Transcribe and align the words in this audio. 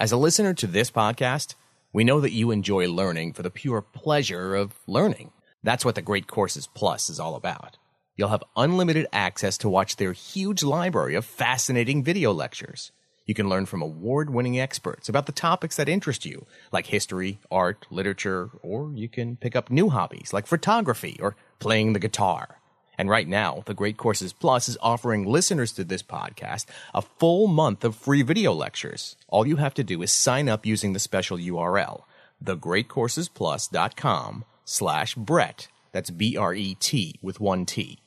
As 0.00 0.12
a 0.12 0.16
listener 0.16 0.54
to 0.54 0.66
this 0.66 0.90
podcast, 0.90 1.56
we 1.92 2.04
know 2.04 2.22
that 2.22 2.32
you 2.32 2.50
enjoy 2.50 2.88
learning 2.88 3.34
for 3.34 3.42
the 3.42 3.50
pure 3.50 3.82
pleasure 3.82 4.54
of 4.54 4.72
learning. 4.86 5.30
That's 5.62 5.84
what 5.84 5.94
the 5.94 6.00
Great 6.00 6.26
Courses 6.26 6.66
Plus 6.66 7.10
is 7.10 7.20
all 7.20 7.34
about. 7.34 7.76
You'll 8.16 8.30
have 8.30 8.42
unlimited 8.56 9.06
access 9.12 9.58
to 9.58 9.68
watch 9.68 9.96
their 9.96 10.14
huge 10.14 10.62
library 10.62 11.16
of 11.16 11.26
fascinating 11.26 12.02
video 12.02 12.32
lectures. 12.32 12.92
You 13.26 13.34
can 13.34 13.50
learn 13.50 13.66
from 13.66 13.82
award 13.82 14.30
winning 14.30 14.58
experts 14.58 15.10
about 15.10 15.26
the 15.26 15.32
topics 15.32 15.76
that 15.76 15.86
interest 15.86 16.24
you, 16.24 16.46
like 16.72 16.86
history, 16.86 17.38
art, 17.50 17.86
literature, 17.90 18.48
or 18.62 18.92
you 18.94 19.10
can 19.10 19.36
pick 19.36 19.54
up 19.54 19.68
new 19.70 19.90
hobbies 19.90 20.32
like 20.32 20.46
photography 20.46 21.18
or 21.20 21.36
playing 21.58 21.92
the 21.92 21.98
guitar. 21.98 22.59
And 23.00 23.08
right 23.08 23.26
now, 23.26 23.62
the 23.64 23.72
Great 23.72 23.96
Courses 23.96 24.34
Plus 24.34 24.68
is 24.68 24.76
offering 24.82 25.24
listeners 25.24 25.72
to 25.72 25.84
this 25.84 26.02
podcast 26.02 26.66
a 26.92 27.00
full 27.00 27.46
month 27.46 27.82
of 27.82 27.96
free 27.96 28.20
video 28.20 28.52
lectures. 28.52 29.16
All 29.26 29.46
you 29.46 29.56
have 29.56 29.72
to 29.76 29.82
do 29.82 30.02
is 30.02 30.12
sign 30.12 30.50
up 30.50 30.66
using 30.66 30.92
the 30.92 30.98
special 30.98 31.38
URL, 31.38 32.02
thegreatcoursesplus.com 32.44 34.44
slash 34.66 35.14
Bret. 35.14 35.68
That's 35.92 36.10
B-R-E-T 36.10 37.18
with 37.22 37.40
one 37.40 37.64
T. 37.64 38.00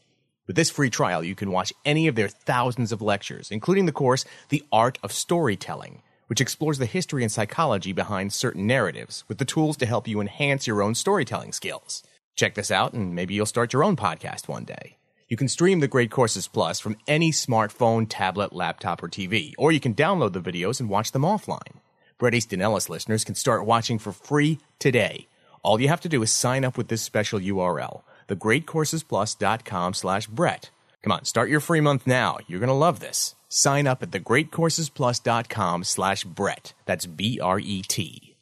With 0.45 0.55
this 0.55 0.69
free 0.69 0.91
trial, 0.91 1.23
you 1.23 1.33
can 1.33 1.49
watch 1.49 1.73
any 1.83 2.07
of 2.07 2.13
their 2.13 2.29
thousands 2.29 2.91
of 2.91 3.01
lectures, 3.01 3.49
including 3.49 3.87
the 3.87 3.91
course 3.91 4.25
The 4.49 4.63
Art 4.71 4.99
of 5.01 5.11
Storytelling, 5.11 6.03
which 6.27 6.39
explores 6.39 6.77
the 6.77 6.85
history 6.85 7.23
and 7.23 7.31
psychology 7.31 7.93
behind 7.93 8.31
certain 8.31 8.67
narratives 8.67 9.23
with 9.27 9.39
the 9.39 9.45
tools 9.45 9.75
to 9.77 9.87
help 9.87 10.07
you 10.07 10.21
enhance 10.21 10.67
your 10.67 10.83
own 10.83 10.93
storytelling 10.93 11.51
skills. 11.51 12.03
Check 12.35 12.55
this 12.55 12.71
out 12.71 12.93
and 12.93 13.13
maybe 13.13 13.33
you'll 13.33 13.45
start 13.45 13.73
your 13.73 13.83
own 13.83 13.95
podcast 13.95 14.47
one 14.47 14.63
day. 14.63 14.97
You 15.27 15.37
can 15.37 15.47
stream 15.47 15.79
the 15.79 15.87
Great 15.87 16.11
Courses 16.11 16.47
Plus 16.47 16.79
from 16.79 16.97
any 17.07 17.31
smartphone, 17.31 18.05
tablet, 18.07 18.53
laptop, 18.53 19.01
or 19.01 19.09
TV, 19.09 19.53
or 19.57 19.71
you 19.71 19.79
can 19.79 19.95
download 19.95 20.33
the 20.33 20.41
videos 20.41 20.79
and 20.79 20.89
watch 20.89 21.11
them 21.11 21.23
offline. 21.23 21.79
Bret 22.19 22.35
Easton 22.35 22.61
Ellis 22.61 22.89
listeners 22.89 23.23
can 23.23 23.35
start 23.35 23.65
watching 23.65 23.97
for 23.99 24.11
free 24.11 24.59
today. 24.79 25.27
All 25.63 25.79
you 25.81 25.87
have 25.87 26.01
to 26.01 26.09
do 26.09 26.21
is 26.21 26.31
sign 26.31 26.63
up 26.63 26.77
with 26.77 26.87
this 26.89 27.01
special 27.01 27.39
URL 27.39 28.03
thegreatcoursesplus.com 28.29 29.93
slash 29.93 30.27
Bret. 30.27 30.69
Come 31.01 31.11
on, 31.11 31.25
start 31.25 31.49
your 31.49 31.59
free 31.59 31.81
month 31.81 32.07
now. 32.07 32.37
You're 32.47 32.59
going 32.59 32.67
to 32.67 32.73
love 32.73 32.99
this. 32.99 33.35
Sign 33.49 33.87
up 33.87 34.01
at 34.01 34.11
thegreatcoursesplus.com 34.11 35.83
slash 35.83 36.23
Bret. 36.23 36.73
That's 36.85 37.05
B-R-E-T. 37.05 38.32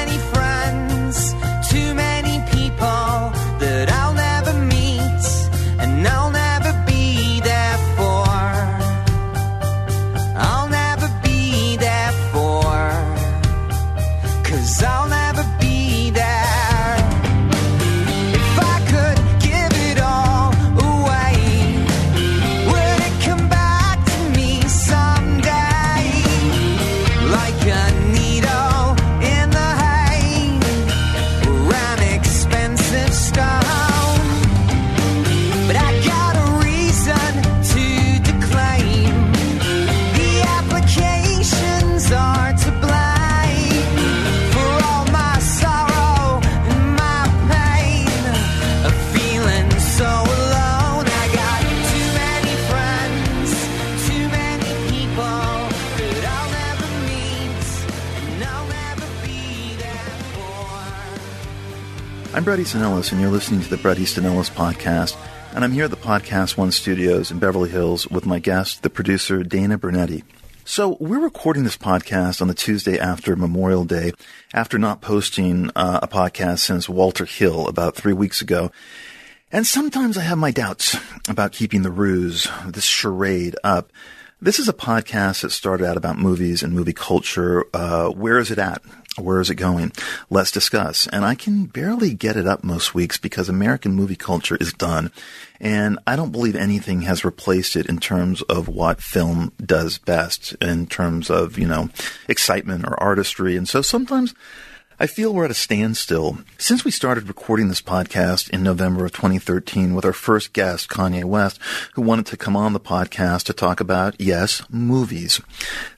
I'm 62.38 62.44
Bret 62.44 62.60
Easton 62.60 62.82
Ellis, 62.82 63.10
and 63.10 63.20
you're 63.20 63.32
listening 63.32 63.62
to 63.62 63.68
the 63.68 63.76
Bret 63.76 63.98
Easton 63.98 64.24
Ellis 64.24 64.48
podcast. 64.48 65.16
And 65.56 65.64
I'm 65.64 65.72
here 65.72 65.86
at 65.86 65.90
the 65.90 65.96
Podcast 65.96 66.56
One 66.56 66.70
studios 66.70 67.32
in 67.32 67.40
Beverly 67.40 67.68
Hills 67.68 68.06
with 68.06 68.26
my 68.26 68.38
guest, 68.38 68.84
the 68.84 68.90
producer 68.90 69.42
Dana 69.42 69.76
Brunetti. 69.76 70.22
So 70.64 70.96
we're 71.00 71.18
recording 71.18 71.64
this 71.64 71.76
podcast 71.76 72.40
on 72.40 72.46
the 72.46 72.54
Tuesday 72.54 72.96
after 72.96 73.34
Memorial 73.34 73.84
Day, 73.84 74.12
after 74.54 74.78
not 74.78 75.00
posting 75.00 75.72
uh, 75.74 75.98
a 76.00 76.06
podcast 76.06 76.60
since 76.60 76.88
Walter 76.88 77.24
Hill 77.24 77.66
about 77.66 77.96
three 77.96 78.12
weeks 78.12 78.40
ago. 78.40 78.70
And 79.50 79.66
sometimes 79.66 80.16
I 80.16 80.22
have 80.22 80.38
my 80.38 80.52
doubts 80.52 80.96
about 81.28 81.50
keeping 81.50 81.82
the 81.82 81.90
ruse, 81.90 82.46
this 82.64 82.84
charade 82.84 83.56
up. 83.64 83.90
This 84.40 84.60
is 84.60 84.68
a 84.68 84.72
podcast 84.72 85.42
that 85.42 85.50
started 85.50 85.84
out 85.84 85.96
about 85.96 86.20
movies 86.20 86.62
and 86.62 86.72
movie 86.72 86.92
culture. 86.92 87.64
Uh, 87.74 88.10
where 88.10 88.38
is 88.38 88.52
it 88.52 88.60
at? 88.60 88.80
Where 89.18 89.40
is 89.40 89.50
it 89.50 89.56
going? 89.56 89.92
Let's 90.30 90.50
discuss. 90.50 91.06
And 91.08 91.24
I 91.24 91.34
can 91.34 91.66
barely 91.66 92.14
get 92.14 92.36
it 92.36 92.46
up 92.46 92.64
most 92.64 92.94
weeks 92.94 93.18
because 93.18 93.48
American 93.48 93.92
movie 93.94 94.16
culture 94.16 94.56
is 94.60 94.72
done. 94.72 95.12
And 95.60 95.98
I 96.06 96.16
don't 96.16 96.32
believe 96.32 96.54
anything 96.54 97.02
has 97.02 97.24
replaced 97.24 97.76
it 97.76 97.88
in 97.88 97.98
terms 97.98 98.42
of 98.42 98.68
what 98.68 99.02
film 99.02 99.52
does 99.64 99.98
best 99.98 100.54
in 100.60 100.86
terms 100.86 101.30
of, 101.30 101.58
you 101.58 101.66
know, 101.66 101.90
excitement 102.28 102.84
or 102.86 103.00
artistry. 103.02 103.56
And 103.56 103.68
so 103.68 103.82
sometimes 103.82 104.34
I 105.00 105.06
feel 105.06 105.32
we're 105.32 105.44
at 105.44 105.52
a 105.52 105.54
standstill. 105.54 106.38
Since 106.58 106.84
we 106.84 106.90
started 106.90 107.28
recording 107.28 107.68
this 107.68 107.80
podcast 107.80 108.50
in 108.50 108.64
November 108.64 109.04
of 109.04 109.12
2013 109.12 109.94
with 109.94 110.04
our 110.04 110.12
first 110.12 110.52
guest, 110.52 110.88
Kanye 110.88 111.22
West, 111.22 111.60
who 111.94 112.02
wanted 112.02 112.26
to 112.26 112.36
come 112.36 112.56
on 112.56 112.72
the 112.72 112.80
podcast 112.80 113.44
to 113.44 113.52
talk 113.52 113.78
about, 113.78 114.20
yes, 114.20 114.64
movies. 114.68 115.40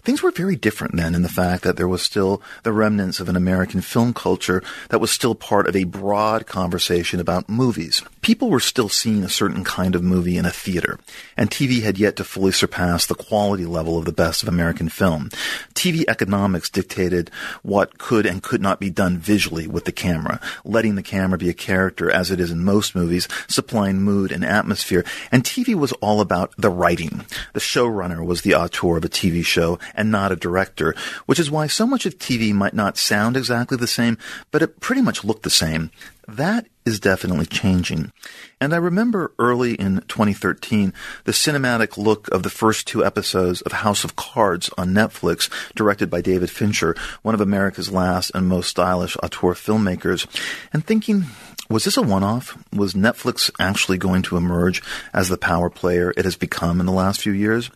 Things 0.03 0.23
were 0.23 0.31
very 0.31 0.55
different 0.55 0.97
then 0.97 1.15
in 1.15 1.23
the 1.23 1.31
fact 1.31 1.63
that 1.63 1.79
there 1.79 1.89
was 1.89 2.03
still 2.03 2.43
the 2.63 2.73
remnants 2.73 3.21
of 3.21 3.31
an 3.31 3.37
American 3.37 3.81
film 3.81 4.13
culture 4.13 4.63
that 4.91 5.01
was 5.01 5.11
still 5.11 5.35
part 5.35 5.67
of 5.67 5.75
a 5.75 5.85
broad 5.85 6.47
conversation 6.47 7.21
about 7.21 7.49
movies. 7.49 8.03
people 8.23 8.51
were 8.51 8.61
still 8.61 8.89
seeing 8.89 9.25
a 9.25 9.29
certain 9.31 9.65
kind 9.65 9.95
of 9.95 10.03
movie 10.03 10.37
in 10.37 10.45
a 10.45 10.51
theater, 10.51 10.99
and 11.39 11.51
TV 11.51 11.83
had 11.83 11.99
yet 11.99 12.17
to 12.17 12.25
fully 12.25 12.53
surpass 12.53 13.07
the 13.07 13.15
quality 13.15 13.65
level 13.65 13.97
of 13.97 14.05
the 14.05 14.13
best 14.13 14.43
of 14.43 14.49
American 14.49 14.91
film. 14.91 15.31
TV 15.75 16.05
economics 16.07 16.69
dictated 16.69 17.31
what 17.63 17.97
could 17.97 18.27
and 18.27 18.43
could 18.43 18.61
not 18.61 18.79
be 18.79 18.90
done 18.91 19.19
visually 19.19 19.67
with 19.67 19.85
the 19.85 19.93
camera, 19.93 20.41
letting 20.65 20.95
the 20.95 21.03
camera 21.03 21.39
be 21.39 21.49
a 21.49 21.55
character 21.55 22.11
as 22.11 22.31
it 22.31 22.41
is 22.41 22.51
in 22.51 22.65
most 22.65 22.95
movies, 22.95 23.29
supplying 23.49 24.03
mood 24.03 24.33
and 24.33 24.45
atmosphere, 24.45 25.05
and 25.31 25.45
TV 25.45 25.75
was 25.75 25.93
all 25.95 26.21
about 26.21 26.53
the 26.57 26.71
writing. 26.71 27.25
The 27.53 27.61
showrunner 27.61 28.25
was 28.25 28.43
the 28.43 28.55
auteur 28.55 28.97
of 28.97 29.05
a 29.05 29.09
TV 29.09 29.45
show 29.45 29.79
and 29.95 30.11
not 30.11 30.33
a 30.33 30.37
director, 30.37 30.95
which 31.27 31.39
is 31.39 31.51
why 31.51 31.67
so 31.67 31.87
much 31.87 32.07
of 32.07 32.19
TV 32.19 32.53
might 32.53 32.75
not 32.75 32.99
sound 32.99 33.37
exactly 33.37 33.77
the 33.77 33.87
same, 33.87 34.19
but 34.51 34.63
it 34.63 34.81
pretty 34.81 35.03
much 35.03 35.25
looked 35.25 35.43
the 35.43 35.51
same. 35.51 35.91
That 36.37 36.69
is 36.85 37.00
definitely 37.00 37.47
changing. 37.47 38.12
And 38.61 38.73
I 38.73 38.77
remember 38.77 39.32
early 39.37 39.75
in 39.75 39.97
2013 40.06 40.94
the 41.25 41.32
cinematic 41.32 41.97
look 41.97 42.29
of 42.29 42.44
the 42.44 42.50
first 42.50 42.87
two 42.87 43.05
episodes 43.05 43.62
of 43.62 43.73
House 43.73 44.05
of 44.05 44.15
Cards 44.15 44.71
on 44.79 44.91
Netflix, 44.94 45.50
directed 45.75 46.09
by 46.09 46.21
David 46.21 46.49
Fincher, 46.49 46.94
one 47.23 47.35
of 47.35 47.41
America's 47.41 47.91
last 47.91 48.31
and 48.32 48.47
most 48.47 48.69
stylish 48.69 49.17
auteur 49.17 49.55
filmmakers, 49.55 50.27
and 50.73 50.87
thinking, 50.87 51.25
was 51.69 51.82
this 51.82 51.97
a 51.97 52.03
one 52.03 52.23
off? 52.23 52.56
Was 52.73 52.94
Netflix 52.94 53.50
actually 53.59 53.99
going 53.99 54.23
to 54.23 54.37
emerge 54.37 54.85
as 55.12 55.29
the 55.29 55.37
power 55.37 55.69
player 55.69 56.15
it 56.17 56.25
has 56.25 56.37
become 56.37 56.79
in 56.79 56.87
the 56.87 56.93
last 56.93 57.21
few 57.21 57.33
years? 57.33 57.73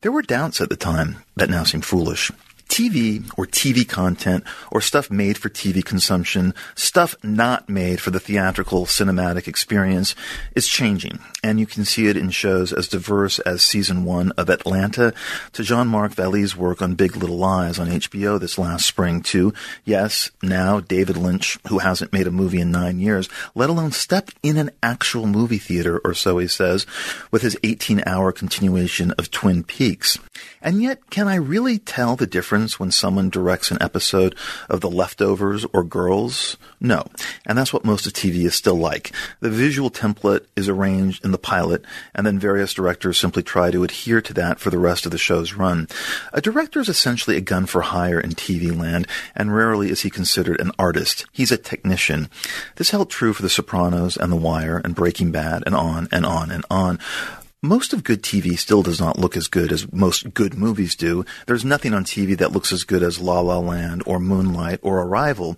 There 0.00 0.12
were 0.12 0.22
doubts 0.22 0.62
at 0.62 0.70
the 0.70 0.76
time 0.76 1.16
that 1.36 1.50
now 1.50 1.64
seem 1.64 1.82
foolish. 1.82 2.32
TV 2.68 3.28
or 3.36 3.46
TV 3.46 3.88
content 3.88 4.44
or 4.70 4.80
stuff 4.80 5.10
made 5.10 5.38
for 5.38 5.48
TV 5.48 5.84
consumption, 5.84 6.54
stuff 6.74 7.16
not 7.22 7.68
made 7.68 8.00
for 8.00 8.10
the 8.10 8.20
theatrical 8.20 8.86
cinematic 8.86 9.48
experience 9.48 10.14
is 10.54 10.68
changing. 10.68 11.18
And 11.42 11.58
you 11.58 11.66
can 11.66 11.84
see 11.84 12.08
it 12.08 12.16
in 12.16 12.30
shows 12.30 12.72
as 12.72 12.88
diverse 12.88 13.38
as 13.40 13.62
season 13.62 14.04
one 14.04 14.32
of 14.32 14.50
Atlanta 14.50 15.14
to 15.52 15.62
Jean-Marc 15.62 16.14
Vallée's 16.14 16.56
work 16.56 16.82
on 16.82 16.94
Big 16.94 17.16
Little 17.16 17.38
Lies 17.38 17.78
on 17.78 17.88
HBO 17.88 18.38
this 18.38 18.58
last 18.58 18.84
spring 18.86 19.22
too. 19.22 19.52
yes, 19.84 20.30
now 20.42 20.80
David 20.80 21.16
Lynch, 21.16 21.58
who 21.68 21.78
hasn't 21.78 22.12
made 22.12 22.26
a 22.26 22.30
movie 22.30 22.60
in 22.60 22.70
nine 22.70 22.98
years, 22.98 23.28
let 23.54 23.70
alone 23.70 23.92
step 23.92 24.30
in 24.42 24.56
an 24.56 24.70
actual 24.82 25.26
movie 25.26 25.58
theater 25.58 26.00
or 26.04 26.14
so 26.14 26.38
he 26.38 26.48
says, 26.48 26.86
with 27.30 27.42
his 27.42 27.56
18 27.62 28.02
hour 28.06 28.32
continuation 28.32 29.12
of 29.12 29.30
Twin 29.30 29.62
Peaks. 29.62 30.18
And 30.60 30.82
yet, 30.82 31.08
can 31.10 31.28
I 31.28 31.36
really 31.36 31.78
tell 31.78 32.16
the 32.16 32.26
difference 32.26 32.57
when 32.66 32.90
someone 32.90 33.30
directs 33.30 33.70
an 33.70 33.78
episode 33.80 34.34
of 34.68 34.80
The 34.80 34.90
Leftovers 34.90 35.64
or 35.72 35.84
Girls? 35.84 36.56
No. 36.80 37.04
And 37.46 37.56
that's 37.56 37.72
what 37.72 37.84
most 37.84 38.06
of 38.06 38.12
TV 38.12 38.44
is 38.44 38.54
still 38.54 38.74
like. 38.74 39.12
The 39.40 39.50
visual 39.50 39.90
template 39.90 40.46
is 40.56 40.68
arranged 40.68 41.24
in 41.24 41.30
the 41.30 41.38
pilot, 41.38 41.84
and 42.14 42.26
then 42.26 42.38
various 42.38 42.74
directors 42.74 43.16
simply 43.16 43.42
try 43.42 43.70
to 43.70 43.84
adhere 43.84 44.20
to 44.20 44.34
that 44.34 44.58
for 44.58 44.70
the 44.70 44.78
rest 44.78 45.06
of 45.06 45.12
the 45.12 45.18
show's 45.18 45.54
run. 45.54 45.86
A 46.32 46.40
director 46.40 46.80
is 46.80 46.88
essentially 46.88 47.36
a 47.36 47.40
gun 47.40 47.66
for 47.66 47.82
hire 47.82 48.20
in 48.20 48.30
TV 48.30 48.76
land, 48.76 49.06
and 49.36 49.54
rarely 49.54 49.90
is 49.90 50.02
he 50.02 50.10
considered 50.10 50.60
an 50.60 50.72
artist. 50.78 51.26
He's 51.32 51.52
a 51.52 51.56
technician. 51.56 52.28
This 52.76 52.90
held 52.90 53.10
true 53.10 53.32
for 53.32 53.42
The 53.42 53.48
Sopranos 53.48 54.16
and 54.16 54.32
The 54.32 54.36
Wire 54.36 54.80
and 54.84 54.94
Breaking 54.94 55.30
Bad 55.30 55.62
and 55.64 55.74
on 55.74 56.08
and 56.10 56.26
on 56.26 56.50
and 56.50 56.64
on. 56.70 56.98
Most 57.62 57.92
of 57.92 58.04
good 58.04 58.22
TV 58.22 58.56
still 58.56 58.84
does 58.84 59.00
not 59.00 59.18
look 59.18 59.36
as 59.36 59.48
good 59.48 59.72
as 59.72 59.92
most 59.92 60.32
good 60.32 60.54
movies 60.54 60.94
do. 60.94 61.24
There's 61.46 61.64
nothing 61.64 61.92
on 61.92 62.04
TV 62.04 62.38
that 62.38 62.52
looks 62.52 62.72
as 62.72 62.84
good 62.84 63.02
as 63.02 63.18
La 63.18 63.40
La 63.40 63.58
Land 63.58 64.04
or 64.06 64.20
Moonlight 64.20 64.78
or 64.80 65.02
Arrival. 65.02 65.56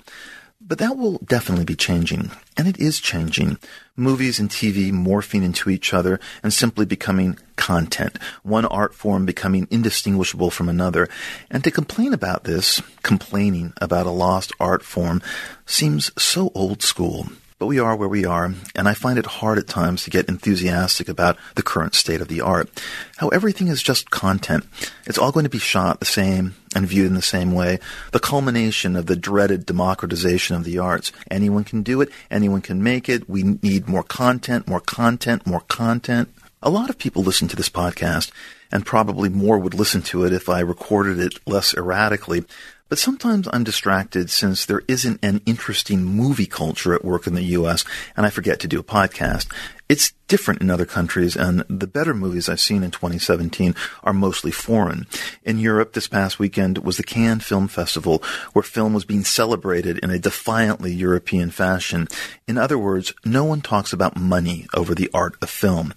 But 0.62 0.79
that 0.79 0.97
will 0.97 1.19
definitely 1.19 1.67
be 1.67 1.76
changing. 1.76 2.31
And 2.56 2.67
it 2.67 2.81
is 2.81 3.00
changing. 3.00 3.58
Movies 3.97 4.41
and 4.41 4.49
TV 4.49 4.91
morphing 4.91 5.43
into 5.43 5.69
each 5.69 5.93
other 5.93 6.19
and 6.43 6.55
simply 6.55 6.87
becoming 6.87 7.38
content. 7.56 8.17
One 8.44 8.64
art 8.64 8.94
form 8.94 9.26
becoming 9.26 9.69
indistinguishable 9.70 10.50
from 10.50 10.70
another. 10.70 11.06
And 11.50 11.62
to 11.64 11.70
complain 11.70 12.14
about 12.14 12.44
this, 12.44 12.81
complaining 13.03 13.75
about 13.79 14.06
a 14.06 14.11
lost 14.11 14.53
art 14.58 14.82
form, 14.82 15.20
seems 15.67 16.11
so 16.17 16.50
old 16.55 16.81
school. 16.81 17.26
But 17.61 17.67
we 17.67 17.79
are 17.79 17.95
where 17.95 18.09
we 18.09 18.25
are, 18.25 18.55
and 18.75 18.89
I 18.89 18.95
find 18.95 19.19
it 19.19 19.27
hard 19.27 19.59
at 19.59 19.69
times 19.69 20.05
to 20.05 20.11
get 20.11 20.31
enthusiastic 20.31 21.11
about 21.11 21.37
the 21.57 21.62
current 21.62 21.95
state 21.95 22.23
of 22.23 22.29
the 22.29 22.41
art. 22.41 22.71
How 23.19 23.29
everything 23.29 23.69
is 23.69 23.83
just 23.83 24.11
content. 24.11 24.65
It's 25.07 25.19
all 25.19 25.31
going 25.31 25.45
to 25.45 25.51
be 25.51 25.59
shot 25.59 26.01
the 26.01 26.07
same 26.07 26.55
and 26.75 26.87
viewed 26.87 27.09
in 27.09 27.15
the 27.17 27.21
same 27.21 27.53
way. 27.53 27.79
The 28.12 28.19
culmination 28.19 28.97
of 28.97 29.05
the 29.05 29.15
dreaded 29.15 29.67
democratization 29.67 30.57
of 30.57 30.65
the 30.65 30.79
arts. 30.79 31.12
Anyone 31.31 31.65
can 31.65 31.83
do 31.83 32.01
it, 32.01 32.09
anyone 32.31 32.62
can 32.62 32.83
make 32.83 33.11
it. 33.11 33.29
We 33.29 33.43
need 33.43 33.87
more 33.87 34.05
content, 34.05 34.67
more 34.67 34.81
content, 34.81 35.47
more 35.47 35.61
content. 35.69 36.33
A 36.63 36.71
lot 36.71 36.89
of 36.89 36.97
people 36.97 37.23
listen 37.23 37.49
to 37.49 37.56
this 37.56 37.69
podcast, 37.69 38.31
and 38.73 38.87
probably 38.87 39.29
more 39.29 39.59
would 39.59 39.75
listen 39.75 40.01
to 40.05 40.25
it 40.25 40.33
if 40.33 40.49
I 40.49 40.61
recorded 40.61 41.19
it 41.19 41.35
less 41.47 41.75
erratically. 41.75 42.45
But 42.91 42.99
sometimes 42.99 43.49
I'm 43.53 43.65
distracted 43.65 44.31
since 44.31 44.67
there 44.67 44.83
isn't 44.89 45.21
an 45.23 45.41
interesting 45.47 46.05
movie 46.05 46.47
culture 46.47 46.93
at 46.93 47.05
work 47.05 47.29
in 47.29 47.35
the 47.35 47.45
US 47.57 47.85
and 48.17 48.27
I 48.27 48.31
forget 48.31 48.59
to 48.61 48.69
do 48.69 48.81
a 48.81 48.85
podcast. 48.85 49.47
It's 49.89 50.13
different 50.29 50.61
in 50.61 50.71
other 50.71 50.87
countries, 50.87 51.35
and 51.35 51.65
the 51.69 51.89
better 51.89 52.15
movies 52.15 52.49
I've 52.49 52.61
seen 52.61 52.85
in 52.85 52.93
2017 52.93 53.75
are 54.05 54.13
mostly 54.13 54.53
foreign. 54.53 55.09
In 55.43 55.59
Europe, 55.59 55.95
this 55.95 56.07
past 56.07 56.39
weekend 56.39 56.79
was 56.79 56.97
the 56.97 57.03
Cannes 57.03 57.41
Film 57.41 57.67
Festival, 57.67 58.23
where 58.53 58.63
film 58.63 58.95
was 58.95 59.05
being 59.05 59.25
celebrated 59.25 59.99
in 59.99 60.11
a 60.11 60.21
defiantly 60.21 60.93
European 60.93 61.51
fashion. 61.51 62.07
In 62.47 62.57
other 62.57 62.79
words, 62.79 63.13
no 63.25 63.43
one 63.45 63.63
talks 63.63 63.93
about 63.93 64.17
money 64.17 64.69
over 64.75 64.95
the 64.95 65.11
art 65.13 65.35
of 65.43 65.51
film. 65.51 65.93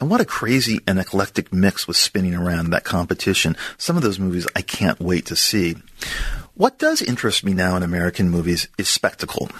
And 0.00 0.08
what 0.08 0.20
a 0.20 0.24
crazy 0.24 0.78
and 0.86 1.00
eclectic 1.00 1.52
mix 1.52 1.88
was 1.88 1.98
spinning 1.98 2.34
around 2.34 2.70
that 2.70 2.84
competition. 2.84 3.56
Some 3.76 3.96
of 3.96 4.04
those 4.04 4.20
movies 4.20 4.46
I 4.54 4.62
can't 4.62 5.00
wait 5.00 5.26
to 5.26 5.34
see. 5.34 5.74
What 6.54 6.78
does 6.78 7.00
interest 7.00 7.44
me 7.44 7.54
now 7.54 7.76
in 7.76 7.82
American 7.82 8.28
movies 8.28 8.68
is 8.76 8.86
spectacle, 8.86 9.50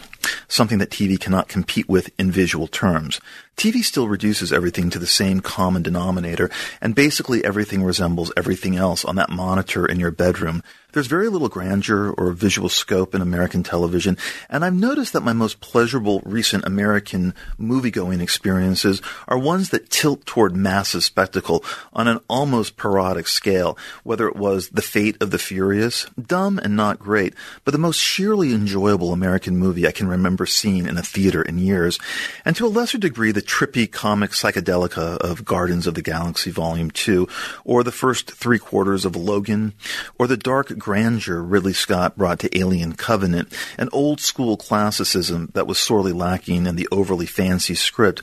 something 0.46 0.76
that 0.78 0.90
TV 0.90 1.18
cannot 1.18 1.48
compete 1.48 1.88
with 1.88 2.10
in 2.18 2.30
visual 2.30 2.66
terms. 2.66 3.18
TV 3.56 3.82
still 3.82 4.08
reduces 4.08 4.52
everything 4.52 4.90
to 4.90 4.98
the 4.98 5.06
same 5.06 5.40
common 5.40 5.82
denominator, 5.82 6.50
and 6.82 6.94
basically 6.94 7.42
everything 7.44 7.82
resembles 7.82 8.30
everything 8.36 8.76
else 8.76 9.04
on 9.06 9.16
that 9.16 9.30
monitor 9.30 9.86
in 9.86 9.98
your 9.98 10.10
bedroom. 10.10 10.62
There's 10.92 11.06
very 11.06 11.28
little 11.28 11.48
grandeur 11.48 12.10
or 12.10 12.32
visual 12.32 12.68
scope 12.68 13.14
in 13.14 13.22
American 13.22 13.62
television, 13.62 14.18
and 14.50 14.62
I've 14.62 14.74
noticed 14.74 15.14
that 15.14 15.22
my 15.22 15.32
most 15.32 15.60
pleasurable 15.60 16.20
recent 16.26 16.66
American 16.66 17.34
movie-going 17.56 18.20
experiences 18.20 19.00
are 19.26 19.38
ones 19.38 19.70
that 19.70 19.88
tilt 19.88 20.26
toward 20.26 20.54
massive 20.54 21.02
spectacle 21.02 21.64
on 21.94 22.08
an 22.08 22.20
almost 22.28 22.76
parodic 22.76 23.26
scale, 23.26 23.78
whether 24.04 24.28
it 24.28 24.36
was 24.36 24.68
The 24.68 24.82
Fate 24.82 25.16
of 25.22 25.30
the 25.30 25.38
Furious, 25.38 26.04
dumb 26.20 26.58
and 26.58 26.76
not 26.76 26.98
great, 26.98 27.32
but 27.64 27.72
the 27.72 27.78
most 27.78 27.98
sheerly 27.98 28.52
enjoyable 28.52 29.14
American 29.14 29.56
movie 29.56 29.86
I 29.88 29.92
can 29.92 30.08
remember 30.08 30.44
seeing 30.44 30.86
in 30.86 30.98
a 30.98 31.02
theater 31.02 31.40
in 31.40 31.56
years, 31.56 31.98
and 32.44 32.54
to 32.56 32.66
a 32.66 32.68
lesser 32.68 32.98
degree 32.98 33.32
the 33.32 33.40
trippy 33.40 33.90
comic 33.90 34.32
psychedelica 34.32 35.16
of 35.16 35.46
Guardians 35.46 35.86
of 35.86 35.94
the 35.94 36.02
Galaxy 36.02 36.50
Volume 36.50 36.90
2, 36.90 37.26
or 37.64 37.82
the 37.82 37.90
first 37.90 38.30
three 38.30 38.58
quarters 38.58 39.06
of 39.06 39.16
Logan, 39.16 39.72
or 40.18 40.26
the 40.26 40.36
dark 40.36 40.81
grandeur 40.82 41.40
Ridley 41.40 41.75
Scott 41.75 42.19
brought 42.19 42.40
to 42.40 42.58
Alien 42.58 42.94
Covenant, 42.94 43.52
an 43.79 43.88
old 43.93 44.20
school 44.20 44.56
classicism 44.56 45.49
that 45.55 45.69
was 45.69 45.79
sorely 45.79 46.11
lacking 46.11 46.67
in 46.67 46.75
the 46.75 46.88
overly 46.90 47.24
fancy 47.24 47.77
script, 47.77 48.20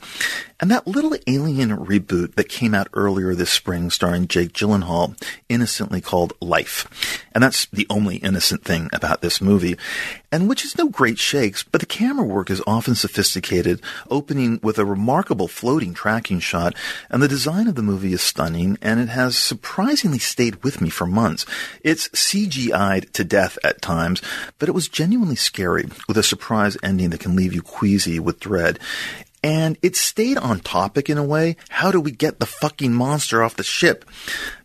and 0.59 0.69
that 0.71 0.87
little 0.87 1.15
Alien 1.27 1.75
reboot 1.77 2.35
that 2.35 2.49
came 2.49 2.73
out 2.73 2.87
earlier 2.93 3.33
this 3.33 3.51
spring 3.51 3.89
starring 3.89 4.27
Jake 4.27 4.53
Gyllenhaal, 4.53 5.15
innocently 5.47 6.01
called 6.01 6.33
Life. 6.41 7.25
And 7.33 7.43
that's 7.43 7.67
the 7.67 7.87
only 7.89 8.17
innocent 8.17 8.63
thing 8.63 8.89
about 8.91 9.21
this 9.21 9.41
movie, 9.41 9.77
and 10.31 10.49
which 10.49 10.65
is 10.65 10.77
no 10.77 10.89
great 10.89 11.17
shakes, 11.17 11.63
but 11.63 11.79
the 11.79 11.87
camera 11.87 12.25
work 12.25 12.49
is 12.49 12.61
often 12.67 12.95
sophisticated, 12.95 13.81
opening 14.09 14.59
with 14.61 14.77
a 14.77 14.85
remarkable 14.85 15.47
floating 15.47 15.93
tracking 15.93 16.39
shot, 16.39 16.75
and 17.09 17.21
the 17.21 17.27
design 17.27 17.67
of 17.67 17.75
the 17.75 17.81
movie 17.81 18.13
is 18.13 18.21
stunning, 18.21 18.77
and 18.81 18.99
it 18.99 19.09
has 19.09 19.37
surprisingly 19.37 20.19
stayed 20.19 20.63
with 20.63 20.81
me 20.81 20.89
for 20.89 21.05
months. 21.05 21.45
It's 21.83 22.09
CGI'd 22.09 23.13
to 23.13 23.23
death 23.23 23.57
at 23.63 23.81
times, 23.81 24.21
but 24.57 24.69
it 24.69 24.73
was 24.73 24.87
genuinely 24.87 25.35
scary, 25.35 25.87
with 26.07 26.17
a 26.17 26.23
surprise 26.23 26.77
ending 26.83 27.11
that 27.11 27.19
can 27.19 27.35
leave 27.35 27.53
you 27.53 27.61
queasy 27.61 28.19
with 28.19 28.39
dread. 28.39 28.79
And 29.41 29.77
it 29.81 29.95
stayed 29.95 30.37
on 30.37 30.59
topic 30.59 31.09
in 31.09 31.17
a 31.17 31.23
way. 31.23 31.55
How 31.69 31.91
do 31.91 32.01
we 32.01 32.11
get 32.11 32.39
the 32.39 32.45
fucking 32.45 32.93
monster 32.93 33.41
off 33.41 33.55
the 33.55 33.63
ship? 33.63 34.05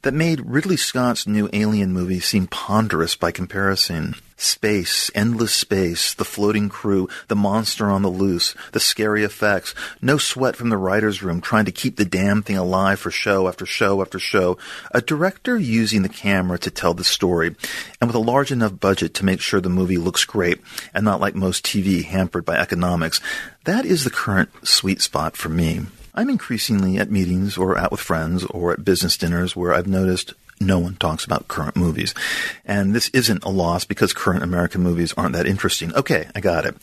That 0.04 0.12
made 0.12 0.40
Ridley 0.44 0.76
Scott's 0.76 1.26
new 1.26 1.48
Alien 1.54 1.90
movie 1.90 2.20
seem 2.20 2.46
ponderous 2.46 3.16
by 3.16 3.30
comparison. 3.30 4.14
Space, 4.36 5.10
endless 5.14 5.54
space, 5.54 6.12
the 6.12 6.26
floating 6.26 6.68
crew, 6.68 7.08
the 7.28 7.36
monster 7.36 7.90
on 7.90 8.02
the 8.02 8.10
loose, 8.10 8.54
the 8.72 8.80
scary 8.80 9.24
effects, 9.24 9.74
no 10.02 10.18
sweat 10.18 10.56
from 10.56 10.68
the 10.68 10.76
writer's 10.76 11.22
room 11.22 11.40
trying 11.40 11.64
to 11.64 11.72
keep 11.72 11.96
the 11.96 12.04
damn 12.04 12.42
thing 12.42 12.58
alive 12.58 13.00
for 13.00 13.10
show 13.10 13.48
after 13.48 13.64
show 13.64 14.02
after 14.02 14.18
show, 14.18 14.58
a 14.90 15.00
director 15.00 15.56
using 15.56 16.02
the 16.02 16.10
camera 16.10 16.58
to 16.58 16.70
tell 16.70 16.92
the 16.92 17.02
story, 17.02 17.56
and 17.98 18.06
with 18.06 18.14
a 18.14 18.18
large 18.18 18.52
enough 18.52 18.78
budget 18.78 19.14
to 19.14 19.24
make 19.24 19.40
sure 19.40 19.60
the 19.60 19.70
movie 19.70 19.96
looks 19.96 20.26
great 20.26 20.60
and 20.92 21.02
not 21.02 21.20
like 21.20 21.34
most 21.34 21.64
TV 21.64 22.04
hampered 22.04 22.44
by 22.44 22.56
economics. 22.58 23.22
That 23.64 23.86
is 23.86 24.04
the 24.04 24.10
current 24.10 24.50
sweet 24.68 25.00
spot 25.00 25.34
for 25.34 25.48
me. 25.48 25.86
I'm 26.14 26.30
increasingly 26.30 26.96
at 26.98 27.10
meetings 27.10 27.58
or 27.58 27.76
out 27.76 27.90
with 27.90 28.00
friends 28.00 28.44
or 28.44 28.72
at 28.72 28.84
business 28.84 29.16
dinners 29.16 29.56
where 29.56 29.74
I've 29.74 29.88
noticed 29.88 30.34
no 30.60 30.78
one 30.78 30.94
talks 30.94 31.24
about 31.24 31.48
current 31.48 31.74
movies. 31.74 32.14
And 32.64 32.94
this 32.94 33.08
isn't 33.08 33.42
a 33.42 33.48
loss 33.48 33.84
because 33.84 34.12
current 34.12 34.44
American 34.44 34.80
movies 34.80 35.12
aren't 35.16 35.34
that 35.34 35.46
interesting. 35.46 35.92
Okay, 35.94 36.28
I 36.32 36.40
got 36.40 36.66
it. 36.66 36.76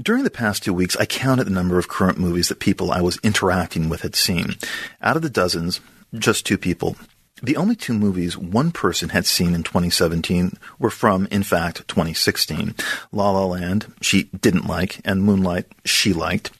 During 0.00 0.22
the 0.22 0.30
past 0.30 0.62
two 0.62 0.72
weeks, 0.72 0.94
I 0.96 1.04
counted 1.04 1.44
the 1.44 1.50
number 1.50 1.78
of 1.78 1.88
current 1.88 2.18
movies 2.18 2.48
that 2.48 2.60
people 2.60 2.92
I 2.92 3.00
was 3.00 3.18
interacting 3.24 3.88
with 3.88 4.02
had 4.02 4.14
seen. 4.14 4.54
Out 5.02 5.16
of 5.16 5.22
the 5.22 5.30
dozens, 5.30 5.80
just 6.14 6.46
two 6.46 6.56
people. 6.56 6.96
The 7.42 7.56
only 7.56 7.74
two 7.74 7.94
movies 7.94 8.36
one 8.36 8.70
person 8.70 9.08
had 9.08 9.26
seen 9.26 9.54
in 9.54 9.64
2017 9.64 10.52
were 10.78 10.90
from, 10.90 11.26
in 11.30 11.42
fact, 11.42 11.88
2016. 11.88 12.74
La 13.10 13.30
La 13.30 13.46
Land, 13.46 13.92
she 14.00 14.24
didn't 14.24 14.66
like, 14.66 15.00
and 15.04 15.22
Moonlight, 15.22 15.66
she 15.84 16.12
liked. 16.12 16.52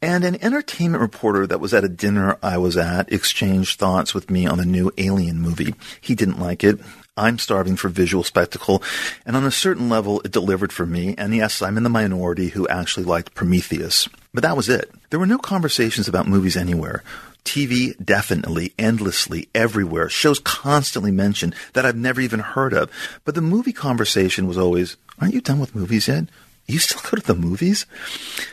And 0.00 0.24
an 0.24 0.42
entertainment 0.42 1.00
reporter 1.00 1.46
that 1.46 1.58
was 1.58 1.74
at 1.74 1.84
a 1.84 1.88
dinner 1.88 2.38
I 2.42 2.56
was 2.58 2.76
at 2.76 3.12
exchanged 3.12 3.80
thoughts 3.80 4.14
with 4.14 4.30
me 4.30 4.46
on 4.46 4.58
the 4.58 4.64
new 4.64 4.92
Alien 4.96 5.40
movie. 5.40 5.74
He 6.00 6.14
didn't 6.14 6.38
like 6.38 6.62
it. 6.62 6.78
I'm 7.16 7.38
starving 7.38 7.74
for 7.74 7.88
visual 7.88 8.22
spectacle, 8.22 8.80
and 9.26 9.34
on 9.34 9.44
a 9.44 9.50
certain 9.50 9.88
level, 9.88 10.20
it 10.20 10.30
delivered 10.30 10.72
for 10.72 10.86
me. 10.86 11.16
And 11.18 11.34
yes, 11.34 11.60
I'm 11.60 11.76
in 11.76 11.82
the 11.82 11.88
minority 11.90 12.50
who 12.50 12.68
actually 12.68 13.04
liked 13.04 13.34
Prometheus. 13.34 14.08
But 14.32 14.44
that 14.44 14.56
was 14.56 14.68
it. 14.68 14.88
There 15.10 15.18
were 15.18 15.26
no 15.26 15.38
conversations 15.38 16.06
about 16.06 16.28
movies 16.28 16.56
anywhere. 16.56 17.02
TV, 17.44 17.96
definitely, 18.04 18.72
endlessly, 18.78 19.48
everywhere. 19.52 20.08
Shows 20.08 20.38
constantly 20.38 21.10
mentioned 21.10 21.56
that 21.72 21.84
I've 21.84 21.96
never 21.96 22.20
even 22.20 22.40
heard 22.40 22.72
of. 22.72 22.90
But 23.24 23.34
the 23.34 23.40
movie 23.40 23.72
conversation 23.72 24.46
was 24.46 24.58
always, 24.58 24.96
aren't 25.20 25.34
you 25.34 25.40
done 25.40 25.58
with 25.58 25.74
movies 25.74 26.06
yet? 26.06 26.26
You 26.70 26.78
still 26.78 27.00
go 27.00 27.16
to 27.16 27.26
the 27.26 27.34
movies? 27.34 27.86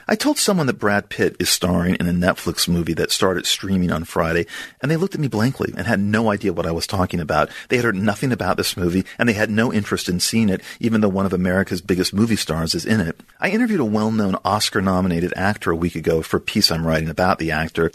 I 0.08 0.16
told 0.16 0.38
someone 0.38 0.68
that 0.68 0.80
Brad 0.80 1.10
Pitt 1.10 1.36
is 1.38 1.50
starring 1.50 1.96
in 1.96 2.08
a 2.08 2.14
Netflix 2.14 2.66
movie 2.66 2.94
that 2.94 3.12
started 3.12 3.46
streaming 3.46 3.92
on 3.92 4.06
Friday, 4.06 4.48
and 4.82 4.90
they 4.90 4.96
looked 4.96 5.16
at 5.16 5.20
me 5.20 5.28
blankly 5.28 5.74
and 5.76 5.86
had 5.86 6.00
no 6.00 6.32
idea 6.32 6.54
what 6.54 6.66
I 6.66 6.72
was 6.72 6.88
talking 6.88 7.20
about. 7.20 7.50
They 7.68 7.76
had 7.76 7.84
heard 7.84 7.98
nothing 7.98 8.32
about 8.32 8.56
this 8.56 8.78
movie, 8.78 9.04
and 9.20 9.28
they 9.28 9.34
had 9.34 9.50
no 9.50 9.74
interest 9.74 10.08
in 10.08 10.22
seeing 10.22 10.48
it, 10.48 10.62
even 10.80 11.02
though 11.02 11.10
one 11.10 11.26
of 11.26 11.34
America's 11.34 11.82
biggest 11.82 12.14
movie 12.14 12.38
stars 12.38 12.74
is 12.74 12.86
in 12.86 13.02
it. 13.02 13.20
I 13.42 13.50
interviewed 13.50 13.82
a 13.82 13.86
well-known 13.86 14.38
Oscar-nominated 14.46 15.34
actor 15.36 15.72
a 15.72 15.76
week 15.76 15.96
ago 15.96 16.22
for 16.22 16.38
a 16.38 16.42
piece 16.42 16.72
I'm 16.72 16.88
writing 16.88 17.10
about 17.10 17.38
the 17.38 17.52
actor, 17.52 17.92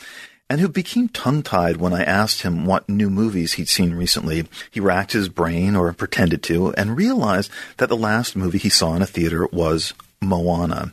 and 0.50 0.60
who 0.60 0.68
became 0.68 1.08
tongue 1.08 1.42
tied 1.42 1.78
when 1.78 1.94
I 1.94 2.02
asked 2.02 2.42
him 2.42 2.66
what 2.66 2.90
new 2.90 3.08
movies 3.08 3.54
he'd 3.54 3.70
seen 3.70 3.94
recently. 3.94 4.46
He 4.70 4.80
racked 4.80 5.12
his 5.12 5.30
brain, 5.30 5.76
or 5.76 5.90
pretended 5.94 6.42
to, 6.42 6.74
and 6.74 6.94
realized 6.94 7.50
that 7.78 7.88
the 7.88 7.96
last 7.96 8.36
movie 8.36 8.58
he 8.58 8.68
saw 8.68 8.94
in 8.94 9.00
a 9.00 9.06
theater 9.06 9.46
was 9.50 9.94
Moana. 10.22 10.92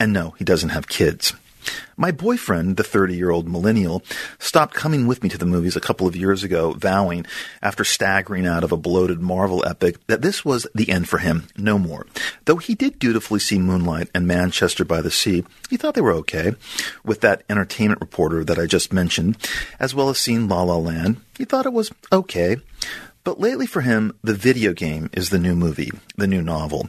And 0.00 0.12
no, 0.12 0.30
he 0.38 0.44
doesn't 0.44 0.70
have 0.70 0.88
kids. 0.88 1.34
My 1.96 2.10
boyfriend, 2.10 2.76
the 2.76 2.84
30 2.84 3.14
year 3.14 3.30
old 3.30 3.48
millennial, 3.48 4.02
stopped 4.38 4.74
coming 4.74 5.06
with 5.06 5.22
me 5.22 5.28
to 5.30 5.38
the 5.38 5.46
movies 5.46 5.76
a 5.76 5.80
couple 5.80 6.06
of 6.06 6.16
years 6.16 6.42
ago, 6.42 6.72
vowing, 6.72 7.24
after 7.62 7.84
staggering 7.84 8.46
out 8.46 8.64
of 8.64 8.72
a 8.72 8.76
bloated 8.76 9.20
Marvel 9.20 9.64
epic, 9.66 10.04
that 10.08 10.22
this 10.22 10.44
was 10.44 10.66
the 10.74 10.90
end 10.90 11.08
for 11.08 11.18
him, 11.18 11.46
no 11.56 11.78
more. 11.78 12.06
Though 12.44 12.56
he 12.56 12.74
did 12.74 12.98
dutifully 12.98 13.40
see 13.40 13.58
Moonlight 13.58 14.10
and 14.14 14.26
Manchester 14.26 14.84
by 14.84 15.00
the 15.00 15.10
Sea, 15.10 15.44
he 15.70 15.76
thought 15.76 15.94
they 15.94 16.00
were 16.00 16.12
okay. 16.12 16.54
With 17.04 17.20
that 17.20 17.44
entertainment 17.48 18.00
reporter 18.00 18.44
that 18.44 18.58
I 18.58 18.66
just 18.66 18.92
mentioned, 18.92 19.36
as 19.78 19.94
well 19.94 20.10
as 20.10 20.18
seeing 20.18 20.48
La 20.48 20.62
La 20.62 20.76
Land, 20.76 21.20
he 21.38 21.44
thought 21.44 21.66
it 21.66 21.72
was 21.72 21.92
okay. 22.12 22.56
But 23.24 23.40
lately 23.40 23.66
for 23.66 23.80
him, 23.80 24.16
the 24.22 24.34
video 24.34 24.74
game 24.74 25.08
is 25.14 25.30
the 25.30 25.38
new 25.38 25.56
movie, 25.56 25.90
the 26.16 26.26
new 26.26 26.42
novel. 26.42 26.88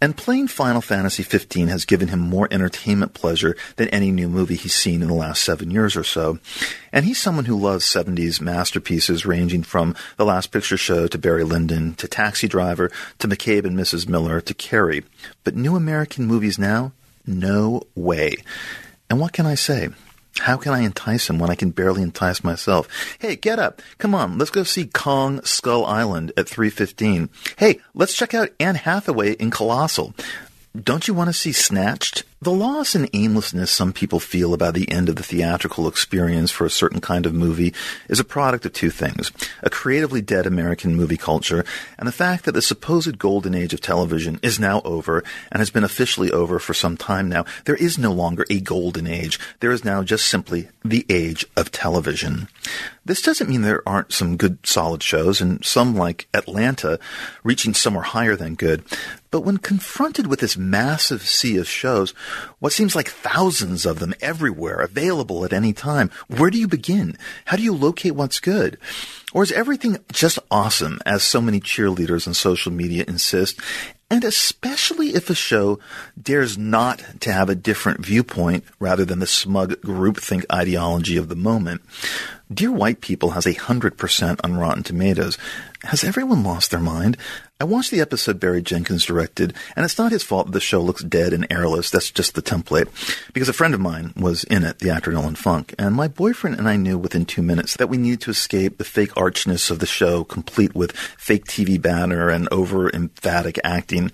And 0.00 0.16
playing 0.16 0.48
Final 0.48 0.80
Fantasy 0.80 1.22
XV 1.22 1.68
has 1.68 1.84
given 1.84 2.08
him 2.08 2.20
more 2.20 2.48
entertainment 2.50 3.12
pleasure 3.12 3.54
than 3.76 3.88
any 3.88 4.10
new 4.10 4.28
movie 4.28 4.56
he's 4.56 4.74
seen 4.74 5.02
in 5.02 5.08
the 5.08 5.14
last 5.14 5.42
seven 5.42 5.70
years 5.70 5.94
or 5.94 6.02
so. 6.02 6.38
And 6.90 7.04
he's 7.04 7.20
someone 7.20 7.44
who 7.44 7.60
loves 7.60 7.84
70s 7.84 8.40
masterpieces 8.40 9.26
ranging 9.26 9.62
from 9.62 9.94
The 10.16 10.24
Last 10.24 10.50
Picture 10.50 10.78
Show 10.78 11.06
to 11.06 11.18
Barry 11.18 11.44
Lyndon 11.44 11.94
to 11.96 12.08
Taxi 12.08 12.48
Driver 12.48 12.90
to 13.18 13.28
McCabe 13.28 13.66
and 13.66 13.78
Mrs. 13.78 14.08
Miller 14.08 14.40
to 14.40 14.54
Carrie. 14.54 15.04
But 15.44 15.54
new 15.54 15.76
American 15.76 16.24
movies 16.24 16.58
now? 16.58 16.92
No 17.26 17.82
way. 17.94 18.36
And 19.10 19.20
what 19.20 19.34
can 19.34 19.44
I 19.44 19.54
say? 19.54 19.90
How 20.40 20.56
can 20.56 20.72
I 20.72 20.80
entice 20.80 21.30
him 21.30 21.38
when 21.38 21.50
I 21.50 21.54
can 21.54 21.70
barely 21.70 22.02
entice 22.02 22.42
myself? 22.42 22.88
Hey, 23.20 23.36
get 23.36 23.58
up. 23.58 23.80
Come 23.98 24.14
on, 24.14 24.36
let's 24.36 24.50
go 24.50 24.64
see 24.64 24.86
Kong 24.86 25.40
Skull 25.44 25.86
Island 25.86 26.32
at 26.36 26.48
315. 26.48 27.28
Hey, 27.56 27.80
let's 27.94 28.16
check 28.16 28.34
out 28.34 28.50
Anne 28.58 28.74
Hathaway 28.74 29.34
in 29.34 29.50
Colossal. 29.50 30.12
Don't 30.76 31.06
you 31.06 31.14
want 31.14 31.28
to 31.28 31.32
see 31.32 31.52
Snatched? 31.52 32.24
The 32.44 32.52
loss 32.52 32.94
and 32.94 33.08
aimlessness 33.14 33.70
some 33.70 33.94
people 33.94 34.20
feel 34.20 34.52
about 34.52 34.74
the 34.74 34.90
end 34.92 35.08
of 35.08 35.16
the 35.16 35.22
theatrical 35.22 35.88
experience 35.88 36.50
for 36.50 36.66
a 36.66 36.70
certain 36.70 37.00
kind 37.00 37.24
of 37.24 37.32
movie 37.32 37.72
is 38.06 38.20
a 38.20 38.24
product 38.24 38.66
of 38.66 38.74
two 38.74 38.90
things. 38.90 39.32
A 39.62 39.70
creatively 39.70 40.20
dead 40.20 40.44
American 40.44 40.94
movie 40.94 41.16
culture 41.16 41.64
and 41.96 42.06
the 42.06 42.12
fact 42.12 42.44
that 42.44 42.52
the 42.52 42.60
supposed 42.60 43.18
golden 43.18 43.54
age 43.54 43.72
of 43.72 43.80
television 43.80 44.38
is 44.42 44.60
now 44.60 44.82
over 44.82 45.24
and 45.50 45.58
has 45.58 45.70
been 45.70 45.84
officially 45.84 46.30
over 46.32 46.58
for 46.58 46.74
some 46.74 46.98
time 46.98 47.30
now. 47.30 47.46
There 47.64 47.76
is 47.76 47.96
no 47.96 48.12
longer 48.12 48.44
a 48.50 48.60
golden 48.60 49.06
age. 49.06 49.40
There 49.60 49.72
is 49.72 49.82
now 49.82 50.02
just 50.02 50.26
simply 50.26 50.68
the 50.84 51.06
age 51.08 51.46
of 51.56 51.72
television. 51.72 52.48
This 53.06 53.22
doesn't 53.22 53.48
mean 53.48 53.62
there 53.62 53.86
aren't 53.86 54.12
some 54.12 54.36
good 54.36 54.66
solid 54.66 55.02
shows 55.02 55.40
and 55.40 55.64
some 55.64 55.96
like 55.96 56.26
Atlanta 56.34 56.98
reaching 57.42 57.72
somewhere 57.72 58.02
higher 58.02 58.36
than 58.36 58.54
good. 58.54 58.82
But 59.30 59.40
when 59.40 59.58
confronted 59.58 60.26
with 60.26 60.40
this 60.40 60.56
massive 60.56 61.22
sea 61.26 61.58
of 61.58 61.68
shows, 61.68 62.14
what 62.58 62.72
seems 62.72 62.94
like 62.94 63.08
thousands 63.08 63.86
of 63.86 63.98
them 63.98 64.14
everywhere, 64.20 64.80
available 64.80 65.44
at 65.44 65.52
any 65.52 65.72
time, 65.72 66.10
where 66.28 66.50
do 66.50 66.58
you 66.58 66.68
begin? 66.68 67.16
How 67.46 67.56
do 67.56 67.62
you 67.62 67.74
locate 67.74 68.14
what's 68.14 68.40
good? 68.40 68.78
Or 69.32 69.42
is 69.42 69.52
everything 69.52 69.98
just 70.12 70.38
awesome, 70.50 71.00
as 71.04 71.22
so 71.22 71.40
many 71.40 71.60
cheerleaders 71.60 72.26
on 72.26 72.34
social 72.34 72.70
media 72.70 73.04
insist? 73.08 73.58
And 74.10 74.22
especially 74.22 75.14
if 75.14 75.28
a 75.28 75.34
show 75.34 75.80
dares 76.20 76.56
not 76.56 77.02
to 77.20 77.32
have 77.32 77.48
a 77.48 77.54
different 77.56 78.04
viewpoint 78.04 78.64
rather 78.78 79.04
than 79.04 79.18
the 79.18 79.26
smug 79.26 79.80
groupthink 79.80 80.44
ideology 80.52 81.16
of 81.16 81.28
the 81.28 81.34
moment. 81.34 81.82
Dear 82.52 82.70
White 82.70 83.00
People 83.00 83.30
has 83.30 83.46
a 83.46 83.54
100% 83.54 84.40
on 84.44 84.56
Rotten 84.56 84.82
Tomatoes. 84.82 85.38
Has 85.84 86.04
everyone 86.04 86.44
lost 86.44 86.70
their 86.70 86.80
mind? 86.80 87.16
I 87.58 87.64
watched 87.64 87.90
the 87.90 88.02
episode 88.02 88.38
Barry 88.38 88.60
Jenkins 88.60 89.06
directed, 89.06 89.54
and 89.74 89.84
it's 89.84 89.96
not 89.96 90.12
his 90.12 90.22
fault 90.22 90.46
that 90.46 90.52
the 90.52 90.60
show 90.60 90.82
looks 90.82 91.02
dead 91.02 91.32
and 91.32 91.46
airless. 91.50 91.88
That's 91.88 92.10
just 92.10 92.34
the 92.34 92.42
template. 92.42 92.88
Because 93.32 93.48
a 93.48 93.54
friend 93.54 93.72
of 93.72 93.80
mine 93.80 94.12
was 94.14 94.44
in 94.44 94.62
it, 94.62 94.80
the 94.80 94.90
actor 94.90 95.10
Nolan 95.10 95.36
Funk, 95.36 95.74
and 95.78 95.94
my 95.94 96.06
boyfriend 96.06 96.58
and 96.58 96.68
I 96.68 96.76
knew 96.76 96.98
within 96.98 97.24
two 97.24 97.40
minutes 97.40 97.76
that 97.78 97.88
we 97.88 97.96
needed 97.96 98.20
to 98.22 98.30
escape 98.30 98.76
the 98.76 98.84
fake 98.84 99.16
archness 99.16 99.70
of 99.70 99.78
the 99.78 99.86
show, 99.86 100.22
complete 100.22 100.74
with 100.74 100.92
fake 100.92 101.46
TV 101.46 101.80
banner 101.80 102.28
and 102.28 102.46
over 102.52 102.90
emphatic 102.90 103.58
acting. 103.64 104.12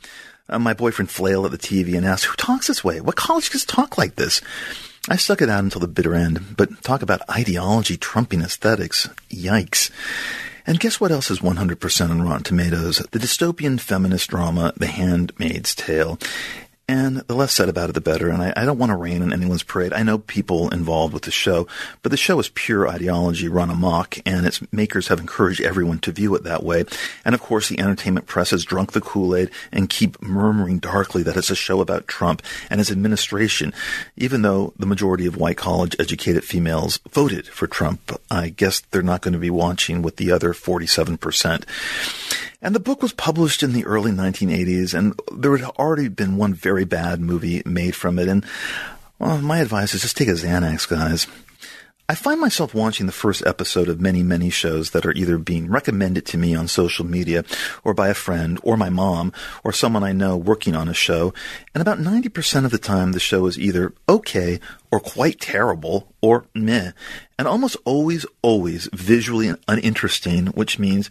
Uh, 0.49 0.61
my 0.61 0.73
boyfriend 0.73 1.11
flailed 1.11 1.47
at 1.47 1.51
the 1.51 1.59
TV 1.59 1.97
and 1.97 2.07
asked, 2.07 2.27
Who 2.27 2.37
talks 2.37 2.69
this 2.69 2.85
way? 2.85 3.01
What 3.01 3.17
college 3.17 3.51
kids 3.51 3.65
talk 3.65 3.99
like 3.99 4.15
this? 4.15 4.41
I 5.09 5.16
stuck 5.16 5.40
it 5.40 5.49
out 5.49 5.64
until 5.64 5.80
the 5.80 5.88
bitter 5.88 6.14
end, 6.14 6.57
but 6.57 6.83
talk 6.83 7.00
about 7.02 7.28
ideology 7.30 7.97
trumping 7.97 8.42
aesthetics. 8.42 9.09
Yikes. 9.30 9.90
And 10.66 10.78
guess 10.78 11.00
what 11.00 11.11
else 11.11 11.30
is 11.30 11.40
100% 11.40 12.11
on 12.11 12.23
Rotten 12.23 12.42
Tomatoes? 12.42 12.99
The 13.11 13.19
dystopian 13.19 13.80
feminist 13.80 14.28
drama, 14.28 14.75
The 14.76 14.87
Handmaid's 14.87 15.75
Tale. 15.75 16.19
And 16.90 17.18
the 17.18 17.37
less 17.37 17.52
said 17.52 17.68
about 17.68 17.88
it, 17.88 17.92
the 17.92 18.00
better. 18.00 18.30
And 18.30 18.42
I, 18.42 18.52
I, 18.56 18.64
don't 18.64 18.76
want 18.76 18.90
to 18.90 18.97
rain 18.97 19.23
on 19.23 19.32
anyone's 19.32 19.62
parade. 19.62 19.92
I 19.92 20.02
know 20.02 20.18
people 20.18 20.70
involved 20.70 21.14
with 21.14 21.23
the 21.23 21.30
show, 21.30 21.68
but 22.02 22.11
the 22.11 22.16
show 22.16 22.40
is 22.40 22.49
pure 22.49 22.88
ideology 22.88 23.47
run 23.47 23.70
amok, 23.70 24.18
and 24.26 24.44
its 24.44 24.61
makers 24.73 25.06
have 25.06 25.20
encouraged 25.20 25.61
everyone 25.61 26.00
to 26.00 26.11
view 26.11 26.35
it 26.35 26.42
that 26.42 26.64
way. 26.64 26.85
And 27.25 27.32
of 27.32 27.40
course, 27.40 27.68
the 27.68 27.78
entertainment 27.78 28.26
press 28.26 28.50
has 28.50 28.64
drunk 28.64 28.90
the 28.90 29.00
Kool-Aid 29.00 29.52
and 29.70 29.88
keep 29.88 30.20
murmuring 30.20 30.80
darkly 30.80 31.23
that 31.23 31.37
it's 31.37 31.49
a 31.49 31.54
show 31.54 31.80
about 31.80 32.09
Trump 32.09 32.42
and 32.68 32.80
his 32.80 32.90
administration, 32.90 33.73
even 34.16 34.42
though 34.42 34.73
the 34.76 34.85
majority 34.85 35.26
of 35.26 35.37
white 35.37 35.59
college 35.59 35.94
educated 36.00 36.42
females 36.42 36.99
voted 37.09 37.47
for 37.47 37.68
Trump. 37.68 38.20
I 38.32 38.49
guess 38.49 38.80
they're 38.90 39.00
not 39.00 39.20
going 39.20 39.35
to 39.35 39.38
be 39.38 39.49
watching 39.49 40.02
with 40.02 40.16
the 40.16 40.32
other 40.32 40.52
47%. 40.52 41.64
And 42.62 42.75
the 42.75 42.81
book 42.81 43.02
was 43.02 43.12
published 43.12 43.62
in 43.62 43.73
the 43.73 43.87
early 43.87 44.11
1980s, 44.12 44.93
and 44.93 45.19
there 45.33 45.57
had 45.57 45.71
already 45.79 46.09
been 46.09 46.37
one 46.37 46.52
very 46.52 46.85
bad 46.85 47.21
movie 47.21 47.62
made 47.64 47.97
from 47.97 48.19
it. 48.19 48.29
And 48.29 48.45
well, 49.19 49.38
my 49.38 49.59
advice 49.59 49.95
is 49.95 50.02
just 50.02 50.17
take 50.17 50.29
a 50.29 50.33
Xanax, 50.33 50.88
guys. 50.88 51.26
I 52.11 52.17
find 52.17 52.40
myself 52.40 52.75
watching 52.75 53.07
the 53.07 53.12
first 53.12 53.47
episode 53.47 53.88
of 53.88 54.00
many, 54.00 54.25
many 54.25 54.50
shows 54.50 54.90
that 54.90 55.07
are 55.07 55.12
either 55.12 55.38
being 55.38 55.71
recommended 55.71 56.26
to 56.26 56.38
me 56.38 56.57
on 56.57 56.67
social 56.67 57.07
media 57.07 57.45
or 57.85 57.95
by 57.95 58.09
a 58.09 58.14
friend 58.14 58.59
or 58.64 58.76
my 58.76 58.90
mom 58.90 59.33
or 59.62 59.73
someone 59.73 60.02
I 60.02 60.11
know 60.11 60.37
working 60.37 60.75
on 60.75 60.88
a 60.88 60.93
show. 60.93 61.33
And 61.73 61.81
about 61.81 61.99
90% 61.99 62.64
of 62.64 62.73
the 62.73 62.79
time, 62.79 63.12
the 63.12 63.21
show 63.21 63.47
is 63.47 63.61
either 63.61 63.95
okay 64.09 64.59
or 64.90 65.00
quite 65.00 65.40
terrible 65.40 66.12
or 66.20 66.47
meh. 66.54 66.92
And 67.38 67.49
almost 67.49 67.76
always, 67.87 68.26
always 68.42 68.88
visually 68.92 69.54
uninteresting, 69.66 70.49
which 70.49 70.78
means, 70.78 71.09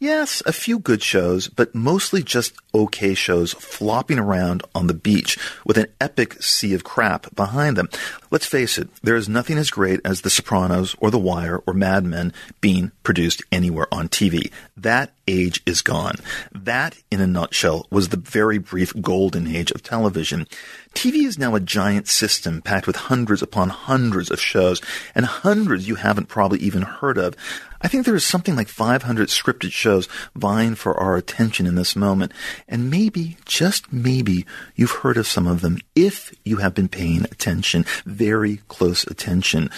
yes, 0.00 0.42
a 0.44 0.52
few 0.52 0.80
good 0.80 1.02
shows, 1.02 1.46
but 1.46 1.72
mostly 1.74 2.22
just 2.22 2.54
okay 2.74 3.14
shows 3.14 3.52
flopping 3.52 4.18
around 4.18 4.64
on 4.74 4.88
the 4.88 4.94
beach 4.94 5.38
with 5.64 5.78
an 5.78 5.86
epic 6.00 6.42
sea 6.42 6.74
of 6.74 6.82
crap 6.82 7.32
behind 7.36 7.76
them. 7.76 7.88
Let's 8.30 8.46
face 8.46 8.76
it, 8.76 8.88
there 9.02 9.14
is 9.14 9.28
nothing 9.28 9.56
as 9.56 9.70
great 9.70 10.00
as 10.04 10.22
The 10.22 10.30
Sopranos 10.30 10.96
or 10.98 11.12
The 11.12 11.18
Wire 11.18 11.62
or 11.64 11.74
Mad 11.74 12.04
Men 12.04 12.32
being 12.60 12.90
produced 13.04 13.42
anywhere 13.52 13.86
on 13.92 14.08
TV. 14.08 14.50
That 14.76 15.12
age 15.28 15.62
is 15.66 15.82
gone. 15.82 16.16
That, 16.52 16.96
in 17.10 17.20
a 17.20 17.26
nutshell, 17.26 17.86
was 17.90 18.08
the 18.08 18.16
very 18.16 18.58
brief 18.58 18.92
golden 19.00 19.46
age 19.46 19.70
of 19.70 19.82
television. 19.82 20.46
TV 20.94 21.26
is 21.26 21.38
now 21.38 21.54
a 21.54 21.60
giant 21.60 22.08
system 22.08 22.62
packed 22.62 22.86
with 22.86 22.96
hundreds 22.96 23.42
upon 23.42 23.68
hundreds 23.68 24.30
of 24.30 24.40
shows 24.40 24.80
and 25.14 25.26
hundreds 25.26 25.86
you 25.86 25.96
haven't 25.96 26.26
probably 26.26 26.58
even 26.60 26.82
heard 26.82 27.18
of. 27.18 27.34
I 27.80 27.86
think 27.86 28.04
there 28.04 28.16
is 28.16 28.26
something 28.26 28.56
like 28.56 28.68
500 28.68 29.28
scripted 29.28 29.70
shows 29.70 30.08
vying 30.34 30.74
for 30.74 30.98
our 30.98 31.16
attention 31.16 31.66
in 31.66 31.76
this 31.76 31.94
moment. 31.94 32.32
And 32.66 32.90
maybe, 32.90 33.36
just 33.44 33.92
maybe, 33.92 34.46
you've 34.74 34.90
heard 34.90 35.16
of 35.16 35.28
some 35.28 35.46
of 35.46 35.60
them 35.60 35.78
if 35.94 36.34
you 36.44 36.56
have 36.56 36.74
been 36.74 36.88
paying 36.88 37.24
attention, 37.24 37.84
very 38.04 38.62
close 38.68 39.06
attention. 39.06 39.70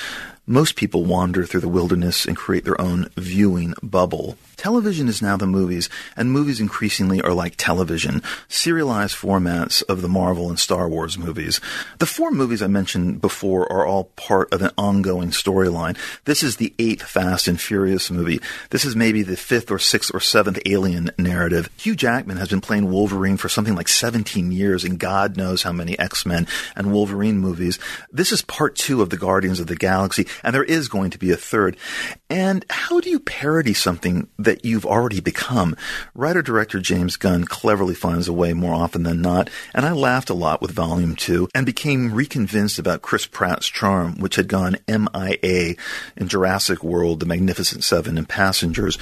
Most 0.46 0.74
people 0.74 1.04
wander 1.04 1.44
through 1.44 1.60
the 1.60 1.68
wilderness 1.68 2.24
and 2.24 2.36
create 2.36 2.64
their 2.64 2.80
own 2.80 3.08
viewing 3.16 3.74
bubble. 3.82 4.36
Television 4.56 5.08
is 5.08 5.22
now 5.22 5.36
the 5.36 5.46
movies, 5.46 5.88
and 6.16 6.30
movies 6.32 6.60
increasingly 6.60 7.22
are 7.22 7.32
like 7.32 7.54
television, 7.56 8.22
serialized 8.48 9.16
formats 9.16 9.82
of 9.88 10.02
the 10.02 10.08
Marvel 10.08 10.50
and 10.50 10.58
Star 10.58 10.88
Wars 10.88 11.16
movies. 11.16 11.60
The 11.98 12.06
four 12.06 12.30
movies 12.30 12.62
I 12.62 12.66
mentioned 12.66 13.20
before 13.22 13.70
are 13.72 13.86
all 13.86 14.04
part 14.16 14.52
of 14.52 14.60
an 14.60 14.70
ongoing 14.76 15.30
storyline. 15.30 15.96
This 16.24 16.42
is 16.42 16.56
the 16.56 16.74
eighth 16.78 17.02
Fast 17.02 17.48
and 17.48 17.58
Furious 17.58 18.10
movie. 18.10 18.40
This 18.70 18.84
is 18.84 18.96
maybe 18.96 19.22
the 19.22 19.36
fifth 19.36 19.70
or 19.70 19.78
sixth 19.78 20.10
or 20.12 20.20
seventh 20.20 20.58
Alien 20.66 21.10
narrative. 21.16 21.70
Hugh 21.76 21.96
Jackman 21.96 22.36
has 22.36 22.48
been 22.48 22.60
playing 22.60 22.90
Wolverine 22.90 23.38
for 23.38 23.48
something 23.48 23.74
like 23.74 23.88
17 23.88 24.52
years, 24.52 24.84
and 24.84 24.98
God 24.98 25.36
knows 25.36 25.62
how 25.62 25.72
many 25.72 25.98
X-Men 25.98 26.46
and 26.76 26.92
Wolverine 26.92 27.38
movies. 27.38 27.78
This 28.12 28.32
is 28.32 28.42
part 28.42 28.76
two 28.76 29.00
of 29.00 29.10
the 29.10 29.16
Guardians 29.16 29.60
of 29.60 29.68
the 29.68 29.76
Galaxy, 29.76 30.26
and 30.42 30.54
there 30.54 30.64
is 30.64 30.88
going 30.88 31.10
to 31.10 31.18
be 31.18 31.30
a 31.30 31.36
third. 31.36 31.76
And 32.28 32.64
how 32.70 33.00
do 33.00 33.10
you 33.10 33.20
parody 33.20 33.74
something 33.74 34.28
that 34.38 34.64
you've 34.64 34.86
already 34.86 35.20
become. 35.20 35.76
Writer 36.14 36.42
director 36.42 36.78
James 36.80 37.16
Gunn 37.16 37.44
cleverly 37.44 37.94
finds 37.94 38.28
a 38.28 38.32
way 38.32 38.52
more 38.52 38.74
often 38.74 39.02
than 39.02 39.20
not, 39.20 39.50
and 39.74 39.86
I 39.86 39.92
laughed 39.92 40.30
a 40.30 40.34
lot 40.34 40.60
with 40.60 40.70
Volume 40.72 41.16
2 41.16 41.48
and 41.54 41.66
became 41.66 42.12
reconvinced 42.12 42.78
about 42.78 43.02
Chris 43.02 43.26
Pratt's 43.26 43.68
charm, 43.68 44.18
which 44.18 44.36
had 44.36 44.48
gone 44.48 44.76
MIA 44.88 45.74
in 46.16 46.28
Jurassic 46.28 46.84
World, 46.84 47.20
The 47.20 47.26
Magnificent 47.26 47.84
Seven, 47.84 48.18
and 48.18 48.28
Passengers. 48.28 48.98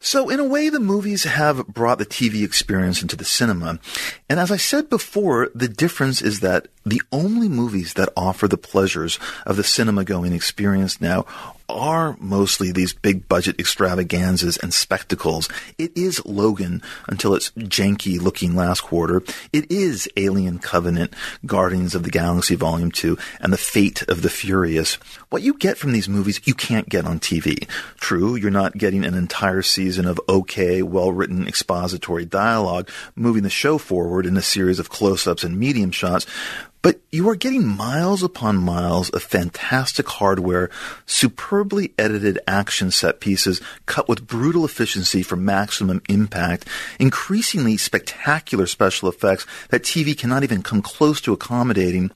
So, 0.00 0.28
in 0.28 0.40
a 0.40 0.44
way, 0.44 0.68
the 0.68 0.80
movies 0.80 1.24
have 1.24 1.66
brought 1.66 1.98
the 1.98 2.06
TV 2.06 2.44
experience 2.44 3.02
into 3.02 3.16
the 3.16 3.24
cinema. 3.24 3.78
And 4.28 4.40
as 4.40 4.50
I 4.50 4.56
said 4.56 4.88
before, 4.88 5.50
the 5.54 5.68
difference 5.68 6.22
is 6.22 6.40
that 6.40 6.68
the 6.86 7.00
only 7.10 7.48
movies 7.48 7.94
that 7.94 8.12
offer 8.16 8.46
the 8.46 8.58
pleasures 8.58 9.18
of 9.46 9.56
the 9.56 9.64
cinema 9.64 10.04
going 10.04 10.32
experience 10.32 10.63
now 11.00 11.26
are 11.68 12.16
mostly 12.20 12.72
these 12.72 12.92
big 12.92 13.26
budget 13.28 13.58
extravaganzas 13.58 14.56
and 14.58 14.72
spectacles. 14.72 15.48
It 15.78 15.96
is 15.96 16.24
Logan 16.24 16.82
until 17.08 17.34
its 17.34 17.50
janky 17.52 18.20
looking 18.20 18.54
last 18.54 18.82
quarter. 18.82 19.22
It 19.52 19.70
is 19.70 20.08
Alien 20.16 20.58
Covenant, 20.58 21.14
Guardians 21.46 21.94
of 21.94 22.02
the 22.02 22.10
Galaxy 22.10 22.54
Volume 22.54 22.90
2, 22.90 23.16
and 23.40 23.52
The 23.52 23.58
Fate 23.58 24.02
of 24.08 24.22
the 24.22 24.30
Furious. 24.30 24.94
What 25.30 25.42
you 25.42 25.54
get 25.54 25.78
from 25.78 25.92
these 25.92 26.08
movies, 26.08 26.40
you 26.44 26.54
can't 26.54 26.88
get 26.88 27.06
on 27.06 27.18
TV. 27.18 27.68
True, 27.98 28.34
you're 28.36 28.50
not 28.50 28.76
getting 28.76 29.04
an 29.04 29.14
entire 29.14 29.62
season 29.62 30.06
of 30.06 30.20
okay, 30.28 30.82
well 30.82 31.12
written 31.12 31.48
expository 31.48 32.24
dialogue 32.24 32.90
moving 33.16 33.42
the 33.42 33.50
show 33.50 33.78
forward 33.78 34.26
in 34.26 34.36
a 34.36 34.42
series 34.42 34.78
of 34.78 34.90
close 34.90 35.26
ups 35.26 35.44
and 35.44 35.58
medium 35.58 35.90
shots, 35.90 36.26
but 36.84 37.00
you 37.10 37.26
are 37.30 37.34
getting 37.34 37.66
miles 37.66 38.22
upon 38.22 38.58
miles 38.58 39.08
of 39.08 39.22
fantastic 39.22 40.06
hardware, 40.06 40.68
superbly 41.06 41.94
edited 41.98 42.38
action 42.46 42.90
set 42.90 43.20
pieces 43.20 43.62
cut 43.86 44.06
with 44.06 44.26
brutal 44.26 44.66
efficiency 44.66 45.22
for 45.22 45.34
maximum 45.34 46.02
impact, 46.10 46.68
increasingly 47.00 47.78
spectacular 47.78 48.66
special 48.66 49.08
effects 49.08 49.46
that 49.70 49.82
TV 49.82 50.16
cannot 50.16 50.42
even 50.42 50.62
come 50.62 50.82
close 50.82 51.22
to 51.22 51.32
accommodating. 51.32 52.10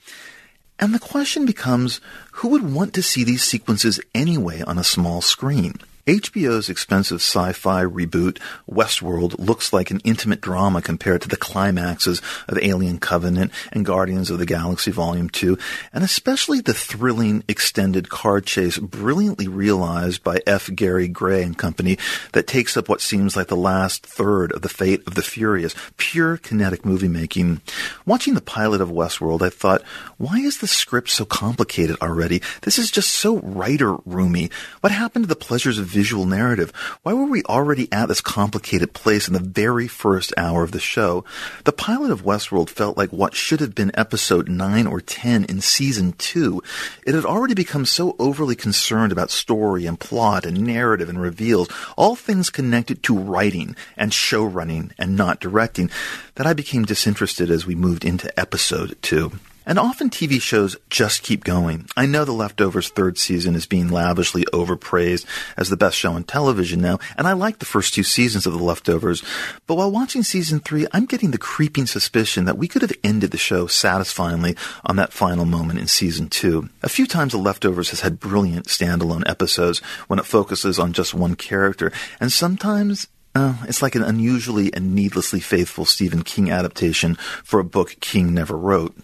And 0.79 0.93
the 0.95 0.99
question 0.99 1.47
becomes, 1.47 2.03
who 2.33 2.49
would 2.49 2.71
want 2.71 2.93
to 2.93 3.03
see 3.03 3.25
these 3.25 3.43
sequences 3.43 4.03
anyway 4.15 4.61
on 4.61 4.77
a 4.77 4.85
small 4.85 5.23
screen? 5.23 5.77
HBO's 6.09 6.71
expensive 6.71 7.21
sci-fi 7.21 7.85
reboot, 7.85 8.39
Westworld, 8.67 9.39
looks 9.39 9.75
like 9.75 9.91
an 9.91 10.01
intimate 10.05 10.41
drama 10.41 10.81
compared 10.81 11.21
to 11.21 11.29
the 11.29 11.37
climaxes 11.37 12.23
of 12.49 12.59
Alien 12.63 12.99
Covenant 12.99 13.53
and 13.73 13.85
Guardians 13.85 14.31
of 14.31 14.39
the 14.39 14.47
Galaxy 14.47 14.91
Volume 14.91 15.29
2, 15.29 15.59
and 15.93 16.03
especially 16.03 16.63
the 16.63 16.73
thrilling 16.73 17.45
extended 17.47 18.09
car 18.09 18.41
chase 18.41 18.79
brilliantly 18.79 19.49
realized 19.49 20.25
by 20.25 20.41
F. 20.47 20.71
Gary 20.75 21.09
Gray 21.09 21.43
and 21.43 21.59
company 21.59 21.99
that 22.33 22.47
takes 22.47 22.79
up 22.79 22.89
what 22.89 23.03
seems 23.03 23.37
like 23.37 23.49
the 23.49 23.55
last 23.55 24.07
third 24.07 24.51
of 24.53 24.63
the 24.63 24.71
Fate 24.71 25.07
of 25.07 25.15
the 25.15 25.21
Furious, 25.21 25.75
pure 25.99 26.39
kinetic 26.39 26.87
movie 26.87 27.09
making. 27.09 27.61
Watching 28.07 28.33
the 28.33 28.41
pilot 28.41 28.81
of 28.81 28.89
Westworld, 28.89 29.43
I 29.43 29.51
thought, 29.51 29.83
why 30.17 30.39
is 30.39 30.57
the 30.57 30.67
script 30.69 31.11
so 31.11 31.27
complicated 31.27 31.99
already? 32.01 32.41
This 32.63 32.79
is 32.79 32.91
just 32.91 33.11
so 33.11 33.41
writer 33.41 33.97
roomy. 34.07 34.49
What 34.81 34.91
happened 34.91 35.25
to 35.25 35.29
the 35.29 35.37
pleasures 35.37 35.79
of 35.79 35.98
visual 35.99 36.27
narrative. 36.27 36.71
Why 37.03 37.13
were 37.13 37.27
we 37.27 37.43
already 37.43 37.89
at 37.91 38.07
this 38.07 38.21
complicated 38.21 38.93
place 38.93 39.27
in 39.27 39.35
the 39.35 39.41
very 39.41 39.89
first 39.89 40.33
hour 40.37 40.63
of 40.63 40.71
the 40.71 40.79
show? 40.79 41.25
The 41.65 41.73
pilot 41.73 42.13
of 42.13 42.23
Westworld 42.23 42.71
felt 42.71 42.97
like 42.97 43.11
what 43.11 43.35
should 43.35 43.59
have 43.59 43.75
been 43.75 43.91
episode 43.95 44.49
9 44.49 44.87
or 44.87 45.01
10 45.01 45.47
in 45.47 45.61
season 45.61 46.13
2. 46.13 46.63
It 47.05 47.17
had 47.17 47.25
already 47.25 47.55
become 47.55 47.85
so 47.85 48.15
overly 48.21 48.55
concerned 48.55 49.11
about 49.11 49.33
story 49.33 49.87
and 49.87 49.99
plot 49.99 50.47
and 50.47 50.61
narrative 50.61 51.09
and 51.09 51.21
reveals, 51.21 51.69
all 51.97 52.15
things 52.15 52.49
connected 52.49 53.03
to 53.03 53.19
writing 53.19 53.75
and 53.97 54.15
show 54.15 54.45
running 54.45 54.93
and 55.01 55.17
not 55.17 55.41
directing, 55.41 55.91
that 56.37 56.47
I 56.47 56.53
became 56.53 56.85
disinterested 56.85 57.51
as 57.51 57.67
we 57.67 57.75
moved 57.75 58.05
into 58.05 58.31
episode 58.39 58.97
2. 59.03 59.33
And 59.69 59.79
often 59.79 60.09
TV 60.09 60.41
shows 60.41 60.79
just 60.89 61.23
keep 61.23 61.45
going. 61.45 61.87
I 61.95 62.07
know 62.07 62.25
The 62.25 62.33
Leftovers 62.33 62.89
third 62.89 63.19
season 63.19 63.55
is 63.55 63.67
being 63.67 63.91
lavishly 63.91 64.47
overpraised 64.51 65.27
as 65.59 65.69
the 65.69 65.77
best 65.77 65.95
show 65.95 66.15
on 66.15 66.25
television 66.25 66.81
now, 66.81 66.99
and 67.19 67.29
I 67.29 67.35
like 67.35 67.59
the 67.59 67.67
first 67.67 67.93
two 67.93 68.03
seasons 68.03 68.47
of 68.47 68.55
The 68.55 68.65
Leftovers. 68.65 69.23
But 69.67 69.75
while 69.75 69.91
watching 69.91 70.23
season 70.23 70.61
three, 70.61 70.87
I'm 70.93 71.05
getting 71.05 71.33
the 71.33 71.39
creeping 71.39 71.85
suspicion 71.85 72.47
that 72.47 72.57
we 72.57 72.67
could 72.67 72.81
have 72.81 72.95
ended 73.05 73.31
the 73.31 73.37
show 73.37 73.67
satisfyingly 73.67 74.57
on 74.87 74.97
that 74.97 75.13
final 75.13 75.45
moment 75.45 75.79
in 75.79 75.87
season 75.87 76.31
two. 76.31 76.71
A 76.83 76.89
few 76.89 77.07
times 77.07 77.33
The 77.33 77.39
Leftovers 77.39 77.91
has 77.91 78.01
had 78.01 78.19
brilliant 78.19 78.69
standalone 78.69 79.29
episodes 79.29 79.81
when 80.07 80.19
it 80.19 80.25
focuses 80.25 80.79
on 80.79 80.95
just 80.95 81.13
one 81.13 81.35
character, 81.35 81.93
and 82.21 82.33
sometimes 82.33 83.07
uh, 83.39 83.55
it's 83.69 83.83
like 83.83 83.95
an 83.95 84.03
unusually 84.03 84.73
and 84.75 84.95
needlessly 84.95 85.41
faithful 85.41 85.85
Stephen 85.85 86.23
King 86.23 86.51
adaptation 86.51 87.15
for 87.45 87.61
a 87.61 87.65
book 87.65 87.95
King 88.01 88.35
never 88.35 88.57
wrote. 88.57 88.97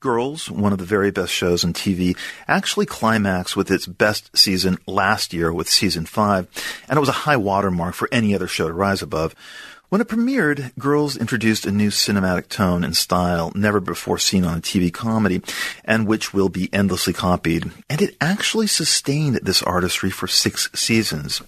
Girls, 0.00 0.50
one 0.50 0.72
of 0.72 0.78
the 0.78 0.84
very 0.84 1.10
best 1.10 1.32
shows 1.32 1.62
on 1.62 1.74
TV, 1.74 2.16
actually 2.48 2.86
climaxed 2.86 3.56
with 3.56 3.70
its 3.70 3.86
best 3.86 4.36
season 4.36 4.78
last 4.86 5.32
year 5.32 5.52
with 5.52 5.68
season 5.68 6.06
5, 6.06 6.48
and 6.88 6.96
it 6.96 7.00
was 7.00 7.08
a 7.08 7.24
high 7.26 7.36
watermark 7.36 7.94
for 7.94 8.08
any 8.10 8.34
other 8.34 8.48
show 8.48 8.66
to 8.66 8.74
rise 8.74 9.02
above. 9.02 9.34
When 9.90 10.00
it 10.00 10.08
premiered, 10.08 10.74
Girls 10.78 11.18
introduced 11.18 11.66
a 11.66 11.70
new 11.70 11.90
cinematic 11.90 12.48
tone 12.48 12.82
and 12.82 12.96
style 12.96 13.52
never 13.54 13.78
before 13.78 14.16
seen 14.16 14.42
on 14.42 14.56
a 14.56 14.62
TV 14.62 14.90
comedy, 14.90 15.42
and 15.84 16.06
which 16.06 16.32
will 16.32 16.48
be 16.48 16.72
endlessly 16.72 17.12
copied. 17.12 17.70
And 17.90 18.00
it 18.00 18.16
actually 18.18 18.68
sustained 18.68 19.40
this 19.42 19.62
artistry 19.62 20.08
for 20.08 20.26
six 20.26 20.70
seasons. 20.72 21.42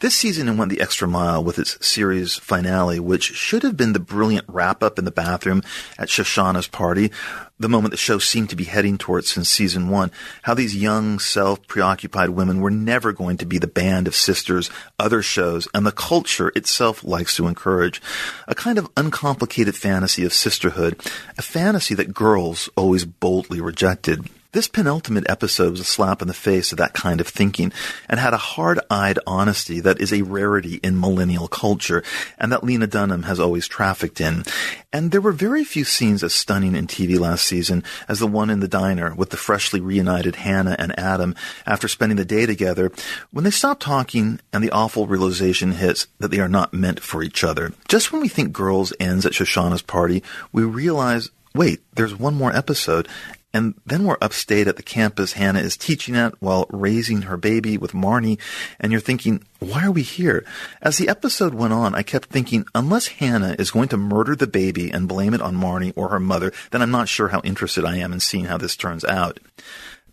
This 0.00 0.16
season 0.16 0.48
it 0.48 0.56
went 0.56 0.70
the 0.72 0.80
extra 0.80 1.06
mile 1.06 1.42
with 1.42 1.56
its 1.56 1.78
series 1.86 2.34
finale, 2.34 2.98
which 2.98 3.32
should 3.32 3.62
have 3.62 3.76
been 3.76 3.92
the 3.92 4.00
brilliant 4.00 4.44
wrap 4.48 4.82
up 4.82 4.98
in 4.98 5.04
the 5.04 5.12
bathroom 5.12 5.62
at 5.96 6.08
Shoshana's 6.08 6.66
party, 6.66 7.12
the 7.60 7.68
moment 7.68 7.92
the 7.92 7.96
show 7.96 8.18
seemed 8.18 8.50
to 8.50 8.56
be 8.56 8.64
heading 8.64 8.98
towards 8.98 9.30
since 9.30 9.48
season 9.48 9.88
one. 9.88 10.10
How 10.42 10.54
these 10.54 10.74
young, 10.74 11.20
self 11.20 11.64
preoccupied 11.68 12.30
women 12.30 12.60
were 12.60 12.72
never 12.72 13.12
going 13.12 13.36
to 13.36 13.46
be 13.46 13.58
the 13.58 13.68
band 13.68 14.08
of 14.08 14.16
sisters 14.16 14.68
other 14.98 15.22
shows 15.22 15.68
and 15.72 15.86
the 15.86 15.92
culture 15.92 16.50
itself 16.56 17.04
likes 17.04 17.36
to 17.36 17.46
encourage. 17.46 18.02
A 18.48 18.54
kind 18.56 18.78
of 18.78 18.90
uncomplicated 18.96 19.76
fantasy 19.76 20.24
of 20.24 20.34
sisterhood, 20.34 21.00
a 21.38 21.42
fantasy 21.42 21.94
that 21.94 22.12
girls 22.12 22.68
always 22.76 23.04
boldly 23.04 23.60
rejected. 23.60 24.28
This 24.54 24.68
penultimate 24.68 25.28
episode 25.28 25.72
was 25.72 25.80
a 25.80 25.84
slap 25.84 26.22
in 26.22 26.28
the 26.28 26.32
face 26.32 26.70
of 26.70 26.78
that 26.78 26.94
kind 26.94 27.20
of 27.20 27.26
thinking 27.26 27.72
and 28.08 28.20
had 28.20 28.32
a 28.32 28.36
hard-eyed 28.36 29.18
honesty 29.26 29.80
that 29.80 30.00
is 30.00 30.12
a 30.12 30.22
rarity 30.22 30.76
in 30.76 31.00
millennial 31.00 31.48
culture 31.48 32.04
and 32.38 32.52
that 32.52 32.62
Lena 32.62 32.86
Dunham 32.86 33.24
has 33.24 33.40
always 33.40 33.66
trafficked 33.66 34.20
in. 34.20 34.44
And 34.92 35.10
there 35.10 35.20
were 35.20 35.32
very 35.32 35.64
few 35.64 35.82
scenes 35.82 36.22
as 36.22 36.34
stunning 36.34 36.76
in 36.76 36.86
TV 36.86 37.18
last 37.18 37.44
season 37.44 37.82
as 38.06 38.20
the 38.20 38.28
one 38.28 38.48
in 38.48 38.60
the 38.60 38.68
diner 38.68 39.12
with 39.12 39.30
the 39.30 39.36
freshly 39.36 39.80
reunited 39.80 40.36
Hannah 40.36 40.76
and 40.78 40.96
Adam 40.96 41.34
after 41.66 41.88
spending 41.88 42.16
the 42.16 42.24
day 42.24 42.46
together 42.46 42.92
when 43.32 43.42
they 43.42 43.50
stop 43.50 43.80
talking 43.80 44.38
and 44.52 44.62
the 44.62 44.70
awful 44.70 45.08
realization 45.08 45.72
hits 45.72 46.06
that 46.20 46.30
they 46.30 46.38
are 46.38 46.48
not 46.48 46.72
meant 46.72 47.00
for 47.00 47.24
each 47.24 47.42
other. 47.42 47.72
Just 47.88 48.12
when 48.12 48.22
we 48.22 48.28
think 48.28 48.52
Girls 48.52 48.92
ends 49.00 49.26
at 49.26 49.32
Shoshana's 49.32 49.82
party, 49.82 50.22
we 50.52 50.62
realize 50.62 51.32
wait, 51.56 51.80
there's 51.94 52.14
one 52.14 52.34
more 52.34 52.54
episode, 52.54 53.08
and 53.54 53.74
then 53.86 54.04
we're 54.04 54.18
upstate 54.20 54.66
at 54.66 54.76
the 54.76 54.82
campus 54.82 55.34
Hannah 55.34 55.60
is 55.60 55.76
teaching 55.76 56.16
at 56.16 56.34
while 56.42 56.66
raising 56.70 57.22
her 57.22 57.36
baby 57.36 57.78
with 57.78 57.92
Marnie. 57.92 58.40
And 58.80 58.90
you're 58.90 59.00
thinking, 59.00 59.44
why 59.60 59.86
are 59.86 59.92
we 59.92 60.02
here? 60.02 60.44
As 60.82 60.98
the 60.98 61.08
episode 61.08 61.54
went 61.54 61.72
on, 61.72 61.94
I 61.94 62.02
kept 62.02 62.28
thinking, 62.28 62.66
unless 62.74 63.06
Hannah 63.06 63.54
is 63.56 63.70
going 63.70 63.88
to 63.88 63.96
murder 63.96 64.34
the 64.34 64.48
baby 64.48 64.90
and 64.90 65.08
blame 65.08 65.32
it 65.32 65.40
on 65.40 65.56
Marnie 65.56 65.92
or 65.94 66.08
her 66.08 66.20
mother, 66.20 66.52
then 66.72 66.82
I'm 66.82 66.90
not 66.90 67.08
sure 67.08 67.28
how 67.28 67.40
interested 67.42 67.84
I 67.84 67.96
am 67.98 68.12
in 68.12 68.20
seeing 68.20 68.46
how 68.46 68.58
this 68.58 68.76
turns 68.76 69.04
out. 69.04 69.38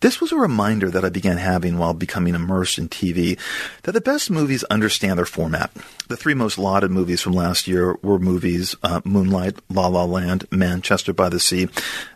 This 0.02 0.20
was 0.20 0.32
a 0.32 0.36
reminder 0.36 0.90
that 0.90 1.06
I 1.06 1.10
began 1.10 1.38
having 1.38 1.78
while 1.78 1.94
becoming 1.94 2.34
immersed 2.34 2.80
in 2.80 2.90
TV 2.90 3.40
that 3.84 3.92
the 3.92 4.02
best 4.02 4.32
movies 4.32 4.64
understand 4.66 5.20
their 5.20 5.28
format. 5.28 5.72
The 6.08 6.18
three 6.18 6.34
most 6.34 6.58
lauded 6.58 6.90
movies 6.90 7.22
from 7.22 7.34
last 7.34 7.68
year 7.68 7.96
were 8.02 8.18
movies 8.18 8.76
uh, 8.82 9.02
Moonlight, 9.06 9.60
La 9.70 9.86
La 9.88 10.04
Land, 10.04 10.48
Manchester 10.50 11.14
by 11.14 11.30
the 11.30 11.40
Sea 11.40 11.70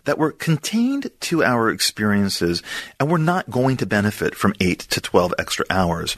that 0.05 0.17
were 0.17 0.31
contained 0.31 1.11
to 1.21 1.43
our 1.43 1.69
experiences 1.69 2.63
and 2.99 3.09
were 3.09 3.19
not 3.19 3.51
going 3.51 3.77
to 3.77 3.85
benefit 3.85 4.33
from 4.33 4.55
8 4.59 4.79
to 4.79 4.99
12 4.99 5.35
extra 5.37 5.65
hours. 5.69 6.17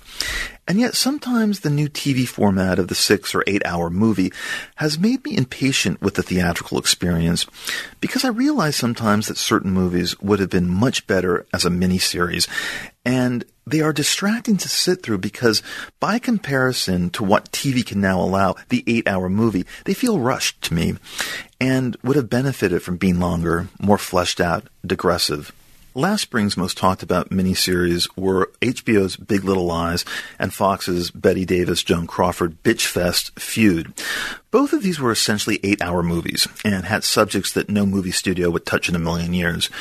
And 0.67 0.79
yet 0.79 0.95
sometimes 0.95 1.61
the 1.61 1.69
new 1.69 1.87
TV 1.87 2.27
format 2.27 2.77
of 2.77 2.89
the 2.89 2.95
six 2.95 3.33
or 3.33 3.43
eight 3.47 3.65
hour 3.65 3.89
movie 3.89 4.33
has 4.75 4.99
made 4.99 5.23
me 5.23 5.37
impatient 5.37 6.01
with 6.01 6.15
the 6.15 6.23
theatrical 6.23 6.77
experience 6.77 7.45
because 8.01 8.25
I 8.25 8.29
realize 8.29 8.75
sometimes 8.75 9.27
that 9.27 9.37
certain 9.37 9.71
movies 9.71 10.19
would 10.19 10.39
have 10.39 10.49
been 10.49 10.67
much 10.67 11.07
better 11.07 11.45
as 11.53 11.63
a 11.63 11.69
miniseries 11.69 12.49
and 13.05 13.45
they 13.65 13.81
are 13.81 13.93
distracting 13.93 14.57
to 14.57 14.69
sit 14.69 15.03
through 15.03 15.19
because 15.19 15.61
by 15.99 16.19
comparison 16.19 17.09
to 17.11 17.23
what 17.23 17.51
TV 17.51 17.85
can 17.85 18.01
now 18.01 18.19
allow, 18.19 18.55
the 18.69 18.83
eight 18.87 19.07
hour 19.07 19.29
movie, 19.29 19.65
they 19.85 19.93
feel 19.93 20.19
rushed 20.19 20.61
to 20.63 20.73
me 20.73 20.95
and 21.59 21.95
would 22.03 22.15
have 22.15 22.29
benefited 22.29 22.81
from 22.81 22.97
being 22.97 23.19
longer, 23.19 23.67
more 23.79 23.97
fleshed 23.97 24.41
out, 24.41 24.67
digressive. 24.85 25.53
Last 25.97 26.21
spring's 26.21 26.55
most 26.55 26.77
talked 26.77 27.01
about 27.01 27.31
miniseries 27.31 28.07
were 28.15 28.51
HBO's 28.61 29.17
Big 29.17 29.43
Little 29.43 29.65
Lies 29.65 30.05
and 30.37 30.53
Fox's 30.53 31.09
Bette 31.09 31.43
Davis 31.43 31.81
Joan 31.81 32.05
Crawford 32.05 32.61
Bitch 32.61 32.85
Fest 32.85 33.31
feud. 33.39 33.95
Both 34.51 34.73
of 34.73 34.83
these 34.83 34.99
were 34.99 35.11
essentially 35.11 35.59
eight 35.63 35.81
hour 35.81 36.03
movies 36.03 36.47
and 36.63 36.85
had 36.85 37.03
subjects 37.03 37.51
that 37.53 37.71
no 37.71 37.87
movie 37.87 38.11
studio 38.11 38.51
would 38.51 38.63
touch 38.63 38.87
in 38.87 38.95
a 38.95 38.99
million 38.99 39.33
years. 39.33 39.71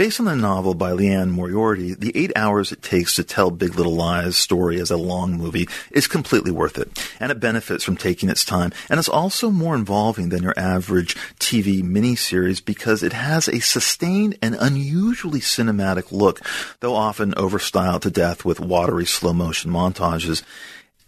Based 0.00 0.18
on 0.18 0.24
the 0.24 0.34
novel 0.34 0.72
by 0.72 0.92
Liane 0.92 1.30
Moriarty, 1.30 1.92
the 1.92 2.10
eight 2.14 2.32
hours 2.34 2.72
it 2.72 2.80
takes 2.80 3.16
to 3.16 3.22
tell 3.22 3.50
Big 3.50 3.74
Little 3.74 3.94
Lies 3.94 4.38
story 4.38 4.80
as 4.80 4.90
a 4.90 4.96
long 4.96 5.34
movie 5.34 5.68
is 5.90 6.06
completely 6.06 6.50
worth 6.50 6.78
it, 6.78 7.06
and 7.20 7.30
it 7.30 7.38
benefits 7.38 7.84
from 7.84 7.98
taking 7.98 8.30
its 8.30 8.42
time, 8.42 8.72
and 8.88 8.98
it's 8.98 9.10
also 9.10 9.50
more 9.50 9.74
involving 9.74 10.30
than 10.30 10.42
your 10.42 10.58
average 10.58 11.16
TV 11.38 11.82
miniseries 11.82 12.64
because 12.64 13.02
it 13.02 13.12
has 13.12 13.46
a 13.46 13.60
sustained 13.60 14.38
and 14.40 14.56
unusually 14.58 15.40
cinematic 15.40 16.10
look, 16.10 16.40
though 16.80 16.94
often 16.94 17.32
overstyled 17.32 18.00
to 18.00 18.10
death 18.10 18.42
with 18.42 18.58
watery 18.58 19.04
slow 19.04 19.34
motion 19.34 19.70
montages. 19.70 20.42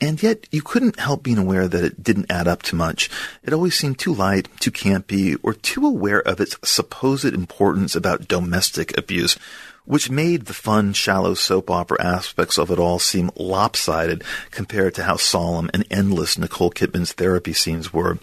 And 0.03 0.21
yet, 0.21 0.49
you 0.51 0.63
couldn't 0.63 0.99
help 0.99 1.23
being 1.23 1.39
aware 1.39 1.69
that 1.69 1.85
it 1.85 2.03
didn't 2.03 2.29
add 2.29 2.49
up 2.49 2.63
to 2.65 2.75
much. 2.75 3.09
It 3.45 3.53
always 3.53 3.79
seemed 3.79 4.01
too 4.01 4.13
light, 4.13 4.49
too 4.59 4.73
campy, 4.73 5.39
or 5.45 5.55
too 5.55 5.87
aware 5.87 6.21
of 6.21 6.41
its 6.41 6.57
supposed 6.65 7.25
importance 7.25 7.95
about 7.95 8.27
domestic 8.27 8.99
abuse, 8.99 9.39
which 9.85 10.11
made 10.11 10.47
the 10.47 10.55
fun, 10.55 10.93
shallow 10.93 11.35
soap 11.35 11.71
opera 11.71 12.03
aspects 12.03 12.59
of 12.59 12.71
it 12.71 12.79
all 12.79 12.99
seem 12.99 13.31
lopsided 13.37 14.23
compared 14.51 14.95
to 14.95 15.05
how 15.05 15.17
solemn 15.17 15.71
and 15.75 15.85
endless 15.91 16.39
Nicole 16.39 16.71
Kidman's 16.71 17.13
therapy 17.13 17.53
scenes 17.53 17.93
were. 17.93 18.19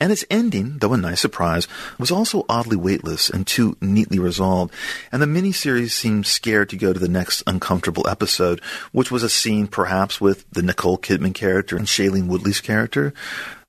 And 0.00 0.10
its 0.12 0.24
ending, 0.30 0.78
though 0.78 0.92
a 0.92 0.96
nice 0.96 1.20
surprise, 1.20 1.68
was 1.98 2.10
also 2.10 2.44
oddly 2.48 2.76
weightless 2.76 3.30
and 3.30 3.46
too 3.46 3.76
neatly 3.80 4.18
resolved, 4.18 4.74
and 5.12 5.22
the 5.22 5.26
miniseries 5.26 5.92
seemed 5.92 6.26
scared 6.26 6.68
to 6.70 6.76
go 6.76 6.92
to 6.92 6.98
the 6.98 7.08
next 7.08 7.42
uncomfortable 7.46 8.08
episode, 8.08 8.60
which 8.92 9.10
was 9.10 9.22
a 9.22 9.28
scene 9.28 9.66
perhaps 9.66 10.20
with 10.20 10.48
the 10.50 10.62
Nicole 10.62 10.98
Kidman 10.98 11.34
character 11.34 11.76
and 11.76 11.86
Shailene 11.86 12.26
Woodley's 12.26 12.60
character. 12.60 13.14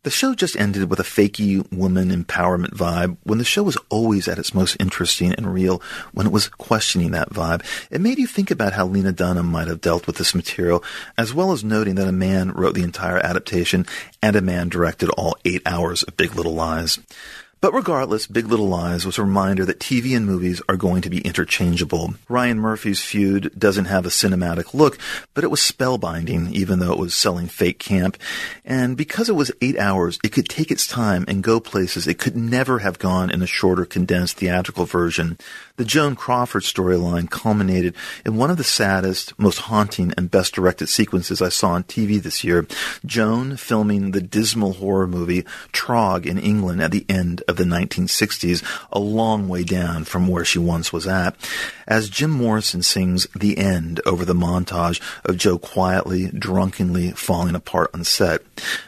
The 0.06 0.12
show 0.12 0.36
just 0.36 0.56
ended 0.56 0.88
with 0.88 1.00
a 1.00 1.04
fakey 1.04 1.66
woman 1.74 2.12
empowerment 2.12 2.76
vibe 2.76 3.18
when 3.24 3.40
the 3.40 3.44
show 3.44 3.64
was 3.64 3.76
always 3.90 4.28
at 4.28 4.38
its 4.38 4.54
most 4.54 4.78
interesting 4.80 5.34
and 5.34 5.52
real 5.52 5.82
when 6.14 6.28
it 6.28 6.32
was 6.32 6.48
questioning 6.48 7.10
that 7.12 7.32
vibe. 7.32 7.66
It 7.90 8.02
made 8.02 8.20
you 8.20 8.28
think 8.28 8.52
about 8.52 8.74
how 8.74 8.86
Lena 8.86 9.12
Dunham 9.12 9.48
might 9.48 9.68
have 9.68 9.82
dealt 9.82 10.06
with 10.06 10.18
this 10.18 10.36
material, 10.36 10.84
as 11.18 11.34
well 11.34 11.52
as 11.52 11.64
noting 11.64 11.96
that 11.96 12.08
a 12.08 12.12
man 12.12 12.52
wrote 12.52 12.76
the 12.76 12.84
entire 12.84 13.18
adaptation 13.18 13.88
and 14.22 14.36
a 14.36 14.42
man 14.42 14.70
directed 14.70 15.10
all 15.10 15.38
eight 15.44 15.64
hours 15.66 16.04
of 16.04 16.16
Big 16.16 16.36
Little 16.36 16.54
Lies. 16.54 17.00
But 17.62 17.74
regardless, 17.74 18.28
Big 18.28 18.48
Little 18.48 18.68
Lies 18.68 19.06
was 19.06 19.18
a 19.18 19.24
reminder 19.24 19.66
that 19.66 19.80
TV 19.80 20.16
and 20.16 20.26
movies 20.26 20.62
are 20.70 20.78
going 20.78 21.02
to 21.02 21.10
be 21.10 21.22
interchangeable. 21.22 22.14
Ryan 22.30 22.60
Murphy's 22.60 23.02
feud 23.02 23.52
doesn't 23.58 23.86
have 23.86 24.06
a 24.06 24.10
cinematic 24.10 24.74
look, 24.74 25.00
but 25.34 25.44
it 25.44 25.50
was 25.50 25.62
spellbinding, 25.62 26.52
even 26.52 26.80
though 26.80 26.92
it 26.92 27.00
was 27.00 27.16
selling 27.16 27.48
fake 27.48 27.80
camp. 27.80 28.18
And 28.64 28.96
because 28.96 29.30
it 29.30 29.36
was 29.36 29.52
eight 29.62 29.80
hours, 29.80 30.20
it 30.24 30.32
could 30.32 30.48
take 30.48 30.70
its 30.70 30.88
time 30.88 31.26
and 31.28 31.44
go 31.44 31.60
places 31.60 32.08
it 32.08 32.20
could 32.20 32.36
never 32.36 32.80
have 32.80 33.00
gone 33.00 33.32
in 33.32 33.42
a 33.42 33.48
shorter, 33.48 33.86
condensed 33.86 34.38
theatrical 34.38 34.86
version. 34.86 35.38
The 35.78 35.84
Joan 35.84 36.16
Crawford 36.16 36.64
storyline 36.64 37.30
culminated 37.30 37.96
in 38.26 38.38
one 38.38 38.50
of 38.50 38.56
the 38.56 38.64
saddest, 38.64 39.38
most 39.38 39.58
haunting, 39.58 40.14
and 40.16 40.32
best 40.32 40.54
directed 40.54 40.88
sequences 40.88 41.42
I 41.42 41.50
saw 41.50 41.72
on 41.72 41.84
TV 41.84 42.22
this 42.22 42.46
year. 42.46 42.66
Joan 43.06 43.58
filming 43.58 44.12
the 44.12 44.22
dismal 44.22 44.76
horror 44.76 45.06
movie 45.06 45.44
Trog 45.74 46.26
in 46.26 46.38
England 46.38 46.82
at 46.82 46.92
the 46.92 47.06
end 47.10 47.44
of 47.50 47.58
the 47.58 47.66
1960s, 47.66 48.64
a 48.90 49.00
long 49.00 49.50
way 49.50 49.66
down 49.66 50.06
from 50.06 50.30
where 50.30 50.46
she 50.46 50.60
once 50.60 50.94
was 50.94 51.08
at, 51.08 51.36
as 51.88 52.10
Jim 52.10 52.32
Morrison 52.32 52.82
sings 52.82 53.28
The 53.36 53.58
End 53.58 54.00
over 54.06 54.24
the 54.24 54.34
montage 54.34 55.02
of 55.26 55.36
Joe 55.36 55.58
quietly, 55.58 56.28
drunkenly 56.28 57.12
falling 57.12 57.54
apart 57.54 57.92
on 57.94 58.06
set. 58.06 58.42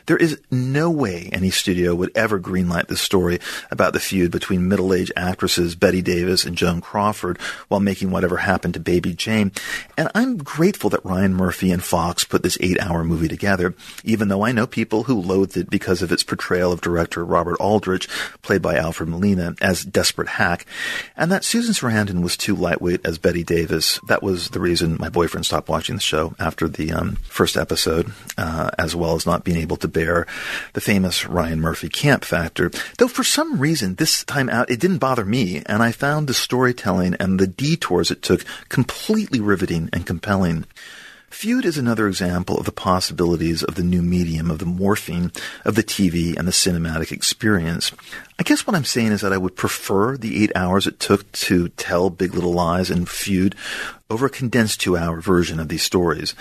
There 0.05 0.15
is 0.15 0.39
no 0.49 0.89
way 0.89 1.29
any 1.33 1.49
studio 1.49 1.93
would 1.95 2.15
ever 2.15 2.39
greenlight 2.39 2.87
this 2.87 3.01
story 3.01 3.39
about 3.69 3.91
the 3.91 3.99
feud 3.99 4.31
between 4.31 4.69
middle-aged 4.69 5.11
actresses 5.17 5.75
Bette 5.75 6.01
Davis 6.01 6.45
and 6.45 6.55
Joan 6.57 6.76
Crawford 6.81 7.39
while 7.67 7.79
making 7.79 8.11
whatever 8.11 8.37
happened 8.37 8.73
to 8.75 8.79
Baby 8.79 9.13
Jane. 9.13 9.51
And 9.97 10.09
I'm 10.13 10.37
grateful 10.37 10.89
that 10.91 11.05
Ryan 11.05 11.33
Murphy 11.33 11.71
and 11.71 11.83
Fox 11.83 12.23
put 12.23 12.43
this 12.43 12.57
eight-hour 12.61 13.03
movie 13.03 13.27
together, 13.27 13.75
even 14.03 14.27
though 14.27 14.45
I 14.45 14.51
know 14.51 14.67
people 14.67 15.03
who 15.03 15.21
loathed 15.21 15.57
it 15.57 15.69
because 15.69 16.01
of 16.01 16.11
its 16.11 16.23
portrayal 16.23 16.71
of 16.71 16.81
director 16.81 17.23
Robert 17.25 17.57
Aldrich, 17.59 18.07
played 18.41 18.61
by 18.61 18.77
Alfred 18.77 19.09
Molina, 19.09 19.55
as 19.61 19.83
desperate 19.83 20.27
hack, 20.27 20.65
and 21.15 21.31
that 21.31 21.43
Susan 21.43 21.73
Sarandon 21.73 22.21
was 22.21 22.37
too 22.37 22.55
lightweight 22.55 23.05
as 23.05 23.17
Bette 23.17 23.43
Davis. 23.43 23.99
That 24.07 24.23
was 24.23 24.49
the 24.49 24.59
reason 24.59 24.97
my 24.99 25.09
boyfriend 25.09 25.45
stopped 25.45 25.69
watching 25.69 25.95
the 25.95 26.01
show 26.01 26.35
after 26.39 26.67
the 26.67 26.91
um, 26.91 27.17
first 27.23 27.57
episode, 27.57 28.11
uh, 28.37 28.69
as 28.77 28.95
well 28.95 29.15
as 29.15 29.25
not 29.25 29.43
being 29.43 29.57
able 29.57 29.77
to 29.77 29.87
bear 29.87 30.27
the 30.73 30.81
famous 30.81 31.25
Ryan 31.25 31.61
Murphy 31.61 31.89
camp 31.89 32.23
factor. 32.23 32.71
Though 32.97 33.07
for 33.07 33.23
some 33.23 33.59
reason 33.59 33.95
this 33.95 34.23
time 34.23 34.49
out 34.49 34.69
it 34.69 34.79
didn't 34.79 34.99
bother 34.99 35.25
me, 35.25 35.61
and 35.65 35.81
I 35.81 35.91
found 35.91 36.27
the 36.27 36.33
storytelling 36.67 37.15
and 37.19 37.39
the 37.39 37.47
detours 37.47 38.11
it 38.11 38.21
took 38.21 38.43
completely 38.67 39.39
riveting 39.39 39.89
and 39.93 40.05
compelling. 40.05 40.65
Feud 41.29 41.65
is 41.65 41.77
another 41.77 42.07
example 42.07 42.57
of 42.57 42.65
the 42.65 42.71
possibilities 42.71 43.63
of 43.63 43.75
the 43.75 43.83
new 43.83 44.01
medium, 44.01 44.51
of 44.51 44.59
the 44.59 44.65
morphing 44.65 45.33
of 45.63 45.75
the 45.75 45.83
TV 45.83 46.37
and 46.37 46.47
the 46.47 46.51
cinematic 46.51 47.11
experience. 47.11 47.91
I 48.39 48.43
guess 48.43 48.67
what 48.67 48.75
I'm 48.75 48.85
saying 48.85 49.11
is 49.13 49.21
that 49.21 49.33
I 49.33 49.37
would 49.37 49.55
prefer 49.55 50.17
the 50.17 50.43
eight 50.43 50.51
hours 50.55 50.87
it 50.87 50.99
took 50.99 51.31
to 51.47 51.69
tell 51.69 52.09
Big 52.09 52.33
Little 52.33 52.53
Lies 52.53 52.89
and 52.89 53.07
Feud 53.07 53.55
over 54.09 54.25
a 54.25 54.29
condensed 54.29 54.81
two 54.81 54.97
hour 54.97 55.21
version 55.21 55.59
of 55.59 55.69
these 55.69 55.83
stories. 55.83 56.33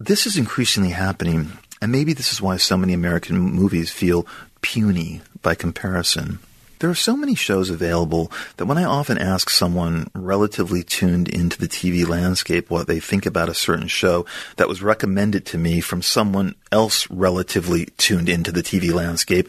This 0.00 0.26
is 0.26 0.36
increasingly 0.36 0.90
happening, 0.90 1.52
and 1.80 1.92
maybe 1.92 2.14
this 2.14 2.32
is 2.32 2.42
why 2.42 2.56
so 2.56 2.76
many 2.76 2.94
American 2.94 3.38
movies 3.38 3.90
feel 3.90 4.26
puny 4.60 5.20
by 5.42 5.54
comparison. 5.54 6.38
There 6.78 6.90
are 6.90 6.94
so 6.94 7.16
many 7.16 7.34
shows 7.34 7.70
available 7.70 8.30
that 8.56 8.66
when 8.66 8.78
I 8.78 8.84
often 8.84 9.18
ask 9.18 9.50
someone 9.50 10.10
relatively 10.14 10.84
tuned 10.84 11.28
into 11.28 11.58
the 11.58 11.66
TV 11.66 12.06
landscape 12.06 12.70
what 12.70 12.86
they 12.86 13.00
think 13.00 13.26
about 13.26 13.48
a 13.48 13.54
certain 13.54 13.88
show 13.88 14.26
that 14.56 14.68
was 14.68 14.82
recommended 14.82 15.44
to 15.46 15.58
me 15.58 15.80
from 15.80 16.02
someone 16.02 16.54
else 16.70 17.10
relatively 17.10 17.86
tuned 17.96 18.28
into 18.28 18.52
the 18.52 18.62
TV 18.62 18.92
landscape, 18.92 19.48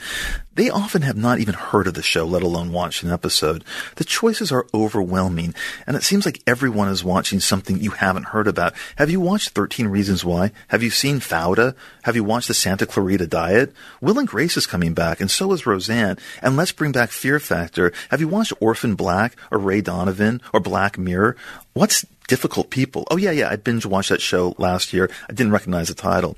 They 0.60 0.70
often 0.70 1.04
have 1.04 1.16
not 1.16 1.40
even 1.40 1.54
heard 1.54 1.88
of 1.88 1.94
the 1.94 2.02
show, 2.02 2.26
let 2.26 2.44
alone 2.44 2.74
watched 2.74 3.02
an 3.02 3.14
episode. 3.14 3.64
The 3.96 4.04
choices 4.04 4.52
are 4.52 4.68
overwhelming, 4.74 5.56
and 5.88 5.96
it 5.96 6.04
seems 6.04 6.26
like 6.26 6.44
everyone 6.46 6.90
is 6.90 7.02
watching 7.02 7.40
something 7.40 7.80
you 7.80 7.92
haven't 7.92 8.36
heard 8.36 8.46
about. 8.46 8.74
Have 8.98 9.10
you 9.10 9.22
watched 9.22 9.52
13 9.52 9.88
Reasons 9.88 10.26
Why? 10.26 10.52
Have 10.68 10.84
you 10.84 10.90
seen 10.90 11.22
Fauda? 11.22 11.76
Have 12.04 12.18
you 12.18 12.26
watched 12.26 12.50
the 12.50 12.54
Santa 12.54 12.86
Clarita 12.86 13.26
Diet? 13.26 13.72
Will 14.02 14.20
and 14.20 14.28
Grace 14.28 14.58
is 14.58 14.68
coming 14.68 14.94
back, 14.94 15.22
and 15.22 15.32
so 15.32 15.54
is 15.54 15.66
Roseanne. 15.66 16.18
And 16.42 16.58
let's 16.58 16.74
bring 16.74 16.92
back 16.92 17.12
Fear 17.12 17.40
Factor. 17.40 17.94
Have 18.12 18.20
you 18.20 18.28
watched 18.28 18.52
Orphan 18.60 18.96
Black 18.96 19.38
or 19.52 19.60
Ray 19.60 19.80
Donovan 19.80 20.42
or 20.52 20.60
Black 20.60 20.98
Mirror? 20.98 21.38
What's 21.72 22.06
difficult 22.28 22.70
people? 22.70 23.08
Oh 23.10 23.16
yeah, 23.16 23.32
yeah, 23.32 23.50
I 23.50 23.56
binge 23.56 23.86
watched 23.86 24.10
that 24.10 24.22
show 24.22 24.56
last 24.58 24.92
year. 24.92 25.10
I 25.30 25.32
didn't 25.32 25.54
recognize 25.54 25.88
the 25.88 25.94
title. 25.94 26.36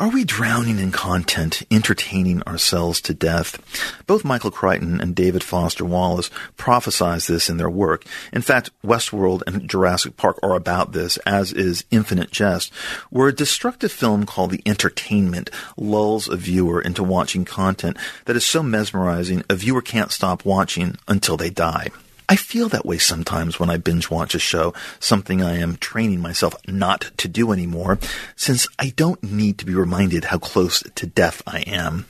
Are 0.00 0.08
we 0.08 0.24
drowning 0.24 0.78
in 0.78 0.92
content, 0.92 1.62
entertaining 1.70 2.42
ourselves 2.44 3.02
to 3.02 3.12
death? 3.12 3.60
Both 4.06 4.24
Michael 4.24 4.50
Crichton 4.50 4.98
and 4.98 5.14
David 5.14 5.44
Foster 5.44 5.84
Wallace 5.84 6.30
prophesize 6.56 7.28
this 7.28 7.50
in 7.50 7.58
their 7.58 7.68
work. 7.68 8.06
In 8.32 8.40
fact, 8.40 8.70
Westworld 8.82 9.42
and 9.46 9.68
Jurassic 9.68 10.16
Park 10.16 10.38
are 10.42 10.54
about 10.54 10.92
this, 10.92 11.18
as 11.26 11.52
is 11.52 11.84
Infinite 11.90 12.30
Jest, 12.30 12.72
where 13.10 13.28
a 13.28 13.32
destructive 13.34 13.92
film 13.92 14.24
called 14.24 14.52
The 14.52 14.62
Entertainment 14.64 15.50
lulls 15.76 16.28
a 16.28 16.36
viewer 16.36 16.80
into 16.80 17.02
watching 17.04 17.44
content 17.44 17.98
that 18.24 18.36
is 18.36 18.46
so 18.46 18.62
mesmerizing 18.62 19.44
a 19.50 19.54
viewer 19.54 19.82
can't 19.82 20.10
stop 20.10 20.46
watching 20.46 20.96
until 21.08 21.36
they 21.36 21.50
die. 21.50 21.88
I 22.30 22.36
feel 22.36 22.68
that 22.68 22.86
way 22.86 22.98
sometimes 22.98 23.58
when 23.58 23.70
I 23.70 23.76
binge 23.76 24.08
watch 24.08 24.36
a 24.36 24.38
show, 24.38 24.72
something 25.00 25.42
I 25.42 25.56
am 25.58 25.76
training 25.78 26.20
myself 26.20 26.54
not 26.68 27.10
to 27.16 27.26
do 27.26 27.50
anymore, 27.50 27.98
since 28.36 28.68
I 28.78 28.90
don't 28.90 29.20
need 29.20 29.58
to 29.58 29.66
be 29.66 29.74
reminded 29.74 30.26
how 30.26 30.38
close 30.38 30.84
to 30.94 31.06
death 31.08 31.42
I 31.44 31.62
am. 31.62 32.06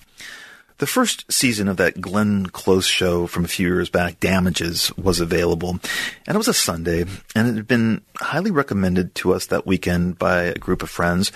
The 0.76 0.86
first 0.86 1.32
season 1.32 1.68
of 1.68 1.78
that 1.78 2.02
Glenn 2.02 2.46
Close 2.46 2.86
show 2.86 3.26
from 3.26 3.46
a 3.46 3.48
few 3.48 3.68
years 3.68 3.88
back, 3.88 4.20
Damages, 4.20 4.94
was 4.98 5.20
available, 5.20 5.80
and 6.26 6.34
it 6.34 6.36
was 6.36 6.48
a 6.48 6.54
Sunday, 6.54 7.06
and 7.34 7.48
it 7.48 7.54
had 7.54 7.66
been 7.66 8.02
highly 8.18 8.50
recommended 8.50 9.14
to 9.16 9.32
us 9.32 9.46
that 9.46 9.66
weekend 9.66 10.18
by 10.18 10.42
a 10.42 10.54
group 10.54 10.82
of 10.82 10.90
friends, 10.90 11.32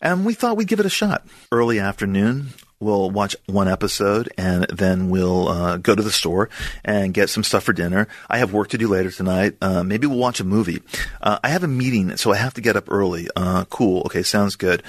and 0.00 0.24
we 0.24 0.32
thought 0.32 0.56
we'd 0.56 0.68
give 0.68 0.80
it 0.80 0.86
a 0.86 0.90
shot. 0.90 1.26
Early 1.52 1.78
afternoon, 1.78 2.54
We'll 2.78 3.10
watch 3.10 3.34
one 3.46 3.68
episode 3.68 4.30
and 4.36 4.66
then 4.68 5.08
we'll 5.08 5.48
uh, 5.48 5.76
go 5.78 5.94
to 5.94 6.02
the 6.02 6.10
store 6.10 6.50
and 6.84 7.14
get 7.14 7.30
some 7.30 7.42
stuff 7.42 7.64
for 7.64 7.72
dinner. 7.72 8.06
I 8.28 8.38
have 8.38 8.52
work 8.52 8.68
to 8.68 8.78
do 8.78 8.88
later 8.88 9.10
tonight. 9.10 9.56
Uh, 9.62 9.82
maybe 9.82 10.06
we'll 10.06 10.18
watch 10.18 10.40
a 10.40 10.44
movie. 10.44 10.82
Uh, 11.22 11.38
I 11.42 11.48
have 11.48 11.64
a 11.64 11.68
meeting, 11.68 12.16
so 12.18 12.32
I 12.32 12.36
have 12.36 12.54
to 12.54 12.60
get 12.60 12.76
up 12.76 12.90
early. 12.90 13.28
Uh, 13.34 13.64
cool. 13.70 14.02
Okay, 14.06 14.22
sounds 14.22 14.56
good. 14.56 14.82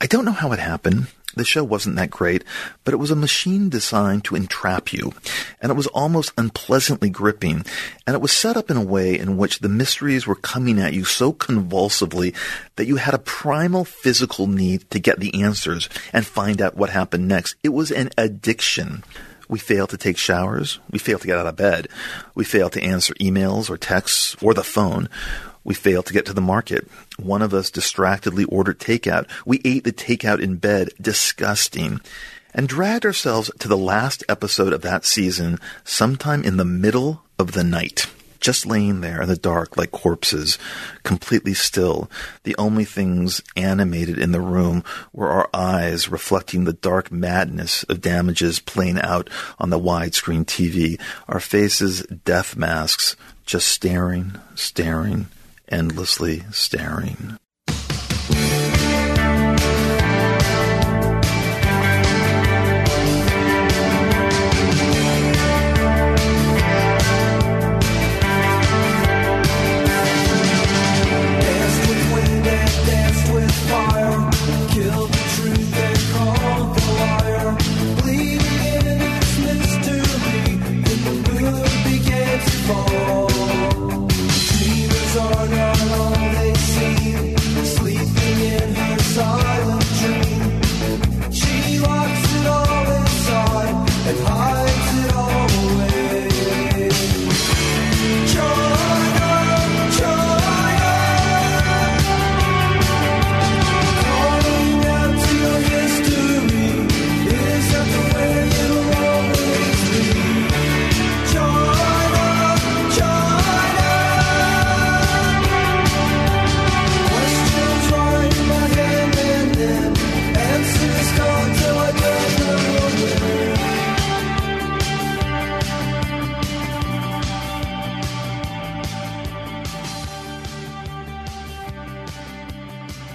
I 0.00 0.06
don't 0.06 0.24
know 0.24 0.32
how 0.32 0.50
it 0.50 0.58
happened. 0.58 1.06
The 1.34 1.44
show 1.44 1.64
wasn't 1.64 1.96
that 1.96 2.10
great, 2.10 2.44
but 2.84 2.92
it 2.92 2.98
was 2.98 3.10
a 3.10 3.16
machine 3.16 3.68
designed 3.68 4.24
to 4.24 4.36
entrap 4.36 4.92
you, 4.92 5.12
and 5.60 5.70
it 5.70 5.74
was 5.74 5.86
almost 5.88 6.32
unpleasantly 6.36 7.08
gripping, 7.08 7.64
and 8.06 8.14
it 8.14 8.20
was 8.20 8.32
set 8.32 8.56
up 8.56 8.70
in 8.70 8.76
a 8.76 8.84
way 8.84 9.18
in 9.18 9.36
which 9.36 9.60
the 9.60 9.68
mysteries 9.68 10.26
were 10.26 10.34
coming 10.34 10.78
at 10.78 10.92
you 10.92 11.04
so 11.04 11.32
convulsively 11.32 12.34
that 12.76 12.86
you 12.86 12.96
had 12.96 13.14
a 13.14 13.18
primal 13.18 13.84
physical 13.84 14.46
need 14.46 14.90
to 14.90 14.98
get 14.98 15.20
the 15.20 15.42
answers 15.42 15.88
and 16.12 16.26
find 16.26 16.60
out 16.60 16.76
what 16.76 16.90
happened 16.90 17.28
next. 17.28 17.56
It 17.62 17.70
was 17.70 17.90
an 17.90 18.10
addiction. 18.18 19.02
We 19.48 19.58
fail 19.58 19.86
to 19.88 19.98
take 19.98 20.16
showers. 20.16 20.80
We 20.90 20.98
fail 20.98 21.18
to 21.18 21.26
get 21.26 21.38
out 21.38 21.46
of 21.46 21.56
bed. 21.56 21.88
We 22.34 22.44
fail 22.44 22.70
to 22.70 22.82
answer 22.82 23.14
emails 23.14 23.68
or 23.68 23.76
texts 23.76 24.36
or 24.42 24.54
the 24.54 24.64
phone. 24.64 25.08
We 25.64 25.74
failed 25.74 26.06
to 26.06 26.12
get 26.12 26.26
to 26.26 26.32
the 26.32 26.40
market. 26.40 26.88
One 27.18 27.42
of 27.42 27.54
us 27.54 27.70
distractedly 27.70 28.44
ordered 28.44 28.78
takeout. 28.78 29.28
We 29.46 29.60
ate 29.64 29.84
the 29.84 29.92
takeout 29.92 30.40
in 30.40 30.56
bed, 30.56 30.90
disgusting, 31.00 32.00
and 32.54 32.68
dragged 32.68 33.06
ourselves 33.06 33.50
to 33.58 33.68
the 33.68 33.76
last 33.76 34.24
episode 34.28 34.72
of 34.72 34.82
that 34.82 35.04
season 35.04 35.58
sometime 35.84 36.42
in 36.42 36.56
the 36.56 36.64
middle 36.64 37.22
of 37.38 37.52
the 37.52 37.64
night. 37.64 38.06
Just 38.40 38.66
laying 38.66 39.02
there 39.02 39.22
in 39.22 39.28
the 39.28 39.36
dark 39.36 39.76
like 39.76 39.92
corpses, 39.92 40.58
completely 41.04 41.54
still. 41.54 42.10
The 42.42 42.56
only 42.56 42.84
things 42.84 43.40
animated 43.54 44.18
in 44.18 44.32
the 44.32 44.40
room 44.40 44.82
were 45.12 45.30
our 45.30 45.48
eyes 45.54 46.08
reflecting 46.08 46.64
the 46.64 46.72
dark 46.72 47.12
madness 47.12 47.84
of 47.84 48.00
damages 48.00 48.58
playing 48.58 49.00
out 49.00 49.30
on 49.60 49.70
the 49.70 49.78
widescreen 49.78 50.44
TV. 50.44 51.00
Our 51.28 51.38
faces 51.38 52.02
death 52.02 52.56
masks, 52.56 53.14
just 53.46 53.68
staring, 53.68 54.32
staring, 54.56 55.28
endlessly 55.72 56.44
staring. 56.52 57.36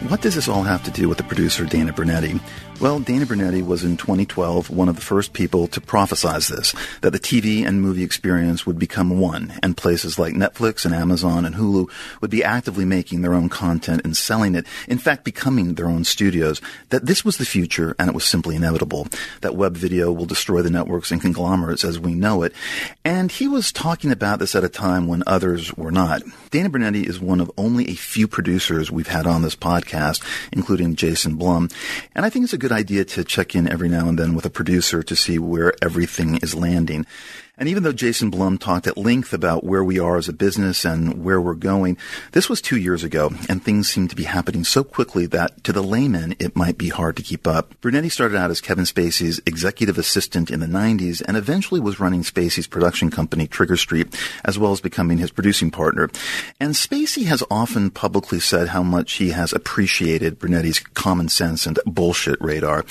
What 0.07 0.21
does 0.21 0.35
this 0.35 0.47
all 0.47 0.63
have 0.63 0.85
to 0.85 0.91
do 0.91 1.09
with 1.09 1.17
the 1.17 1.25
producer 1.25 1.65
Dana 1.65 1.91
Brunetti? 1.91 2.39
Well, 2.79 2.99
Dana 2.99 3.25
Brunetti 3.25 3.63
was 3.63 3.83
in 3.83 3.97
2012 3.97 4.69
one 4.69 4.87
of 4.87 4.95
the 4.95 5.01
first 5.01 5.33
people 5.33 5.67
to 5.69 5.81
prophesize 5.81 6.47
this, 6.47 6.75
that 7.01 7.09
the 7.09 7.19
TV 7.19 7.65
and 7.65 7.81
movie 7.81 8.03
experience 8.03 8.67
would 8.67 8.77
become 8.77 9.19
one, 9.19 9.55
and 9.63 9.75
places 9.75 10.19
like 10.19 10.35
Netflix 10.35 10.85
and 10.85 10.93
Amazon 10.93 11.43
and 11.43 11.55
Hulu 11.55 11.89
would 12.21 12.29
be 12.29 12.43
actively 12.43 12.85
making 12.85 13.23
their 13.23 13.33
own 13.33 13.49
content 13.49 14.01
and 14.03 14.15
selling 14.15 14.53
it, 14.53 14.67
in 14.87 14.99
fact 14.99 15.23
becoming 15.23 15.73
their 15.73 15.87
own 15.87 16.03
studios, 16.03 16.61
that 16.89 17.07
this 17.07 17.25
was 17.25 17.37
the 17.37 17.47
future 17.47 17.95
and 17.97 18.09
it 18.09 18.13
was 18.13 18.25
simply 18.25 18.55
inevitable, 18.55 19.07
that 19.41 19.55
web 19.55 19.75
video 19.75 20.11
will 20.11 20.27
destroy 20.27 20.61
the 20.61 20.69
networks 20.69 21.09
and 21.09 21.19
conglomerates 21.19 21.83
as 21.83 21.99
we 21.99 22.13
know 22.13 22.43
it. 22.43 22.53
And 23.03 23.31
he 23.31 23.47
was 23.47 23.71
talking 23.71 24.11
about 24.11 24.37
this 24.37 24.53
at 24.53 24.63
a 24.63 24.69
time 24.69 25.07
when 25.07 25.23
others 25.25 25.75
were 25.75 25.91
not. 25.91 26.21
Dana 26.51 26.69
Brunetti 26.69 27.07
is 27.07 27.19
one 27.19 27.41
of 27.41 27.51
only 27.57 27.89
a 27.89 27.95
few 27.95 28.27
producers 28.27 28.91
we've 28.91 29.07
had 29.07 29.25
on 29.25 29.41
this 29.41 29.55
podcast, 29.55 30.23
including 30.51 30.95
Jason 30.95 31.37
Blum. 31.37 31.69
And 32.13 32.23
I 32.23 32.29
think 32.29 32.43
it's 32.43 32.53
a 32.53 32.57
good 32.59 32.66
idea 32.71 33.05
to 33.05 33.23
check 33.23 33.55
in 33.55 33.67
every 33.67 33.89
now 33.89 34.07
and 34.09 34.17
then 34.17 34.35
with 34.35 34.45
a 34.45 34.49
producer 34.49 35.03
to 35.03 35.15
see 35.15 35.39
where 35.39 35.73
everything 35.81 36.37
is 36.37 36.55
landing. 36.55 37.05
And 37.57 37.67
even 37.67 37.83
though 37.83 37.91
Jason 37.91 38.29
Blum 38.29 38.57
talked 38.57 38.85
at 38.85 38.97
length 38.97 39.33
about 39.33 39.63
where 39.63 39.83
we 39.83 39.97
are 39.97 40.17
as 40.17 40.29
a 40.29 40.33
business 40.33 40.85
and 40.85 41.23
where 41.23 41.41
we're 41.41 41.55
going, 41.55 41.97
this 42.33 42.49
was 42.49 42.61
two 42.61 42.77
years 42.77 43.03
ago, 43.03 43.31
and 43.49 43.63
things 43.63 43.89
seem 43.89 44.07
to 44.07 44.15
be 44.15 44.23
happening 44.23 44.63
so 44.63 44.83
quickly 44.83 45.25
that 45.25 45.63
to 45.63 45.73
the 45.73 45.81
layman, 45.81 46.35
it 46.37 46.55
might 46.55 46.77
be 46.77 46.89
hard 46.89 47.15
to 47.17 47.23
keep 47.23 47.47
up. 47.47 47.73
Brunetti 47.81 48.09
started 48.09 48.37
out 48.37 48.51
as 48.51 48.61
Kevin 48.61 48.85
Spacey's 48.85 49.41
executive 49.45 49.97
assistant 49.97 50.51
in 50.51 50.59
the 50.59 50.67
90s 50.67 51.21
and 51.27 51.35
eventually 51.35 51.79
was 51.79 51.99
running 51.99 52.21
Spacey's 52.21 52.67
production 52.67 53.09
company, 53.09 53.47
Trigger 53.47 53.77
Street, 53.77 54.15
as 54.45 54.59
well 54.59 54.71
as 54.71 54.81
becoming 54.81 55.17
his 55.17 55.31
producing 55.31 55.71
partner. 55.71 56.09
And 56.59 56.73
Spacey 56.73 57.25
has 57.25 57.43
often 57.49 57.89
publicly 57.89 58.39
said 58.39 58.69
how 58.69 58.83
much 58.83 59.13
he 59.13 59.31
has 59.31 59.51
appreciated 59.51 60.37
Brunetti's 60.37 60.79
common 60.79 61.27
sense 61.29 61.65
and 61.65 61.79
bullshit 61.85 62.39
radar. 62.39 62.85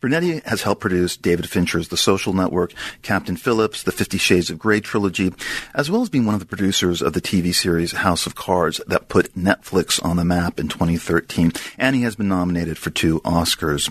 Brunetti 0.00 0.40
has 0.44 0.62
helped 0.62 0.80
produce 0.80 1.16
David 1.16 1.48
Fincher's 1.48 1.88
The 1.88 1.96
Social 1.96 2.32
Network, 2.32 2.72
Captain 3.02 3.36
Phillips, 3.36 3.82
The 3.82 3.90
50 3.90 4.11
Fifty 4.12 4.24
Shades 4.26 4.50
of 4.50 4.58
Grey 4.58 4.80
trilogy, 4.80 5.32
as 5.74 5.90
well 5.90 6.02
as 6.02 6.10
being 6.10 6.26
one 6.26 6.34
of 6.34 6.40
the 6.40 6.44
producers 6.44 7.00
of 7.00 7.14
the 7.14 7.20
TV 7.22 7.54
series 7.54 7.92
House 7.92 8.26
of 8.26 8.34
Cards 8.34 8.78
that 8.86 9.08
put 9.08 9.34
Netflix 9.34 10.04
on 10.04 10.18
the 10.18 10.24
map 10.24 10.60
in 10.60 10.68
2013, 10.68 11.50
and 11.78 11.96
he 11.96 12.02
has 12.02 12.14
been 12.14 12.28
nominated 12.28 12.76
for 12.76 12.90
two 12.90 13.20
Oscars. 13.20 13.90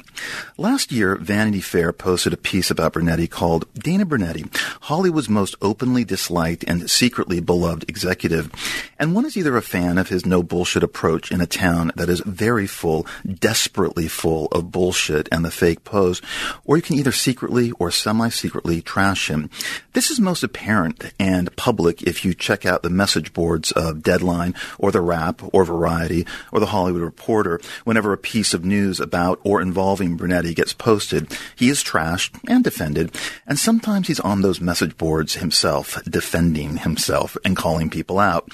Last 0.59 0.91
year, 0.91 1.15
Vanity 1.15 1.59
Fair 1.59 1.91
posted 1.91 2.33
a 2.33 2.37
piece 2.37 2.69
about 2.69 2.93
Brunetti 2.93 3.27
called 3.27 3.65
Dana 3.73 4.05
Brunetti, 4.05 4.45
Hollywood's 4.81 5.27
most 5.27 5.55
openly 5.59 6.03
disliked 6.03 6.65
and 6.65 6.87
secretly 6.87 7.39
beloved 7.39 7.89
executive. 7.89 8.51
And 8.99 9.15
one 9.15 9.25
is 9.25 9.35
either 9.35 9.57
a 9.57 9.63
fan 9.63 9.97
of 9.97 10.09
his 10.09 10.23
no 10.23 10.43
bullshit 10.43 10.83
approach 10.83 11.31
in 11.31 11.41
a 11.41 11.47
town 11.47 11.93
that 11.95 12.09
is 12.09 12.19
very 12.19 12.67
full, 12.67 13.07
desperately 13.27 14.07
full 14.07 14.49
of 14.49 14.71
bullshit 14.71 15.27
and 15.31 15.43
the 15.43 15.49
fake 15.49 15.83
pose, 15.83 16.21
or 16.63 16.75
you 16.75 16.83
can 16.83 16.97
either 16.97 17.11
secretly 17.11 17.71
or 17.79 17.89
semi-secretly 17.89 18.83
trash 18.83 19.27
him. 19.27 19.49
This 19.93 20.10
is 20.11 20.19
most 20.19 20.43
apparent 20.43 21.13
and 21.17 21.55
public 21.55 22.03
if 22.03 22.25
you 22.25 22.33
check 22.33 22.65
out 22.65 22.83
the 22.83 22.89
message 22.89 23.33
boards 23.33 23.71
of 23.71 24.03
Deadline 24.03 24.53
or 24.77 24.91
The 24.91 24.99
Wrap 24.99 25.41
or 25.53 25.63
Variety 25.63 26.27
or 26.51 26.59
The 26.59 26.67
Hollywood 26.67 27.01
Reporter. 27.01 27.61
Whenever 27.85 28.11
a 28.11 28.17
piece 28.17 28.53
of 28.53 28.65
news 28.65 28.99
about 28.99 29.39
or 29.43 29.61
involving 29.61 30.17
Brunetti 30.17 30.53
gets 30.53 30.73
posted, 30.73 31.35
he 31.55 31.69
is 31.69 31.83
trashed 31.83 32.37
and 32.47 32.63
defended, 32.63 33.15
and 33.47 33.57
sometimes 33.57 34.07
he's 34.07 34.19
on 34.19 34.41
those 34.41 34.59
message 34.59 34.97
boards 34.97 35.35
himself, 35.35 35.97
defending 36.03 36.77
himself 36.77 37.37
and 37.45 37.55
calling 37.55 37.89
people 37.89 38.19
out. 38.19 38.49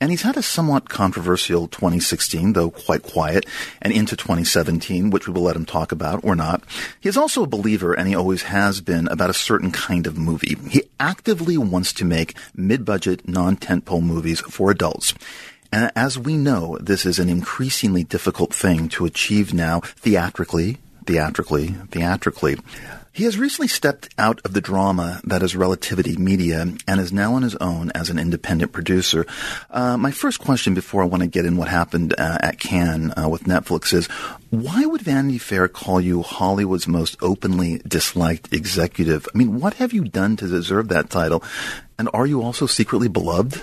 And 0.00 0.10
he's 0.10 0.22
had 0.22 0.36
a 0.36 0.42
somewhat 0.42 0.88
controversial 0.88 1.68
2016, 1.68 2.52
though 2.52 2.70
quite 2.70 3.02
quiet, 3.02 3.46
and 3.80 3.92
into 3.92 4.16
2017, 4.16 5.10
which 5.10 5.26
we 5.26 5.32
will 5.32 5.42
let 5.42 5.56
him 5.56 5.64
talk 5.64 5.92
about 5.92 6.22
or 6.24 6.34
not. 6.34 6.62
He 7.00 7.08
is 7.08 7.16
also 7.16 7.44
a 7.44 7.48
believer, 7.48 7.94
and 7.94 8.08
he 8.08 8.14
always 8.14 8.42
has 8.42 8.80
been, 8.80 9.08
about 9.08 9.30
a 9.30 9.34
certain 9.34 9.70
kind 9.70 10.06
of 10.06 10.18
movie. 10.18 10.56
He 10.68 10.82
actively 10.98 11.56
wants 11.56 11.92
to 11.94 12.04
make 12.04 12.36
mid-budget, 12.54 13.28
non-tentpole 13.28 14.02
movies 14.02 14.40
for 14.40 14.70
adults. 14.70 15.14
And 15.72 15.90
as 15.96 16.18
we 16.18 16.36
know, 16.36 16.78
this 16.80 17.06
is 17.06 17.18
an 17.18 17.28
increasingly 17.28 18.04
difficult 18.04 18.54
thing 18.54 18.88
to 18.90 19.06
achieve 19.06 19.54
now 19.54 19.80
theatrically, 19.80 20.78
theatrically, 21.06 21.68
theatrically. 21.90 22.58
He 23.14 23.22
has 23.24 23.38
recently 23.38 23.68
stepped 23.68 24.08
out 24.18 24.40
of 24.44 24.54
the 24.54 24.60
drama 24.60 25.20
that 25.22 25.40
is 25.40 25.54
Relativity 25.54 26.16
Media 26.16 26.62
and 26.88 27.00
is 27.00 27.12
now 27.12 27.34
on 27.34 27.42
his 27.42 27.54
own 27.56 27.92
as 27.94 28.10
an 28.10 28.18
independent 28.18 28.72
producer. 28.72 29.24
Uh, 29.70 29.96
my 29.96 30.10
first 30.10 30.40
question 30.40 30.74
before 30.74 31.00
I 31.00 31.06
want 31.06 31.22
to 31.22 31.28
get 31.28 31.46
in 31.46 31.56
what 31.56 31.68
happened 31.68 32.12
uh, 32.18 32.38
at 32.40 32.58
Cannes 32.58 33.12
uh, 33.16 33.28
with 33.28 33.44
Netflix 33.44 33.92
is 33.94 34.08
why 34.50 34.84
would 34.84 35.00
Vanity 35.02 35.38
Fair 35.38 35.68
call 35.68 36.00
you 36.00 36.22
Hollywood's 36.22 36.88
most 36.88 37.16
openly 37.22 37.80
disliked 37.86 38.52
executive? 38.52 39.28
I 39.32 39.38
mean, 39.38 39.60
what 39.60 39.74
have 39.74 39.92
you 39.92 40.02
done 40.02 40.34
to 40.38 40.48
deserve 40.48 40.88
that 40.88 41.08
title? 41.08 41.40
And 41.96 42.08
are 42.12 42.26
you 42.26 42.42
also 42.42 42.66
secretly 42.66 43.06
beloved? 43.06 43.62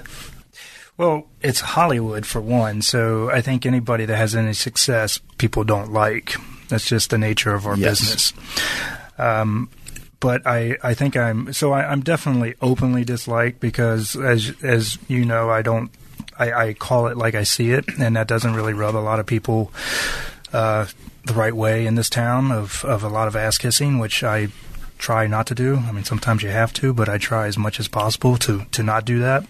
Well, 0.96 1.28
it's 1.42 1.60
Hollywood 1.60 2.26
for 2.26 2.40
one, 2.40 2.82
so 2.82 3.30
I 3.30 3.42
think 3.42 3.66
anybody 3.66 4.06
that 4.06 4.16
has 4.16 4.34
any 4.34 4.54
success, 4.54 5.20
people 5.38 5.66
don't 5.66 5.92
like. 5.92 6.36
That's 6.70 6.86
just 6.88 7.10
the 7.10 7.18
nature 7.18 7.54
of 7.54 7.68
our 7.68 7.76
Yes. 7.76 8.00
business. 8.00 8.34
Um, 9.22 9.70
but 10.20 10.46
I, 10.46 10.78
I 10.84 10.94
think 10.94 11.18
I'm 11.18 11.52
so 11.52 11.74
I, 11.74 11.92
I'm 11.92 12.02
definitely 12.02 12.56
openly 12.62 13.04
disliked 13.04 13.60
because 13.60 14.16
as 14.16 14.54
as 14.64 14.98
you 15.08 15.26
know 15.26 15.50
I 15.50 15.62
don't 15.62 15.92
I, 16.38 16.54
I 16.54 16.74
call 16.74 17.08
it 17.08 17.18
like 17.18 17.36
I 17.36 17.44
see 17.44 17.72
it 17.72 17.86
and 18.00 18.16
that 18.16 18.28
doesn't 18.28 18.54
really 18.54 18.74
rub 18.74 18.96
a 18.96 19.00
lot 19.00 19.20
of 19.20 19.26
people 19.26 19.74
uh, 20.54 20.86
the 21.26 21.34
right 21.34 21.56
way 21.56 21.86
in 21.86 21.96
this 21.96 22.10
town 22.10 22.52
of 22.52 22.86
of 22.86 23.04
a 23.04 23.10
lot 23.10 23.28
of 23.28 23.36
ass 23.36 23.58
kissing 23.58 24.00
which 24.00 24.24
I 24.24 24.50
try 24.98 25.26
not 25.28 25.48
to 25.48 25.56
do. 25.56 25.78
I 25.78 25.92
mean 25.92 26.04
sometimes 26.04 26.44
you 26.44 26.50
have 26.50 26.72
to 26.74 26.94
but 26.94 27.10
I 27.10 27.18
try 27.18 27.48
as 27.48 27.58
much 27.58 27.80
as 27.80 27.88
possible 27.88 28.38
to 28.38 28.66
to 28.72 28.84
not 28.84 29.06
do 29.06 29.20
that. 29.20 29.46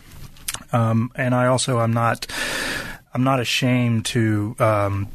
Um, 0.71 1.11
and 1.15 1.35
I 1.35 1.47
also 1.47 1.79
I'm 1.79 1.93
not 1.93 2.27
I'm 3.13 3.25
not 3.25 3.41
ashamed 3.41 4.05
to 4.05 4.55
um, 4.59 5.09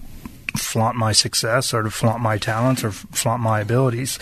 flaunt 0.56 0.96
my 0.96 1.12
success 1.12 1.72
or 1.72 1.82
to 1.82 1.90
flaunt 1.90 2.22
my 2.22 2.38
talents 2.38 2.84
or 2.84 2.90
flaunt 2.90 3.42
my 3.42 3.60
abilities. 3.60 4.18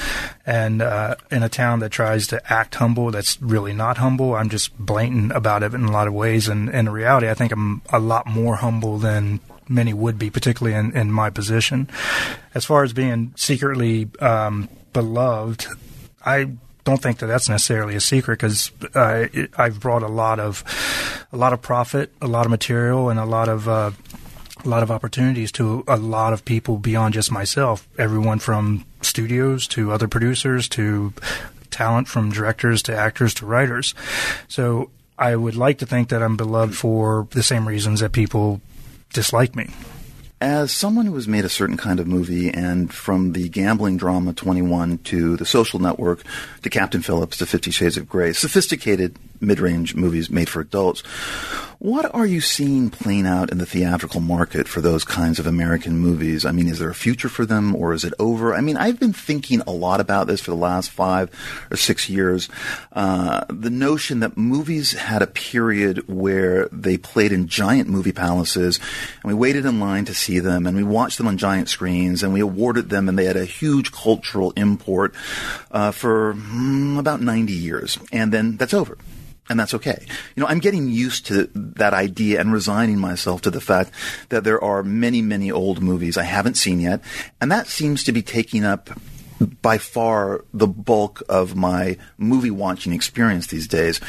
And 0.46 0.82
uh, 0.82 1.16
in 1.30 1.42
a 1.42 1.48
town 1.48 1.80
that 1.80 1.90
tries 1.90 2.26
to 2.28 2.52
act 2.52 2.74
humble, 2.76 3.10
that's 3.10 3.40
really 3.40 3.72
not 3.72 3.98
humble. 3.98 4.34
I'm 4.34 4.48
just 4.48 4.76
blatant 4.78 5.32
about 5.32 5.62
it 5.62 5.74
in 5.74 5.84
a 5.84 5.92
lot 5.92 6.06
of 6.06 6.14
ways. 6.14 6.48
And 6.48 6.68
in 6.68 6.88
reality, 6.88 7.28
I 7.28 7.34
think 7.34 7.52
I'm 7.52 7.82
a 7.90 7.98
lot 7.98 8.26
more 8.26 8.56
humble 8.56 8.98
than 8.98 9.40
many 9.68 9.94
would 9.94 10.18
be, 10.18 10.30
particularly 10.30 10.76
in, 10.76 10.96
in 10.96 11.10
my 11.10 11.30
position. 11.30 11.88
As 12.54 12.64
far 12.64 12.84
as 12.84 12.92
being 12.92 13.32
secretly 13.36 14.08
um, 14.20 14.68
beloved, 14.92 15.66
I 16.24 16.50
don't 16.84 17.00
think 17.00 17.18
that 17.18 17.26
that's 17.26 17.48
necessarily 17.48 17.96
a 17.96 18.00
secret 18.00 18.38
because 18.38 18.70
uh, 18.94 19.26
I've 19.56 19.80
brought 19.80 20.02
a 20.02 20.08
lot 20.08 20.38
of 20.38 20.62
a 21.32 21.36
lot 21.36 21.52
of 21.52 21.62
profit, 21.62 22.12
a 22.20 22.26
lot 22.26 22.46
of 22.46 22.50
material, 22.50 23.08
and 23.08 23.18
a 23.18 23.24
lot 23.24 23.48
of 23.48 23.68
uh, 23.68 23.90
a 24.64 24.68
lot 24.68 24.82
of 24.82 24.90
opportunities 24.90 25.52
to 25.52 25.84
a 25.86 25.96
lot 25.96 26.32
of 26.32 26.44
people 26.44 26.78
beyond 26.78 27.14
just 27.14 27.30
myself. 27.30 27.88
Everyone 27.98 28.38
from 28.38 28.84
studios 29.02 29.66
to 29.68 29.92
other 29.92 30.08
producers 30.08 30.68
to 30.70 31.12
talent 31.70 32.08
from 32.08 32.30
directors 32.30 32.82
to 32.84 32.96
actors 32.96 33.34
to 33.34 33.46
writers. 33.46 33.94
So 34.48 34.90
I 35.18 35.36
would 35.36 35.56
like 35.56 35.78
to 35.78 35.86
think 35.86 36.08
that 36.08 36.22
I'm 36.22 36.36
beloved 36.36 36.76
for 36.76 37.28
the 37.30 37.42
same 37.42 37.68
reasons 37.68 38.00
that 38.00 38.12
people 38.12 38.60
dislike 39.12 39.54
me. 39.54 39.70
As 40.40 40.72
someone 40.72 41.06
who 41.06 41.14
has 41.14 41.28
made 41.28 41.44
a 41.44 41.48
certain 41.48 41.76
kind 41.76 42.00
of 42.00 42.06
movie, 42.06 42.50
and 42.50 42.92
from 42.92 43.32
the 43.32 43.48
gambling 43.48 43.96
drama 43.96 44.34
21 44.34 44.98
to 44.98 45.36
the 45.36 45.46
social 45.46 45.78
network 45.78 46.22
to 46.62 46.68
Captain 46.68 47.00
Phillips 47.00 47.38
to 47.38 47.46
Fifty 47.46 47.70
Shades 47.70 47.96
of 47.96 48.08
Grey, 48.08 48.32
sophisticated 48.34 49.16
mid 49.40 49.60
range 49.60 49.94
movies 49.94 50.30
made 50.30 50.48
for 50.48 50.60
adults, 50.60 51.02
what 51.84 52.14
are 52.14 52.24
you 52.24 52.40
seeing 52.40 52.88
playing 52.88 53.26
out 53.26 53.50
in 53.50 53.58
the 53.58 53.66
theatrical 53.66 54.20
market 54.20 54.66
for 54.66 54.80
those 54.80 55.04
kinds 55.04 55.38
of 55.38 55.46
American 55.46 55.98
movies? 55.98 56.46
I 56.46 56.50
mean, 56.50 56.66
is 56.66 56.78
there 56.78 56.88
a 56.88 56.94
future 56.94 57.28
for 57.28 57.44
them 57.44 57.76
or 57.76 57.92
is 57.92 58.04
it 58.04 58.14
over? 58.18 58.54
I 58.54 58.62
mean, 58.62 58.78
I've 58.78 58.98
been 58.98 59.12
thinking 59.12 59.60
a 59.66 59.70
lot 59.70 60.00
about 60.00 60.26
this 60.26 60.40
for 60.40 60.50
the 60.50 60.56
last 60.56 60.90
five 60.90 61.30
or 61.70 61.76
six 61.76 62.08
years. 62.08 62.48
Uh, 62.92 63.44
the 63.50 63.68
notion 63.68 64.20
that 64.20 64.38
movies 64.38 64.92
had 64.92 65.20
a 65.20 65.26
period 65.26 66.08
where 66.08 66.68
they 66.72 66.96
played 66.96 67.32
in 67.32 67.48
giant 67.48 67.90
movie 67.90 68.12
palaces 68.12 68.80
and 69.22 69.24
we 69.24 69.34
waited 69.34 69.66
in 69.66 69.78
line 69.78 70.06
to 70.06 70.14
see 70.14 70.38
them 70.38 70.66
and 70.66 70.78
we 70.78 70.84
watched 70.84 71.18
them 71.18 71.28
on 71.28 71.36
giant 71.36 71.68
screens 71.68 72.22
and 72.22 72.32
we 72.32 72.40
awarded 72.40 72.88
them 72.88 73.10
and 73.10 73.18
they 73.18 73.26
had 73.26 73.36
a 73.36 73.44
huge 73.44 73.92
cultural 73.92 74.52
import 74.52 75.14
uh, 75.70 75.90
for 75.90 76.32
mm, 76.32 76.98
about 76.98 77.20
90 77.20 77.52
years. 77.52 77.98
And 78.10 78.32
then 78.32 78.56
that's 78.56 78.72
over 78.72 78.96
and 79.48 79.60
that's 79.60 79.74
okay. 79.74 80.04
You 80.36 80.42
know, 80.42 80.46
I'm 80.46 80.58
getting 80.58 80.88
used 80.88 81.26
to 81.26 81.50
that 81.54 81.94
idea 81.94 82.40
and 82.40 82.52
resigning 82.52 82.98
myself 82.98 83.42
to 83.42 83.50
the 83.50 83.60
fact 83.60 83.90
that 84.30 84.44
there 84.44 84.62
are 84.62 84.82
many, 84.82 85.22
many 85.22 85.50
old 85.50 85.82
movies 85.82 86.16
I 86.16 86.22
haven't 86.22 86.54
seen 86.54 86.80
yet, 86.80 87.02
and 87.40 87.50
that 87.52 87.66
seems 87.66 88.04
to 88.04 88.12
be 88.12 88.22
taking 88.22 88.64
up 88.64 88.90
by 89.40 89.78
far 89.78 90.44
the 90.52 90.66
bulk 90.66 91.22
of 91.28 91.56
my 91.56 91.96
movie 92.18 92.50
watching 92.50 92.92
experience 92.92 93.46
these 93.48 93.68
days. 93.68 94.00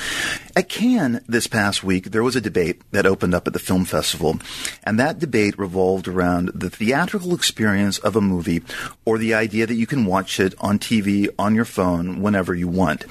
At 0.56 0.70
Cannes 0.70 1.22
this 1.28 1.48
past 1.48 1.84
week, 1.84 2.12
there 2.12 2.24
was 2.24 2.36
a 2.36 2.42
debate 2.42 2.82
that 2.92 3.06
opened 3.06 3.34
up 3.34 3.48
at 3.48 3.54
the 3.54 3.60
film 3.60 3.86
festival, 3.86 4.40
and 4.84 5.00
that 5.00 5.20
debate 5.20 5.58
revolved 5.58 6.08
around 6.08 6.52
the 6.54 6.70
theatrical 6.70 7.34
experience 7.34 7.98
of 8.00 8.16
a 8.16 8.22
movie 8.22 8.62
or 9.04 9.18
the 9.18 9.34
idea 9.34 9.66
that 9.66 9.76
you 9.76 9.88
can 9.88 10.06
watch 10.06 10.40
it 10.40 10.54
on 10.60 10.80
TV 10.80 11.30
on 11.38 11.56
your 11.56 11.66
phone 11.66 12.22
whenever 12.22 12.54
you 12.54 12.68
want. 12.68 13.06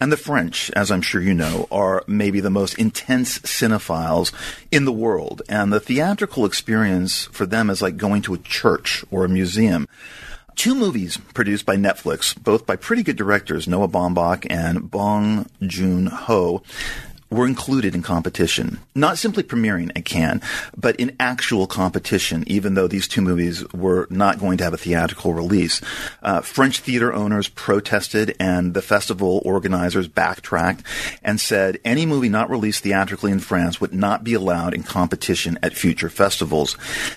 And 0.00 0.12
the 0.12 0.16
French, 0.16 0.70
as 0.72 0.90
I'm 0.90 1.02
sure 1.02 1.20
you 1.20 1.34
know, 1.34 1.66
are 1.70 2.04
maybe 2.06 2.40
the 2.40 2.50
most 2.50 2.78
intense 2.78 3.38
cinephiles 3.40 4.32
in 4.70 4.84
the 4.84 4.92
world, 4.92 5.42
and 5.48 5.72
the 5.72 5.80
theatrical 5.80 6.44
experience 6.44 7.24
for 7.26 7.46
them 7.46 7.70
is 7.70 7.82
like 7.82 7.96
going 7.96 8.22
to 8.22 8.34
a 8.34 8.38
church 8.38 9.04
or 9.10 9.24
a 9.24 9.28
museum. 9.28 9.88
Two 10.56 10.74
movies 10.74 11.16
produced 11.16 11.66
by 11.66 11.76
Netflix, 11.76 12.40
both 12.40 12.64
by 12.64 12.76
pretty 12.76 13.02
good 13.02 13.16
directors, 13.16 13.66
Noah 13.66 13.88
Baumbach 13.88 14.46
and 14.48 14.90
Bong 14.90 15.46
Joon-ho, 15.60 16.62
were 17.34 17.46
included 17.46 17.94
in 17.94 18.02
competition. 18.02 18.78
Not 18.94 19.18
simply 19.18 19.42
premiering 19.42 19.90
at 19.96 20.04
Cannes, 20.04 20.40
but 20.76 20.96
in 20.96 21.16
actual 21.18 21.66
competition, 21.66 22.44
even 22.46 22.74
though 22.74 22.86
these 22.86 23.08
two 23.08 23.20
movies 23.20 23.64
were 23.72 24.06
not 24.08 24.38
going 24.38 24.58
to 24.58 24.64
have 24.64 24.74
a 24.74 24.78
theatrical 24.78 25.34
release. 25.34 25.80
Uh, 26.22 26.40
French 26.40 26.80
theater 26.80 27.12
owners 27.12 27.48
protested 27.48 28.36
and 28.38 28.74
the 28.74 28.82
festival 28.82 29.42
organizers 29.44 30.08
backtracked 30.08 30.82
and 31.22 31.40
said 31.40 31.80
any 31.84 32.06
movie 32.06 32.28
not 32.28 32.50
released 32.50 32.82
theatrically 32.82 33.32
in 33.32 33.40
France 33.40 33.80
would 33.80 33.92
not 33.92 34.22
be 34.24 34.34
allowed 34.34 34.74
in 34.74 34.82
competition 34.82 35.58
at 35.62 35.74
future 35.74 36.10
festivals. 36.10 36.76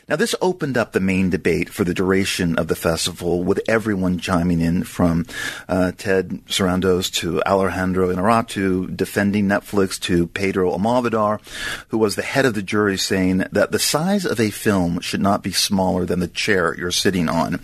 Now 0.10 0.16
this 0.16 0.36
opened 0.42 0.78
up 0.78 0.92
the 0.92 1.00
main 1.00 1.30
debate 1.30 1.70
for 1.70 1.84
the 1.84 1.94
duration 1.94 2.58
of 2.58 2.68
the 2.68 2.76
festival 2.76 3.44
with 3.44 3.62
everyone 3.68 4.20
chiming 4.20 4.62
in 4.62 4.84
from 4.84 5.26
uh, 5.70 5.92
Ted 5.98 6.42
Sarandos 6.48 7.14
to 7.16 7.42
Alejandro 7.44 8.14
Inarritu 8.14 8.96
defending 8.96 9.46
Netflix 9.46 10.00
to 10.08 10.28
Pedro 10.28 10.72
Almodovar, 10.72 11.42
who 11.90 11.98
was 11.98 12.16
the 12.16 12.22
head 12.22 12.46
of 12.46 12.54
the 12.54 12.62
jury, 12.62 12.98
saying 12.98 13.44
that 13.52 13.72
the 13.72 13.80
size 13.80 14.26
of 14.26 14.40
a 14.40 14.50
film 14.50 15.02
should 15.02 15.20
not 15.20 15.44
be 15.44 15.52
smaller 15.52 16.06
than 16.06 16.22
the 16.22 16.30
chair 16.30 16.74
you're 16.78 16.92
sitting 16.92 17.28
on. 17.28 17.60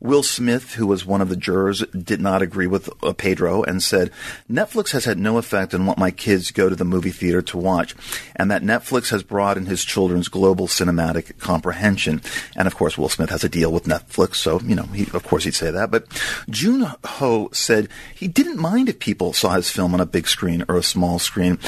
Will 0.00 0.22
Smith, 0.22 0.74
who 0.74 0.86
was 0.86 1.04
one 1.04 1.20
of 1.20 1.28
the 1.28 1.36
jurors, 1.36 1.84
did 1.86 2.20
not 2.20 2.42
agree 2.42 2.68
with 2.68 2.88
uh, 3.02 3.12
Pedro 3.12 3.64
and 3.64 3.82
said, 3.82 4.12
Netflix 4.48 4.92
has 4.92 5.04
had 5.04 5.18
no 5.18 5.36
effect 5.36 5.74
on 5.74 5.84
what 5.84 5.98
my 5.98 6.12
kids 6.12 6.52
go 6.52 6.68
to 6.68 6.76
the 6.76 6.84
movie 6.84 7.10
theater 7.10 7.42
to 7.42 7.58
watch, 7.58 7.96
and 8.36 8.52
that 8.52 8.62
Netflix 8.62 9.10
has 9.10 9.24
broadened 9.24 9.66
his 9.66 9.84
children's 9.84 10.28
global 10.28 10.68
cinematic 10.68 11.38
comprehension. 11.38 12.22
And 12.54 12.68
of 12.68 12.76
course, 12.76 12.96
Will 12.96 13.08
Smith 13.08 13.30
has 13.30 13.42
a 13.42 13.48
deal 13.48 13.72
with 13.72 13.84
Netflix, 13.84 14.36
so, 14.36 14.60
you 14.60 14.76
know, 14.76 14.84
he, 14.84 15.08
of 15.12 15.24
course 15.24 15.42
he'd 15.42 15.54
say 15.56 15.72
that. 15.72 15.90
But 15.90 16.06
Jun 16.48 16.94
Ho 17.04 17.48
said 17.52 17.88
he 18.14 18.28
didn't 18.28 18.58
mind 18.58 18.88
if 18.88 19.00
people 19.00 19.32
saw 19.32 19.54
his 19.54 19.70
film 19.70 19.92
on 19.92 20.00
a 20.00 20.06
big 20.06 20.28
screen 20.28 20.64
or 20.68 20.76
a 20.76 20.82
small 20.84 21.18
screen. 21.18 21.58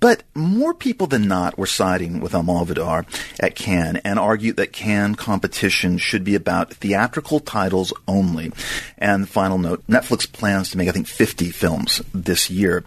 But 0.00 0.22
more 0.34 0.74
people 0.74 1.06
than 1.06 1.26
not 1.26 1.58
were 1.58 1.66
siding 1.66 2.20
with 2.20 2.32
Almodovar 2.32 3.04
at 3.40 3.56
Cannes 3.56 4.00
and 4.04 4.18
argued 4.18 4.56
that 4.56 4.72
Cannes 4.72 5.16
competition 5.16 5.98
should 5.98 6.24
be 6.24 6.34
about 6.34 6.74
theatrical 6.74 7.40
titles 7.40 7.92
only. 8.06 8.52
And 8.96 9.28
final 9.28 9.58
note, 9.58 9.84
Netflix 9.88 10.30
plans 10.30 10.70
to 10.70 10.78
make, 10.78 10.88
I 10.88 10.92
think, 10.92 11.08
50 11.08 11.50
films 11.50 12.02
this 12.14 12.48
year. 12.48 12.84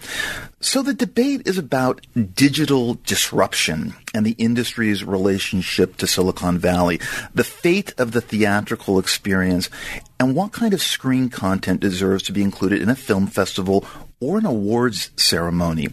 So 0.62 0.84
the 0.84 0.94
debate 0.94 1.42
is 1.46 1.58
about 1.58 2.06
digital 2.36 3.00
disruption 3.06 3.96
and 4.14 4.26
the 4.26 4.36
industry's 4.38 5.04
relationship 5.04 5.98
to 5.98 6.08
Silicon 6.08 6.60
Valley, 6.60 7.00
the 7.34 7.44
fate 7.44 7.94
of 7.98 8.12
the 8.12 8.22
theatrical 8.22 9.00
experience, 9.00 9.70
and 10.20 10.36
what 10.36 10.52
kind 10.52 10.74
of 10.74 10.82
screen 10.82 11.30
content 11.30 11.80
deserves 11.80 12.24
to 12.24 12.32
be 12.32 12.44
included 12.44 12.82
in 12.82 12.90
a 12.90 12.96
film 12.96 13.26
festival 13.26 13.86
or 14.22 14.38
an 14.38 14.46
awards 14.46 15.12
ceremony. 15.18 15.90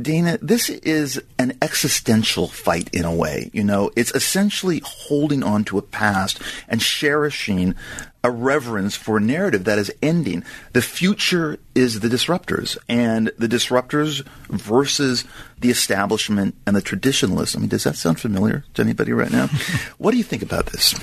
Dana, 0.00 0.38
this 0.42 0.68
is 0.68 1.22
an 1.38 1.56
existential 1.62 2.48
fight 2.48 2.90
in 2.92 3.04
a 3.04 3.14
way. 3.14 3.50
You 3.54 3.64
know, 3.64 3.90
it's 3.96 4.14
essentially 4.14 4.82
holding 4.84 5.42
on 5.42 5.64
to 5.64 5.78
a 5.78 5.82
past 5.82 6.40
and 6.68 6.80
cherishing 6.82 7.74
a 8.22 8.30
reverence 8.30 8.94
for 8.94 9.16
a 9.16 9.20
narrative 9.20 9.64
that 9.64 9.78
is 9.78 9.92
ending. 10.02 10.44
The 10.72 10.82
future 10.82 11.58
is 11.74 12.00
the 12.00 12.08
disruptors, 12.08 12.76
and 12.88 13.32
the 13.38 13.46
disruptors 13.46 14.26
versus 14.48 15.24
the 15.60 15.70
establishment 15.70 16.56
and 16.66 16.76
the 16.76 16.82
traditionalists. 16.82 17.56
I 17.56 17.60
mean, 17.60 17.68
does 17.68 17.84
that 17.84 17.96
sound 17.96 18.20
familiar 18.20 18.64
to 18.74 18.82
anybody 18.82 19.12
right 19.12 19.30
now? 19.30 19.46
what 19.98 20.10
do 20.10 20.18
you 20.18 20.24
think 20.24 20.42
about 20.42 20.66
this? 20.66 20.94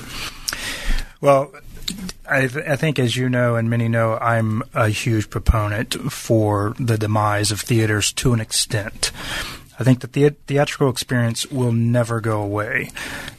Well, 1.19 1.51
I, 2.27 2.47
th- 2.47 2.65
I 2.67 2.75
think, 2.75 2.99
as 2.99 3.15
you 3.15 3.29
know, 3.29 3.55
and 3.55 3.69
many 3.69 3.87
know, 3.87 4.17
I'm 4.17 4.63
a 4.73 4.89
huge 4.89 5.29
proponent 5.29 5.93
for 6.11 6.73
the 6.79 6.97
demise 6.97 7.51
of 7.51 7.61
theaters 7.61 8.11
to 8.13 8.33
an 8.33 8.39
extent. 8.39 9.11
I 9.79 9.83
think 9.83 10.01
that 10.01 10.13
the 10.13 10.29
theatrical 10.29 10.89
experience 10.89 11.47
will 11.47 11.71
never 11.71 12.21
go 12.21 12.41
away. 12.41 12.91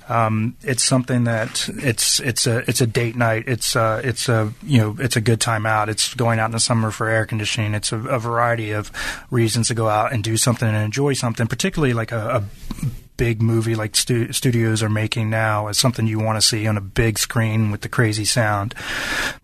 Um, 0.08 0.56
it's 0.62 0.82
something 0.82 1.24
that 1.24 1.68
it's 1.68 2.20
it's 2.20 2.46
a 2.46 2.58
it's 2.68 2.80
a 2.80 2.86
date 2.86 3.16
night. 3.16 3.44
It's 3.46 3.76
uh, 3.76 4.02
it's 4.04 4.28
a 4.28 4.52
you 4.62 4.78
know 4.78 4.96
it's 4.98 5.16
a 5.16 5.20
good 5.20 5.40
time 5.40 5.64
out. 5.64 5.88
It's 5.88 6.12
going 6.12 6.40
out 6.40 6.46
in 6.46 6.52
the 6.52 6.60
summer 6.60 6.90
for 6.90 7.08
air 7.08 7.24
conditioning. 7.24 7.72
It's 7.72 7.92
a, 7.92 7.98
a 7.98 8.18
variety 8.18 8.72
of 8.72 8.90
reasons 9.30 9.68
to 9.68 9.74
go 9.74 9.88
out 9.88 10.12
and 10.12 10.22
do 10.22 10.36
something 10.36 10.68
and 10.68 10.76
enjoy 10.76 11.14
something, 11.14 11.46
particularly 11.46 11.94
like 11.94 12.12
a, 12.12 12.44
a 12.82 12.84
big 13.16 13.40
movie 13.40 13.74
like 13.74 13.94
stu- 13.96 14.32
studios 14.32 14.82
are 14.82 14.90
making 14.90 15.30
now 15.30 15.68
as 15.68 15.78
something 15.78 16.06
you 16.06 16.18
want 16.18 16.40
to 16.40 16.46
see 16.46 16.66
on 16.66 16.76
a 16.76 16.80
big 16.80 17.18
screen 17.18 17.70
with 17.70 17.82
the 17.82 17.88
crazy 17.88 18.24
sound. 18.24 18.74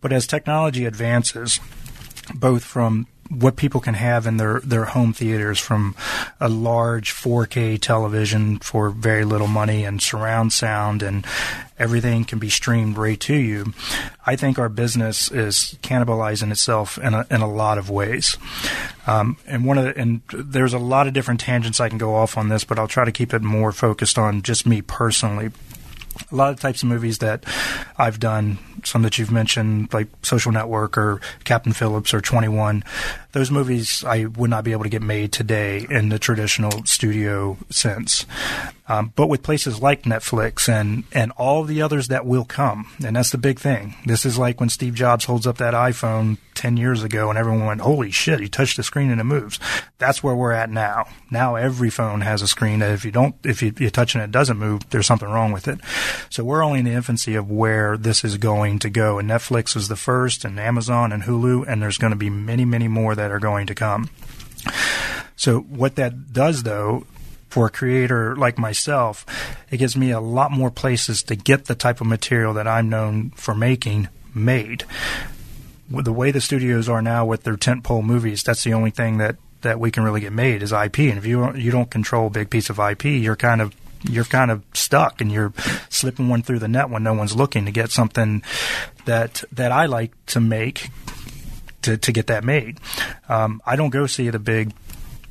But 0.00 0.12
as 0.12 0.26
technology 0.26 0.84
advances, 0.84 1.60
both 2.34 2.64
from 2.64 3.06
what 3.30 3.54
people 3.54 3.80
can 3.80 3.94
have 3.94 4.26
in 4.26 4.36
their, 4.38 4.60
their 4.60 4.86
home 4.86 5.12
theaters 5.12 5.58
from 5.58 5.94
a 6.40 6.48
large 6.48 7.12
4K 7.12 7.80
television 7.80 8.58
for 8.58 8.90
very 8.90 9.24
little 9.24 9.46
money 9.46 9.84
and 9.84 10.02
surround 10.02 10.52
sound 10.52 11.02
and 11.02 11.24
everything 11.78 12.24
can 12.24 12.40
be 12.40 12.50
streamed 12.50 12.98
right 12.98 13.20
to 13.20 13.34
you. 13.34 13.72
I 14.26 14.34
think 14.34 14.58
our 14.58 14.68
business 14.68 15.30
is 15.30 15.78
cannibalizing 15.82 16.50
itself 16.50 16.98
in 16.98 17.14
a, 17.14 17.24
in 17.30 17.40
a 17.40 17.50
lot 17.50 17.78
of 17.78 17.88
ways. 17.88 18.36
Um, 19.06 19.36
and 19.46 19.64
one 19.64 19.78
of 19.78 19.84
the, 19.84 19.96
and 19.96 20.22
there's 20.32 20.74
a 20.74 20.78
lot 20.78 21.06
of 21.06 21.12
different 21.12 21.40
tangents 21.40 21.80
I 21.80 21.88
can 21.88 21.98
go 21.98 22.16
off 22.16 22.36
on 22.36 22.48
this, 22.48 22.64
but 22.64 22.80
I'll 22.80 22.88
try 22.88 23.04
to 23.04 23.12
keep 23.12 23.32
it 23.32 23.42
more 23.42 23.70
focused 23.70 24.18
on 24.18 24.42
just 24.42 24.66
me 24.66 24.82
personally 24.82 25.52
a 26.30 26.34
lot 26.34 26.52
of 26.52 26.60
types 26.60 26.82
of 26.82 26.88
movies 26.88 27.18
that 27.18 27.44
I've 27.96 28.20
done, 28.20 28.58
some 28.86 29.02
that 29.02 29.18
you've 29.18 29.30
mentioned, 29.30 29.92
like 29.92 30.08
Social 30.22 30.52
Network 30.52 30.96
or 30.96 31.20
Captain 31.44 31.72
Phillips 31.72 32.14
or 32.14 32.20
21, 32.20 32.84
those 33.32 33.50
movies 33.50 34.04
I 34.04 34.24
would 34.24 34.50
not 34.50 34.64
be 34.64 34.72
able 34.72 34.84
to 34.84 34.88
get 34.88 35.02
made 35.02 35.32
today 35.32 35.86
in 35.88 36.08
the 36.08 36.18
traditional 36.18 36.84
studio 36.84 37.56
sense. 37.70 38.26
Um, 38.88 39.12
but 39.14 39.28
with 39.28 39.44
places 39.44 39.80
like 39.80 40.02
Netflix 40.02 40.68
and, 40.68 41.04
and 41.12 41.30
all 41.32 41.62
the 41.62 41.80
others 41.80 42.08
that 42.08 42.26
will 42.26 42.44
come, 42.44 42.88
and 43.04 43.14
that's 43.14 43.30
the 43.30 43.38
big 43.38 43.60
thing. 43.60 43.94
This 44.04 44.26
is 44.26 44.36
like 44.36 44.58
when 44.58 44.68
Steve 44.68 44.94
Jobs 44.94 45.26
holds 45.26 45.46
up 45.46 45.58
that 45.58 45.74
iPhone 45.74 46.38
10 46.54 46.76
years 46.76 47.02
ago 47.02 47.30
and 47.30 47.38
everyone 47.38 47.64
went, 47.64 47.80
holy 47.80 48.10
shit, 48.10 48.40
he 48.40 48.48
touched 48.48 48.76
the 48.76 48.82
screen 48.82 49.10
and 49.10 49.20
it 49.20 49.24
moves. 49.24 49.58
That's 49.98 50.22
where 50.22 50.34
we're 50.34 50.52
at 50.52 50.70
now. 50.70 51.06
Now 51.30 51.54
every 51.54 51.88
phone 51.88 52.20
has 52.20 52.42
a 52.42 52.48
screen 52.48 52.80
that 52.80 52.90
if 52.90 53.04
you 53.04 53.10
don't, 53.10 53.34
if 53.44 53.62
you, 53.62 53.72
you 53.78 53.90
touch 53.90 54.14
and 54.14 54.22
it 54.22 54.30
doesn't 54.30 54.58
move, 54.58 54.88
there's 54.90 55.06
something 55.06 55.28
wrong 55.28 55.52
with 55.52 55.68
it. 55.68 55.80
So 56.28 56.44
we're 56.44 56.62
only 56.62 56.80
in 56.80 56.84
the 56.84 56.92
infancy 56.92 57.34
of 57.34 57.50
where 57.50 57.96
this 57.96 58.24
is 58.24 58.36
going 58.36 58.69
to 58.78 58.90
go. 58.90 59.18
And 59.18 59.28
Netflix 59.28 59.74
was 59.74 59.88
the 59.88 59.96
first 59.96 60.44
and 60.44 60.58
Amazon 60.58 61.12
and 61.12 61.24
Hulu, 61.24 61.66
and 61.66 61.82
there's 61.82 61.98
going 61.98 62.12
to 62.12 62.16
be 62.16 62.30
many, 62.30 62.64
many 62.64 62.88
more 62.88 63.14
that 63.14 63.30
are 63.30 63.40
going 63.40 63.66
to 63.66 63.74
come. 63.74 64.08
So 65.36 65.60
what 65.60 65.96
that 65.96 66.32
does 66.32 66.62
though, 66.62 67.06
for 67.48 67.66
a 67.66 67.70
creator 67.70 68.36
like 68.36 68.58
myself, 68.58 69.26
it 69.70 69.78
gives 69.78 69.96
me 69.96 70.10
a 70.10 70.20
lot 70.20 70.52
more 70.52 70.70
places 70.70 71.22
to 71.24 71.36
get 71.36 71.64
the 71.64 71.74
type 71.74 72.00
of 72.00 72.06
material 72.06 72.54
that 72.54 72.68
I'm 72.68 72.88
known 72.88 73.30
for 73.30 73.54
making 73.54 74.08
made. 74.34 74.84
With 75.90 76.04
the 76.04 76.12
way 76.12 76.30
the 76.30 76.40
studios 76.40 76.88
are 76.88 77.02
now 77.02 77.26
with 77.26 77.42
their 77.42 77.56
tentpole 77.56 78.04
movies, 78.04 78.42
that's 78.42 78.62
the 78.62 78.74
only 78.74 78.90
thing 78.90 79.18
that, 79.18 79.36
that 79.62 79.80
we 79.80 79.90
can 79.90 80.04
really 80.04 80.20
get 80.20 80.32
made 80.32 80.62
is 80.62 80.72
IP. 80.72 80.98
And 81.00 81.18
if 81.18 81.26
you 81.26 81.52
you 81.56 81.72
don't 81.72 81.90
control 81.90 82.28
a 82.28 82.30
big 82.30 82.50
piece 82.50 82.70
of 82.70 82.78
IP, 82.78 83.04
you're 83.04 83.34
kind 83.34 83.60
of 83.60 83.74
you're 84.02 84.24
kind 84.24 84.50
of 84.50 84.64
stuck 84.72 85.20
and 85.20 85.30
you're 85.30 85.52
slipping 85.88 86.28
one 86.28 86.42
through 86.42 86.58
the 86.58 86.68
net 86.68 86.90
when 86.90 87.02
no 87.02 87.14
one's 87.14 87.36
looking 87.36 87.66
to 87.66 87.70
get 87.70 87.90
something 87.90 88.42
that 89.04 89.44
that 89.52 89.72
I 89.72 89.86
like 89.86 90.12
to 90.26 90.40
make 90.40 90.88
to 91.82 91.96
to 91.96 92.12
get 92.12 92.26
that 92.28 92.44
made. 92.44 92.78
Um, 93.28 93.62
I 93.66 93.76
don't 93.76 93.90
go 93.90 94.06
see 94.06 94.30
the 94.30 94.38
big 94.38 94.72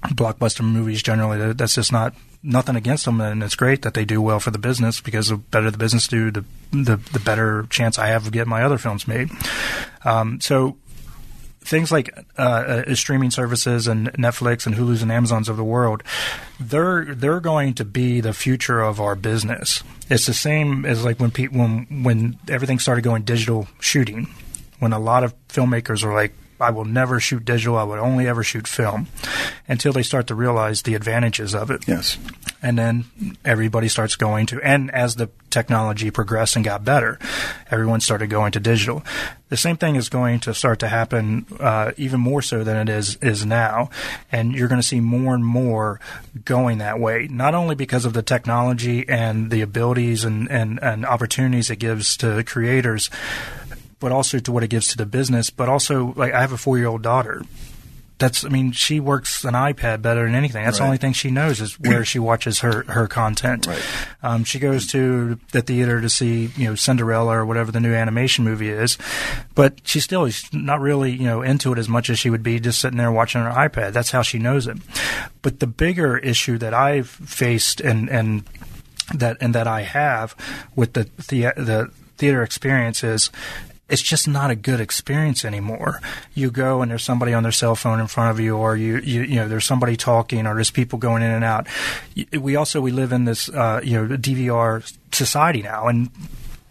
blockbuster 0.03 0.63
movies 0.63 1.03
generally. 1.03 1.53
That's 1.53 1.75
just 1.75 1.91
not 1.91 2.13
nothing 2.41 2.75
against 2.75 3.05
them, 3.05 3.19
and 3.19 3.43
it's 3.43 3.55
great 3.55 3.81
that 3.81 3.93
they 3.93 4.05
do 4.05 4.21
well 4.21 4.39
for 4.39 4.51
the 4.51 4.59
business 4.59 5.01
because 5.01 5.29
the 5.29 5.37
better 5.37 5.71
the 5.71 5.77
business 5.77 6.07
do, 6.07 6.31
the 6.31 6.45
the, 6.71 6.97
the 7.11 7.19
better 7.19 7.65
chance 7.69 7.97
I 7.97 8.07
have 8.07 8.27
of 8.27 8.31
getting 8.31 8.49
my 8.49 8.63
other 8.63 8.77
films 8.77 9.07
made. 9.07 9.29
Um, 10.05 10.39
so 10.39 10.77
things 11.61 11.91
like 11.91 12.09
uh, 12.37 12.83
uh, 12.87 12.95
streaming 12.95 13.31
services 13.31 13.87
and 13.87 14.11
Netflix 14.13 14.65
and 14.65 14.75
Hulu's 14.75 15.01
and 15.01 15.11
Amazons 15.11 15.49
of 15.49 15.57
the 15.57 15.63
world, 15.63 16.03
they're 16.59 17.13
they're 17.13 17.39
going 17.39 17.73
to 17.75 17.85
be 17.85 18.21
the 18.21 18.33
future 18.33 18.81
of 18.81 18.99
our 18.99 19.15
business. 19.15 19.83
It's 20.09 20.25
the 20.25 20.33
same 20.33 20.85
as 20.85 21.03
like 21.03 21.19
when 21.19 21.31
pe- 21.31 21.47
when 21.47 22.03
when 22.03 22.37
everything 22.47 22.79
started 22.79 23.03
going 23.03 23.23
digital 23.23 23.67
shooting, 23.79 24.27
when 24.79 24.93
a 24.93 24.99
lot 24.99 25.23
of 25.23 25.33
filmmakers 25.47 26.03
are 26.03 26.13
like. 26.13 26.33
I 26.59 26.71
will 26.71 26.85
never 26.85 27.19
shoot 27.19 27.45
digital. 27.45 27.77
I 27.77 27.83
would 27.83 27.99
only 27.99 28.27
ever 28.27 28.43
shoot 28.43 28.67
film 28.67 29.07
until 29.67 29.93
they 29.93 30.03
start 30.03 30.27
to 30.27 30.35
realize 30.35 30.81
the 30.81 30.95
advantages 30.95 31.55
of 31.55 31.71
it. 31.71 31.87
Yes. 31.87 32.17
And 32.61 32.77
then 32.77 33.05
everybody 33.45 33.87
starts 33.87 34.17
going 34.17 34.45
to, 34.47 34.61
and 34.61 34.91
as 34.91 35.15
the 35.15 35.29
technology 35.49 36.11
progressed 36.11 36.57
and 36.57 36.65
got 36.65 36.83
better, 36.83 37.17
everyone 37.71 38.01
started 38.01 38.29
going 38.29 38.51
to 38.51 38.59
digital. 38.59 39.03
The 39.47 39.55
same 39.57 39.77
thing 39.77 39.95
is 39.95 40.09
going 40.09 40.41
to 40.41 40.53
start 40.53 40.79
to 40.79 40.89
happen 40.89 41.45
uh, 41.59 41.93
even 41.95 42.19
more 42.19 42.41
so 42.41 42.63
than 42.63 42.75
it 42.75 42.89
is 42.89 43.15
is 43.17 43.45
now, 43.45 43.89
and 44.31 44.53
you're 44.53 44.67
going 44.67 44.81
to 44.81 44.85
see 44.87 44.99
more 44.99 45.33
and 45.33 45.45
more 45.45 45.99
going 46.43 46.79
that 46.79 46.99
way. 46.99 47.27
Not 47.31 47.55
only 47.55 47.75
because 47.75 48.03
of 48.03 48.13
the 48.13 48.21
technology 48.21 49.07
and 49.07 49.49
the 49.49 49.61
abilities 49.61 50.25
and, 50.25 50.51
and, 50.51 50.79
and 50.83 51.05
opportunities 51.05 51.69
it 51.69 51.77
gives 51.77 52.17
to 52.17 52.43
creators, 52.43 53.09
but 53.99 54.11
also 54.11 54.39
to 54.39 54.51
what 54.51 54.63
it 54.63 54.69
gives 54.69 54.87
to 54.87 54.97
the 54.97 55.05
business. 55.05 55.49
But 55.49 55.69
also, 55.69 56.13
like 56.15 56.33
I 56.33 56.41
have 56.41 56.51
a 56.51 56.57
four 56.57 56.77
year 56.77 56.87
old 56.87 57.01
daughter. 57.01 57.43
That's, 58.17 58.43
I 58.43 58.49
mean, 58.49 58.73
she 58.73 58.99
works 58.99 59.45
an 59.45 59.53
iPad 59.53 60.01
better 60.01 60.25
than 60.25 60.35
anything. 60.35 60.65
That's 60.65 60.79
the 60.79 60.83
only 60.83 60.97
thing 60.97 61.13
she 61.13 61.31
knows 61.31 61.61
is 61.61 61.79
where 61.79 62.03
she 62.03 62.19
watches 62.19 62.59
her, 62.59 62.83
her 62.83 63.07
content. 63.07 63.65
Right. 63.65 63.81
Um, 64.21 64.43
she 64.43 64.59
goes 64.59 64.87
to 64.87 65.39
the 65.53 65.61
theater 65.61 66.01
to 66.01 66.09
see, 66.09 66.51
you 66.57 66.65
know, 66.65 66.75
Cinderella 66.75 67.37
or 67.37 67.45
whatever 67.45 67.71
the 67.71 67.79
new 67.79 67.93
animation 67.93 68.43
movie 68.43 68.67
is, 68.67 68.97
but 69.55 69.79
she 69.85 70.01
still 70.01 70.25
is 70.25 70.43
not 70.51 70.81
really, 70.81 71.13
you 71.13 71.23
know, 71.23 71.41
into 71.41 71.71
it 71.71 71.79
as 71.79 71.87
much 71.87 72.09
as 72.09 72.19
she 72.19 72.29
would 72.29 72.43
be 72.43 72.59
just 72.59 72.81
sitting 72.81 72.97
there 72.97 73.09
watching 73.09 73.41
her 73.41 73.51
iPad. 73.51 73.93
That's 73.93 74.11
how 74.11 74.21
she 74.21 74.37
knows 74.37 74.67
it. 74.67 74.75
But 75.41 75.61
the 75.61 75.67
bigger 75.67 76.17
issue 76.17 76.57
that 76.57 76.73
I've 76.73 77.07
faced 77.07 77.79
and, 77.79 78.09
and 78.09 78.43
that 79.13 79.37
and 79.41 79.55
that 79.55 79.67
I 79.67 79.81
have 79.81 80.35
with 80.75 80.93
the 80.93 81.09
the, 81.29 81.53
the 81.55 81.89
theater 82.17 82.43
experience 82.43 83.03
is 83.03 83.31
it's 83.89 84.01
just 84.01 84.27
not 84.27 84.51
a 84.51 84.55
good 84.55 84.79
experience 84.79 85.43
anymore. 85.43 85.99
You 86.33 86.51
go 86.51 86.81
and 86.81 86.91
there's 86.91 87.03
somebody 87.03 87.33
on 87.33 87.43
their 87.43 87.51
cell 87.51 87.75
phone 87.75 87.99
in 87.99 88.07
front 88.07 88.31
of 88.31 88.39
you, 88.39 88.55
or 88.55 88.75
you, 88.75 88.99
you, 88.99 89.21
you 89.23 89.35
know, 89.35 89.47
there's 89.47 89.65
somebody 89.65 89.97
talking, 89.97 90.45
or 90.45 90.55
there's 90.55 90.71
people 90.71 90.99
going 90.99 91.23
in 91.23 91.31
and 91.31 91.43
out. 91.43 91.67
We 92.37 92.55
also 92.55 92.81
we 92.81 92.91
live 92.91 93.11
in 93.11 93.25
this, 93.25 93.49
uh, 93.49 93.81
you 93.83 93.93
know, 93.93 94.15
DVR 94.15 94.91
society 95.11 95.61
now, 95.61 95.87
and 95.87 96.09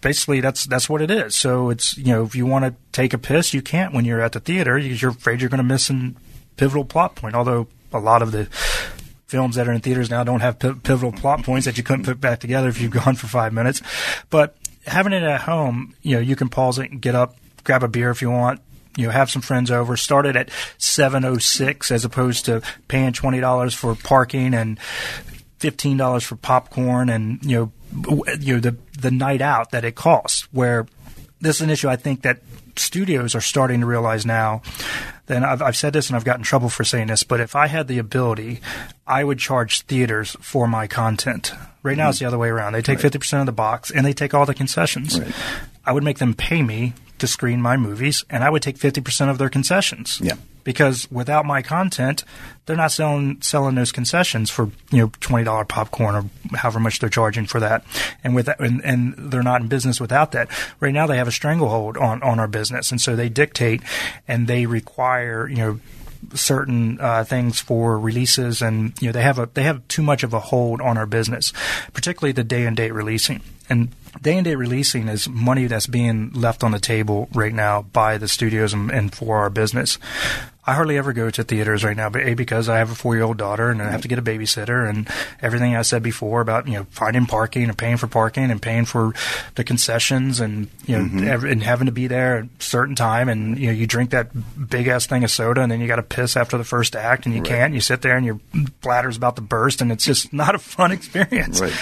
basically 0.00 0.40
that's 0.40 0.64
that's 0.66 0.88
what 0.88 1.02
it 1.02 1.10
is. 1.10 1.34
So 1.34 1.70
it's 1.70 1.96
you 1.96 2.12
know, 2.12 2.24
if 2.24 2.34
you 2.34 2.46
want 2.46 2.64
to 2.64 2.74
take 2.92 3.12
a 3.12 3.18
piss, 3.18 3.52
you 3.52 3.62
can't 3.62 3.92
when 3.92 4.04
you're 4.04 4.20
at 4.20 4.32
the 4.32 4.40
theater 4.40 4.78
because 4.78 5.02
you're 5.02 5.10
afraid 5.10 5.40
you're 5.40 5.50
going 5.50 5.58
to 5.58 5.64
miss 5.64 5.90
a 5.90 6.12
pivotal 6.56 6.84
plot 6.84 7.14
point. 7.14 7.34
Although 7.34 7.68
a 7.92 7.98
lot 7.98 8.22
of 8.22 8.32
the 8.32 8.48
films 9.26 9.56
that 9.56 9.68
are 9.68 9.72
in 9.72 9.80
theaters 9.80 10.10
now 10.10 10.24
don't 10.24 10.40
have 10.40 10.58
pi- 10.58 10.72
pivotal 10.82 11.12
plot 11.12 11.44
points 11.44 11.66
that 11.66 11.76
you 11.76 11.84
couldn't 11.84 12.04
put 12.04 12.20
back 12.20 12.40
together 12.40 12.68
if 12.68 12.80
you've 12.80 12.90
gone 13.04 13.14
for 13.14 13.26
five 13.26 13.52
minutes. 13.52 13.82
But 14.30 14.56
having 14.88 15.12
it 15.12 15.22
at 15.22 15.42
home, 15.42 15.94
you 16.02 16.16
know, 16.16 16.20
you 16.20 16.36
can 16.36 16.48
pause 16.48 16.78
it 16.78 16.90
and 16.90 17.00
get 17.00 17.14
up, 17.14 17.36
grab 17.64 17.82
a 17.82 17.88
beer 17.88 18.10
if 18.10 18.22
you 18.22 18.30
want. 18.30 18.60
You 18.96 19.06
know, 19.06 19.12
have 19.12 19.30
some 19.30 19.42
friends 19.42 19.70
over. 19.70 19.96
Start 19.96 20.26
it 20.26 20.34
at 20.34 20.50
seven 20.78 21.24
oh 21.24 21.38
six 21.38 21.92
as 21.92 22.04
opposed 22.04 22.46
to 22.46 22.62
paying 22.88 23.12
twenty 23.12 23.38
dollars 23.38 23.72
for 23.72 23.94
parking 23.94 24.54
and 24.54 24.80
fifteen 25.58 25.96
dollars 25.96 26.24
for 26.24 26.34
popcorn 26.34 27.08
and 27.08 27.42
you 27.44 27.72
know 27.96 28.34
you 28.40 28.54
know 28.54 28.60
the 28.60 28.76
the 28.98 29.12
night 29.12 29.40
out 29.40 29.70
that 29.70 29.84
it 29.84 29.94
costs. 29.94 30.52
Where 30.52 30.86
this 31.40 31.56
is 31.56 31.62
an 31.62 31.70
issue 31.70 31.88
I 31.88 31.94
think 31.94 32.22
that 32.22 32.40
studios 32.74 33.36
are 33.36 33.40
starting 33.40 33.80
to 33.80 33.86
realize 33.86 34.26
now. 34.26 34.62
Then 35.28 35.44
I've, 35.44 35.62
I've 35.62 35.76
said 35.76 35.92
this 35.92 36.08
and 36.08 36.16
I've 36.16 36.24
gotten 36.24 36.42
trouble 36.42 36.68
for 36.68 36.84
saying 36.84 37.06
this, 37.06 37.22
but 37.22 37.38
if 37.38 37.54
I 37.54 37.68
had 37.68 37.86
the 37.86 37.98
ability, 37.98 38.60
I 39.06 39.22
would 39.22 39.38
charge 39.38 39.82
theaters 39.82 40.36
for 40.40 40.66
my 40.66 40.86
content. 40.86 41.52
Right 41.82 41.96
now 41.96 42.08
it's 42.08 42.18
the 42.18 42.24
mm-hmm. 42.24 42.28
other 42.28 42.38
way 42.38 42.48
around. 42.48 42.72
They 42.72 42.82
take 42.82 42.98
fifty 42.98 43.18
percent 43.18 43.40
of 43.40 43.46
the 43.46 43.52
box 43.52 43.90
and 43.90 44.04
they 44.04 44.12
take 44.12 44.34
all 44.34 44.46
the 44.46 44.54
concessions. 44.54 45.20
Right. 45.20 45.32
I 45.84 45.92
would 45.92 46.02
make 46.02 46.18
them 46.18 46.34
pay 46.34 46.62
me 46.62 46.94
to 47.18 47.26
screen 47.26 47.62
my 47.62 47.76
movies, 47.76 48.24
and 48.30 48.42
I 48.42 48.50
would 48.50 48.62
take 48.62 48.78
fifty 48.78 49.00
percent 49.00 49.30
of 49.30 49.38
their 49.38 49.48
concessions 49.48 50.20
Yeah. 50.22 50.34
Because 50.68 51.10
without 51.10 51.46
my 51.46 51.62
content, 51.62 52.24
they're 52.66 52.76
not 52.76 52.92
selling 52.92 53.40
selling 53.40 53.74
those 53.74 53.90
concessions 53.90 54.50
for 54.50 54.70
you 54.90 54.98
know 54.98 55.10
twenty 55.18 55.42
dollar 55.42 55.64
popcorn 55.64 56.14
or 56.14 56.58
however 56.58 56.78
much 56.78 56.98
they're 56.98 57.08
charging 57.08 57.46
for 57.46 57.58
that, 57.58 57.82
and 58.22 58.34
with 58.34 58.44
that, 58.44 58.60
and, 58.60 58.84
and 58.84 59.14
they're 59.16 59.42
not 59.42 59.62
in 59.62 59.68
business 59.68 59.98
without 59.98 60.32
that. 60.32 60.50
Right 60.78 60.92
now, 60.92 61.06
they 61.06 61.16
have 61.16 61.26
a 61.26 61.32
stranglehold 61.32 61.96
on 61.96 62.22
on 62.22 62.38
our 62.38 62.48
business, 62.48 62.90
and 62.90 63.00
so 63.00 63.16
they 63.16 63.30
dictate 63.30 63.80
and 64.28 64.46
they 64.46 64.66
require 64.66 65.48
you 65.48 65.56
know 65.56 65.80
certain 66.34 67.00
uh, 67.00 67.24
things 67.24 67.60
for 67.60 67.98
releases, 67.98 68.60
and 68.60 68.92
you 69.00 69.08
know 69.08 69.12
they 69.12 69.22
have 69.22 69.38
a 69.38 69.48
they 69.54 69.62
have 69.62 69.88
too 69.88 70.02
much 70.02 70.22
of 70.22 70.34
a 70.34 70.40
hold 70.40 70.82
on 70.82 70.98
our 70.98 71.06
business, 71.06 71.50
particularly 71.94 72.32
the 72.32 72.44
day 72.44 72.66
and 72.66 72.76
date 72.76 72.92
releasing. 72.92 73.40
And 73.70 73.94
day 74.22 74.36
and 74.36 74.44
date 74.44 74.56
releasing 74.56 75.08
is 75.08 75.28
money 75.28 75.66
that's 75.66 75.86
being 75.86 76.32
left 76.32 76.64
on 76.64 76.72
the 76.72 76.78
table 76.78 77.28
right 77.34 77.52
now 77.52 77.82
by 77.82 78.18
the 78.18 78.28
studios 78.28 78.72
and, 78.72 78.90
and 78.90 79.14
for 79.14 79.38
our 79.38 79.50
business. 79.50 79.98
I 80.68 80.74
hardly 80.74 80.98
ever 80.98 81.14
go 81.14 81.30
to 81.30 81.44
theaters 81.44 81.82
right 81.82 81.96
now, 81.96 82.10
but 82.10 82.26
a 82.26 82.34
because 82.34 82.68
I 82.68 82.76
have 82.76 82.90
a 82.90 82.94
four 82.94 83.14
year 83.14 83.24
old 83.24 83.38
daughter 83.38 83.70
and 83.70 83.80
I 83.80 83.90
have 83.90 84.02
to 84.02 84.08
get 84.08 84.18
a 84.18 84.22
babysitter 84.22 84.86
and 84.86 85.08
everything 85.40 85.74
I 85.74 85.80
said 85.80 86.02
before 86.02 86.42
about 86.42 86.68
you 86.68 86.74
know 86.74 86.86
finding 86.90 87.24
parking 87.24 87.64
and 87.64 87.78
paying 87.78 87.96
for 87.96 88.06
parking 88.06 88.50
and 88.50 88.60
paying 88.60 88.84
for 88.84 89.14
the 89.54 89.64
concessions 89.64 90.40
and 90.40 90.68
you 90.84 90.98
know 90.98 91.04
mm-hmm. 91.04 91.26
ev- 91.26 91.44
and 91.44 91.62
having 91.62 91.86
to 91.86 91.92
be 91.92 92.06
there 92.06 92.40
at 92.40 92.44
a 92.44 92.48
certain 92.62 92.94
time 92.94 93.30
and 93.30 93.58
you 93.58 93.68
know 93.68 93.72
you 93.72 93.86
drink 93.86 94.10
that 94.10 94.28
big 94.68 94.88
ass 94.88 95.06
thing 95.06 95.24
of 95.24 95.30
soda 95.30 95.62
and 95.62 95.72
then 95.72 95.80
you 95.80 95.88
got 95.88 95.96
to 95.96 96.02
piss 96.02 96.36
after 96.36 96.58
the 96.58 96.64
first 96.64 96.94
act 96.94 97.24
and 97.24 97.34
you 97.34 97.40
can't 97.40 97.68
and 97.68 97.74
you 97.74 97.80
sit 97.80 98.02
there 98.02 98.18
and 98.18 98.26
your 98.26 98.38
bladder's 98.82 99.16
about 99.16 99.36
to 99.36 99.42
burst 99.42 99.80
and 99.80 99.90
it's 99.90 100.04
just 100.04 100.32
not 100.34 100.54
a 100.54 100.58
fun 100.58 100.92
experience. 100.92 101.62
Right. 101.62 101.72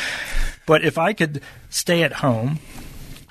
But 0.65 0.85
if 0.85 0.97
I 0.97 1.13
could 1.13 1.43
stay 1.71 2.05
at 2.05 2.13
home, 2.13 2.61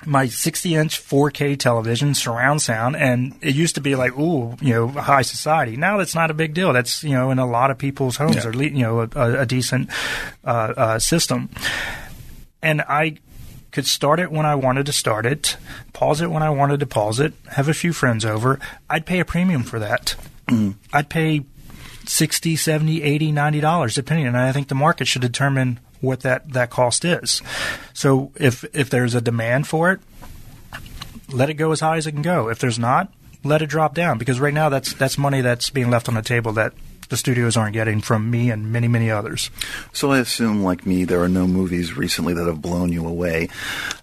my 0.06 0.26
60 0.28 0.74
inch 0.74 1.02
4K 1.02 1.58
television, 1.58 2.14
surround 2.14 2.62
sound, 2.62 2.96
and 2.96 3.34
it 3.42 3.54
used 3.54 3.74
to 3.74 3.80
be 3.80 3.94
like, 3.96 4.16
ooh, 4.18 4.56
you 4.60 4.72
know, 4.74 4.88
high 4.88 5.22
society. 5.22 5.76
Now 5.76 5.98
that's 5.98 6.14
not 6.14 6.30
a 6.30 6.34
big 6.34 6.54
deal. 6.54 6.72
That's, 6.72 7.02
you 7.04 7.10
know, 7.14 7.30
in 7.30 7.38
a 7.38 7.46
lot 7.46 7.70
of 7.70 7.78
people's 7.78 8.16
homes, 8.16 8.36
Yeah. 8.36 8.46
or, 8.48 8.52
you 8.62 8.70
know, 8.82 9.00
a, 9.14 9.40
a 9.40 9.46
decent 9.46 9.90
uh, 10.44 10.48
uh, 10.76 10.98
system. 10.98 11.50
And 12.62 12.82
I 12.82 13.18
could 13.72 13.86
start 13.86 14.20
it 14.20 14.30
when 14.32 14.46
I 14.46 14.54
wanted 14.54 14.86
to 14.86 14.92
start 14.92 15.26
it, 15.26 15.56
pause 15.92 16.20
it 16.20 16.30
when 16.30 16.42
I 16.42 16.50
wanted 16.50 16.80
to 16.80 16.86
pause 16.86 17.20
it, 17.20 17.34
have 17.50 17.68
a 17.68 17.74
few 17.74 17.92
friends 17.92 18.24
over. 18.24 18.58
I'd 18.88 19.04
pay 19.06 19.20
a 19.20 19.24
premium 19.24 19.62
for 19.64 19.78
that. 19.78 20.14
I'd 20.92 21.08
pay 21.10 21.42
60 22.06 22.54
70 22.54 23.02
80 23.02 23.32
90 23.32 23.60
dollars 23.60 23.94
depending 23.96 24.28
and 24.28 24.36
i 24.36 24.52
think 24.52 24.68
the 24.68 24.76
market 24.76 25.08
should 25.08 25.22
determine 25.22 25.80
what 26.00 26.20
that, 26.20 26.52
that 26.52 26.70
cost 26.70 27.04
is. 27.04 27.42
So 27.92 28.32
if 28.36 28.64
if 28.74 28.90
there's 28.90 29.14
a 29.14 29.20
demand 29.20 29.66
for 29.66 29.92
it 29.92 30.00
let 31.28 31.50
it 31.50 31.54
go 31.54 31.72
as 31.72 31.80
high 31.80 31.96
as 31.96 32.06
it 32.06 32.12
can 32.12 32.22
go. 32.22 32.48
If 32.48 32.58
there's 32.58 32.78
not 32.78 33.12
let 33.44 33.62
it 33.62 33.66
drop 33.66 33.94
down 33.94 34.18
because 34.18 34.40
right 34.40 34.54
now 34.54 34.68
that's 34.68 34.92
that's 34.94 35.18
money 35.18 35.40
that's 35.40 35.70
being 35.70 35.90
left 35.90 36.08
on 36.08 36.14
the 36.14 36.22
table 36.22 36.52
that 36.54 36.72
the 37.08 37.16
studios 37.16 37.56
aren't 37.56 37.74
getting 37.74 38.00
from 38.00 38.30
me 38.30 38.50
and 38.50 38.72
many 38.72 38.88
many 38.88 39.10
others 39.10 39.50
So 39.92 40.12
I 40.12 40.18
assume, 40.18 40.62
like 40.62 40.86
me, 40.86 41.04
there 41.04 41.22
are 41.22 41.28
no 41.28 41.46
movies 41.46 41.96
recently 41.96 42.34
that 42.34 42.46
have 42.46 42.60
blown 42.60 42.92
you 42.92 43.06
away, 43.06 43.48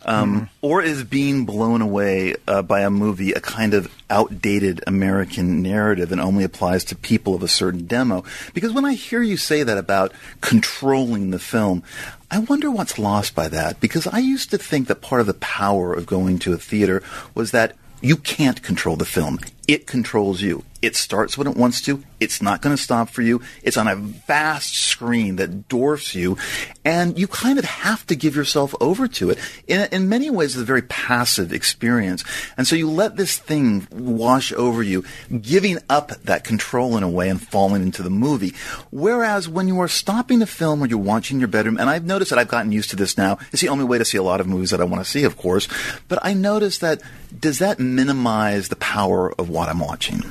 um, 0.06 0.50
or 0.62 0.82
is 0.82 1.04
being 1.04 1.46
blown 1.46 1.82
away 1.82 2.36
uh, 2.48 2.62
by 2.62 2.82
a 2.82 2.90
movie 2.90 3.32
a 3.34 3.40
kind 3.40 3.74
of 3.74 3.94
outdated 4.10 4.82
American 4.88 5.62
narrative 5.62 6.12
and 6.12 6.22
only 6.22 6.44
applies 6.44 6.84
to 6.86 6.96
people 6.96 7.36
of 7.36 7.44
a 7.44 7.48
certain 7.48 7.86
demo? 7.86 8.24
Because 8.54 8.72
when 8.74 8.86
I 8.86 8.94
hear 8.94 9.22
you 9.22 9.38
say 9.38 9.64
that 9.64 9.78
about 9.78 10.14
controlling 10.42 11.32
the 11.32 11.40
film. 11.40 11.84
I 12.32 12.40
wonder 12.40 12.72
what's 12.72 12.98
lost 12.98 13.36
by 13.36 13.48
that 13.50 13.80
because 13.80 14.08
I 14.08 14.18
used 14.18 14.50
to 14.52 14.58
think 14.58 14.88
that 14.88 15.02
part 15.02 15.22
of 15.22 15.28
the 15.28 15.36
power 15.36 15.94
of 15.94 16.06
going 16.06 16.40
to 16.40 16.54
a 16.54 16.58
theater 16.58 17.04
was 17.36 17.52
that 17.52 17.76
you 18.02 18.18
can't 18.18 18.62
control 18.62 18.96
the 18.96 19.06
film. 19.06 19.40
It 19.68 19.88
controls 19.88 20.42
you. 20.42 20.64
It 20.82 20.98
starts 20.98 21.38
when 21.38 21.48
it 21.48 21.56
wants 21.56 21.82
to. 21.84 22.04
It's 22.20 22.42
not 22.42 22.62
going 22.62 22.76
to 22.76 22.82
stop 22.82 23.08
for 23.08 23.22
you. 23.22 23.42
It's 23.62 23.78
on 23.78 23.88
a 23.88 23.96
vast 23.96 24.76
screen 24.76 25.38
that 25.38 25.70
dwarfs 25.70 26.14
you, 26.14 26.38
and 26.84 27.18
you 27.18 27.26
kind 27.26 27.58
of 27.58 27.64
have 27.64 28.06
to 28.08 28.18
give 28.18 28.36
yourself 28.36 28.76
over 28.82 29.08
to 29.08 29.30
it. 29.30 29.40
In, 29.66 29.88
in 29.94 30.10
many 30.10 30.30
ways, 30.30 30.56
it's 30.56 30.62
a 30.62 30.66
very 30.66 30.82
passive 30.82 31.54
experience. 31.54 32.26
And 32.58 32.68
so 32.68 32.76
you 32.76 32.90
let 32.90 33.16
this 33.16 33.38
thing 33.38 33.88
wash 33.92 34.52
over 34.52 34.84
you, 34.84 35.06
giving 35.42 35.78
up 35.90 36.10
that 36.24 36.44
control 36.44 36.98
in 36.98 37.04
a 37.04 37.10
way 37.10 37.30
and 37.30 37.42
falling 37.42 37.82
into 37.82 38.04
the 38.04 38.10
movie. 38.10 38.54
Whereas 38.92 39.48
when 39.48 39.70
you 39.70 39.80
are 39.80 39.88
stopping 39.88 40.42
a 40.42 40.46
film 40.46 40.84
or 40.84 40.88
you're 40.88 41.00
watching 41.00 41.38
in 41.38 41.40
your 41.40 41.48
bedroom, 41.48 41.78
and 41.78 41.90
I've 41.90 42.06
noticed 42.06 42.32
that 42.32 42.40
I've 42.40 42.50
gotten 42.50 42.74
used 42.74 42.90
to 42.90 42.98
this 42.98 43.18
now. 43.18 43.38
It's 43.54 43.62
the 43.62 43.70
only 43.70 43.86
way 43.86 44.00
to 44.00 44.06
see 44.06 44.18
a 44.18 44.24
lot 44.24 44.42
of 44.42 44.48
movies 44.48 44.72
that 44.72 44.82
I 44.82 44.86
want 44.86 45.02
to 45.04 45.10
see, 45.10 45.24
of 45.24 45.38
course. 45.38 45.70
But 46.10 46.20
I 46.24 46.34
notice 46.34 46.80
that 46.80 47.02
does 47.40 47.60
that 47.60 47.80
minimize 47.80 48.68
the 48.68 48.76
power 48.76 49.34
of 49.40 49.50
what 49.54 49.70
I'm 49.70 49.80
watching? 49.80 50.24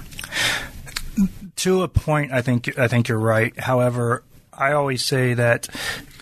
to 1.57 1.83
a 1.83 1.89
point, 1.89 2.33
I 2.33 2.43
think 2.43 2.77
I 2.79 2.89
think 2.89 3.09
you're 3.09 3.19
right. 3.19 3.59
However, 3.59 4.25
I 4.53 4.73
always 4.73 5.05
say 5.05 5.35
that 5.35 5.69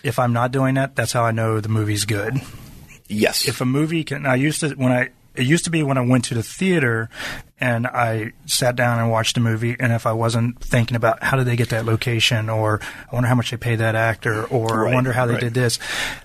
if 0.03 0.19
I'm 0.19 0.33
not 0.33 0.51
doing 0.51 0.75
that, 0.75 0.95
that's 0.95 1.13
how 1.13 1.23
I 1.23 1.31
know 1.31 1.59
the 1.59 1.69
movie's 1.69 2.05
good. 2.05 2.39
Yes. 3.07 3.47
If 3.47 3.59
a 3.59 3.65
movie 3.65 4.03
can, 4.03 4.25
I 4.25 4.35
used 4.35 4.61
to 4.61 4.69
when 4.69 4.91
I 4.91 5.09
it 5.35 5.45
used 5.45 5.65
to 5.65 5.71
be 5.71 5.83
when 5.83 5.97
I 5.97 6.01
went 6.01 6.25
to 6.25 6.35
the 6.35 6.43
theater 6.43 7.09
and 7.61 7.87
I 7.87 8.33
sat 8.47 8.75
down 8.75 8.99
and 8.99 9.09
watched 9.11 9.37
a 9.37 9.39
movie, 9.39 9.75
and 9.79 9.93
if 9.93 10.05
I 10.05 10.11
wasn't 10.11 10.59
thinking 10.59 10.97
about 10.97 11.23
how 11.23 11.37
did 11.37 11.45
they 11.45 11.55
get 11.55 11.69
that 11.69 11.85
location, 11.85 12.49
or 12.49 12.81
I 13.09 13.15
wonder 13.15 13.29
how 13.29 13.35
much 13.35 13.51
they 13.51 13.57
paid 13.57 13.77
that 13.77 13.95
actor, 13.95 14.43
or 14.45 14.67
Right, 14.67 14.91
I 14.91 14.95
wonder 14.95 15.13
how 15.13 15.27
they 15.27 15.33
right. 15.33 15.41
did 15.41 15.53
this, 15.53 15.79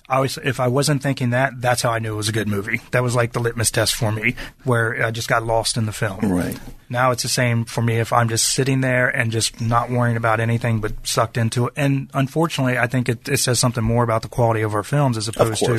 I 0.09 0.17
always 0.17 0.39
if 0.39 0.61
I 0.61 0.69
wasn't 0.69 1.03
thinking 1.03 1.31
that, 1.31 1.61
that's 1.61 1.83
how 1.83 1.91
I 1.91 1.99
knew 1.99 2.15
it 2.15 2.17
was 2.17 2.29
a 2.29 2.33
good 2.33 2.49
movie. 2.49 2.81
That 2.93 3.03
was 3.03 3.15
like 3.15 3.33
the 3.33 3.41
litmus 3.41 3.71
test 3.71 3.95
for 3.95 4.11
me, 4.11 4.35
where 4.65 5.05
I 5.05 5.11
just 5.11 5.29
got 5.29 5.45
lost 5.45 5.77
in 5.77 5.87
the 5.87 5.93
film. 5.93 6.21
Right. 6.21 6.59
Now 6.89 7.11
it's 7.11 7.25
the 7.25 7.29
same 7.29 7.65
for 7.65 7.83
me 7.83 7.99
if 7.99 8.13
I'm 8.13 8.29
just 8.29 8.53
sitting 8.53 8.81
there 8.81 9.09
and 9.09 9.33
just 9.33 9.61
not 9.61 9.91
worrying 9.91 10.17
about 10.17 10.39
anything 10.39 10.81
but 10.81 10.93
sucked 11.05 11.37
into 11.37 11.67
it. 11.67 11.73
And 11.77 12.09
unfortunately, 12.15 12.79
I 12.79 12.87
think 12.87 13.09
it, 13.09 13.29
it 13.29 13.39
says 13.39 13.59
something 13.59 13.83
more 13.83 14.05
about 14.05 14.23
the 14.23 14.29
quality 14.29 14.63
of 14.63 14.73
our 14.75 14.85
films 14.85 15.17
as 15.17 15.27
opposed 15.27 15.65
to, 15.65 15.79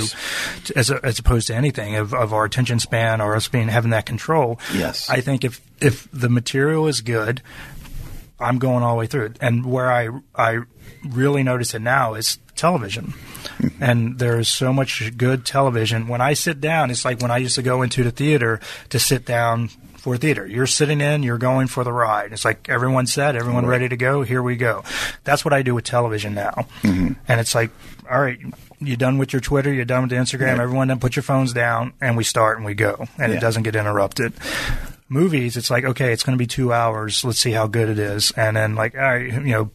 to 0.66 0.78
as, 0.78 0.92
as 0.92 1.18
opposed 1.20 1.48
to 1.48 1.56
anything 1.56 1.96
of, 1.96 2.14
of 2.14 2.34
our 2.34 2.44
attention 2.44 2.80
span 2.80 3.22
or 3.22 3.36
us 3.36 3.48
being 3.48 3.70
having 3.70 3.92
that 3.92 4.06
control. 4.06 4.60
Yes. 4.74 5.10
I 5.10 5.22
think 5.22 5.46
if 5.48 5.62
if 5.82 6.08
the 6.12 6.30
material 6.30 6.88
is 6.88 7.02
good, 7.02 7.42
I'm 8.40 8.60
going 8.60 8.84
all 8.84 8.94
the 8.96 9.00
way 9.00 9.08
through 9.08 9.26
it. 9.26 9.38
And 9.42 9.66
where 9.66 9.92
I 9.92 10.10
I 10.36 10.60
really 11.08 11.44
notice 11.44 11.74
it 11.74 11.82
now 11.82 12.14
is 12.14 12.38
television. 12.56 13.14
Mm-hmm. 13.58 13.84
and 13.84 14.20
there's 14.20 14.48
so 14.50 14.72
much 14.72 15.18
good 15.18 15.44
television. 15.46 16.08
When 16.08 16.22
I 16.22 16.34
sit 16.34 16.62
down, 16.62 16.92
it's 16.92 17.04
like 17.06 17.22
when 17.22 17.32
I 17.32 17.38
used 17.38 17.56
to 17.56 17.64
go 17.64 17.82
into 17.82 18.04
the 18.04 18.12
theater 18.12 18.60
to 18.90 19.00
sit 19.00 19.26
down 19.26 19.70
for 19.98 20.16
theater. 20.18 20.46
You're 20.46 20.68
sitting 20.68 21.02
in, 21.02 21.24
you're 21.24 21.40
going 21.40 21.66
for 21.68 21.84
the 21.84 21.92
ride. 21.94 22.34
It's 22.34 22.46
like 22.46 22.70
everyone 22.70 23.08
said, 23.08 23.36
everyone 23.36 23.66
ready 23.66 23.90
to 23.90 23.98
go, 23.98 24.22
here 24.22 24.44
we 24.44 24.58
go. 24.58 24.84
That's 25.24 25.44
what 25.44 25.54
I 25.56 25.64
do 25.64 25.74
with 25.74 25.86
television 25.86 26.36
now. 26.36 26.68
Mm-hmm. 26.84 27.14
And 27.28 27.40
it's 27.40 27.56
like, 27.56 27.72
all 28.10 28.22
right, 28.22 28.38
you 28.80 28.96
done 28.96 29.18
with 29.18 29.34
your 29.34 29.40
Twitter, 29.40 29.74
you're 29.74 29.86
done 29.86 30.02
with 30.04 30.12
the 30.12 30.18
Instagram, 30.18 30.60
everyone 30.60 30.88
then 30.90 31.00
put 31.00 31.16
your 31.16 31.24
phones 31.24 31.52
down 31.54 31.94
and 32.00 32.16
we 32.16 32.24
start 32.24 32.58
and 32.58 32.66
we 32.66 32.76
go. 32.76 33.08
And 33.18 33.32
Yeah. 33.32 33.38
it 33.40 33.42
doesn't 33.42 33.64
get 33.64 33.76
interrupted 33.76 34.34
movies, 35.10 35.58
it's 35.58 35.70
like, 35.70 35.84
okay, 35.84 36.14
it's 36.14 36.24
going 36.24 36.38
to 36.38 36.42
be 36.42 36.48
two 36.48 36.74
hours. 36.74 37.24
Let's 37.24 37.40
see 37.40 37.52
how 37.52 37.68
good 37.68 37.90
it 37.90 38.00
is. 38.00 38.32
And 38.32 38.56
then, 38.58 38.76
like, 38.76 38.96
all 38.96 39.02
right, 39.02 39.32
you 39.32 39.40
know, 39.40 39.72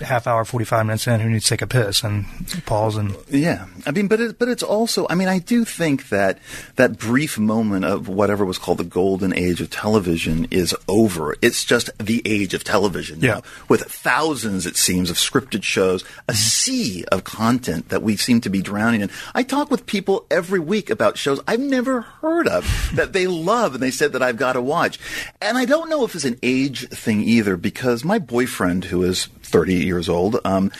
half 0.00 0.26
hour, 0.26 0.44
forty 0.44 0.64
five 0.64 0.86
minutes 0.86 1.06
in, 1.06 1.20
who 1.20 1.30
needs 1.30 1.44
to 1.44 1.50
take 1.50 1.62
a 1.62 1.66
piss 1.66 2.02
and 2.02 2.26
pause 2.66 2.96
and 2.96 3.16
Yeah, 3.28 3.66
I 3.86 3.90
mean, 3.90 4.08
but 4.08 4.20
it, 4.20 4.38
but 4.38 4.48
it's 4.48 4.62
also. 4.62 5.06
I 5.08 5.14
mean, 5.14 5.28
I 5.28 5.38
do 5.38 5.64
think 5.64 6.08
that 6.08 6.38
that 6.76 6.98
brief 6.98 7.38
moment 7.38 7.84
of 7.84 8.08
whatever 8.08 8.44
was 8.44 8.58
called 8.58 8.78
the 8.78 8.84
golden 8.84 9.34
age 9.34 9.60
of 9.60 9.70
television 9.70 10.46
is 10.50 10.74
over. 10.88 11.36
It's 11.42 11.64
just 11.64 11.90
the 11.98 12.22
age 12.24 12.54
of 12.54 12.64
television. 12.64 13.20
Yeah. 13.20 13.34
now, 13.34 13.42
with 13.68 13.82
thousands, 13.82 14.66
it 14.66 14.76
seems, 14.76 15.10
of 15.10 15.16
scripted 15.16 15.62
shows, 15.62 16.02
a 16.02 16.32
mm-hmm. 16.32 16.34
sea 16.34 17.04
of 17.12 17.24
content 17.24 17.88
that 17.88 18.02
we 18.02 18.16
seem 18.16 18.40
to 18.42 18.50
be 18.50 18.62
drowning 18.62 19.00
in. 19.00 19.10
I 19.34 19.42
talk 19.42 19.70
with 19.70 19.86
people 19.86 20.26
every 20.30 20.60
week 20.60 20.90
about 20.90 21.18
shows 21.18 21.40
I've 21.46 21.60
never 21.60 22.02
heard 22.02 22.48
of 22.48 22.90
that 22.94 23.12
they 23.12 23.26
love, 23.26 23.74
and 23.74 23.82
they 23.82 23.90
said 23.90 24.12
that 24.12 24.22
I've 24.22 24.36
got 24.36 24.54
to 24.54 24.62
watch. 24.62 24.98
And 25.40 25.56
I 25.58 25.64
don't 25.64 25.90
know 25.90 26.04
if 26.04 26.14
it's 26.14 26.24
an 26.24 26.38
age 26.42 26.88
thing 26.88 27.20
either, 27.22 27.56
because 27.56 28.04
my 28.04 28.18
boyfriend, 28.18 28.84
who 28.86 29.02
is 29.02 29.28
30 29.50 29.74
years 29.74 30.08
old, 30.08 30.40
um, 30.44 30.72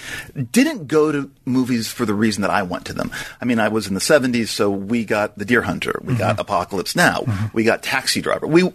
didn't 0.52 0.86
go 0.86 1.12
to 1.12 1.30
movies 1.44 1.88
for 1.88 2.06
the 2.06 2.14
reason 2.14 2.42
that 2.42 2.50
I 2.50 2.62
went 2.62 2.86
to 2.86 2.92
them. 2.92 3.10
I 3.40 3.44
mean, 3.44 3.58
I 3.58 3.68
was 3.68 3.86
in 3.86 3.94
the 3.94 4.00
70s, 4.00 4.48
so 4.48 4.70
we 4.70 5.04
got 5.04 5.36
The 5.36 5.44
Deer 5.44 5.62
Hunter, 5.62 6.00
we 6.02 6.14
got 6.14 6.40
Apocalypse 6.40 6.96
Now, 6.96 7.24
we 7.52 7.64
got 7.64 7.82
Taxi 7.82 8.20
Driver. 8.20 8.46
We 8.46 8.70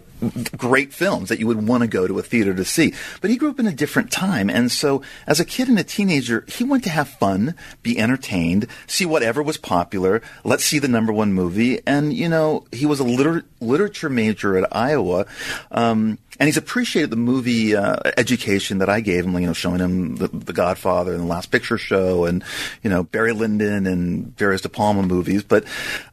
great 0.56 0.92
films 0.92 1.28
that 1.28 1.38
you 1.38 1.46
would 1.46 1.66
want 1.66 1.82
to 1.82 1.86
go 1.86 2.06
to 2.06 2.18
a 2.18 2.22
theater 2.22 2.54
to 2.54 2.64
see. 2.64 2.94
But 3.20 3.30
he 3.30 3.36
grew 3.36 3.50
up 3.50 3.60
in 3.60 3.66
a 3.66 3.72
different 3.72 4.10
time, 4.10 4.48
and 4.48 4.70
so 4.70 5.02
as 5.26 5.40
a 5.40 5.44
kid 5.44 5.68
and 5.68 5.78
a 5.78 5.84
teenager, 5.84 6.44
he 6.48 6.64
went 6.64 6.84
to 6.84 6.90
have 6.90 7.08
fun, 7.08 7.54
be 7.82 7.98
entertained, 7.98 8.66
see 8.86 9.06
whatever 9.06 9.42
was 9.42 9.56
popular. 9.58 10.22
Let's 10.44 10.64
see 10.64 10.78
the 10.78 10.88
number 10.88 11.12
one 11.12 11.32
movie, 11.32 11.80
and 11.86 12.12
you 12.12 12.28
know, 12.28 12.64
he 12.72 12.86
was 12.86 13.00
a 13.00 13.04
liter- 13.04 13.44
literature 13.60 14.08
major 14.08 14.56
at 14.56 14.74
Iowa. 14.74 15.26
Um, 15.70 16.18
and 16.38 16.48
he's 16.48 16.58
appreciated 16.58 17.10
the 17.10 17.16
movie 17.16 17.74
uh, 17.74 17.96
education 18.18 18.78
that 18.78 18.90
I 18.90 19.00
gave 19.00 19.24
him, 19.24 19.32
you 19.38 19.46
know, 19.46 19.54
showing 19.54 19.80
him 19.80 19.85
the, 19.86 20.28
the 20.28 20.52
Godfather 20.52 21.12
and 21.12 21.22
the 21.22 21.26
Last 21.26 21.50
Picture 21.50 21.78
Show, 21.78 22.24
and 22.24 22.42
you 22.82 22.90
know 22.90 23.04
Barry 23.04 23.32
Lyndon 23.32 23.86
and 23.86 24.36
various 24.36 24.60
De 24.60 24.68
Palma 24.68 25.02
movies. 25.02 25.42
But 25.42 25.64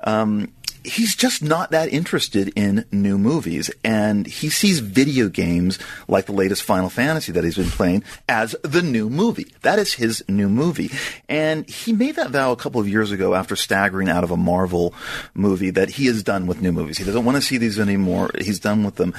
um, 0.01 0.51
he's 0.83 1.15
just 1.15 1.43
not 1.43 1.71
that 1.71 1.89
interested 1.89 2.51
in 2.55 2.85
new 2.91 3.17
movies, 3.17 3.71
and 3.83 4.25
he 4.25 4.49
sees 4.49 4.79
video 4.79 5.29
games 5.29 5.79
like 6.07 6.25
the 6.25 6.33
latest 6.33 6.63
Final 6.63 6.89
Fantasy 6.89 7.31
that 7.31 7.43
he's 7.43 7.57
been 7.57 7.69
playing 7.69 8.03
as 8.27 8.55
the 8.63 8.81
new 8.81 9.09
movie. 9.09 9.47
That 9.61 9.79
is 9.79 9.93
his 9.93 10.23
new 10.27 10.49
movie, 10.49 10.91
and 11.29 11.67
he 11.69 11.93
made 11.93 12.15
that 12.15 12.31
vow 12.31 12.51
a 12.51 12.57
couple 12.57 12.81
of 12.81 12.87
years 12.87 13.11
ago 13.11 13.33
after 13.33 13.55
staggering 13.55 14.09
out 14.09 14.23
of 14.23 14.31
a 14.31 14.37
Marvel 14.37 14.93
movie 15.33 15.69
that 15.71 15.91
he 15.91 16.07
is 16.07 16.23
done 16.23 16.47
with 16.47 16.61
new 16.61 16.71
movies. 16.71 16.97
He 16.97 17.03
doesn't 17.03 17.25
want 17.25 17.35
to 17.35 17.41
see 17.41 17.57
these 17.57 17.79
anymore. 17.79 18.31
He's 18.39 18.59
done 18.59 18.83
with 18.83 18.95
them. 18.95 19.13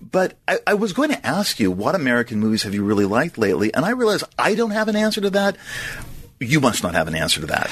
But 0.00 0.34
I, 0.46 0.58
I 0.66 0.74
was 0.74 0.92
going 0.92 1.10
to 1.10 1.26
ask 1.26 1.58
you, 1.58 1.70
what 1.70 1.94
American 1.94 2.40
movies 2.40 2.62
have 2.62 2.74
you 2.74 2.84
really 2.84 3.04
liked 3.04 3.38
lately? 3.38 3.72
And 3.74 3.84
I 3.84 3.90
realize 3.90 4.24
I 4.38 4.54
don't 4.54 4.70
have 4.70 4.88
an 4.88 4.96
answer 4.96 5.20
to 5.20 5.30
that. 5.30 5.56
You 6.40 6.60
must 6.60 6.82
not 6.82 6.94
have 6.94 7.08
an 7.08 7.14
answer 7.14 7.40
to 7.40 7.46
that. 7.48 7.70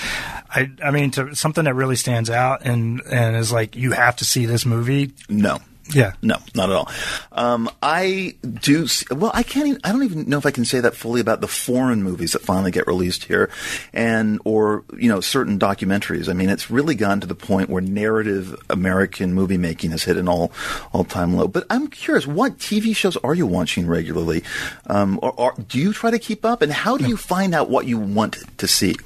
I, 0.51 0.71
I 0.83 0.91
mean, 0.91 1.11
to 1.13 1.35
something 1.35 1.65
that 1.65 1.75
really 1.75 1.97
stands 1.97 2.31
out 2.31 2.63
and 2.63 3.01
and 3.11 3.37
is 3.37 3.53
like 3.53 3.77
you 3.77 3.93
have 3.93 4.17
to 4.17 4.25
see 4.25 4.47
this 4.47 4.67
movie. 4.67 5.13
No. 5.29 5.61
Yeah, 5.93 6.13
No, 6.23 6.37
not 6.55 6.71
at 6.71 6.77
all. 6.77 6.91
Um, 7.33 7.71
I 7.83 8.35
do. 8.43 8.85
s 8.85 9.05
well, 9.11 9.31
I 9.35 9.43
can't. 9.43 9.69
Even, 9.69 9.81
I 9.85 9.93
don't 9.93 10.03
even 10.03 10.29
know 10.29 10.39
if 10.39 10.47
I 10.47 10.51
can 10.51 10.65
say 10.65 10.81
that 10.81 10.97
fully 10.97 11.21
about 11.21 11.41
the 11.41 11.49
foreign 11.49 12.03
movies 12.03 12.33
that 12.33 12.43
finally 12.43 12.71
get 12.71 12.87
released 12.87 13.25
here, 13.25 13.51
and 13.93 14.41
or 14.45 14.85
you 14.99 15.09
know 15.09 15.21
certain 15.21 15.59
documentaries. 15.59 16.29
I 16.29 16.33
mean, 16.33 16.49
it's 16.49 16.71
really 16.71 16.95
gone 16.95 17.21
to 17.21 17.27
the 17.27 17.35
point 17.37 17.71
where 17.71 17.83
narrative 17.83 18.57
American 18.69 19.33
movie 19.33 19.59
making 19.59 19.93
has 19.93 20.03
hit 20.03 20.17
an 20.17 20.29
all 20.29 20.51
all 20.93 21.05
time 21.05 21.37
low. 21.37 21.47
But 21.47 21.67
I'm 21.71 21.87
curious, 21.87 22.27
what 22.27 22.59
TV 22.59 22.95
shows 22.95 23.17
are 23.19 23.35
you 23.35 23.47
watching 23.47 23.87
regularly, 23.87 24.43
um, 24.87 25.21
or, 25.23 25.33
or 25.33 25.55
do 25.69 25.79
you 25.79 25.93
try 25.93 26.11
to 26.11 26.19
keep 26.19 26.45
up? 26.45 26.63
And 26.63 26.73
how 26.73 26.97
do 26.97 27.07
you 27.07 27.17
find 27.17 27.55
out 27.55 27.71
what 27.71 27.87
you 27.87 27.99
want 27.99 28.39
to 28.59 28.67
see? 28.67 28.97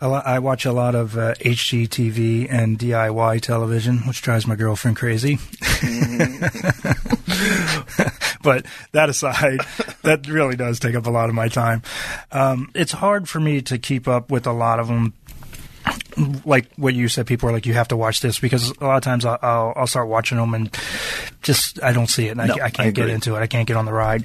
I, 0.00 0.06
lo- 0.06 0.22
I 0.24 0.38
watch 0.38 0.64
a 0.64 0.72
lot 0.72 0.94
of 0.94 1.16
uh, 1.16 1.34
HGTV 1.34 2.48
and 2.50 2.78
DIY 2.78 3.40
television, 3.40 3.98
which 4.00 4.22
drives 4.22 4.46
my 4.46 4.56
girlfriend 4.56 4.96
crazy. 4.96 5.36
but 8.42 8.66
that 8.92 9.08
aside, 9.08 9.60
that 10.02 10.26
really 10.28 10.56
does 10.56 10.78
take 10.78 10.94
up 10.94 11.06
a 11.06 11.10
lot 11.10 11.28
of 11.28 11.34
my 11.34 11.48
time. 11.48 11.82
Um, 12.32 12.70
it's 12.74 12.92
hard 12.92 13.28
for 13.28 13.40
me 13.40 13.62
to 13.62 13.78
keep 13.78 14.06
up 14.06 14.30
with 14.30 14.46
a 14.46 14.52
lot 14.52 14.78
of 14.80 14.88
them. 14.88 15.14
Like 16.44 16.72
what 16.76 16.94
you 16.94 17.08
said, 17.08 17.26
people 17.26 17.48
are 17.48 17.52
like, 17.52 17.66
you 17.66 17.74
have 17.74 17.88
to 17.88 17.96
watch 17.96 18.20
this 18.20 18.38
because 18.38 18.70
a 18.80 18.84
lot 18.84 18.96
of 18.96 19.02
times 19.02 19.24
I'll, 19.24 19.38
I'll, 19.42 19.72
I'll 19.76 19.86
start 19.88 20.06
watching 20.08 20.38
them 20.38 20.54
and 20.54 20.70
just 21.42 21.82
I 21.82 21.92
don't 21.92 22.06
see 22.06 22.28
it 22.28 22.38
and 22.38 22.46
No, 22.48 22.54
I, 22.54 22.58
I 22.58 22.64
I 22.66 22.70
can't 22.70 22.94
get 22.94 23.08
into 23.08 23.34
it. 23.34 23.40
I 23.40 23.48
can't 23.48 23.66
get 23.66 23.76
on 23.76 23.84
the 23.84 23.92
ride. 23.92 24.24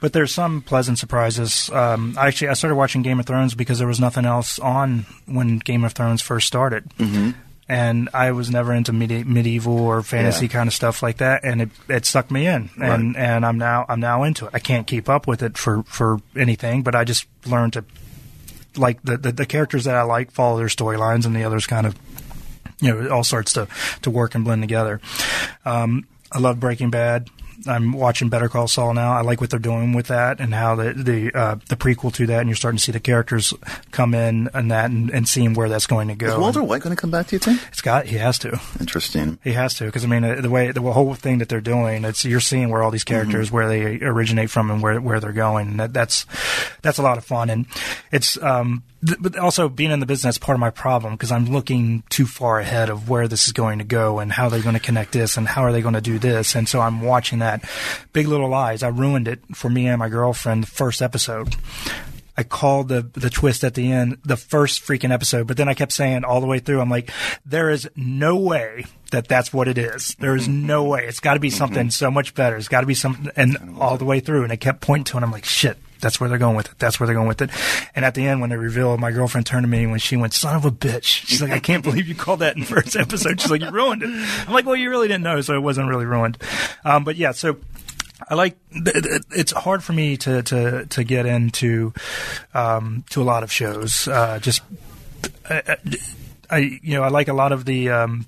But 0.00 0.12
there's 0.12 0.34
some 0.34 0.62
pleasant 0.62 0.98
surprises. 0.98 1.70
Um, 1.70 2.16
I 2.18 2.26
actually 2.26 2.48
I 2.48 2.54
started 2.54 2.74
watching 2.74 3.02
Game 3.02 3.20
of 3.20 3.26
Thrones 3.26 3.54
because 3.54 3.78
there 3.78 3.86
was 3.86 4.00
nothing 4.00 4.24
else 4.24 4.58
on 4.58 5.06
when 5.26 5.58
Game 5.58 5.84
of 5.84 5.92
Thrones 5.92 6.22
first 6.22 6.46
started. 6.48 6.84
Mm-hmm. 6.98 7.30
And 7.70 8.08
I 8.14 8.32
was 8.32 8.50
never 8.50 8.72
into 8.72 8.92
medi- 8.92 9.24
medieval 9.24 9.78
or 9.78 10.02
fantasy 10.02 10.46
Yeah. 10.46 10.52
kind 10.52 10.68
of 10.68 10.72
stuff 10.74 11.02
like 11.02 11.18
that, 11.18 11.44
and 11.44 11.60
it, 11.62 11.68
it 11.88 12.06
sucked 12.06 12.30
me 12.30 12.46
in, 12.46 12.70
and 12.80 13.14
and 13.14 13.44
I'm 13.44 13.58
now 13.58 13.84
I'm 13.90 14.00
now 14.00 14.22
into 14.22 14.46
it. 14.46 14.52
I 14.54 14.58
can't 14.58 14.86
keep 14.86 15.06
up 15.10 15.26
with 15.26 15.42
it 15.42 15.58
for 15.58 15.82
for 15.82 16.16
anything, 16.34 16.82
but 16.82 16.94
I 16.94 17.04
just 17.04 17.26
learned 17.46 17.74
to 17.74 17.84
like 18.78 19.02
the, 19.02 19.16
the 19.16 19.32
the 19.32 19.46
characters 19.46 19.84
that 19.84 19.94
I 19.94 20.02
like 20.02 20.30
follow 20.30 20.58
their 20.58 20.68
storylines, 20.68 21.26
and 21.26 21.34
the 21.34 21.44
others 21.44 21.66
kind 21.66 21.86
of 21.86 21.96
you 22.80 22.92
know 22.92 23.04
it 23.04 23.10
all 23.10 23.24
starts 23.24 23.52
to 23.54 23.68
to 24.02 24.10
work 24.10 24.34
and 24.34 24.44
blend 24.44 24.62
together. 24.62 25.00
Um, 25.64 26.06
I 26.32 26.38
love 26.38 26.60
Breaking 26.60 26.90
Bad. 26.90 27.28
I'm 27.66 27.92
watching 27.92 28.28
Better 28.28 28.48
Call 28.48 28.68
Saul 28.68 28.94
now. 28.94 29.12
I 29.12 29.22
like 29.22 29.40
what 29.40 29.50
they're 29.50 29.58
doing 29.58 29.92
with 29.92 30.06
that 30.08 30.40
and 30.40 30.54
how 30.54 30.74
the 30.74 30.92
the 30.92 31.32
uh, 31.34 31.56
the 31.68 31.76
prequel 31.76 32.12
to 32.14 32.26
that, 32.26 32.40
and 32.40 32.48
you're 32.48 32.56
starting 32.56 32.78
to 32.78 32.82
see 32.82 32.92
the 32.92 33.00
characters 33.00 33.52
come 33.90 34.14
in 34.14 34.48
and 34.54 34.70
that, 34.70 34.90
and, 34.90 35.10
and 35.10 35.28
seeing 35.28 35.54
where 35.54 35.68
that's 35.68 35.86
going 35.86 36.08
to 36.08 36.14
go. 36.14 36.28
Is 36.28 36.36
Walter 36.36 36.62
White 36.62 36.82
going 36.82 36.94
to 36.94 37.00
come 37.00 37.10
back? 37.10 37.28
Do 37.28 37.36
you 37.36 37.40
think? 37.40 37.60
It's 37.68 37.80
got 37.80 38.06
he 38.06 38.16
has 38.16 38.38
to. 38.40 38.60
Interesting. 38.78 39.38
He 39.42 39.52
has 39.52 39.74
to 39.74 39.86
because 39.86 40.04
I 40.04 40.08
mean 40.08 40.24
uh, 40.24 40.40
the 40.40 40.50
way 40.50 40.70
the 40.70 40.80
whole 40.80 41.14
thing 41.14 41.38
that 41.38 41.48
they're 41.48 41.60
doing, 41.60 42.04
it's 42.04 42.24
you're 42.24 42.40
seeing 42.40 42.70
where 42.70 42.82
all 42.82 42.90
these 42.90 43.04
characters 43.04 43.50
where 43.50 43.68
they 43.68 43.98
originate 44.00 44.50
from 44.50 44.70
and 44.70 44.82
where 44.82 45.00
where 45.00 45.20
they're 45.20 45.32
going, 45.32 45.68
and 45.68 45.80
that, 45.80 45.92
that's 45.92 46.26
that's 46.82 46.98
a 46.98 47.02
lot 47.02 47.18
of 47.18 47.24
fun, 47.24 47.50
and 47.50 47.66
it's 48.12 48.40
um 48.42 48.82
th- 49.06 49.18
but 49.20 49.36
also 49.36 49.68
being 49.68 49.90
in 49.90 50.00
the 50.00 50.06
business 50.06 50.34
is 50.34 50.38
part 50.38 50.56
of 50.56 50.60
my 50.60 50.70
problem 50.70 51.14
because 51.14 51.32
I'm 51.32 51.46
looking 51.46 52.02
too 52.08 52.26
far 52.26 52.60
ahead 52.60 52.90
of 52.90 53.08
where 53.08 53.28
this 53.28 53.46
is 53.46 53.52
going 53.52 53.78
to 53.78 53.84
go 53.84 54.18
and 54.18 54.32
how 54.32 54.48
they're 54.48 54.62
going 54.62 54.74
to 54.74 54.80
connect 54.80 55.12
this 55.12 55.36
and 55.36 55.46
how 55.46 55.62
are 55.62 55.72
they 55.72 55.82
going 55.82 55.94
to 55.94 56.00
do 56.00 56.18
this, 56.18 56.54
and 56.54 56.68
so 56.68 56.80
I'm 56.80 57.02
watching 57.02 57.40
that. 57.40 57.64
Big 58.12 58.26
Little 58.28 58.48
Lies, 58.48 58.82
I 58.82 58.88
ruined 58.88 59.28
it 59.28 59.40
for 59.54 59.68
me 59.70 59.86
and 59.86 59.98
my 59.98 60.08
girlfriend 60.08 60.64
the 60.64 60.68
first 60.68 61.02
episode. 61.02 61.54
I 62.36 62.44
called 62.44 62.86
the 62.86 63.02
the 63.02 63.30
twist 63.30 63.64
at 63.64 63.74
the 63.74 63.90
end 63.90 64.18
the 64.24 64.36
first 64.36 64.80
freaking 64.82 65.10
episode, 65.12 65.48
but 65.48 65.56
then 65.56 65.68
I 65.68 65.74
kept 65.74 65.90
saying 65.90 66.22
all 66.22 66.40
the 66.40 66.46
way 66.46 66.60
through, 66.60 66.80
I'm 66.80 66.88
like, 66.88 67.10
there 67.44 67.68
is 67.68 67.90
no 67.96 68.36
way 68.36 68.84
that 69.10 69.26
that's 69.26 69.52
what 69.52 69.66
it 69.66 69.76
is. 69.76 70.14
There 70.20 70.36
is 70.36 70.46
no 70.46 70.84
way. 70.84 71.06
It's 71.06 71.18
got 71.18 71.34
to 71.34 71.40
be 71.40 71.50
something 71.50 71.90
so 71.90 72.12
much 72.12 72.36
better. 72.36 72.56
It's 72.56 72.68
got 72.68 72.82
to 72.82 72.86
be 72.86 72.94
something, 72.94 73.32
and 73.34 73.76
all 73.80 73.98
the 73.98 74.04
way 74.04 74.20
through, 74.20 74.44
and 74.44 74.52
I 74.52 74.56
kept 74.56 74.80
pointing 74.82 75.04
to 75.04 75.14
it. 75.14 75.16
And 75.16 75.24
I'm 75.24 75.32
like, 75.32 75.44
shit. 75.44 75.78
That's 76.00 76.20
where 76.20 76.28
they're 76.28 76.38
going 76.38 76.56
with 76.56 76.66
it. 76.70 76.78
That's 76.78 76.98
where 76.98 77.06
they're 77.06 77.16
going 77.16 77.28
with 77.28 77.42
it. 77.42 77.50
And 77.94 78.04
at 78.04 78.14
the 78.14 78.26
end, 78.26 78.40
when 78.40 78.50
they 78.50 78.56
reveal, 78.56 78.96
my 78.98 79.10
girlfriend 79.10 79.46
turned 79.46 79.64
to 79.64 79.68
me 79.68 79.86
when 79.86 79.98
she 79.98 80.16
went, 80.16 80.32
"Son 80.34 80.56
of 80.56 80.64
a 80.64 80.70
bitch!" 80.70 81.02
She's 81.26 81.42
like, 81.42 81.52
"I 81.52 81.58
can't 81.58 81.82
believe 81.84 82.08
you 82.08 82.14
called 82.14 82.40
that 82.40 82.54
in 82.54 82.60
the 82.60 82.66
first 82.66 82.96
episode." 82.96 83.40
She's 83.40 83.50
like, 83.50 83.62
"You 83.62 83.70
ruined 83.70 84.02
it." 84.02 84.10
I'm 84.46 84.52
like, 84.52 84.66
"Well, 84.66 84.76
you 84.76 84.90
really 84.90 85.08
didn't 85.08 85.24
know, 85.24 85.40
so 85.40 85.54
it 85.54 85.60
wasn't 85.60 85.88
really 85.88 86.06
ruined." 86.06 86.38
Um, 86.84 87.04
but 87.04 87.16
yeah, 87.16 87.32
so 87.32 87.58
I 88.28 88.34
like. 88.34 88.56
It's 88.72 89.52
hard 89.52 89.82
for 89.82 89.92
me 89.92 90.16
to 90.18 90.42
to 90.42 90.86
to 90.86 91.04
get 91.04 91.26
into 91.26 91.92
um, 92.54 93.04
to 93.10 93.22
a 93.22 93.24
lot 93.24 93.42
of 93.42 93.52
shows. 93.52 94.08
Uh, 94.08 94.38
just 94.38 94.62
I, 95.48 95.76
I 96.50 96.58
you 96.58 96.94
know 96.94 97.02
I 97.02 97.08
like 97.08 97.28
a 97.28 97.34
lot 97.34 97.52
of 97.52 97.64
the. 97.64 97.90
Um, 97.90 98.26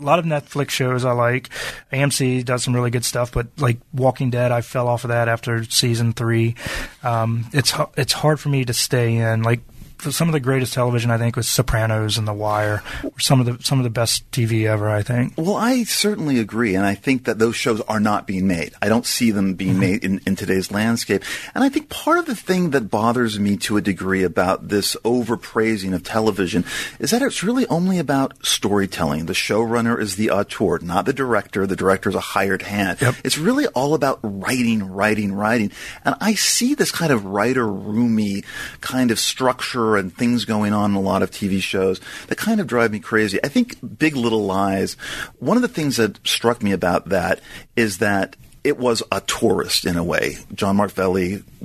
a 0.00 0.02
lot 0.02 0.18
of 0.18 0.24
Netflix 0.24 0.70
shows 0.70 1.04
I 1.04 1.12
like. 1.12 1.48
AMC 1.92 2.44
does 2.44 2.62
some 2.62 2.74
really 2.74 2.90
good 2.90 3.04
stuff, 3.04 3.32
but 3.32 3.48
like 3.58 3.78
Walking 3.92 4.30
Dead, 4.30 4.52
I 4.52 4.60
fell 4.60 4.88
off 4.88 5.04
of 5.04 5.08
that 5.08 5.28
after 5.28 5.64
season 5.64 6.12
three. 6.12 6.54
Um, 7.02 7.46
it's 7.52 7.72
it's 7.96 8.12
hard 8.12 8.40
for 8.40 8.48
me 8.48 8.64
to 8.64 8.72
stay 8.72 9.16
in. 9.16 9.42
Like 9.42 9.60
some 10.02 10.28
of 10.28 10.32
the 10.32 10.40
greatest 10.40 10.74
television, 10.74 11.10
I 11.10 11.18
think, 11.18 11.36
was 11.36 11.48
Sopranos 11.48 12.18
and 12.18 12.26
The 12.26 12.34
Wire. 12.34 12.82
Some 13.18 13.40
of 13.40 13.46
the 13.46 13.62
some 13.64 13.78
of 13.78 13.84
the 13.84 13.90
best 13.90 14.30
TV 14.32 14.66
ever. 14.66 14.88
I 14.88 15.02
think. 15.02 15.34
Well, 15.36 15.56
I 15.56 15.84
certainly 15.84 16.38
agree, 16.40 16.74
and 16.74 16.84
I 16.84 16.94
think 16.94 17.24
that 17.24 17.38
those 17.38 17.56
shows 17.56 17.80
are 17.82 18.00
not 18.00 18.26
being 18.26 18.46
made. 18.48 18.74
I 18.82 18.88
don't 18.88 19.06
see 19.06 19.30
them 19.30 19.54
being 19.54 19.68
Mm-hmm. 19.68 19.80
made 19.80 20.04
in, 20.04 20.20
in 20.26 20.34
today's 20.34 20.70
landscape. 20.70 21.22
And 21.54 21.62
I 21.62 21.68
think 21.68 21.90
part 21.90 22.18
of 22.18 22.24
the 22.26 22.34
thing 22.34 22.70
that 22.70 22.90
bothers 22.90 23.38
me 23.38 23.56
to 23.58 23.76
a 23.76 23.82
degree 23.82 24.22
about 24.24 24.68
this 24.68 24.96
overpraising 25.04 25.92
of 25.94 26.02
television 26.02 26.64
is 26.98 27.10
that 27.10 27.20
it's 27.22 27.42
really 27.42 27.66
only 27.66 27.98
about 27.98 28.44
storytelling. 28.46 29.26
The 29.26 29.34
showrunner 29.34 30.00
is 30.00 30.16
the 30.16 30.30
auteur, 30.30 30.78
not 30.80 31.04
the 31.04 31.12
director. 31.12 31.66
The 31.66 31.76
director 31.76 32.08
is 32.08 32.14
a 32.14 32.20
hired 32.20 32.62
hand. 32.62 33.00
Yep. 33.00 33.16
It's 33.24 33.36
really 33.38 33.66
all 33.68 33.94
about 33.94 34.20
writing, 34.22 34.82
writing, 34.90 35.32
writing. 35.34 35.70
And 36.04 36.14
I 36.20 36.34
see 36.34 36.74
this 36.74 36.90
kind 36.90 37.12
of 37.12 37.26
writer 37.26 37.66
roomy 37.66 38.42
kind 38.80 39.10
of 39.10 39.18
structure 39.18 39.87
and 39.96 40.14
things 40.14 40.44
going 40.44 40.72
on 40.72 40.90
in 40.90 40.96
a 40.96 41.00
lot 41.00 41.22
of 41.22 41.30
TV 41.30 41.60
shows 41.60 42.00
that 42.28 42.36
kind 42.36 42.60
of 42.60 42.66
drive 42.66 42.92
me 42.92 43.00
crazy. 43.00 43.38
I 43.42 43.48
think 43.48 43.76
Big 43.98 44.16
Little 44.16 44.44
Lies, 44.44 44.94
one 45.38 45.56
of 45.56 45.62
the 45.62 45.68
things 45.68 45.96
that 45.96 46.26
struck 46.26 46.62
me 46.62 46.72
about 46.72 47.08
that 47.10 47.40
is 47.76 47.98
that 47.98 48.36
it 48.64 48.76
was 48.76 49.02
auteurist 49.10 49.88
in 49.88 49.96
a 49.96 50.04
way. 50.04 50.36
Jean-Marc 50.54 50.94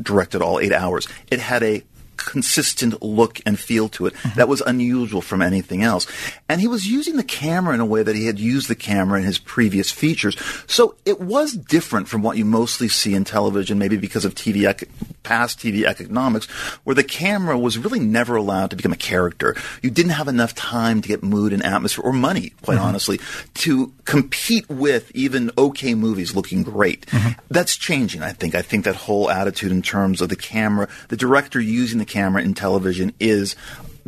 directed 0.02 0.42
all 0.42 0.60
eight 0.60 0.72
hours. 0.72 1.08
It 1.30 1.40
had 1.40 1.64
a 1.64 1.84
consistent 2.26 3.02
look 3.02 3.40
and 3.46 3.60
feel 3.60 3.90
to 3.90 4.06
it 4.06 4.14
that 4.36 4.48
was 4.48 4.62
unusual 4.62 5.22
from 5.22 5.42
anything 5.42 5.84
else. 5.84 6.08
And 6.50 6.62
he 6.62 6.68
was 6.68 6.88
using 6.88 7.18
the 7.18 7.24
camera 7.24 7.74
in 7.74 7.80
a 7.80 7.86
way 7.86 8.04
that 8.04 8.16
he 8.16 8.26
had 8.26 8.40
used 8.40 8.68
the 8.68 8.76
camera 8.76 9.20
in 9.20 9.26
his 9.26 9.40
previous 9.40 9.92
features. 9.92 10.38
So 10.68 10.96
it 11.06 11.20
was 11.20 11.54
different 11.54 12.08
from 12.08 12.22
what 12.22 12.38
you 12.38 12.46
mostly 12.46 12.88
see 12.88 13.14
in 13.14 13.24
television, 13.24 13.80
maybe 13.80 13.98
because 13.98 14.26
of 14.26 14.36
TV, 14.36 14.70
ec- 14.70 14.90
past 15.24 15.60
TV 15.60 15.84
economics, 15.84 16.48
where 16.84 16.96
the 16.96 17.04
camera 17.04 17.58
was 17.58 17.78
really 17.78 18.00
never 18.00 18.36
allowed 18.36 18.70
to 18.72 18.76
become 18.76 18.94
a 18.94 18.98
character. 18.98 19.56
You 19.82 19.90
didn't 19.90 20.12
have 20.12 20.28
enough 20.28 20.56
time 20.56 21.02
to 21.02 21.08
get 21.08 21.24
mood 21.24 21.54
and 21.54 21.64
atmosphere 21.64 22.04
or 22.04 22.14
money, 22.14 22.54
quite 22.62 22.78
mm-hmm. 22.78 22.86
honestly, 22.86 23.20
to 23.56 23.94
compete 24.06 24.70
with 24.70 25.12
even 25.16 25.52
okay 25.58 25.96
movies 25.96 26.36
looking 26.36 26.64
great. 26.64 27.06
Mm-hmm. 27.08 27.40
That's 27.50 27.76
changing, 27.76 28.22
I 28.22 28.32
think. 28.32 28.56
I 28.56 28.62
think 28.62 28.86
that 28.86 28.96
whole 28.96 29.30
attitude 29.30 29.72
in 29.72 29.82
terms 29.82 30.22
of 30.22 30.30
the 30.30 30.36
camera, 30.36 30.88
the 31.10 31.18
director 31.18 31.60
using 31.60 32.00
the 32.00 32.06
camera 32.14 32.42
and 32.42 32.56
television 32.56 33.14
is 33.20 33.56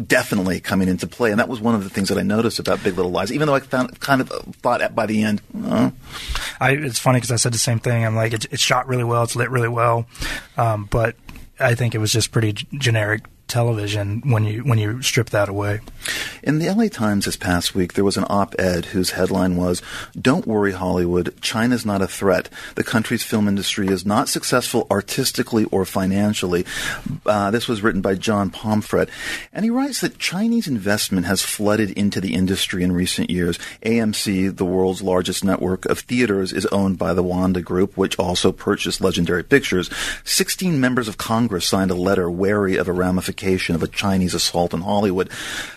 definitely 0.01 0.59
coming 0.59 0.87
into 0.87 1.07
play. 1.07 1.31
And 1.31 1.39
that 1.39 1.49
was 1.49 1.59
one 1.59 1.75
of 1.75 1.83
the 1.83 1.89
things 1.89 2.09
that 2.09 2.17
I 2.17 2.21
noticed 2.21 2.59
about 2.59 2.83
Big 2.83 2.95
Little 2.95 3.11
Lies, 3.11 3.31
even 3.31 3.47
though 3.47 3.55
I 3.55 3.59
found, 3.61 3.99
kind 3.99 4.21
of 4.21 4.29
thought 4.57 4.93
by 4.93 5.05
the 5.05 5.23
end, 5.23 5.41
uh, 5.65 5.91
I, 6.59 6.71
it's 6.71 6.99
funny 6.99 7.17
because 7.17 7.31
I 7.31 7.37
said 7.37 7.53
the 7.53 7.57
same 7.57 7.79
thing. 7.79 8.05
I'm 8.05 8.15
like, 8.15 8.33
it's, 8.33 8.45
it's 8.51 8.61
shot 8.61 8.87
really 8.87 9.03
well, 9.03 9.23
it's 9.23 9.35
lit 9.35 9.49
really 9.49 9.69
well, 9.69 10.05
um, 10.57 10.87
but 10.91 11.15
I 11.59 11.75
think 11.75 11.95
it 11.95 11.99
was 11.99 12.11
just 12.11 12.31
pretty 12.31 12.53
g- 12.53 12.67
generic 12.77 13.23
television 13.47 14.21
when 14.25 14.43
you 14.43 14.63
when 14.63 14.77
you 14.77 15.01
strip 15.01 15.29
that 15.29 15.49
away. 15.49 15.79
In 16.43 16.59
the 16.59 16.69
LA 16.69 16.87
Times 16.87 17.25
this 17.25 17.37
past 17.37 17.75
week, 17.75 17.93
there 17.93 18.03
was 18.03 18.17
an 18.17 18.25
op 18.29 18.55
ed 18.59 18.85
whose 18.85 19.11
headline 19.11 19.55
was 19.55 19.81
Don't 20.19 20.47
worry, 20.47 20.71
Hollywood. 20.71 21.39
China's 21.41 21.85
not 21.85 22.01
a 22.01 22.07
threat. 22.07 22.49
The 22.75 22.83
country's 22.83 23.23
film 23.23 23.47
industry 23.47 23.87
is 23.87 24.05
not 24.05 24.29
successful 24.29 24.87
artistically 24.89 25.65
or 25.65 25.85
financially. 25.85 26.65
Uh, 27.25 27.51
this 27.51 27.67
was 27.67 27.81
written 27.81 28.01
by 28.01 28.15
John 28.15 28.49
Pomfret. 28.49 29.09
And 29.53 29.63
he 29.63 29.71
writes 29.71 30.01
that 30.01 30.19
Chinese 30.19 30.67
investment 30.67 31.25
has 31.25 31.41
flooded 31.41 31.91
into 31.91 32.19
the 32.19 32.33
industry 32.33 32.83
in 32.83 32.91
recent 32.91 33.29
years. 33.29 33.57
AMC, 33.83 34.55
the 34.55 34.65
world's 34.65 35.01
largest 35.01 35.43
network 35.43 35.85
of 35.85 35.99
theaters, 35.99 36.51
is 36.51 36.65
owned 36.67 36.97
by 36.97 37.13
the 37.13 37.23
Wanda 37.23 37.61
Group, 37.61 37.95
which 37.97 38.17
also 38.17 38.51
purchased 38.51 39.01
Legendary 39.01 39.43
Pictures. 39.43 39.89
16 40.23 40.79
members 40.79 41.07
of 41.07 41.17
Congress 41.17 41.67
signed 41.67 41.91
a 41.91 41.95
letter 41.95 42.29
wary 42.29 42.77
of 42.77 42.87
a 42.87 42.93
ramification 42.93 43.34
of 43.75 43.83
a 43.83 43.87
Chinese 43.87 44.33
assault 44.33 44.73
in 44.73 44.81
Hollywood. 44.81 45.29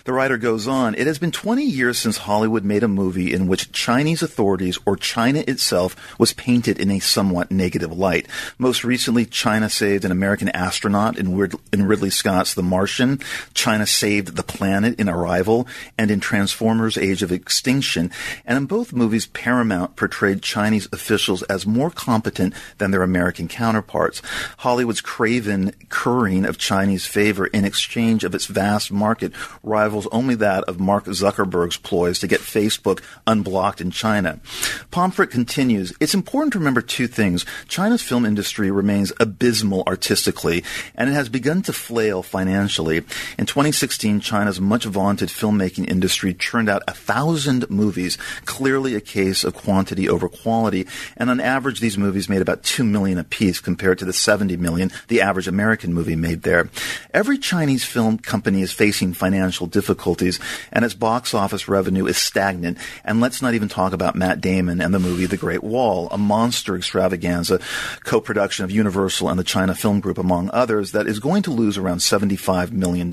The 0.05 0.13
writer 0.13 0.37
goes 0.37 0.67
on, 0.67 0.95
it 0.95 1.07
has 1.07 1.19
been 1.19 1.31
20 1.31 1.63
years 1.63 1.99
since 1.99 2.17
Hollywood 2.17 2.63
made 2.63 2.83
a 2.83 2.87
movie 2.87 3.33
in 3.33 3.47
which 3.47 3.71
Chinese 3.71 4.23
authorities 4.23 4.79
or 4.85 4.95
China 4.95 5.43
itself 5.47 5.95
was 6.19 6.33
painted 6.33 6.79
in 6.79 6.89
a 6.91 6.99
somewhat 6.99 7.51
negative 7.51 7.91
light. 7.91 8.27
Most 8.57 8.83
recently, 8.83 9.25
China 9.25 9.69
saved 9.69 10.05
an 10.05 10.11
American 10.11 10.49
astronaut 10.49 11.17
in, 11.17 11.27
in 11.73 11.85
Ridley 11.85 12.09
Scott's 12.09 12.53
The 12.53 12.63
Martian. 12.63 13.19
China 13.53 13.85
saved 13.85 14.35
the 14.35 14.43
planet 14.43 14.99
in 14.99 15.09
Arrival 15.09 15.67
and 15.97 16.09
in 16.09 16.19
Transformers 16.19 16.97
Age 16.97 17.23
of 17.23 17.31
Extinction. 17.31 18.11
And 18.45 18.57
in 18.57 18.65
both 18.65 18.93
movies, 18.93 19.27
Paramount 19.27 19.95
portrayed 19.95 20.41
Chinese 20.41 20.87
officials 20.91 21.43
as 21.43 21.65
more 21.65 21.89
competent 21.89 22.53
than 22.77 22.91
their 22.91 23.03
American 23.03 23.47
counterparts. 23.47 24.21
Hollywood's 24.59 25.01
craven 25.01 25.73
currying 25.89 26.45
of 26.45 26.57
Chinese 26.57 27.05
favor 27.05 27.48
in 27.53 27.65
exchange 27.65 28.23
of 28.23 28.35
its 28.35 28.45
vast 28.45 28.91
market 28.91 29.33
rivals 29.63 30.07
only 30.11 30.35
that 30.35 30.63
of 30.65 30.79
Mark 30.79 31.05
Zuckerberg's 31.05 31.77
ploys 31.77 32.19
to 32.19 32.27
get 32.27 32.41
Facebook 32.41 33.01
unblocked 33.25 33.81
in 33.81 33.91
China. 33.91 34.39
Pomfret 34.91 35.31
continues, 35.31 35.93
it's 35.99 36.13
important 36.13 36.53
to 36.53 36.59
remember 36.59 36.81
two 36.81 37.07
things. 37.07 37.45
China's 37.67 38.01
film 38.01 38.25
industry 38.25 38.69
remains 38.71 39.11
abysmal 39.19 39.83
artistically, 39.87 40.63
and 40.95 41.09
it 41.09 41.13
has 41.13 41.29
begun 41.29 41.61
to 41.63 41.73
flail 41.73 42.21
financially. 42.21 42.97
In 43.37 43.45
2016, 43.45 44.19
China's 44.19 44.61
much 44.61 44.85
vaunted 44.85 45.29
filmmaking 45.29 45.89
industry 45.89 46.33
churned 46.33 46.69
out 46.69 46.83
a 46.87 46.93
thousand 46.93 47.69
movies, 47.69 48.17
clearly 48.45 48.95
a 48.95 49.01
case 49.01 49.43
of 49.43 49.55
quantity 49.55 50.07
over 50.07 50.29
quality, 50.29 50.85
and 51.17 51.29
on 51.29 51.39
average, 51.39 51.79
these 51.79 51.97
movies 51.97 52.29
made 52.29 52.41
about 52.41 52.63
two 52.63 52.83
million 52.83 53.17
apiece 53.17 53.59
compared 53.59 53.97
to 53.99 54.05
the 54.05 54.13
70 54.13 54.57
million 54.57 54.91
the 55.07 55.21
average 55.21 55.47
American 55.47 55.93
movie 55.93 56.15
made 56.15 56.43
there. 56.43 56.69
Every 57.13 57.37
Chinese 57.41 57.83
film 57.83 58.17
company 58.17 58.61
is 58.61 58.71
facing 58.71 59.13
financial 59.13 59.67
difficulties, 59.67 60.39
and 60.71 60.85
its 60.85 60.93
box 60.93 61.33
office 61.33 61.67
revenue 61.67 62.05
is 62.05 62.17
stagnant. 62.17 62.77
And 63.03 63.19
let's 63.21 63.41
not 63.41 63.53
even 63.53 63.67
talk 63.67 63.93
about 63.93 64.15
Matt 64.15 64.41
Damon 64.41 64.81
and 64.81 64.93
the 64.93 64.99
movie 64.99 65.25
The 65.25 65.37
Great 65.37 65.63
Wall, 65.63 66.07
a 66.11 66.17
monster 66.17 66.75
extravaganza 66.75 67.59
co-production 68.03 68.65
of 68.65 68.71
Universal 68.71 69.29
and 69.29 69.39
the 69.39 69.43
China 69.43 69.73
Film 69.73 69.99
Group, 69.99 70.17
among 70.17 70.49
others, 70.51 70.91
that 70.91 71.07
is 71.07 71.19
going 71.19 71.43
to 71.43 71.51
lose 71.51 71.77
around 71.77 71.97
$75 71.97 72.71
million 72.71 73.09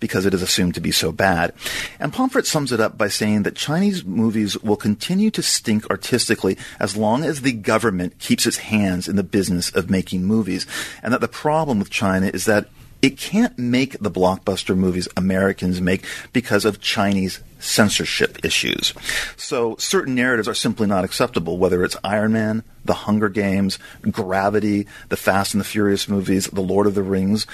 because 0.00 0.26
it 0.26 0.34
is 0.34 0.42
assumed 0.42 0.74
to 0.74 0.80
be 0.80 0.90
so 0.90 1.12
bad. 1.12 1.52
And 1.98 2.12
Pomfret 2.12 2.46
sums 2.46 2.72
it 2.72 2.80
up 2.80 2.98
by 2.98 3.08
saying 3.08 3.44
that 3.44 3.54
Chinese 3.54 4.04
movies 4.04 4.58
will 4.62 4.76
continue 4.76 5.30
to 5.30 5.42
stink 5.42 5.88
artistically 5.90 6.58
as 6.80 6.96
long 6.96 7.24
as 7.24 7.40
the 7.40 7.52
government 7.52 8.18
keeps 8.18 8.46
its 8.46 8.58
hands 8.58 9.08
in 9.08 9.16
the 9.16 9.22
business 9.22 9.70
of 9.74 9.90
making 9.90 10.24
movies, 10.24 10.66
and 11.02 11.12
that 11.12 11.20
the 11.20 11.28
problem 11.28 11.78
with 11.78 11.90
China 11.90 12.30
is 12.32 12.44
that 12.44 12.68
it 13.06 13.16
can't 13.16 13.56
make 13.56 13.96
the 14.00 14.10
blockbuster 14.10 14.76
movies 14.76 15.06
Americans 15.16 15.80
make 15.80 16.04
because 16.32 16.64
of 16.64 16.80
Chinese 16.80 17.38
censorship 17.60 18.44
issues. 18.44 18.92
So 19.36 19.76
certain 19.76 20.16
narratives 20.16 20.48
are 20.48 20.54
simply 20.54 20.88
not 20.88 21.04
acceptable, 21.04 21.56
whether 21.56 21.84
it's 21.84 21.96
Iron 22.02 22.32
Man, 22.32 22.64
The 22.84 22.94
Hunger 22.94 23.28
Games, 23.28 23.78
Gravity, 24.10 24.88
the 25.08 25.16
Fast 25.16 25.54
and 25.54 25.60
the 25.60 25.64
Furious 25.64 26.08
movies, 26.08 26.48
The 26.48 26.60
Lord 26.60 26.88
of 26.88 26.96
the 26.96 27.04
Rings. 27.04 27.46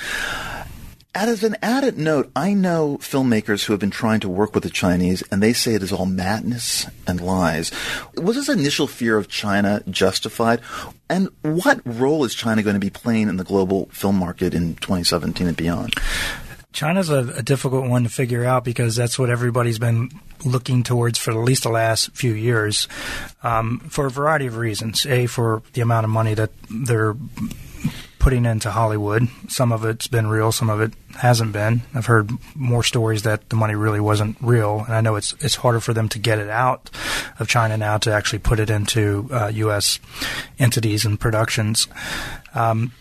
As 1.15 1.45
an 1.45 1.57
added 1.61 1.99
note, 1.99 2.33
I 2.35 2.55
know 2.55 2.97
filmmakers 2.97 3.65
who 3.65 3.75
have 3.75 3.81
been 3.81 3.91
trying 3.91 4.21
to 4.21 4.31
work 4.31 4.55
with 4.55 4.63
the 4.63 4.71
Chinese, 4.71 5.23
and 5.31 5.43
they 5.43 5.53
say 5.53 5.75
it 5.75 5.83
is 5.83 5.93
all 5.93 6.07
madness 6.07 6.87
and 7.07 7.21
lies. 7.21 7.71
Was 8.17 8.37
this 8.37 8.49
initial 8.49 8.87
fear 8.87 9.19
of 9.19 9.29
China 9.29 9.83
justified? 9.91 10.63
And 11.11 11.29
what 11.43 11.83
role 11.85 12.25
is 12.25 12.35
China 12.35 12.63
going 12.63 12.77
to 12.77 12.81
be 12.81 12.89
playing 12.89 13.29
in 13.29 13.37
the 13.37 13.45
global 13.45 13.91
film 13.93 14.17
market 14.17 14.55
in 14.55 14.77
2017 14.77 15.49
and 15.49 15.57
beyond? 15.57 15.95
China's 16.73 17.11
a, 17.11 17.29
a 17.37 17.43
difficult 17.43 17.91
one 17.91 18.05
to 18.05 18.09
figure 18.09 18.47
out 18.47 18.65
because 18.65 18.97
that's 18.97 19.19
what 19.19 19.29
everybody's 19.29 19.79
been 19.79 20.11
looking 20.47 20.83
towards 20.83 21.19
for 21.19 21.33
at 21.33 21.37
least 21.37 21.65
the 21.65 21.69
last 21.69 22.17
few 22.17 22.33
years, 22.33 22.89
um, 23.43 23.81
for 23.81 24.07
a 24.07 24.11
variety 24.11 24.47
of 24.47 24.57
reasons. 24.57 25.05
A, 25.05 25.27
for 25.27 25.63
the 25.75 25.83
amount 25.83 26.05
of 26.05 26.11
money 26.11 26.33
that 26.33 26.53
they're 26.71 27.15
putting 28.23 28.45
into 28.45 28.71
Hollywood. 28.71 29.29
Some 29.49 29.73
of 29.73 29.85
it's 29.85 30.07
been 30.07 30.29
real, 30.29 30.53
some 30.53 30.71
of 30.71 30.81
it 30.81 30.93
hasn't 31.17 31.53
been. 31.53 31.83
I've 31.93 32.07
heard 32.07 32.31
more 32.55 32.85
stories 32.85 33.25
that 33.25 33.51
the 33.51 33.57
money 33.57 33.75
really 33.75 33.99
wasn't 33.99 34.37
real, 34.41 34.85
and 34.87 34.95
I 34.95 35.01
know 35.01 35.17
it's 35.17 35.35
it's 35.41 35.57
harder 35.57 35.81
for 35.81 35.93
them 35.93 36.09
to 36.11 36.21
get 36.21 36.39
it 36.39 36.49
out 36.49 36.89
of 37.41 37.49
China 37.49 37.77
now 37.77 37.99
to 37.99 38.13
actually 38.13 38.39
put 38.39 38.61
it 38.61 38.71
into 38.71 39.29
uh, 39.33 39.49
U.S. 39.49 39.99
entities 40.57 41.05
and 41.05 41.19
productions. 41.19 41.89
Um, 42.55 42.93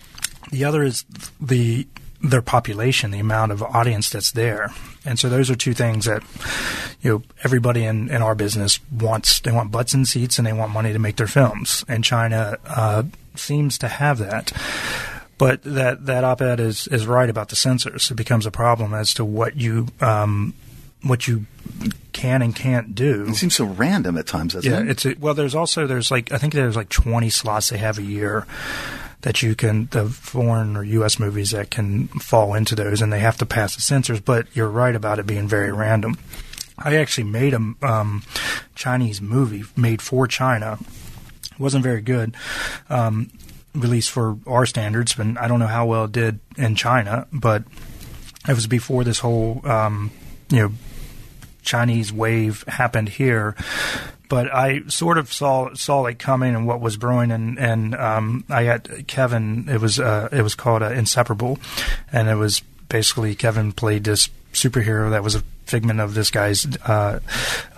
the 0.50 0.66
other 0.66 0.82
is 0.82 1.06
the 1.40 1.88
their 2.24 2.42
population, 2.42 3.12
the 3.12 3.20
amount 3.20 3.52
of 3.52 3.62
audience 3.62 4.10
that's 4.10 4.32
there. 4.32 4.72
And 5.06 5.18
so 5.18 5.30
those 5.30 5.50
are 5.50 5.56
two 5.56 5.74
things 5.74 6.06
that, 6.06 6.24
you 7.02 7.12
know, 7.12 7.24
everybody 7.44 7.84
in, 7.84 8.10
in 8.10 8.22
our 8.22 8.36
business 8.36 8.80
wants. 8.92 9.40
They 9.40 9.52
want 9.52 9.72
butts 9.72 9.96
and 9.96 10.08
seats 10.08 10.38
and 10.38 10.46
they 10.46 10.54
want 10.54 10.72
money 10.72 10.94
to 10.94 11.00
make 11.00 11.16
their 11.16 11.26
films. 11.26 11.84
And 11.88 12.04
China 12.04 12.60
uh, 12.66 13.04
seems 13.36 13.80
to 13.80 13.88
have 13.88 14.20
that. 14.20 14.52
But 15.42 15.64
that, 15.64 16.06
that 16.06 16.24
op-ed 16.24 16.60
is, 16.60 16.86
is 16.86 17.08
right 17.08 17.28
about 17.28 17.50
the 17.50 17.56
censors. 17.56 18.12
It 18.12 18.14
becomes 18.14 18.46
a 18.46 18.52
problem 18.52 18.94
as 18.94 19.12
to 19.16 19.26
what 19.26 19.56
you 19.58 19.88
um, 20.00 20.54
what 21.02 21.28
you 21.28 21.48
can 22.14 22.44
and 22.44 22.56
can't 22.56 22.94
do. 22.94 23.26
It 23.28 23.34
seems 23.38 23.56
so 23.56 23.66
random 23.66 24.20
at 24.20 24.28
times, 24.28 24.54
doesn't 24.54 24.72
Yeah, 24.72 24.82
it? 24.82 24.90
it's 24.90 25.04
a, 25.08 25.16
well. 25.20 25.34
There's 25.34 25.56
also 25.56 25.88
there's 25.88 26.12
like 26.12 26.32
I 26.32 26.38
think 26.38 26.54
there's 26.54 26.76
like 26.76 26.90
20 26.90 27.32
slots 27.32 27.70
they 27.72 27.80
have 27.80 27.98
a 27.98 28.04
year 28.04 28.46
that 29.22 29.42
you 29.42 29.56
can 29.56 29.88
the 29.90 30.06
foreign 30.10 30.78
or 30.78 30.84
U.S. 30.84 31.18
movies 31.20 31.50
that 31.52 31.72
can 31.72 32.08
fall 32.10 32.54
into 32.54 32.76
those, 32.76 33.02
and 33.02 33.12
they 33.12 33.20
have 33.22 33.38
to 33.38 33.46
pass 33.48 33.74
the 33.76 33.82
censors. 33.82 34.20
But 34.20 34.46
you're 34.56 34.70
right 34.70 34.96
about 34.96 35.18
it 35.18 35.26
being 35.26 35.48
very 35.48 35.72
random. 35.72 36.20
I 36.78 36.98
actually 36.98 37.24
made 37.32 37.56
a 37.56 37.74
um, 37.82 38.22
Chinese 38.76 39.22
movie 39.22 39.64
made 39.76 40.04
for 40.04 40.28
China. 40.28 40.78
It 41.52 41.60
wasn't 41.60 41.84
very 41.84 42.02
good. 42.02 42.36
Um, 42.92 43.32
released 43.74 44.12
for 44.12 44.38
our 44.48 44.66
standards, 44.66 45.16
but 45.16 45.38
I 45.38 45.48
don't 45.48 45.60
know 45.60 45.68
how 45.68 45.86
well 45.86 46.06
it 46.06 46.12
did 46.12 46.40
in 46.58 46.76
China. 46.76 47.28
But 47.32 47.64
it 48.48 48.54
was 48.54 48.68
before 48.68 49.04
this 49.04 49.20
whole 49.20 49.62
um, 49.66 50.12
you 50.50 50.60
know 50.60 50.72
Chinese 51.64 52.12
wave 52.12 52.64
happened 52.68 53.10
here. 53.10 53.56
But 54.30 54.54
I 54.54 54.84
sort 54.88 55.18
of 55.18 55.32
saw 55.32 55.74
saw 55.74 56.06
it 56.06 56.18
coming 56.18 56.56
and 56.56 56.66
what 56.66 56.80
was 56.80 56.98
brewing, 56.98 57.32
and 57.32 57.60
and 57.60 57.96
um, 57.96 58.46
I 58.50 58.66
got 58.66 58.88
Kevin. 59.08 59.68
It 59.68 59.82
was 59.82 60.00
uh, 60.00 60.30
it 60.32 60.42
was 60.42 60.56
called 60.56 60.84
uh, 60.84 60.92
Inseparable, 60.92 61.60
and 62.12 62.30
it 62.30 62.36
was 62.36 62.62
basically 62.88 63.36
Kevin 63.36 63.72
played 63.72 64.04
this 64.04 64.30
superhero 64.54 65.12
that 65.12 65.24
was 65.24 65.36
a 65.36 65.44
figment 65.72 66.00
of 66.00 66.14
this 66.14 66.30
guy's 66.30 66.68
uh, 66.86 67.20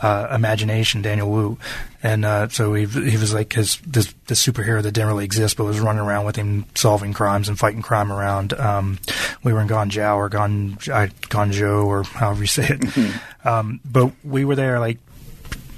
uh, 0.01 0.27
imagination, 0.33 1.01
Daniel 1.01 1.29
Wu. 1.29 1.57
And 2.01 2.25
uh, 2.25 2.49
so 2.49 2.73
he, 2.73 2.85
he 2.85 3.15
was 3.15 3.33
like 3.33 3.53
his 3.53 3.77
this, 3.87 4.13
this 4.27 4.45
superhero 4.45 4.81
that 4.81 4.91
didn't 4.91 5.07
really 5.07 5.23
exist, 5.23 5.55
but 5.55 5.63
was 5.63 5.79
running 5.79 6.01
around 6.01 6.25
with 6.25 6.35
him, 6.35 6.65
solving 6.75 7.13
crimes 7.13 7.47
and 7.47 7.57
fighting 7.57 7.81
crime 7.81 8.11
around. 8.11 8.51
Um, 8.53 8.99
we 9.43 9.53
were 9.53 9.61
in 9.61 9.69
Guangzhou 9.69 10.17
or 10.17 10.27
Gan, 10.27 10.75
Guangzhou 10.75 11.85
or 11.85 12.03
however 12.03 12.41
you 12.41 12.47
say 12.47 12.67
it. 12.77 13.45
um, 13.45 13.79
but 13.85 14.11
we 14.25 14.43
were 14.43 14.55
there 14.55 14.81
like 14.81 14.97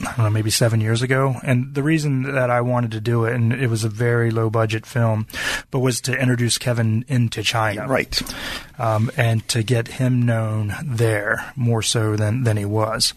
I 0.01 0.05
don't 0.05 0.17
know, 0.19 0.29
maybe 0.29 0.49
seven 0.49 0.81
years 0.81 1.01
ago. 1.01 1.35
And 1.43 1.73
the 1.73 1.83
reason 1.83 2.23
that 2.33 2.49
I 2.49 2.61
wanted 2.61 2.91
to 2.91 3.01
do 3.01 3.25
it, 3.25 3.33
and 3.33 3.53
it 3.53 3.67
was 3.67 3.83
a 3.83 3.89
very 3.89 4.31
low 4.31 4.49
budget 4.49 4.85
film, 4.85 5.27
but 5.71 5.79
was 5.79 6.01
to 6.01 6.17
introduce 6.17 6.57
Kevin 6.57 7.05
into 7.07 7.43
China. 7.43 7.87
Right. 7.87 8.21
Um, 8.77 9.09
and 9.17 9.47
to 9.49 9.63
get 9.63 9.87
him 9.87 10.21
known 10.23 10.73
there 10.83 11.53
more 11.55 11.81
so 11.81 12.15
than, 12.15 12.43
than 12.43 12.57
he 12.57 12.65
was. 12.65 13.13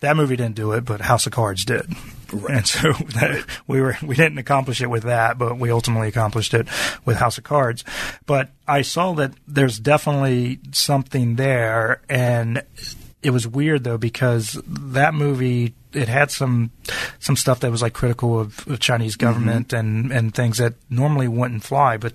That 0.00 0.16
movie 0.16 0.36
didn't 0.36 0.56
do 0.56 0.72
it, 0.72 0.84
but 0.84 1.00
House 1.00 1.26
of 1.26 1.32
Cards 1.32 1.64
did. 1.64 1.90
And 2.50 2.66
so 2.66 2.92
that, 3.14 3.44
we 3.66 3.80
were 3.80 3.96
we 4.02 4.14
didn't 4.14 4.38
accomplish 4.38 4.80
it 4.80 4.90
with 4.90 5.04
that, 5.04 5.38
but 5.38 5.58
we 5.58 5.70
ultimately 5.70 6.08
accomplished 6.08 6.54
it 6.54 6.68
with 7.04 7.16
House 7.16 7.38
of 7.38 7.44
Cards. 7.44 7.84
But 8.26 8.50
I 8.66 8.82
saw 8.82 9.14
that 9.14 9.32
there's 9.46 9.78
definitely 9.78 10.60
something 10.72 11.36
there, 11.36 12.02
and 12.08 12.62
it 13.22 13.30
was 13.30 13.46
weird 13.46 13.84
though 13.84 13.98
because 13.98 14.60
that 14.66 15.14
movie 15.14 15.74
it 15.96 16.08
had 16.08 16.30
some 16.30 16.70
some 17.18 17.36
stuff 17.36 17.60
that 17.60 17.70
was 17.70 17.82
like 17.82 17.94
critical 17.94 18.38
of 18.38 18.64
the 18.66 18.76
Chinese 18.76 19.16
government 19.16 19.72
and 19.72 20.12
and 20.12 20.34
things 20.34 20.58
that 20.58 20.74
normally 20.90 21.28
wouldn't 21.28 21.64
fly, 21.64 21.96
but 21.96 22.12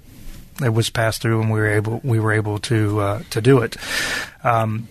it 0.63 0.69
was 0.69 0.89
passed 0.89 1.21
through 1.21 1.41
and 1.41 1.51
we 1.51 1.59
were 1.59 1.69
able 1.69 1.99
we 2.03 2.19
were 2.19 2.31
able 2.31 2.59
to 2.59 2.99
uh, 2.99 3.21
to 3.31 3.41
do 3.41 3.59
it. 3.59 3.77
Um, 4.43 4.87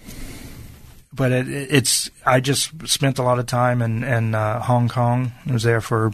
but 1.12 1.32
it, 1.32 1.49
it's 1.49 2.11
I 2.26 2.41
just 2.41 2.88
spent 2.88 3.18
a 3.18 3.22
lot 3.22 3.38
of 3.38 3.47
time 3.47 3.80
in 3.82 4.05
in 4.05 4.34
uh, 4.34 4.61
Hong 4.61 4.88
Kong. 4.88 5.32
I 5.47 5.53
was 5.53 5.62
there 5.62 5.80
for 5.80 6.12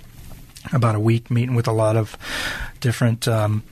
about 0.72 0.94
a 0.94 1.00
week, 1.00 1.30
meeting 1.30 1.54
with 1.54 1.66
a 1.66 1.72
lot 1.72 1.96
of 1.96 2.16
different. 2.80 3.26
Um, 3.26 3.62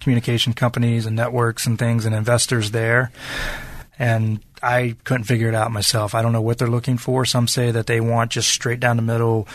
communication 0.00 0.52
companies 0.52 1.06
and 1.06 1.16
networks 1.16 1.66
and 1.66 1.78
things 1.78 2.04
and 2.04 2.14
investors 2.14 2.72
there 2.72 3.10
and 3.98 4.40
I 4.62 4.96
couldn't 5.04 5.24
figure 5.24 5.48
it 5.48 5.54
out 5.54 5.70
myself. 5.72 6.14
I 6.14 6.22
don't 6.22 6.32
know 6.32 6.40
what 6.40 6.58
they're 6.58 6.68
looking 6.68 6.98
for. 6.98 7.24
Some 7.24 7.48
say 7.48 7.70
that 7.70 7.86
they 7.86 8.00
want 8.00 8.30
just 8.30 8.48
straight 8.48 8.80
down 8.80 8.96
the 8.96 9.02
middle 9.02 9.48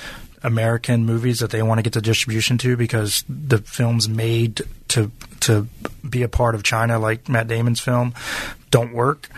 American 0.43 1.05
movies 1.05 1.39
that 1.39 1.49
they 1.49 1.61
want 1.61 1.79
to 1.79 1.83
get 1.83 1.93
the 1.93 2.01
distribution 2.01 2.57
to 2.59 2.77
because 2.77 3.23
the 3.27 3.57
films 3.59 4.07
made 4.07 4.61
to 4.89 5.11
to 5.41 5.67
be 6.07 6.23
a 6.23 6.27
part 6.27 6.55
of 6.55 6.63
China, 6.63 6.99
like 6.99 7.29
Matt 7.29 7.47
Damon's 7.47 7.79
film, 7.79 8.13
don't 8.69 8.93
work. 8.93 9.29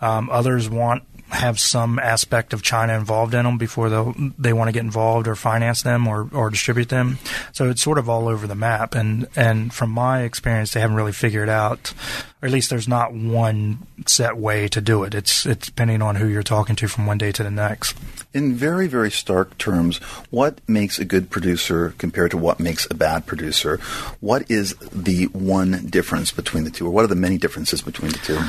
Um, 0.00 0.28
others 0.30 0.68
want 0.68 1.02
have 1.30 1.58
some 1.58 1.98
aspect 1.98 2.52
of 2.52 2.62
China 2.62 2.94
involved 2.94 3.34
in 3.34 3.44
them 3.44 3.58
before 3.58 3.88
they 3.88 4.30
they 4.38 4.52
want 4.52 4.68
to 4.68 4.72
get 4.72 4.84
involved 4.84 5.26
or 5.26 5.34
finance 5.34 5.82
them 5.82 6.06
or, 6.06 6.28
or 6.32 6.50
distribute 6.50 6.88
them. 6.88 7.18
So 7.52 7.70
it's 7.70 7.82
sort 7.82 7.98
of 7.98 8.08
all 8.08 8.28
over 8.28 8.46
the 8.46 8.54
map. 8.54 8.94
And 8.94 9.26
and 9.34 9.72
from 9.72 9.90
my 9.90 10.22
experience, 10.22 10.72
they 10.72 10.80
haven't 10.80 10.96
really 10.96 11.12
figured 11.12 11.48
out, 11.48 11.92
or 12.40 12.46
at 12.46 12.52
least 12.52 12.70
there's 12.70 12.88
not 12.88 13.12
one 13.12 13.86
set 14.06 14.36
way 14.36 14.68
to 14.68 14.80
do 14.80 15.04
it. 15.04 15.14
It's 15.14 15.46
it's 15.46 15.66
depending 15.66 16.02
on 16.02 16.16
who 16.16 16.28
you're 16.28 16.42
talking 16.42 16.76
to 16.76 16.88
from 16.88 17.06
one 17.06 17.18
day 17.18 17.32
to 17.32 17.42
the 17.42 17.50
next. 17.50 17.96
In 18.32 18.54
very, 18.54 18.86
very 18.86 19.10
stark 19.10 19.56
terms, 19.58 19.98
what 20.30 20.60
makes 20.68 20.98
a 20.98 21.04
good 21.04 21.30
producer 21.30 21.94
compared 21.98 22.32
to 22.32 22.36
what 22.36 22.60
makes 22.60 22.86
a 22.90 22.94
bad 22.94 23.26
producer? 23.26 23.78
What 24.20 24.50
is 24.50 24.74
the 24.92 25.26
one 25.26 25.86
difference 25.86 26.32
between 26.32 26.64
the 26.64 26.70
two, 26.70 26.86
or 26.86 26.90
what 26.90 27.04
are 27.04 27.08
the 27.08 27.14
many 27.14 27.38
differences 27.38 27.80
between 27.80 28.12
the 28.12 28.18
two? 28.18 28.40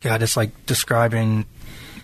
God, 0.00 0.22
it's 0.22 0.36
like 0.36 0.66
describing 0.66 1.46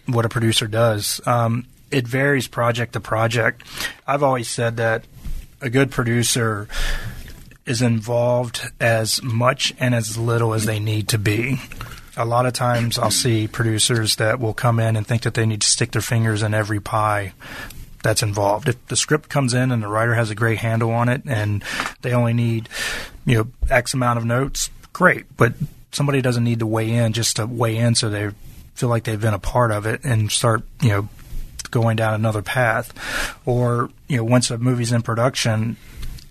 what 0.07 0.25
a 0.25 0.29
producer 0.29 0.67
does. 0.67 1.21
Um, 1.27 1.67
it 1.91 2.07
varies 2.07 2.49
project 2.49 2.95
to 2.95 3.01
project. 3.01 3.63
I've 4.07 4.23
always 4.23 4.49
said 4.49 4.79
that 4.79 5.05
a 5.61 5.71
good 5.71 5.91
producer 5.91 6.69
is 7.67 7.83
involved 7.83 8.63
as 8.81 9.23
much 9.23 9.73
and 9.79 9.95
as 9.95 10.19
little 10.19 10.55
as 10.55 10.65
they 10.65 10.81
need 10.81 11.09
to 11.09 11.19
be. 11.19 11.61
A 12.17 12.25
lot 12.25 12.45
of 12.45 12.53
times 12.53 12.99
I'll 12.99 13.11
see 13.11 13.47
producers 13.47 14.17
that 14.17 14.41
will 14.41 14.53
come 14.53 14.81
in 14.81 14.97
and 14.97 15.07
think 15.07 15.23
that 15.23 15.35
they 15.35 15.47
need 15.47 15.63
to 15.63 15.67
stick 15.67 15.93
their 15.93 16.03
fingers 16.03 16.43
in 16.43 16.55
every 16.55 16.81
pie 16.81 17.33
that's 18.03 18.23
involved. 18.23 18.69
If 18.69 18.85
the 18.89 18.97
script 18.97 19.29
comes 19.29 19.55
in 19.55 19.71
and 19.71 19.83
the 19.83 19.89
writer 19.89 20.15
has 20.15 20.31
a 20.31 20.35
great 20.35 20.59
handle 20.59 20.91
on 20.91 21.09
it 21.09 21.23
and 21.25 21.65
they 22.03 22.13
only 22.13 22.33
need, 22.33 22.69
you 23.25 23.39
know, 23.39 23.47
X 23.71 23.95
amount 23.95 24.19
of 24.19 24.25
notes, 24.25 24.71
great. 24.93 25.25
But 25.37 25.55
somebody 25.93 26.21
doesn't 26.21 26.45
need 26.45 26.59
to 26.59 26.67
weigh 26.67 26.91
in 26.91 27.13
just 27.13 27.37
to 27.37 27.47
weigh 27.47 27.77
in 27.77 27.95
so 27.95 28.11
they 28.11 28.31
feel 28.75 28.89
like 28.89 29.05
they've 29.05 29.21
been 29.21 29.35
a 29.35 29.39
part 29.39 29.71
of 29.71 29.87
it 29.87 30.01
and 30.05 30.31
start, 30.31 30.63
you 30.81 30.89
know, 30.89 31.09
going 31.71 31.97
down 31.97 32.15
another 32.15 32.43
path. 32.43 32.93
Or, 33.47 33.91
you 34.09 34.19
know, 34.19 34.25
once 34.25 34.51
a 34.51 34.59
movie's 34.59 34.93
in 34.93 35.03
production, 35.03 35.77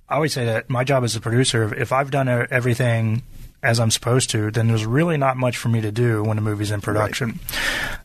I 0.10 0.16
always 0.16 0.34
say 0.34 0.46
that 0.46 0.70
my 0.70 0.84
job 0.84 1.04
as 1.04 1.16
a 1.16 1.22
producer, 1.22 1.74
if 1.74 1.92
I've 1.92 2.12
done 2.12 2.28
everything 2.28 3.24
as 3.64 3.80
I'm 3.80 3.92
supposed 3.92 4.32
to, 4.32 4.50
then 4.50 4.68
there's 4.68 4.86
really 4.86 5.18
not 5.18 5.38
much 5.38 5.56
for 5.56 5.70
me 5.70 5.82
to 5.82 5.92
do 5.92 6.24
when 6.24 6.38
a 6.38 6.42
movie's 6.42 6.72
in 6.72 6.82
production. 6.82 7.40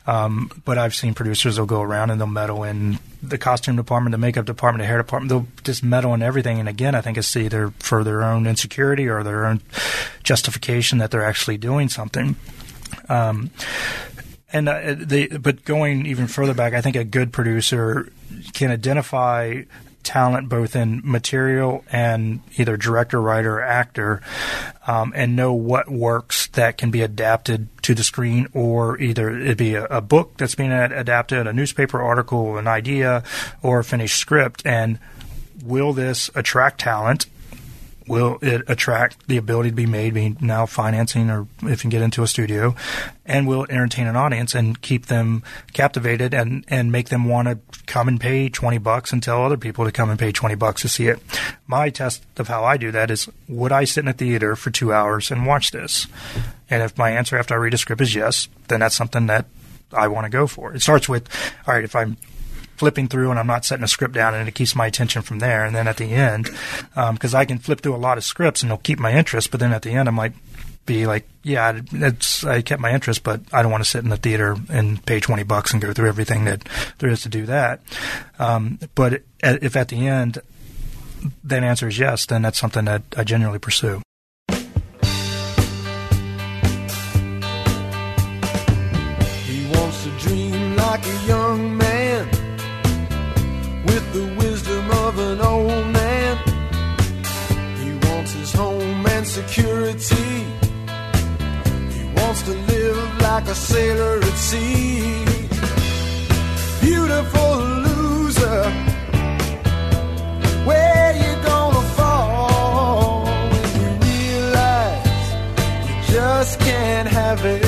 Um, 0.07 0.51
but 0.65 0.77
I've 0.77 0.95
seen 0.95 1.15
producers 1.15 1.59
will 1.59 1.67
go 1.67 1.81
around 1.81 2.11
and 2.11 2.21
they'll 2.21 2.27
meddle 2.29 2.63
in 2.63 2.99
the 3.23 3.39
costume 3.39 3.75
department, 3.75 4.13
the 4.13 4.19
makeup 4.19 4.45
department, 4.45 4.83
the 4.83 4.87
hair 4.87 4.99
department. 4.99 5.31
They'll 5.31 5.65
just 5.65 5.83
meddle 5.83 6.13
in 6.13 6.23
everything. 6.23 6.61
And 6.61 6.69
again, 6.69 6.95
I 6.95 7.01
think 7.01 7.17
it's 7.17 7.35
either 7.35 7.71
for 7.79 8.05
their 8.05 8.23
own 8.23 8.47
insecurity 8.47 9.09
or 9.09 9.23
their 9.23 9.47
own 9.47 9.63
justification 10.23 10.99
that 10.99 11.11
they're 11.11 11.25
actually 11.25 11.57
doing 11.57 11.89
something. 11.89 12.37
Um, 13.09 13.51
and 14.53 14.69
uh, 14.69 14.95
but 15.39 15.65
going 15.65 16.07
even 16.07 16.27
further 16.27 16.55
back, 16.55 16.73
I 16.73 16.81
think 16.81 16.97
a 16.97 17.05
good 17.05 17.33
producer 17.33 18.13
can 18.53 18.71
identify 18.71 19.63
talent 20.07 20.49
both 20.49 20.77
in 20.77 21.03
material 21.05 21.85
and 21.91 22.41
either 22.57 22.77
director, 22.77 23.21
writer, 23.21 23.57
or 23.57 23.63
actor, 23.63 24.23
um, 24.87 25.13
and 25.17 25.35
know 25.35 25.53
what 25.53 25.91
works 25.91 26.47
that 26.49 26.79
can 26.79 26.93
be 26.93 27.03
adapted 27.03 27.69
to 27.83 27.95
the 27.95 28.05
screen, 28.05 28.47
or 28.55 28.99
either 29.01 29.37
it 29.37 29.59
be 29.59 29.75
a, 29.75 29.85
a 29.87 30.01
book 30.01 30.37
that's 30.37 30.55
being 30.55 30.73
ad- 30.73 30.93
adapted, 30.93 31.47
a 31.47 31.53
newspaper 31.53 32.01
article, 32.01 32.57
an 32.57 32.69
idea, 32.69 33.25
or 33.63 33.81
a 33.81 33.85
finished 33.85 34.19
script, 34.19 34.63
and 34.65 34.99
will 35.63 35.93
this 35.93 36.31
attract 36.37 36.81
talent? 36.81 37.27
Will 38.09 38.39
it 38.41 38.63
attract 38.69 39.27
the 39.27 39.37
ability 39.37 39.71
to 39.71 39.75
be 39.75 39.87
made, 39.87 40.15
being 40.15 40.37
now 40.41 40.65
financing, 40.67 41.29
or 41.29 41.49
if 41.63 41.85
you 41.85 41.91
get 41.91 42.03
into 42.03 42.23
a 42.23 42.27
studio, 42.27 42.75
and 43.25 43.49
will 43.49 43.65
it 43.65 43.71
entertain 43.71 44.07
an 44.07 44.15
audience 44.15 44.55
and 44.55 44.81
keep 44.81 45.07
them 45.07 45.43
captivated 45.73 46.33
and, 46.33 46.65
and 46.69 46.93
make 46.93 47.09
them 47.09 47.25
want 47.25 47.49
to 47.49 47.59
come 47.87 48.07
and 48.07 48.21
pay 48.21 48.49
twenty 48.49 48.79
bucks 48.79 49.13
and 49.13 49.23
tell 49.23 49.43
other 49.43 49.57
people 49.57 49.85
to 49.85 49.93
come 49.93 50.09
and 50.09 50.19
pay 50.19 50.31
twenty 50.31 50.55
bucks 50.55 50.83
to 50.83 50.89
see 50.89 51.09
it. 51.09 51.21
My 51.67 51.91
test 51.91 52.25
of 52.37 52.47
how 52.49 52.65
I 52.65 52.77
do 52.77 52.93
that 52.93 53.11
is: 53.11 53.29
would 53.49 53.73
I 53.73 53.85
sit 53.85 54.05
in 54.05 54.09
a 54.09 54.13
theater 54.13 54.55
for 54.55 54.71
two 54.71 54.93
hours 54.93 55.31
and 55.31 55.45
watch 55.45 55.73
this? 55.73 56.07
And 56.71 56.83
if 56.83 56.97
my 56.97 57.11
answer 57.11 57.37
after 57.37 57.55
I 57.55 57.59
read 57.59 57.75
a 57.75 57.79
script 57.79 58.03
is 58.03 58.15
yes, 58.15 58.49
then 58.69 58.81
that's 58.81 58.95
something 58.95 59.27
that 59.27 59.47
I 59.93 60.09
want 60.09 60.27
to 60.27 60.31
go 60.31 60.47
for. 60.47 60.75
It 60.75 60.83
starts 60.83 61.09
with, 61.09 61.29
all 61.67 61.75
right, 61.75 61.85
if 61.85 61.97
I'm 61.97 62.17
flipping 62.77 63.09
through 63.09 63.31
and 63.31 63.39
I'm 63.39 63.47
not 63.47 63.65
setting 63.65 63.85
a 63.85 63.89
script 63.89 64.15
down 64.15 64.35
and 64.35 64.49
it 64.49 64.55
keeps 64.55 64.75
my 64.75 64.87
attention 64.87 65.23
from 65.23 65.39
there. 65.39 65.65
And 65.65 65.75
then 65.75 65.89
at 65.89 65.97
the 65.97 66.13
end, 66.13 66.51
because 66.95 67.35
I 67.35 67.45
can 67.45 67.59
flip 67.59 67.81
through 67.81 67.95
a 67.95 67.99
lot 67.99 68.19
of 68.19 68.25
scripts 68.25 68.63
and 68.63 68.71
it'll 68.71 68.83
keep 68.83 68.99
my 68.99 69.13
interest, 69.13 69.51
but 69.51 69.61
then 69.61 69.73
at 69.73 69.83
the 69.83 69.93
end 69.93 70.09
I 70.09 70.13
might 70.13 70.33
be 70.87 71.05
like, 71.05 71.29
yeah, 71.43 71.81
it's 71.91 72.45
I 72.45 72.63
kept 72.63 72.81
my 72.81 72.93
interest, 72.93 73.25
but 73.25 73.41
I 73.53 73.63
don't 73.63 73.73
want 73.73 73.83
to 73.83 73.91
sit 73.91 74.05
in 74.05 74.11
the 74.11 74.17
theater 74.17 74.57
and 74.69 75.05
pay 75.05 75.19
twenty 75.19 75.43
bucks 75.43 75.73
and 75.73 75.83
go 75.83 75.93
through 75.93 76.09
everything 76.09 76.45
that 76.45 76.63
there 76.99 77.11
is 77.11 77.23
to 77.23 77.29
do 77.29 77.45
that. 77.47 77.81
Um, 78.39 78.79
but 78.95 79.23
if 79.43 79.75
at 79.75 79.89
the 79.89 80.07
end 80.07 80.39
that 81.43 81.65
answer 81.65 81.89
is 81.89 81.99
yes, 81.99 82.27
then 82.27 82.43
that's 82.43 82.61
something 82.61 82.85
that 82.85 83.03
I 83.17 83.25
genuinely 83.25 83.59
pursue. 83.59 84.01
Like 103.37 103.49
a 103.49 103.55
sailor 103.55 104.17
at 104.17 104.39
sea. 104.49 105.23
Beautiful 106.81 107.53
loser, 107.87 108.63
where 110.69 111.11
you 111.23 111.33
gonna 111.45 111.85
fall 111.99 113.27
when 113.51 113.67
you 113.79 113.89
realize 114.09 115.27
you 115.87 116.15
just 116.15 116.61
can't 116.61 117.09
have 117.09 117.45
it 117.45 117.66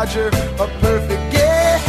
lodger, 0.00 0.28
a 0.28 0.66
perfect 0.80 1.24
guest. 1.30 1.88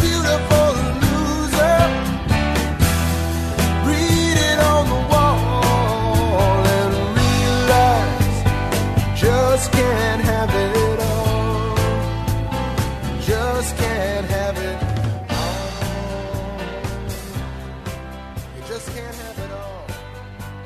Beautiful 0.00 0.70
loser. 1.02 1.78
Read 3.86 4.38
it 4.50 4.58
on 4.58 4.84
the 4.88 5.00
wall 5.10 6.66
and 6.78 6.90
realize 7.20 8.38
just 9.20 9.72
can't 9.72 10.22
have 10.22 10.50
it. 10.50 10.80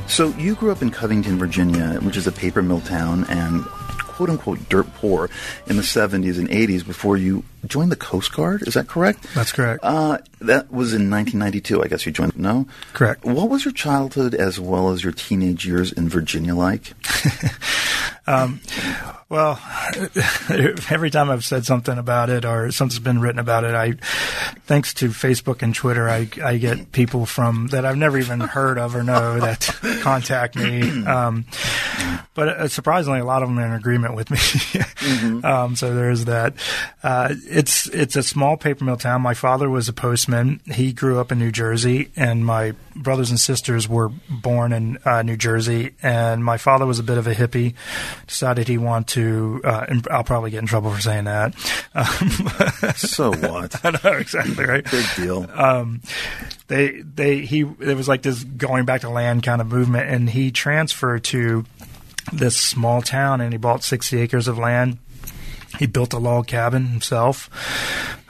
So 0.07 0.28
you 0.38 0.55
grew 0.55 0.70
up 0.70 0.80
in 0.80 0.90
Covington, 0.92 1.38
Virginia, 1.38 1.99
which 2.03 2.16
is 2.16 2.28
a 2.28 2.32
paper 2.32 2.62
mill 2.62 2.80
town 2.82 3.24
and 3.28 3.64
quote 4.15 4.31
unquote 4.31 4.69
dirt 4.69 4.87
poor 4.95 5.29
in 5.67 5.77
the 5.77 5.83
70s 5.83 6.39
and 6.39 6.49
80s 6.49 6.87
before 6.87 7.17
you 7.17 7.45
joined 7.69 7.93
the 7.93 7.97
Coast 7.97 8.33
Guard. 8.33 8.67
Is 8.67 8.75
that 8.75 8.89
correct? 8.89 9.23
That's 9.35 9.53
correct. 9.53 9.81
Uh, 9.83 10.19
that 10.41 10.71
was 10.71 10.93
in 10.93 11.11
1992, 11.11 11.83
I 11.83 11.89
guess 11.89 12.07
you 12.07 12.12
joined. 12.12 12.37
No? 12.37 12.67
Correct. 12.93 13.25
What 13.25 13.49
was 13.49 13.65
your 13.65 13.73
childhood 13.73 14.35
as 14.35 14.61
well 14.61 14.91
as 14.91 15.03
your 15.03 15.12
teenage 15.12 15.67
years 15.67 15.93
in 15.93 16.09
Virginia 16.09 16.55
like? 16.55 16.93
Well, 19.35 19.59
every 20.91 21.11
time 21.11 21.29
I've 21.29 21.45
said 21.45 21.67
something 21.67 21.99
about 21.99 22.31
it 22.31 22.45
or 22.45 22.71
something's 22.71 23.01
been 23.01 23.21
written 23.21 23.41
about 23.41 23.65
it, 23.65 23.75
I, 23.75 23.95
thanks 24.67 24.95
to 24.95 25.09
Facebook 25.09 25.61
and 25.62 25.75
Twitter, 25.75 26.09
I, 26.09 26.29
I 26.43 26.59
get 26.59 26.93
people 26.93 27.27
from 27.27 27.67
that 27.73 27.85
I've 27.85 27.97
never 27.97 28.17
even 28.17 28.39
heard 28.39 28.79
of 28.79 28.95
or 28.95 29.03
know 29.03 29.41
that 29.41 29.61
contact 30.03 30.55
me. 30.55 31.05
Um, 31.05 31.47
but 32.35 32.49
uh, 32.49 32.69
surprisingly, 32.69 33.19
a 33.19 33.25
lot 33.25 33.43
of 33.43 33.49
them 33.49 33.59
are 33.59 33.67
in 33.67 33.73
agreement 33.73 34.15
with 34.15 34.31
me. 34.31 35.41
um, 35.43 35.75
so 35.75 35.95
there's 35.95 36.27
that. 36.27 36.55
Uh, 37.03 37.35
it's 37.55 37.87
it's 37.89 38.17
a 38.17 38.23
small 38.23 38.57
paper 38.57 38.85
mill 38.85 38.97
town. 38.97 39.23
My 39.23 39.35
father 39.35 39.71
was 39.71 39.89
a 39.89 39.93
postman. 39.93 40.61
He 40.67 40.93
grew 40.93 41.19
up 41.21 41.31
in 41.31 41.39
New 41.39 41.53
Jersey, 41.53 42.11
and 42.17 42.45
my 42.45 42.73
brothers 42.97 43.31
and 43.31 43.39
sisters 43.39 43.89
were 43.89 44.11
born 44.29 44.73
in 44.73 44.99
uh, 45.05 45.23
New 45.23 45.37
Jersey. 45.37 45.95
And 46.03 46.45
my 46.45 46.57
father 46.57 46.85
was 46.85 46.99
a 46.99 47.03
bit 47.03 47.17
of 47.17 47.27
a 47.27 47.35
hippie. 47.35 47.75
Decided 48.27 48.67
he 48.69 48.77
wanted 48.79 49.09
to. 49.15 49.61
Uh, 49.65 49.87
and 49.89 50.07
I'll 50.11 50.25
probably 50.25 50.51
get 50.51 50.59
in 50.59 50.67
trouble 50.67 50.91
for 50.91 51.01
saying 51.01 51.25
that. 51.25 51.55
Um, 51.95 52.93
so 52.97 53.31
what? 53.33 53.85
I 53.85 53.99
know 54.03 54.17
exactly 54.19 54.65
right 54.65 54.85
Big 54.91 55.07
deal. 55.17 55.49
um, 55.55 56.03
they 56.67 57.03
they 57.03 57.41
he 57.41 57.61
it 57.61 57.97
was 57.97 58.09
like 58.09 58.23
this 58.23 58.43
going 58.43 58.85
back 58.85 59.03
to 59.03 59.09
land 59.11 59.43
kind 59.45 59.61
of 59.61 59.69
movement, 59.69 60.11
and 60.11 60.29
he 60.31 60.51
transferred 60.51 61.25
to 61.25 61.65
this 62.33 62.57
small 62.57 63.03
town, 63.03 63.41
and 63.41 63.53
he 63.53 63.59
bought 63.59 63.85
sixty 63.85 64.21
acres 64.21 64.49
of 64.49 64.59
land. 64.59 64.99
He 65.79 65.87
built 65.87 66.12
a 66.12 66.18
log 66.18 66.47
cabin 66.47 66.87
himself. 66.87 67.51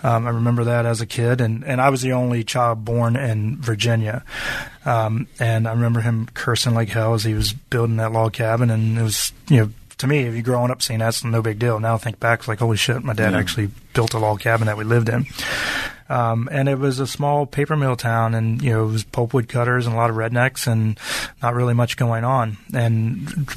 Um, 0.02 0.26
I 0.26 0.30
remember 0.30 0.64
that 0.64 0.84
as 0.84 1.00
a 1.00 1.06
kid, 1.06 1.40
and, 1.40 1.64
and 1.64 1.80
I 1.80 1.88
was 1.88 2.02
the 2.02 2.12
only 2.12 2.44
child 2.44 2.84
born 2.84 3.16
in 3.16 3.56
Virginia. 3.56 4.22
Um, 4.84 5.28
and 5.38 5.66
I 5.66 5.72
remember 5.72 6.00
him 6.00 6.28
cursing 6.34 6.74
like 6.74 6.90
hell 6.90 7.14
as 7.14 7.24
he 7.24 7.32
was 7.34 7.52
building 7.52 7.96
that 7.96 8.12
log 8.12 8.34
cabin, 8.34 8.70
and 8.70 8.98
it 8.98 9.02
was 9.02 9.32
you 9.48 9.60
know 9.60 9.70
to 9.98 10.06
me, 10.06 10.20
if 10.20 10.34
you 10.34 10.42
growing 10.42 10.70
up 10.70 10.82
seeing 10.82 10.98
that's 10.98 11.24
no 11.24 11.40
big 11.40 11.58
deal. 11.58 11.78
Now 11.80 11.94
I 11.94 11.98
think 11.98 12.20
back, 12.20 12.40
it's 12.40 12.48
like 12.48 12.58
holy 12.58 12.76
shit, 12.76 13.02
my 13.02 13.14
dad 13.14 13.34
actually 13.34 13.70
built 13.92 14.14
a 14.14 14.18
log 14.18 14.40
cabin 14.40 14.66
that 14.66 14.76
we 14.76 14.84
lived 14.84 15.08
in. 15.08 15.26
Um, 16.08 16.48
and 16.52 16.68
it 16.68 16.78
was 16.78 16.98
a 16.98 17.06
small 17.06 17.46
paper 17.46 17.76
mill 17.76 17.96
town, 17.96 18.34
and 18.34 18.60
you 18.60 18.70
know 18.70 18.84
it 18.84 18.92
was 18.92 19.04
pulpwood 19.04 19.48
cutters 19.48 19.86
and 19.86 19.94
a 19.94 19.98
lot 19.98 20.10
of 20.10 20.16
rednecks, 20.16 20.66
and 20.66 20.98
not 21.42 21.54
really 21.54 21.74
much 21.74 21.96
going 21.96 22.24
on. 22.24 22.58
And 22.74 23.48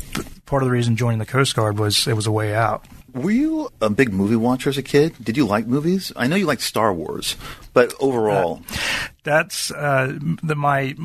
part 0.46 0.64
of 0.64 0.68
the 0.68 0.72
reason 0.72 0.96
joining 0.96 1.20
the 1.20 1.26
Coast 1.26 1.56
Guard 1.56 1.78
was 1.78 2.08
it 2.08 2.16
was 2.16 2.28
a 2.28 2.32
way 2.32 2.56
out. 2.56 2.86
Were 3.18 3.32
you 3.32 3.70
a 3.82 3.90
big 3.90 4.14
movie 4.14 4.36
watcher 4.36 4.70
as 4.70 4.78
a 4.78 4.84
kid? 4.84 5.16
Did 5.22 5.38
you 5.38 5.46
like 5.48 5.66
movies? 5.66 6.12
I 6.16 6.28
know 6.28 6.36
you 6.36 6.46
liked 6.46 6.62
Star 6.62 6.94
Wars, 6.94 7.36
but 7.74 7.94
overall, 8.00 8.62
That's 9.24 9.72
uh, 9.72 10.18
the 10.44 10.56
my 10.56 10.96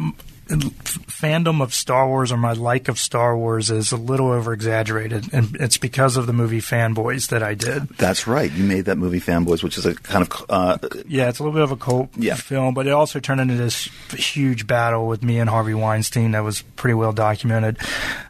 fandom 0.61 1.63
of 1.63 1.73
Star 1.75 2.07
Wars 2.09 2.33
or 2.33 2.37
my 2.37 2.53
like 2.53 2.89
of 2.89 2.99
Star 2.99 3.37
Wars 3.37 3.71
is 3.71 3.93
a 3.93 3.97
little 3.97 4.31
over 4.31 4.53
exaggerated, 4.53 5.33
and 5.33 5.57
it's 5.61 5.79
because 5.79 6.17
of 6.17 6.27
the 6.27 6.33
movie 6.33 6.61
Fanboys 6.61 7.29
that 7.29 7.43
I 7.43 7.55
did. 7.55 7.89
that's 7.91 8.27
right. 8.27 8.51
You 8.51 8.65
made 8.65 8.87
that 8.87 8.99
movie 8.99 9.21
Fanboys, 9.21 9.63
which 9.63 9.79
is 9.79 9.87
a 9.87 9.95
kind 9.95 10.27
of 10.29 10.47
uh, 10.51 10.79
Yeah, 11.07 11.29
it's 11.29 11.39
a 11.39 11.43
little 11.43 11.55
bit 11.55 11.63
of 11.63 11.73
a 11.73 11.77
cult 11.77 12.11
Yeah. 12.17 12.35
film, 12.35 12.75
but 12.75 12.87
it 12.87 12.93
also 12.93 13.21
turned 13.21 13.41
into 13.41 13.55
this 13.55 13.89
huge 14.13 14.67
battle 14.67 15.07
with 15.07 15.23
me 15.23 15.39
and 15.39 15.49
Harvey 15.49 15.75
Weinstein 15.75 16.33
that 16.33 16.45
was 16.45 16.63
pretty 16.63 16.95
well 16.95 17.13
documented. 17.13 17.79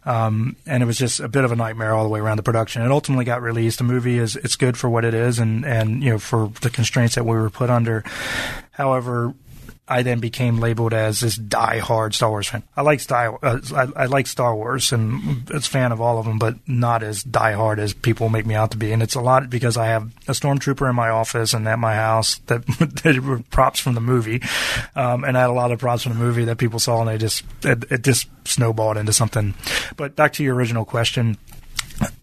Um, 0.05 0.57
and 0.67 0.83
it 0.83 0.87
was 0.87 0.99
just 0.99 1.21
a 1.21 1.29
bit 1.29 1.45
of 1.45 1.53
a 1.53 1.57
nightmare 1.57 1.95
all 1.95 2.03
the 2.05 2.11
way 2.11 2.21
around 2.21 2.37
the 2.37 2.43
production. 2.43 2.83
It 2.83 2.91
ultimately 2.91 3.25
got 3.25 3.41
released. 3.43 3.79
The 3.79 3.85
movie 3.85 4.19
is 4.19 4.37
it's 4.37 4.57
good 4.57 4.77
for 4.77 4.91
what 4.91 5.05
it 5.05 5.15
is 5.15 5.39
and, 5.39 5.65
and 5.65 6.03
you 6.03 6.11
know, 6.11 6.19
for 6.19 6.51
the 6.61 6.71
constraints 6.71 7.15
that 7.15 7.25
we 7.25 7.37
were 7.37 7.51
put 7.51 7.71
under. 7.71 8.05
However, 8.73 9.35
I 9.89 10.03
then 10.03 10.21
became 10.21 10.59
labeled 10.59 10.95
as 10.95 11.21
this 11.21 11.37
die-hard 11.37 12.15
Star 12.15 12.31
Wars 12.31 12.49
fan. 12.49 12.63
I 12.77 12.83
like 12.83 13.01
Star, 13.01 13.39
uh, 13.43 13.59
I, 13.75 14.03
I 14.03 14.07
like 14.07 14.27
Star 14.29 14.55
Wars 14.55 14.93
and 14.93 15.51
it's 15.51 15.67
a 15.67 15.71
fan 15.71 15.91
of 15.91 16.01
all 16.01 16.19
of 16.19 16.25
them, 16.25 16.39
but 16.39 16.57
not 16.69 17.03
as 17.03 17.25
die-hard 17.25 17.81
as 17.81 17.93
people 17.93 18.29
make 18.29 18.47
me 18.47 18.55
out 18.55 18.71
to 18.71 18.77
be. 18.77 18.93
And 18.93 19.03
it's 19.03 19.17
a 19.17 19.21
lot 19.21 19.51
because 19.51 19.77
I 19.77 19.87
have 19.87 20.05
a 20.29 20.33
stormtrooper 20.33 20.89
in 20.89 20.95
my 20.95 21.09
office 21.09 21.53
and 21.53 21.67
at 21.67 21.81
my 21.81 21.97
house 21.97 22.39
that, 22.47 22.65
that 23.03 23.21
were 23.21 23.41
props 23.51 23.81
from 23.81 23.95
the 23.95 24.01
movie, 24.01 24.41
um, 24.95 25.25
and 25.25 25.37
I 25.37 25.43
had 25.43 25.51
a 25.51 25.55
lot 25.55 25.73
of 25.73 25.81
props 25.81 26.05
from 26.05 26.13
the 26.13 26.19
movie 26.19 26.45
that 26.45 26.59
people 26.59 26.79
saw, 26.79 27.01
and 27.01 27.09
they 27.09 27.19
just 27.19 27.45
it, 27.65 27.85
it 27.91 28.03
just 28.03 28.29
snowballed 28.47 28.97
into 28.97 29.13
something. 29.13 29.55
But 29.97 30.17
back 30.17 30.33
to 30.35 30.45
your 30.45 30.55
original 30.55 30.85
question 30.85 31.39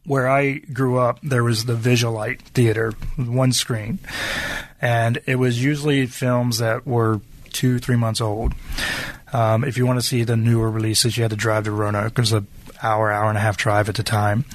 where 0.05 0.27
I 0.27 0.53
grew 0.55 0.97
up, 0.97 1.19
there 1.21 1.43
was 1.43 1.65
the 1.65 1.75
Visulite 1.75 2.41
Theater, 2.41 2.93
one 3.17 3.51
screen, 3.51 3.99
and 4.81 5.21
it 5.25 5.35
was 5.35 5.63
usually 5.63 6.05
films 6.07 6.57
that 6.57 6.87
were 6.87 7.21
two, 7.49 7.79
three 7.79 7.95
months 7.95 8.21
old. 8.21 8.53
Um, 9.33 9.63
if 9.63 9.77
you 9.77 9.85
want 9.85 9.99
to 9.99 10.05
see 10.05 10.23
the 10.23 10.37
newer 10.37 10.69
releases, 10.69 11.17
you 11.17 11.23
had 11.23 11.31
to 11.31 11.37
drive 11.37 11.65
to 11.65 11.71
Roanoke. 11.71 12.13
It 12.13 12.19
was 12.19 12.33
an 12.33 12.47
hour, 12.81 13.11
hour 13.11 13.29
and 13.29 13.37
a 13.37 13.41
half 13.41 13.57
drive 13.57 13.89
at 13.89 13.95
the 13.95 14.03
time, 14.03 14.45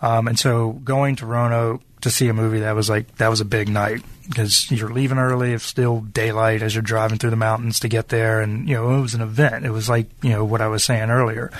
um, 0.00 0.28
and 0.28 0.38
so 0.38 0.72
going 0.72 1.16
to 1.16 1.26
Roanoke 1.26 1.82
to 2.02 2.10
see 2.10 2.28
a 2.28 2.34
movie 2.34 2.60
that 2.60 2.74
was 2.74 2.90
like 2.90 3.16
that 3.16 3.28
was 3.28 3.40
a 3.40 3.44
big 3.44 3.68
night 3.68 4.02
because 4.28 4.70
you're 4.70 4.92
leaving 4.92 5.18
early. 5.18 5.52
It's 5.52 5.64
still 5.64 6.00
daylight 6.00 6.62
as 6.62 6.74
you're 6.74 6.82
driving 6.82 7.18
through 7.18 7.30
the 7.30 7.36
mountains 7.36 7.80
to 7.80 7.88
get 7.88 8.08
there, 8.08 8.40
and 8.40 8.68
you 8.68 8.74
know 8.74 8.98
it 8.98 9.00
was 9.00 9.14
an 9.14 9.20
event. 9.20 9.64
It 9.64 9.70
was 9.70 9.88
like 9.88 10.08
you 10.22 10.30
know 10.30 10.44
what 10.44 10.60
I 10.60 10.68
was 10.68 10.84
saying 10.84 11.10
earlier. 11.10 11.50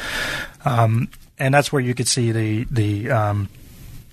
Um, 0.65 1.09
and 1.39 1.55
that's 1.55 1.73
where 1.73 1.83
you 1.83 1.95
could 1.95 2.09
see 2.09 2.33
the 2.33 2.67
the 2.71 3.11
um, 3.11 3.49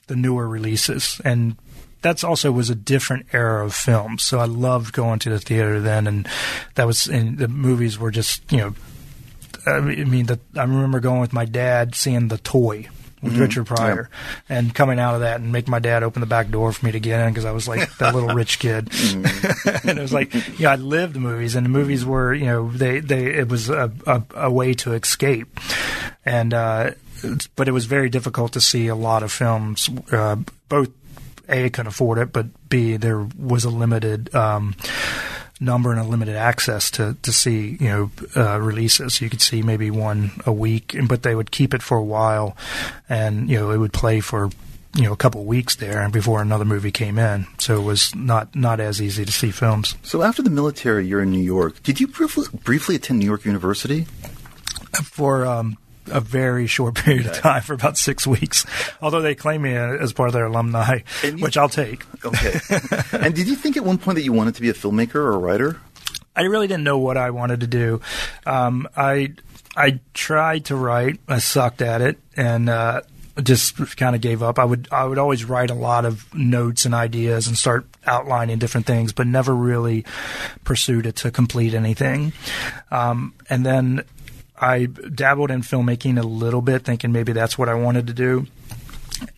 the 0.07 0.15
newer 0.15 0.47
releases, 0.47 1.19
and 1.23 1.55
that's 2.01 2.23
also 2.23 2.51
was 2.51 2.69
a 2.69 2.75
different 2.75 3.27
era 3.33 3.65
of 3.65 3.73
films. 3.73 4.23
So 4.23 4.39
I 4.39 4.45
loved 4.45 4.93
going 4.93 5.19
to 5.19 5.29
the 5.29 5.39
theater 5.39 5.79
then, 5.79 6.07
and 6.07 6.27
that 6.75 6.87
was 6.87 7.07
and 7.07 7.37
the 7.37 7.47
movies 7.47 7.99
were 7.99 8.11
just 8.11 8.49
you 8.51 8.57
know, 8.59 8.75
I 9.65 9.79
mean, 9.79 10.23
I 10.23 10.35
the, 10.35 10.39
I 10.55 10.63
remember 10.63 10.99
going 10.99 11.21
with 11.21 11.33
my 11.33 11.45
dad 11.45 11.95
seeing 11.95 12.27
the 12.27 12.37
toy. 12.37 12.87
With 13.21 13.37
Richard 13.37 13.65
Pryor, 13.65 14.09
and 14.47 14.73
coming 14.73 14.97
out 14.97 15.13
of 15.13 15.19
that 15.19 15.41
and 15.41 15.51
making 15.51 15.71
my 15.71 15.79
dad 15.79 16.03
open 16.03 16.21
the 16.21 16.25
back 16.25 16.49
door 16.51 16.71
for 16.71 16.85
me 16.85 16.93
to 16.93 17.01
get 17.01 17.19
in 17.19 17.33
because 17.33 17.43
I 17.43 17.51
was 17.51 17.67
like 17.67 17.97
that 17.97 18.15
little 18.15 18.29
rich 18.29 18.59
kid, 18.59 18.89
and 19.83 19.99
it 19.99 20.01
was 20.01 20.13
like, 20.13 20.33
you 20.33 20.63
know, 20.63 20.69
I 20.69 20.77
lived 20.77 21.15
the 21.15 21.19
movies, 21.19 21.53
and 21.55 21.65
the 21.65 21.69
movies 21.69 22.05
were, 22.05 22.33
you 22.33 22.45
know, 22.45 22.71
they 22.71 23.01
they 23.01 23.25
it 23.25 23.49
was 23.49 23.69
a 23.69 23.91
a, 24.07 24.23
a 24.35 24.49
way 24.49 24.73
to 24.75 24.93
escape, 24.93 25.59
and 26.23 26.53
uh, 26.53 26.91
but 27.57 27.67
it 27.67 27.73
was 27.73 27.87
very 27.87 28.09
difficult 28.09 28.53
to 28.53 28.61
see 28.61 28.87
a 28.87 28.95
lot 28.95 29.21
of 29.21 29.33
films. 29.33 29.89
Uh, 30.13 30.37
both 30.69 30.91
a 31.49 31.69
couldn't 31.69 31.87
afford 31.87 32.17
it, 32.17 32.31
but 32.31 32.47
b 32.69 32.97
there 32.97 33.27
was 33.37 33.65
a 33.65 33.69
limited. 33.69 34.33
Um, 34.33 34.75
number 35.61 35.91
and 35.91 35.99
a 35.99 36.05
limited 36.05 36.37
access 36.37 36.89
to 36.89 37.17
to 37.21 37.33
see 37.33 37.77
you 37.81 37.87
know 37.87 38.11
uh, 38.35 38.59
releases. 38.59 39.19
You 39.21 39.29
could 39.29 39.41
see 39.41 39.61
maybe 39.61 39.91
one 39.91 40.31
a 40.45 40.53
week, 40.53 40.95
but 41.07 41.23
they 41.23 41.35
would 41.35 41.51
keep 41.51 41.73
it 41.73 41.81
for 41.81 41.97
a 41.97 42.03
while, 42.03 42.55
and 43.09 43.49
you 43.49 43.57
know 43.57 43.71
it 43.71 43.77
would 43.77 43.91
play 43.91 44.21
for 44.21 44.49
you 44.95 45.03
know 45.03 45.11
a 45.11 45.17
couple 45.17 45.41
of 45.41 45.47
weeks 45.47 45.75
there, 45.75 46.01
and 46.01 46.13
before 46.13 46.41
another 46.41 46.65
movie 46.65 46.91
came 46.91 47.19
in. 47.19 47.45
So 47.57 47.75
it 47.81 47.83
was 47.83 48.15
not 48.15 48.55
not 48.55 48.79
as 48.79 49.01
easy 49.01 49.25
to 49.25 49.31
see 49.31 49.51
films. 49.51 49.95
So 50.01 50.21
after 50.21 50.41
the 50.41 50.49
military, 50.49 51.05
you're 51.05 51.21
in 51.21 51.31
New 51.31 51.43
York. 51.43 51.83
Did 51.83 51.99
you 51.99 52.07
briefly, 52.07 52.45
briefly 52.63 52.95
attend 52.95 53.19
New 53.19 53.25
York 53.25 53.45
University? 53.45 54.07
for 55.03 55.45
um, 55.45 55.77
a 56.12 56.20
very 56.20 56.68
short 56.68 56.95
period 57.03 57.26
of 57.28 57.34
time, 57.38 57.62
for 57.62 57.74
about 57.74 57.97
six 57.97 58.26
weeks. 58.28 58.66
Although 59.01 59.22
they 59.22 59.36
claim 59.36 59.62
me 59.64 59.74
as 59.76 60.14
part 60.14 60.30
of 60.30 60.34
their 60.34 60.45
alumni, 60.45 60.99
you- 61.24 61.32
which 61.38 61.57
I'll 61.57 61.70
take. 61.70 62.03
Okay. 62.26 62.60
and 63.12 63.34
did 63.36 63.47
you 63.47 63.55
think 63.55 63.78
at 63.78 63.84
one 63.84 63.97
point 63.97 64.16
that 64.16 64.24
you 64.24 64.34
wanted 64.34 64.55
to 64.55 64.62
be 64.62 64.70
a 64.70 64.74
filmmaker 64.74 65.16
or 65.16 65.34
a 65.34 65.38
writer? 65.38 65.80
I 66.36 66.43
really 66.43 66.68
didn't 66.68 66.84
know 66.84 66.97
what 66.99 67.18
I 67.18 67.32
wanted 67.32 67.62
to 67.62 67.68
do. 67.68 68.01
Um, 68.45 68.88
I 68.95 69.34
I 69.76 69.99
tried 70.14 70.66
to 70.66 70.76
write. 70.76 71.20
I 71.28 71.39
sucked 71.39 71.82
at 71.82 72.01
it, 72.01 72.18
and 72.38 72.70
uh, 72.70 73.01
just 73.43 73.97
kind 73.97 74.16
of 74.16 74.22
gave 74.22 74.41
up. 74.41 74.57
I 74.60 74.64
would 74.66 74.88
I 74.91 75.03
would 75.05 75.18
always 75.18 75.43
write 75.43 75.70
a 75.70 75.74
lot 75.74 76.05
of 76.05 76.34
notes 76.34 76.86
and 76.86 76.93
ideas 76.93 77.47
and 77.47 77.57
start 77.57 77.88
outlining 78.05 78.57
different 78.57 78.86
things, 78.88 79.12
but 79.12 79.28
never 79.28 79.53
really 79.53 80.05
pursued 80.64 81.05
it 81.05 81.18
to 81.18 81.32
complete 81.32 81.74
anything. 81.74 82.32
Um, 82.91 83.34
and 83.49 83.66
then 83.66 84.03
I 84.60 84.86
dabbled 84.86 85.51
in 85.51 85.62
filmmaking 85.62 86.20
a 86.20 86.24
little 86.24 86.62
bit, 86.62 86.84
thinking 86.84 87.12
maybe 87.12 87.32
that's 87.32 87.57
what 87.57 87.70
I 87.70 87.74
wanted 87.76 88.07
to 88.07 88.14
do. 88.14 88.47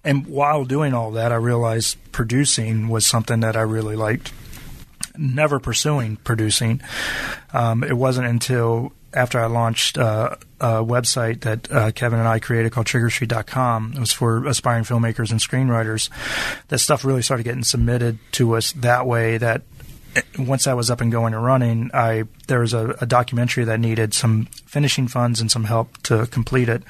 and 0.04 0.28
while 0.28 0.66
doing 0.66 0.94
all 0.94 1.12
that, 1.12 1.32
I 1.32 1.36
realized 1.36 1.98
producing 2.12 2.90
was 2.90 3.06
something 3.06 3.40
that 3.42 3.56
I 3.56 3.62
really 3.62 3.96
liked. 3.96 4.34
Never 5.18 5.60
pursuing 5.60 6.18
producing. 6.18 6.82
Um, 7.54 7.84
it 7.84 7.98
wasn't 7.98 8.28
until 8.28 8.94
after 9.14 9.40
I 9.40 9.48
launched 9.48 9.98
uh, 9.98 10.38
a 10.60 10.84
website 10.84 11.42
that 11.42 11.72
uh, 11.72 11.92
Kevin 11.92 12.20
and 12.20 12.28
I 12.28 12.40
created 12.40 12.72
called 12.72 12.88
TriggerStreet.com. 12.88 13.94
It 13.96 14.00
was 14.00 14.12
for 14.12 14.46
aspiring 14.48 14.84
filmmakers 14.84 15.32
and 15.32 15.40
screenwriters. 15.40 16.10
That 16.70 16.80
stuff 16.80 17.04
really 17.04 17.22
started 17.22 17.44
getting 17.44 17.64
submitted 17.64 18.20
to 18.34 18.56
us 18.56 18.72
that 18.74 19.06
way. 19.06 19.38
That 19.38 19.64
once 20.38 20.68
I 20.68 20.74
was 20.74 20.89
up 20.91 21.01
and 21.01 21.12
going 21.12 21.34
and 21.34 21.43
running, 21.43 21.89
I 21.93 22.24
there 22.47 22.59
was 22.59 22.74
a, 22.74 22.95
a 23.01 23.05
documentary 23.05 23.64
that 23.66 23.80
needed 23.80 24.14
some 24.14 24.45
finishing 24.66 25.07
funds 25.07 25.39
and 25.41 25.49
some 25.51 25.66
help 25.66 25.97
to 26.03 26.28
complete 26.28 26.70
it 26.70 26.84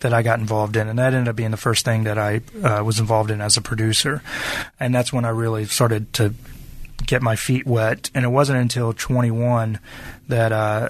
that 0.00 0.12
I 0.12 0.22
got 0.22 0.38
involved 0.38 0.76
in, 0.76 0.88
and 0.88 0.98
that 0.98 1.14
ended 1.14 1.28
up 1.28 1.36
being 1.36 1.50
the 1.50 1.56
first 1.56 1.84
thing 1.84 2.04
that 2.04 2.18
I 2.18 2.40
uh, 2.62 2.82
was 2.84 2.98
involved 3.00 3.30
in 3.30 3.40
as 3.40 3.56
a 3.56 3.60
producer, 3.62 4.22
and 4.78 4.94
that's 4.94 5.12
when 5.12 5.24
I 5.24 5.30
really 5.30 5.64
started 5.64 6.12
to 6.14 6.34
get 7.06 7.22
my 7.22 7.36
feet 7.36 7.66
wet. 7.66 8.10
And 8.14 8.24
it 8.24 8.28
wasn't 8.28 8.58
until 8.58 8.92
21 8.92 9.78
that 10.28 10.52
uh, 10.52 10.88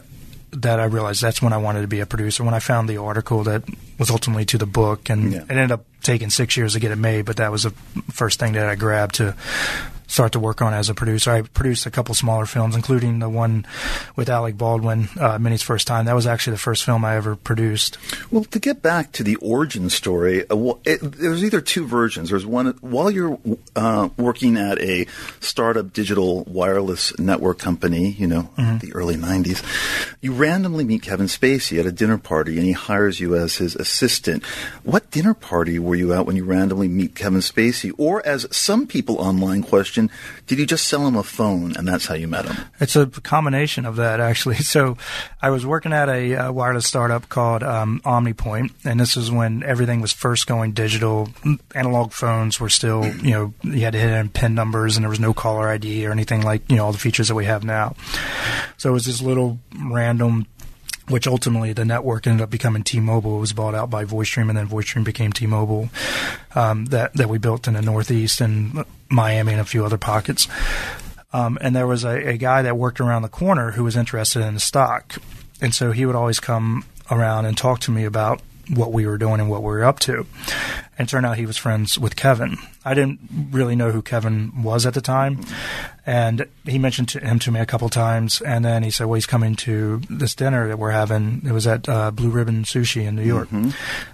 that 0.52 0.80
I 0.80 0.84
realized 0.84 1.20
that's 1.22 1.42
when 1.42 1.52
I 1.52 1.58
wanted 1.58 1.82
to 1.82 1.88
be 1.88 2.00
a 2.00 2.06
producer. 2.06 2.42
When 2.44 2.54
I 2.54 2.58
found 2.60 2.88
the 2.88 2.96
article 2.98 3.44
that 3.44 3.62
was 3.98 4.10
ultimately 4.10 4.44
to 4.46 4.58
the 4.58 4.66
book, 4.66 5.10
and 5.10 5.32
Yeah. 5.32 5.42
it 5.42 5.50
ended 5.50 5.72
up 5.72 5.84
taking 6.02 6.30
six 6.30 6.56
years 6.56 6.72
to 6.72 6.80
get 6.80 6.90
it 6.90 6.96
made, 6.96 7.24
but 7.26 7.36
that 7.36 7.52
was 7.52 7.64
the 7.64 7.70
first 8.10 8.38
thing 8.38 8.54
that 8.54 8.66
I 8.66 8.74
grabbed 8.74 9.16
to 9.16 9.34
start 10.08 10.32
to 10.32 10.40
work 10.40 10.60
on 10.60 10.74
as 10.74 10.88
a 10.88 10.94
producer. 10.94 11.30
I 11.30 11.42
produced 11.42 11.86
a 11.86 11.90
couple 11.90 12.14
smaller 12.14 12.46
films, 12.46 12.74
including 12.74 13.20
the 13.20 13.28
one 13.28 13.66
with 14.16 14.28
Alec 14.28 14.56
Baldwin, 14.56 15.08
uh, 15.20 15.38
Mini's 15.38 15.62
first 15.62 15.86
time. 15.86 16.06
That 16.06 16.16
was 16.16 16.26
actually 16.26 16.52
the 16.52 16.58
first 16.58 16.82
film 16.84 17.04
I 17.04 17.14
ever 17.14 17.36
produced. 17.36 17.98
Well, 18.30 18.44
to 18.44 18.58
get 18.58 18.82
back 18.82 19.12
to 19.12 19.22
the 19.22 19.36
origin 19.36 19.90
story, 19.90 20.48
uh, 20.50 20.72
it, 20.84 20.98
there's 21.00 21.44
either 21.44 21.60
two 21.60 21.86
versions. 21.86 22.30
There's 22.30 22.46
one 22.46 22.68
while 22.80 23.10
you're 23.10 23.38
uh, 23.76 24.08
working 24.16 24.56
at 24.56 24.80
a 24.80 25.06
startup 25.40 25.92
digital 25.92 26.44
wireless 26.44 27.16
network 27.18 27.58
company, 27.58 28.10
you 28.10 28.26
know, 28.26 28.50
the 28.56 28.92
early 28.94 29.14
'90s. 29.14 29.62
You 30.20 30.32
randomly 30.32 30.84
meet 30.84 31.02
Kevin 31.02 31.26
Spacey 31.26 31.78
at 31.78 31.86
a 31.86 31.92
dinner 31.92 32.18
party, 32.18 32.56
and 32.56 32.66
he 32.66 32.72
hires 32.72 33.20
you 33.20 33.36
as 33.36 33.56
his 33.56 33.76
assistant. 33.76 34.44
What 34.82 35.10
dinner 35.10 35.34
party 35.34 35.78
were 35.78 35.94
you 35.94 36.14
at 36.14 36.26
when 36.26 36.36
you 36.36 36.44
randomly 36.44 36.88
meet 36.88 37.14
Kevin 37.14 37.40
Spacey? 37.40 37.92
Or, 37.98 38.26
as 38.26 38.46
some 38.50 38.86
people 38.86 39.18
online 39.18 39.62
question, 39.62 39.97
did 40.46 40.58
you 40.58 40.66
just 40.66 40.86
sell 40.86 41.06
him 41.06 41.16
a 41.16 41.22
phone, 41.22 41.76
and 41.76 41.86
that's 41.86 42.06
how 42.06 42.14
you 42.14 42.28
met 42.28 42.46
him? 42.46 42.56
It's 42.80 42.96
a 42.96 43.06
combination 43.06 43.84
of 43.84 43.96
that, 43.96 44.20
actually. 44.20 44.56
So, 44.68 44.98
I 45.40 45.48
was 45.48 45.64
working 45.64 45.94
at 45.94 46.10
a 46.10 46.36
uh, 46.36 46.52
wireless 46.52 46.86
startup 46.86 47.30
called 47.30 47.62
um, 47.62 48.02
OmniPoint, 48.04 48.70
and 48.84 49.00
this 49.00 49.16
is 49.16 49.30
when 49.30 49.62
everything 49.62 50.02
was 50.02 50.12
first 50.12 50.46
going 50.46 50.72
digital. 50.72 51.30
Analog 51.74 52.12
phones 52.12 52.60
were 52.60 52.68
still, 52.68 53.04
you 53.22 53.30
know, 53.30 53.54
you 53.62 53.80
had 53.80 53.94
to 53.94 53.98
hit 53.98 54.10
in 54.10 54.28
PIN 54.28 54.54
numbers, 54.54 54.96
and 54.96 55.04
there 55.04 55.10
was 55.10 55.20
no 55.20 55.32
caller 55.32 55.68
ID 55.68 56.06
or 56.06 56.12
anything 56.12 56.42
like, 56.42 56.68
you 56.70 56.76
know, 56.76 56.84
all 56.84 56.92
the 56.92 56.98
features 56.98 57.28
that 57.28 57.34
we 57.34 57.46
have 57.46 57.64
now. 57.64 57.96
So, 58.76 58.90
it 58.90 58.92
was 58.92 59.06
this 59.06 59.22
little 59.22 59.58
random 59.80 60.46
which 61.08 61.26
ultimately 61.26 61.72
the 61.72 61.84
network 61.84 62.26
ended 62.26 62.42
up 62.42 62.50
becoming 62.50 62.82
T-Mobile. 62.82 63.36
It 63.36 63.40
was 63.40 63.52
bought 63.52 63.74
out 63.74 63.90
by 63.90 64.04
VoiceStream, 64.04 64.48
and 64.48 64.56
then 64.56 64.68
VoiceStream 64.68 65.04
became 65.04 65.32
T-Mobile. 65.32 65.88
Um, 66.54 66.86
that 66.86 67.14
that 67.14 67.28
we 67.28 67.38
built 67.38 67.68
in 67.68 67.74
the 67.74 67.82
Northeast 67.82 68.40
and 68.40 68.84
Miami 69.08 69.52
and 69.52 69.60
a 69.60 69.64
few 69.64 69.84
other 69.84 69.98
pockets. 69.98 70.48
Um, 71.32 71.58
and 71.60 71.76
there 71.76 71.86
was 71.86 72.04
a, 72.04 72.30
a 72.30 72.36
guy 72.38 72.62
that 72.62 72.76
worked 72.76 73.00
around 73.00 73.22
the 73.22 73.28
corner 73.28 73.72
who 73.72 73.84
was 73.84 73.96
interested 73.96 74.42
in 74.42 74.54
the 74.54 74.60
stock, 74.60 75.16
and 75.60 75.74
so 75.74 75.92
he 75.92 76.06
would 76.06 76.16
always 76.16 76.40
come 76.40 76.84
around 77.10 77.46
and 77.46 77.56
talk 77.56 77.80
to 77.80 77.90
me 77.90 78.04
about 78.04 78.40
what 78.74 78.92
we 78.92 79.06
were 79.06 79.18
doing 79.18 79.40
and 79.40 79.50
what 79.50 79.62
we 79.62 79.68
were 79.68 79.84
up 79.84 79.98
to. 80.00 80.26
And 80.98 81.06
it 81.06 81.10
turned 81.10 81.26
out 81.26 81.36
he 81.36 81.46
was 81.46 81.56
friends 81.56 81.98
with 81.98 82.16
Kevin. 82.16 82.56
I 82.84 82.94
didn't 82.94 83.20
really 83.50 83.76
know 83.76 83.90
who 83.92 84.02
Kevin 84.02 84.62
was 84.62 84.84
at 84.86 84.94
the 84.94 85.00
time, 85.00 85.40
and 86.04 86.46
he 86.64 86.78
mentioned 86.78 87.08
to 87.10 87.20
him 87.20 87.38
to 87.40 87.52
me 87.52 87.60
a 87.60 87.66
couple 87.66 87.88
times. 87.88 88.40
And 88.40 88.64
then 88.64 88.82
he 88.82 88.90
said, 88.90 89.06
"Well, 89.06 89.14
he's 89.14 89.26
coming 89.26 89.54
to 89.56 90.00
this 90.10 90.34
dinner 90.34 90.66
that 90.68 90.78
we're 90.78 90.90
having. 90.90 91.42
It 91.44 91.52
was 91.52 91.66
at 91.66 91.88
uh, 91.88 92.10
Blue 92.10 92.30
Ribbon 92.30 92.64
Sushi 92.64 93.04
in 93.06 93.14
New 93.14 93.22
York." 93.22 93.48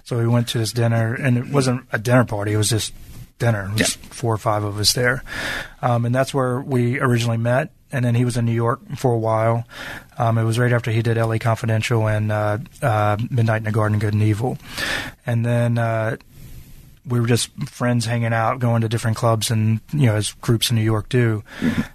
So 0.03 0.17
we 0.19 0.27
went 0.27 0.47
to 0.49 0.59
this 0.59 0.71
dinner, 0.73 1.15
and 1.15 1.37
it 1.37 1.47
wasn't 1.49 1.85
a 1.91 1.97
dinner 1.97 2.25
party; 2.25 2.53
it 2.53 2.57
was 2.57 2.69
just 2.69 2.93
dinner. 3.39 3.71
It 3.73 3.79
was 3.79 3.93
four 3.95 4.33
or 4.33 4.37
five 4.37 4.63
of 4.63 4.79
us 4.79 4.93
there, 4.93 5.23
um, 5.81 6.05
and 6.05 6.13
that's 6.13 6.33
where 6.33 6.59
we 6.61 6.99
originally 6.99 7.37
met. 7.37 7.71
And 7.91 8.03
then 8.03 8.15
he 8.15 8.25
was 8.25 8.35
in 8.35 8.45
New 8.45 8.51
York 8.51 8.81
for 8.97 9.13
a 9.13 9.17
while. 9.17 9.65
Um, 10.17 10.37
it 10.37 10.43
was 10.43 10.59
right 10.59 10.73
after 10.73 10.91
he 10.91 11.01
did 11.01 11.17
L.A. 11.17 11.39
Confidential 11.39 12.07
and 12.07 12.31
uh, 12.31 12.57
uh, 12.81 13.17
Midnight 13.29 13.57
in 13.57 13.63
the 13.63 13.71
Garden, 13.71 13.99
Good 13.99 14.13
and 14.13 14.23
Evil, 14.23 14.57
and 15.25 15.45
then. 15.45 15.77
Uh, 15.77 16.17
we 17.07 17.19
were 17.19 17.27
just 17.27 17.51
friends 17.69 18.07
hanging 18.07 18.33
out, 18.33 18.57
going 18.57 18.81
to 18.81 18.89
different 18.89 19.15
clubs, 19.15 19.51
and 19.51 19.79
you 19.93 20.07
know, 20.07 20.15
as 20.15 20.31
groups 20.41 20.71
in 20.71 20.75
New 20.75 20.81
York 20.81 21.07
do. 21.07 21.43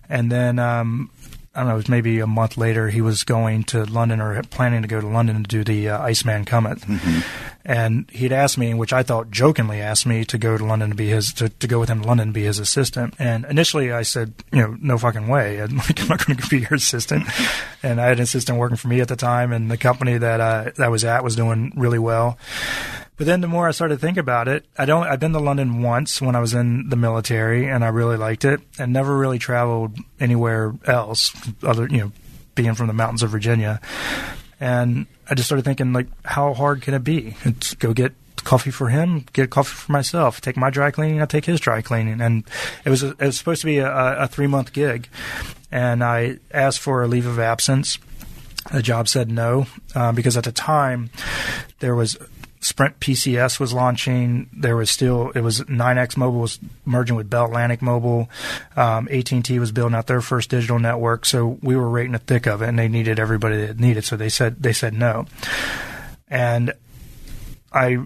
And 0.09 0.31
then 0.31 0.61
um, 0.61 1.11
I 1.53 1.61
don't 1.61 1.69
know, 1.69 1.75
it 1.75 1.79
was 1.79 1.89
maybe 1.89 2.21
a 2.21 2.29
month 2.29 2.57
later, 2.57 2.91
he 2.91 3.01
was 3.01 3.25
going 3.25 3.65
to 3.65 3.85
London 3.85 4.21
or 4.21 4.41
planning 4.45 4.83
to 4.83 4.89
go 4.89 5.01
to 5.01 5.07
London 5.09 5.43
to 5.43 5.49
do 5.49 5.65
the 5.65 5.89
uh, 5.89 6.01
Iceman 6.01 6.45
Cometh. 6.45 6.85
And 7.65 8.11
he'd 8.11 8.33
asked 8.33 8.57
me, 8.57 8.73
which 8.73 8.93
I 8.93 9.03
thought 9.03 9.31
jokingly 9.31 9.81
asked 9.81 10.07
me 10.07 10.25
to 10.25 10.39
go 10.39 10.57
to 10.57 10.65
London 10.65 10.91
to 10.91 10.97
be 10.97 11.09
his 11.09 11.33
to, 11.35 11.49
to 11.51 11.67
go 11.67 11.79
with 11.79 11.89
him 11.89 12.03
to 12.03 12.09
London 12.09 12.29
to 12.29 12.33
be 12.33 12.45
his 12.45 12.59
assistant. 12.59 13.15
And 13.19 13.45
initially, 13.45 13.93
I 13.93 14.03
said, 14.03 14.33
you 14.53 14.61
know, 14.61 14.77
no 14.81 14.97
fucking 14.97 15.29
way. 15.29 15.61
I'm, 15.61 15.77
like, 15.77 16.01
I'm 16.01 16.09
not 16.09 16.27
going 16.27 16.39
to 16.39 16.49
be 16.49 16.61
your 16.61 16.75
assistant. 16.75 17.27
and 17.83 18.01
I 18.01 18.07
had 18.07 18.19
an 18.19 18.23
assistant 18.23 18.59
working 18.59 18.77
for 18.77 18.89
me 18.89 19.01
at 19.01 19.09
the 19.09 19.17
time, 19.17 19.53
and 19.53 19.71
the 19.71 19.77
company 19.77 20.17
that 20.17 20.41
uh, 20.41 20.65
that 20.77 20.81
I 20.81 20.89
was 20.89 21.05
at 21.05 21.23
was 21.23 21.37
doing 21.37 21.73
really 21.77 21.99
well. 21.99 22.39
But 23.21 23.27
then 23.27 23.43
the 23.43 23.49
more 23.49 23.69
I 23.69 23.73
started 23.73 23.97
to 23.97 24.01
think 24.01 24.17
about 24.17 24.49
it, 24.49 24.65
I 24.79 24.87
don't. 24.87 25.07
I've 25.07 25.21
been 25.21 25.35
to 25.35 25.41
London 25.41 25.83
once 25.83 26.23
when 26.23 26.35
I 26.35 26.41
was 26.41 26.55
in 26.55 26.89
the 26.89 26.97
military, 26.97 27.69
and 27.69 27.85
I 27.85 27.89
really 27.89 28.17
liked 28.17 28.47
it, 28.47 28.63
and 28.79 28.95
never 28.95 29.15
really 29.15 29.39
traveled 29.39 29.99
anywhere 30.19 30.73
else. 30.87 31.37
Other, 31.63 31.87
you 31.87 31.99
know, 31.99 32.13
being 32.55 32.75
from 32.75 32.87
the 32.87 32.95
mountains 32.95 33.23
of 33.23 33.29
Virginia, 33.29 33.79
and 34.61 35.07
I 35.29 35.35
just 35.35 35.49
started 35.49 35.65
thinking, 35.65 35.93
like, 35.93 36.07
how 36.25 36.55
hard 36.55 36.83
can 36.83 36.95
it 36.95 37.03
be? 37.03 37.37
It's 37.45 37.75
go 37.75 37.93
get 37.93 38.13
coffee 38.45 38.71
for 38.71 38.89
him, 38.89 39.27
get 39.33 39.51
coffee 39.51 39.75
for 39.75 39.93
myself, 39.93 40.41
take 40.41 40.57
my 40.57 40.71
dry 40.71 40.91
cleaning, 40.91 41.21
I 41.21 41.27
take 41.27 41.45
his 41.47 41.61
dry 41.61 41.83
cleaning, 41.83 42.21
and 42.21 42.45
it 42.85 42.91
was 42.91 43.03
a, 43.03 43.11
it 43.11 43.21
was 43.21 43.39
supposed 43.39 43.63
to 43.63 43.67
be 43.67 43.79
a, 43.79 44.23
a 44.23 44.29
three 44.29 44.47
month 44.47 44.73
gig, 44.73 45.09
and 45.71 46.05
I 46.05 46.39
asked 46.53 46.81
for 46.81 47.03
a 47.03 47.09
leave 47.09 47.27
of 47.27 47.39
absence. 47.39 47.99
The 48.71 48.83
job 48.83 49.09
said 49.09 49.31
no 49.31 49.67
uh, 49.95 50.13
because 50.13 50.37
at 50.37 50.45
the 50.45 50.53
time 50.53 51.11
there 51.79 51.95
was 51.95 52.19
Sprint 52.61 53.01
PCS 53.01 53.59
was 53.59 53.73
launching. 53.73 54.49
There 54.53 54.77
was 54.77 54.91
still 54.91 55.31
it 55.31 55.41
was 55.41 55.61
NYNEX 55.63 56.17
Mobile 56.17 56.41
was 56.41 56.59
merging 56.85 57.17
with 57.17 57.31
Bell 57.31 57.47
Atlantic 57.47 57.81
Mobile. 57.81 58.29
Um, 58.77 59.09
AT&T 59.11 59.59
was 59.59 59.73
building 59.73 59.95
out 59.95 60.07
their 60.07 60.21
first 60.21 60.51
digital 60.51 60.79
network, 60.79 61.25
so 61.25 61.59
we 61.63 61.75
were 61.75 61.89
right 61.89 62.05
in 62.05 62.13
the 62.13 62.19
thick 62.19 62.47
of 62.47 62.61
it, 62.61 62.69
and 62.69 62.79
they 62.79 62.89
needed 62.89 63.19
everybody 63.19 63.67
that 63.67 63.81
needed. 63.81 64.05
So 64.05 64.17
they 64.17 64.29
said 64.29 64.63
they 64.63 64.75
said 64.75 64.93
no, 64.93 65.27
and 66.29 66.75
I 67.73 67.99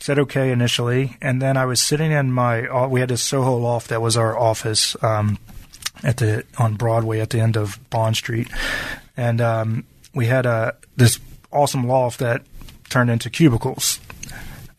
said 0.00 0.18
okay 0.18 0.50
initially, 0.50 1.16
and 1.22 1.40
then 1.40 1.56
I 1.56 1.64
was 1.64 1.80
sitting 1.80 2.10
in 2.10 2.32
my 2.32 2.66
uh, 2.66 2.88
we 2.88 2.98
had 2.98 3.08
this 3.08 3.22
Soho 3.22 3.56
loft 3.56 3.88
that 3.88 4.02
was 4.02 4.16
our 4.16 4.36
office 4.36 4.96
um, 5.04 5.38
at 6.02 6.16
the 6.16 6.44
on 6.58 6.74
Broadway 6.74 7.20
at 7.20 7.30
the 7.30 7.38
end 7.38 7.56
of 7.56 7.78
Bond 7.88 8.16
Street, 8.16 8.48
and 9.16 9.40
um, 9.40 9.84
we 10.12 10.26
had 10.26 10.44
a 10.44 10.74
this 10.96 11.20
awesome 11.52 11.86
loft 11.86 12.18
that 12.18 12.42
turned 12.92 13.10
into 13.10 13.30
cubicles, 13.30 13.98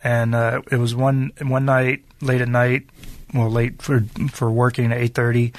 and 0.03 0.33
uh, 0.35 0.61
it 0.71 0.77
was 0.77 0.95
one 0.95 1.31
one 1.41 1.65
night 1.65 2.03
late 2.21 2.41
at 2.41 2.47
night. 2.47 2.87
Well, 3.33 3.49
late 3.49 3.81
for 3.81 4.01
for 4.31 4.51
working 4.51 4.91
at 4.91 4.99
eight 4.99 5.15
thirty, 5.15 5.53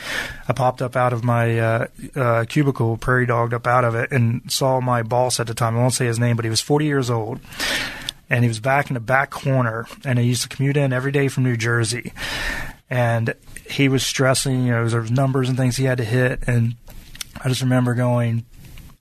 I 0.49 0.53
popped 0.53 0.81
up 0.81 0.95
out 0.95 1.13
of 1.13 1.25
my 1.25 1.59
uh, 1.59 1.87
uh, 2.15 2.45
cubicle, 2.49 2.97
prairie 2.97 3.27
dogged 3.27 3.53
up 3.53 3.67
out 3.67 3.85
of 3.85 3.97
it, 3.97 4.13
and 4.13 4.51
saw 4.51 4.81
my 4.81 5.03
boss 5.03 5.41
at 5.41 5.49
the 5.49 5.55
time. 5.55 5.77
I 5.77 5.81
won't 5.81 5.93
say 5.93 6.07
his 6.07 6.21
name, 6.21 6.37
but 6.37 6.45
he 6.45 6.51
was 6.51 6.61
forty 6.61 6.85
years 6.85 7.11
old, 7.11 7.41
and 8.31 8.45
he 8.45 8.49
was 8.49 8.61
back 8.61 8.91
in 8.91 8.95
the 8.95 9.01
back 9.01 9.31
corner, 9.31 9.87
and 10.05 10.21
he 10.21 10.27
used 10.27 10.43
to 10.43 10.49
commute 10.49 10.77
in 10.77 10.93
every 10.93 11.11
day 11.11 11.27
from 11.27 11.43
New 11.43 11.57
Jersey, 11.57 12.13
and 12.89 13.35
he 13.69 13.89
was 13.89 14.07
stressing. 14.07 14.67
You 14.67 14.73
know, 14.73 14.89
there 14.89 15.01
was 15.01 15.11
numbers 15.11 15.49
and 15.49 15.59
things 15.59 15.77
he 15.77 15.85
had 15.85 15.99
to 15.99 16.05
hit, 16.05 16.45
and 16.47 16.77
I 17.43 17.49
just 17.49 17.63
remember 17.63 17.95
going, 17.95 18.45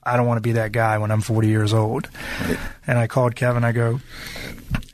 I 0.06 0.16
don't 0.16 0.26
want 0.26 0.38
to 0.38 0.42
be 0.42 0.52
that 0.52 0.72
guy 0.72 0.98
when 0.98 1.10
I'm 1.10 1.20
40 1.20 1.48
years 1.48 1.72
old. 1.72 2.08
And 2.86 2.98
I 2.98 3.06
called 3.06 3.34
Kevin. 3.34 3.64
I 3.64 3.72
go, 3.72 4.00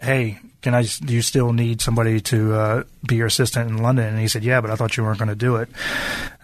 Hey, 0.00 0.38
can 0.62 0.74
I? 0.74 0.82
Do 0.82 1.14
you 1.14 1.22
still 1.22 1.52
need 1.52 1.80
somebody 1.80 2.20
to 2.20 2.54
uh, 2.54 2.82
be 3.06 3.16
your 3.16 3.26
assistant 3.26 3.70
in 3.70 3.78
London? 3.78 4.06
And 4.06 4.18
he 4.18 4.28
said, 4.28 4.44
Yeah, 4.44 4.60
but 4.60 4.70
I 4.70 4.76
thought 4.76 4.96
you 4.96 5.02
weren't 5.02 5.18
going 5.18 5.28
to 5.28 5.34
do 5.34 5.56
it. 5.56 5.68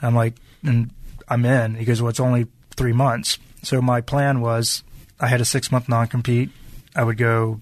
I'm 0.02 0.14
like, 0.14 0.34
and 0.62 0.90
I'm 1.28 1.44
in. 1.44 1.74
He 1.74 1.84
goes, 1.84 2.00
Well, 2.00 2.10
it's 2.10 2.20
only 2.20 2.46
three 2.76 2.92
months. 2.92 3.38
So 3.62 3.82
my 3.82 4.00
plan 4.00 4.40
was, 4.40 4.82
I 5.20 5.26
had 5.26 5.40
a 5.40 5.44
six 5.44 5.70
month 5.70 5.88
non 5.88 6.06
compete. 6.06 6.50
I 6.94 7.04
would 7.04 7.18
go 7.18 7.60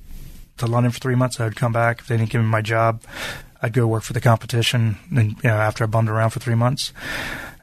to 0.58 0.66
London 0.66 0.92
for 0.92 1.00
three 1.00 1.14
months. 1.16 1.40
I 1.40 1.44
would 1.44 1.56
come 1.56 1.72
back. 1.72 2.00
If 2.00 2.08
they 2.08 2.16
didn't 2.16 2.30
give 2.30 2.40
me 2.40 2.46
my 2.46 2.62
job, 2.62 3.02
I'd 3.60 3.72
go 3.72 3.86
work 3.86 4.02
for 4.02 4.12
the 4.12 4.20
competition. 4.20 4.98
And 5.10 5.32
you 5.32 5.36
know, 5.44 5.56
after 5.56 5.84
I 5.84 5.86
bummed 5.86 6.08
around 6.08 6.30
for 6.30 6.40
three 6.40 6.54
months, 6.54 6.92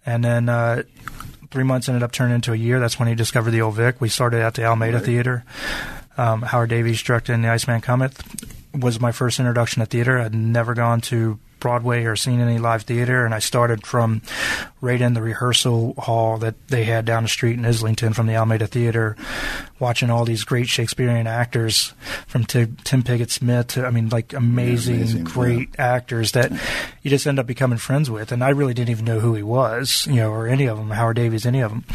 and 0.05 0.23
then 0.23 0.49
uh, 0.49 0.83
three 1.51 1.63
months 1.63 1.87
ended 1.89 2.03
up 2.03 2.11
turning 2.11 2.35
into 2.35 2.53
a 2.53 2.55
year. 2.55 2.79
That's 2.79 2.97
when 2.97 3.07
he 3.07 3.15
discovered 3.15 3.51
the 3.51 3.61
Old 3.61 3.75
Vic. 3.75 4.01
We 4.01 4.09
started 4.09 4.41
at 4.41 4.55
the 4.55 4.65
Almeida 4.65 4.99
Theater. 4.99 5.43
Um, 6.17 6.41
Howard 6.41 6.69
Davies 6.69 7.01
directed 7.01 7.33
in 7.33 7.41
The 7.41 7.49
Iceman 7.49 7.81
Cometh. 7.81 8.21
was 8.73 8.99
my 8.99 9.11
first 9.11 9.39
introduction 9.39 9.79
to 9.81 9.85
theater. 9.85 10.19
I'd 10.19 10.33
never 10.33 10.73
gone 10.73 11.01
to 11.01 11.39
Broadway 11.61 12.03
or 12.03 12.17
seen 12.17 12.41
any 12.41 12.57
live 12.57 12.81
theater, 12.81 13.23
and 13.23 13.33
I 13.33 13.39
started 13.39 13.87
from 13.87 14.21
right 14.81 14.99
in 14.99 15.13
the 15.13 15.21
rehearsal 15.21 15.93
hall 15.97 16.37
that 16.39 16.55
they 16.67 16.83
had 16.83 17.05
down 17.05 17.23
the 17.23 17.29
street 17.29 17.57
in 17.57 17.65
Islington 17.65 18.11
from 18.11 18.27
the 18.27 18.35
Almeida 18.35 18.67
Theater, 18.67 19.15
watching 19.79 20.09
all 20.09 20.25
these 20.25 20.43
great 20.43 20.67
Shakespearean 20.67 21.27
actors 21.27 21.93
from 22.27 22.43
Tim, 22.43 22.75
Tim 22.83 23.03
Pigott 23.03 23.31
Smith 23.31 23.67
to, 23.67 23.85
I 23.85 23.91
mean, 23.91 24.09
like 24.09 24.33
amazing, 24.33 24.95
amazing, 24.95 25.23
great 25.23 25.79
actors 25.79 26.33
that 26.33 26.51
you 27.01 27.09
just 27.09 27.25
end 27.25 27.39
up 27.39 27.47
becoming 27.47 27.77
friends 27.77 28.11
with. 28.11 28.33
And 28.33 28.43
I 28.43 28.49
really 28.49 28.73
didn't 28.73 28.89
even 28.89 29.05
know 29.05 29.19
who 29.19 29.35
he 29.35 29.43
was, 29.43 30.05
you 30.07 30.15
know, 30.15 30.31
or 30.31 30.47
any 30.47 30.65
of 30.65 30.77
them, 30.77 30.89
Howard 30.89 31.15
Davies, 31.15 31.45
any 31.45 31.61
of 31.61 31.71
them. 31.71 31.85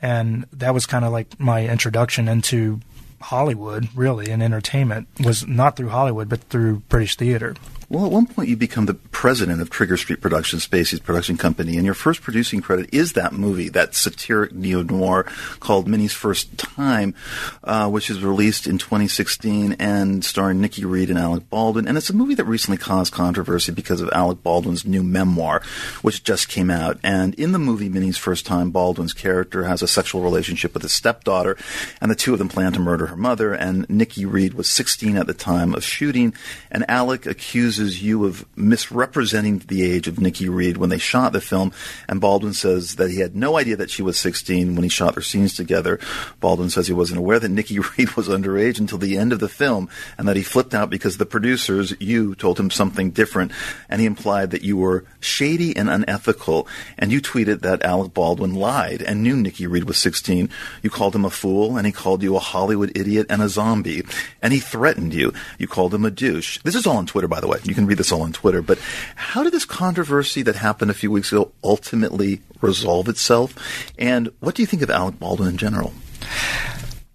And 0.00 0.46
that 0.52 0.72
was 0.72 0.86
kind 0.86 1.04
of 1.04 1.12
like 1.12 1.38
my 1.38 1.66
introduction 1.66 2.28
into 2.28 2.80
Hollywood, 3.20 3.88
really, 3.94 4.30
and 4.30 4.42
entertainment 4.42 5.08
was 5.24 5.46
not 5.46 5.76
through 5.76 5.90
Hollywood, 5.90 6.28
but 6.28 6.40
through 6.44 6.80
British 6.88 7.16
theater. 7.16 7.54
Well, 7.92 8.06
at 8.06 8.10
one 8.10 8.26
point 8.26 8.48
you 8.48 8.56
become 8.56 8.86
the 8.86 8.94
president 8.94 9.60
of 9.60 9.68
Trigger 9.68 9.98
Street 9.98 10.22
Productions, 10.22 10.66
Spacey's 10.66 10.98
production 10.98 11.36
company, 11.36 11.76
and 11.76 11.84
your 11.84 11.92
first 11.92 12.22
producing 12.22 12.62
credit 12.62 12.88
is 12.90 13.12
that 13.12 13.34
movie, 13.34 13.68
that 13.68 13.94
satiric 13.94 14.54
neo 14.54 14.82
noir 14.82 15.24
called 15.60 15.86
Mini's 15.86 16.14
First 16.14 16.56
Time, 16.56 17.14
uh, 17.62 17.90
which 17.90 18.08
is 18.08 18.24
released 18.24 18.66
in 18.66 18.78
2016 18.78 19.74
and 19.74 20.24
starring 20.24 20.58
Nikki 20.58 20.86
Reed 20.86 21.10
and 21.10 21.18
Alec 21.18 21.50
Baldwin. 21.50 21.86
And 21.86 21.98
it's 21.98 22.08
a 22.08 22.16
movie 22.16 22.34
that 22.36 22.46
recently 22.46 22.78
caused 22.78 23.12
controversy 23.12 23.72
because 23.72 24.00
of 24.00 24.08
Alec 24.14 24.42
Baldwin's 24.42 24.86
new 24.86 25.02
memoir, 25.02 25.60
which 26.00 26.24
just 26.24 26.48
came 26.48 26.70
out. 26.70 26.98
And 27.02 27.34
in 27.34 27.52
the 27.52 27.58
movie 27.58 27.90
Mini's 27.90 28.16
First 28.16 28.46
Time, 28.46 28.70
Baldwin's 28.70 29.12
character 29.12 29.64
has 29.64 29.82
a 29.82 29.86
sexual 29.86 30.22
relationship 30.22 30.72
with 30.72 30.82
his 30.82 30.94
stepdaughter, 30.94 31.58
and 32.00 32.10
the 32.10 32.16
two 32.16 32.32
of 32.32 32.38
them 32.38 32.48
plan 32.48 32.72
to 32.72 32.80
murder 32.80 33.08
her 33.08 33.18
mother. 33.18 33.52
And 33.52 33.86
Nikki 33.90 34.24
Reed 34.24 34.54
was 34.54 34.70
16 34.70 35.18
at 35.18 35.26
the 35.26 35.34
time 35.34 35.74
of 35.74 35.84
shooting, 35.84 36.32
and 36.70 36.88
Alec 36.88 37.26
accuses 37.26 37.81
you 37.90 38.24
of 38.24 38.44
misrepresenting 38.56 39.58
the 39.58 39.82
age 39.82 40.06
of 40.08 40.20
Nikki 40.20 40.48
Reed 40.48 40.76
when 40.76 40.90
they 40.90 40.98
shot 40.98 41.32
the 41.32 41.40
film. 41.40 41.72
And 42.08 42.20
Baldwin 42.20 42.54
says 42.54 42.96
that 42.96 43.10
he 43.10 43.20
had 43.20 43.34
no 43.34 43.58
idea 43.58 43.76
that 43.76 43.90
she 43.90 44.02
was 44.02 44.18
16 44.18 44.74
when 44.74 44.82
he 44.82 44.88
shot 44.88 45.14
their 45.14 45.22
scenes 45.22 45.54
together. 45.54 45.98
Baldwin 46.40 46.70
says 46.70 46.86
he 46.86 46.92
wasn't 46.92 47.18
aware 47.18 47.38
that 47.38 47.48
Nikki 47.48 47.78
Reed 47.98 48.16
was 48.16 48.28
underage 48.28 48.78
until 48.78 48.98
the 48.98 49.16
end 49.16 49.32
of 49.32 49.40
the 49.40 49.48
film, 49.48 49.88
and 50.16 50.28
that 50.28 50.36
he 50.36 50.42
flipped 50.42 50.74
out 50.74 50.90
because 50.90 51.16
the 51.16 51.26
producers, 51.26 51.94
you, 51.98 52.34
told 52.34 52.58
him 52.58 52.70
something 52.70 53.10
different, 53.10 53.52
and 53.88 54.00
he 54.00 54.06
implied 54.06 54.50
that 54.50 54.62
you 54.62 54.76
were 54.76 55.04
shady 55.20 55.76
and 55.76 55.88
unethical. 55.88 56.66
And 56.98 57.12
you 57.12 57.20
tweeted 57.20 57.60
that 57.62 57.82
Alec 57.82 58.14
Baldwin 58.14 58.54
lied 58.54 59.02
and 59.02 59.22
knew 59.22 59.36
Nikki 59.36 59.66
Reed 59.66 59.84
was 59.84 59.98
16. 59.98 60.48
You 60.82 60.90
called 60.90 61.14
him 61.14 61.24
a 61.24 61.30
fool, 61.30 61.76
and 61.76 61.86
he 61.86 61.92
called 61.92 62.22
you 62.22 62.36
a 62.36 62.40
Hollywood 62.40 62.96
idiot 62.96 63.26
and 63.28 63.42
a 63.42 63.48
zombie. 63.48 64.02
And 64.40 64.52
he 64.52 64.60
threatened 64.60 65.14
you. 65.14 65.32
You 65.58 65.66
called 65.66 65.94
him 65.94 66.04
a 66.04 66.10
douche. 66.10 66.58
This 66.62 66.74
is 66.74 66.86
all 66.86 66.96
on 66.96 67.06
Twitter, 67.06 67.28
by 67.28 67.40
the 67.40 67.48
way. 67.48 67.58
You 67.72 67.76
can 67.76 67.86
read 67.86 67.96
this 67.96 68.12
all 68.12 68.20
on 68.20 68.34
Twitter. 68.34 68.60
But 68.60 68.78
how 69.16 69.42
did 69.42 69.54
this 69.54 69.64
controversy 69.64 70.42
that 70.42 70.56
happened 70.56 70.90
a 70.90 70.94
few 70.94 71.10
weeks 71.10 71.32
ago 71.32 71.52
ultimately 71.64 72.42
resolve 72.60 73.08
itself? 73.08 73.56
And 73.98 74.30
what 74.40 74.54
do 74.54 74.62
you 74.62 74.66
think 74.66 74.82
of 74.82 74.90
Alec 74.90 75.18
Baldwin 75.18 75.48
in 75.48 75.56
general? 75.56 75.94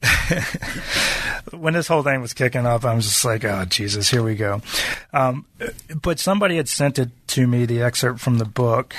when 1.52 1.76
this 1.76 1.88
whole 1.88 2.02
thing 2.02 2.22
was 2.22 2.34
kicking 2.34 2.66
off, 2.66 2.86
I 2.86 2.96
was 2.96 3.06
just 3.06 3.24
like, 3.24 3.46
"Oh 3.46 3.66
Jesus, 3.66 4.10
here 4.10 4.24
we 4.24 4.34
go." 4.34 4.64
Um, 5.14 5.46
but 6.02 6.18
somebody 6.18 6.58
had 6.58 6.68
sent 6.68 6.98
it 6.98 7.10
to 7.28 7.46
me, 7.46 7.68
the 7.68 7.84
excerpt 7.84 8.20
from 8.20 8.40
the 8.40 8.46
book, 8.46 8.96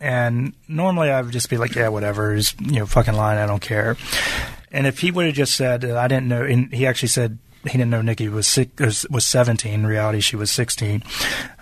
and 0.00 0.54
normally 0.66 1.10
I 1.10 1.20
would 1.20 1.32
just 1.32 1.50
be 1.50 1.58
like, 1.58 1.74
"Yeah, 1.74 1.88
whatever, 1.88 2.34
he's 2.34 2.54
you 2.58 2.78
know 2.78 2.86
fucking 2.86 3.12
lying, 3.12 3.38
I 3.38 3.44
don't 3.44 3.60
care." 3.60 3.98
And 4.70 4.86
if 4.86 5.00
he 5.00 5.10
would 5.10 5.26
have 5.26 5.34
just 5.34 5.56
said, 5.56 5.84
"I 5.84 6.08
didn't 6.08 6.28
know," 6.28 6.42
and 6.42 6.72
he 6.72 6.86
actually 6.86 7.08
said 7.08 7.36
he 7.64 7.78
didn't 7.78 7.90
know 7.90 8.02
Nikki 8.02 8.28
was 8.28 8.46
six, 8.46 8.70
was- 8.80 9.06
was 9.10 9.24
seventeen. 9.26 9.74
In 9.74 9.86
reality, 9.86 10.20
she 10.20 10.36
was 10.36 10.50
sixteen. 10.50 11.02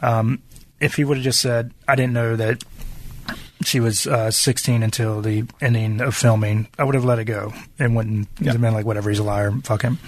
Um, 0.03 0.43
if 0.81 0.95
he 0.97 1.05
would 1.05 1.19
have 1.19 1.25
just 1.25 1.41
said, 1.41 1.73
"I 1.89 1.95
didn't 1.97 2.13
know 2.15 2.37
that." 2.37 2.63
She 3.63 3.79
was 3.79 4.07
uh, 4.07 4.31
16 4.31 4.83
until 4.83 5.21
the 5.21 5.45
ending 5.61 6.01
of 6.01 6.17
filming. 6.17 6.67
I 6.79 6.85
would 6.85 6.95
have 6.95 7.05
let 7.05 7.19
it 7.19 7.27
go 7.27 7.53
and 7.79 7.95
wouldn't 7.95 8.27
Yeah. 8.41 8.55
been 8.57 8.73
like, 8.73 8.87
whatever, 8.87 9.11
he's 9.11 9.19
a 9.19 9.23
liar, 9.23 9.53
fuck 9.65 9.83
him. 9.83 9.99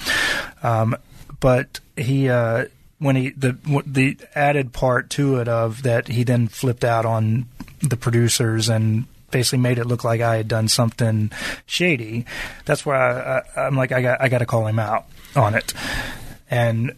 Um, 0.62 0.96
but 1.38 1.78
he, 1.94 2.30
uh, 2.30 2.64
when 2.98 3.14
he 3.14 3.28
the 3.30 3.58
the 3.86 4.16
added 4.34 4.72
part 4.72 5.10
to 5.10 5.36
it 5.36 5.48
of 5.48 5.82
that 5.82 6.08
he 6.08 6.24
then 6.24 6.48
flipped 6.48 6.82
out 6.82 7.04
on 7.04 7.44
the 7.82 7.96
producers 7.98 8.70
and 8.70 9.04
basically 9.30 9.58
made 9.58 9.78
it 9.78 9.84
look 9.86 10.02
like 10.02 10.22
I 10.22 10.36
had 10.36 10.48
done 10.48 10.68
something 10.68 11.30
shady. 11.66 12.24
That's 12.64 12.86
where 12.86 12.96
I, 12.96 13.42
I'm 13.66 13.76
like 13.76 13.92
I 13.92 14.00
got 14.00 14.22
I 14.22 14.28
got 14.30 14.38
to 14.38 14.46
call 14.46 14.66
him 14.66 14.78
out 14.78 15.04
on 15.36 15.54
it, 15.54 15.72
and 16.50 16.92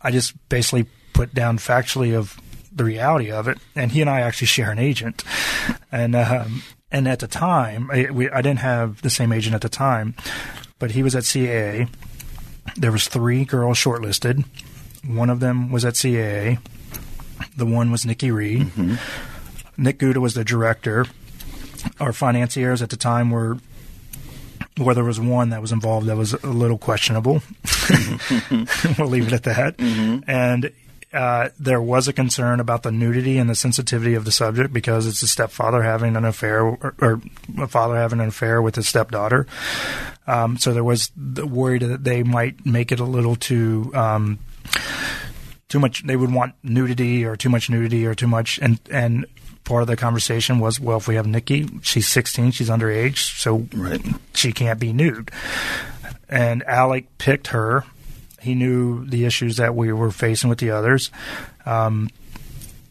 I 0.00 0.10
just 0.10 0.34
basically 0.48 0.86
put 1.12 1.34
down 1.34 1.58
factually 1.58 2.16
of 2.16 2.38
the 2.72 2.84
reality 2.84 3.30
of 3.30 3.46
it. 3.48 3.58
And 3.74 3.92
he 3.92 4.00
and 4.00 4.10
I 4.10 4.20
actually 4.20 4.48
share 4.48 4.70
an 4.70 4.78
agent, 4.78 5.22
and 5.92 6.14
um, 6.14 6.62
and 6.90 7.08
at 7.08 7.20
the 7.20 7.28
time 7.28 7.90
I, 7.90 8.10
we, 8.10 8.28
I 8.30 8.42
didn't 8.42 8.60
have 8.60 9.02
the 9.02 9.10
same 9.10 9.32
agent 9.32 9.54
at 9.54 9.60
the 9.62 9.68
time, 9.68 10.14
but 10.78 10.92
he 10.92 11.02
was 11.02 11.14
at 11.14 11.24
CAA. 11.24 11.88
There 12.76 12.92
was 12.92 13.08
three 13.08 13.44
girls 13.44 13.78
shortlisted. 13.78 14.44
One 15.06 15.28
of 15.30 15.40
them 15.40 15.70
was 15.70 15.84
at 15.84 15.94
CAA. 15.94 16.58
The 17.56 17.66
one 17.66 17.90
was 17.90 18.06
Nikki 18.06 18.30
Reed. 18.30 18.70
Nick 19.76 19.98
Guthe 19.98 20.16
was 20.16 20.34
the 20.34 20.44
director. 20.44 21.06
Our 22.00 22.12
financiers 22.12 22.80
at 22.80 22.90
the 22.90 22.96
time 22.96 23.30
were, 23.30 23.58
well, 24.78 24.94
there 24.94 25.04
was 25.04 25.20
one 25.20 25.50
that 25.50 25.60
was 25.60 25.72
involved 25.72 26.06
that 26.06 26.16
was 26.16 26.32
a 26.32 26.46
little 26.46 26.78
questionable. 26.78 27.42
we'll 28.98 29.08
leave 29.08 29.26
it 29.26 29.32
at 29.32 29.42
that. 29.44 29.74
And 30.26 30.72
uh, 31.12 31.50
there 31.60 31.80
was 31.80 32.08
a 32.08 32.12
concern 32.12 32.58
about 32.60 32.82
the 32.82 32.90
nudity 32.90 33.38
and 33.38 33.48
the 33.48 33.54
sensitivity 33.54 34.14
of 34.14 34.24
the 34.24 34.32
subject 34.32 34.72
because 34.72 35.06
it's 35.06 35.22
a 35.22 35.28
stepfather 35.28 35.82
having 35.82 36.16
an 36.16 36.24
affair 36.24 36.62
or, 36.64 36.94
or 37.00 37.20
a 37.58 37.68
father 37.68 37.94
having 37.96 38.20
an 38.20 38.28
affair 38.28 38.60
with 38.60 38.74
his 38.74 38.88
stepdaughter. 38.88 39.46
Um, 40.26 40.56
so 40.56 40.72
there 40.72 40.82
was 40.84 41.12
the 41.16 41.46
worry 41.46 41.78
that 41.78 42.02
they 42.02 42.22
might 42.24 42.66
make 42.66 42.90
it 42.90 42.98
a 42.98 43.04
little 43.04 43.36
too. 43.36 43.92
Um, 43.94 44.38
too 45.68 45.78
much 45.80 46.04
they 46.06 46.16
would 46.16 46.32
want 46.32 46.54
nudity 46.62 47.24
or 47.24 47.36
too 47.36 47.48
much 47.48 47.68
nudity 47.68 48.06
or 48.06 48.14
too 48.14 48.26
much 48.28 48.58
and 48.62 48.78
and 48.90 49.26
part 49.64 49.82
of 49.82 49.88
the 49.88 49.96
conversation 49.96 50.58
was 50.60 50.78
well 50.78 50.98
if 50.98 51.08
we 51.08 51.16
have 51.16 51.26
Nikki 51.26 51.68
she's 51.82 52.06
16 52.06 52.52
she's 52.52 52.68
underage 52.70 53.36
so 53.38 53.66
Right. 53.74 54.00
she 54.34 54.52
can't 54.52 54.78
be 54.78 54.92
nude 54.92 55.30
and 56.28 56.62
Alec 56.64 57.06
picked 57.18 57.48
her 57.48 57.84
he 58.40 58.54
knew 58.54 59.04
the 59.06 59.24
issues 59.24 59.56
that 59.56 59.74
we 59.74 59.92
were 59.92 60.10
facing 60.10 60.48
with 60.50 60.58
the 60.58 60.70
others 60.70 61.10
um, 61.66 62.10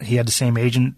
he 0.02 0.16
had 0.16 0.28
the 0.28 0.32
same 0.32 0.58
agent 0.58 0.96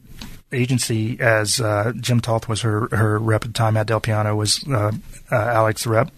agency 0.52 1.20
as 1.20 1.60
uh, 1.60 1.91
Jim 1.99 2.20
Toth 2.22 2.48
was 2.48 2.62
her 2.62 2.88
her 2.91 3.20
rep 3.20 3.44
at 3.44 3.49
the 3.49 3.53
time 3.53 3.76
at 3.78 3.88
Del 3.88 3.99
Piano 3.99 4.36
was 4.36 4.64
uh, 4.70 4.91
uh, 5.32 5.36
Alec's 5.36 5.86
rep 5.86 6.12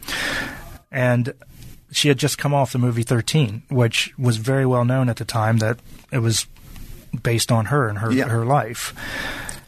and 0.92 1.34
she 1.92 2.10
had 2.10 2.18
just 2.18 2.38
come 2.38 2.54
off 2.54 2.74
the 2.74 2.78
movie 2.80 3.02
13, 3.04 3.64
which 3.70 4.14
was 4.18 4.36
very 4.38 4.66
well 4.66 4.84
known 4.84 5.08
at 5.08 5.16
the 5.16 5.26
time 5.26 5.60
that 5.60 5.80
it 6.12 6.20
was 6.20 6.46
based 7.24 7.50
on 7.50 7.66
her 7.66 7.88
and 7.88 8.00
her 8.00 8.12
Yeah. 8.12 8.28
her 8.28 8.46
life. 8.46 8.94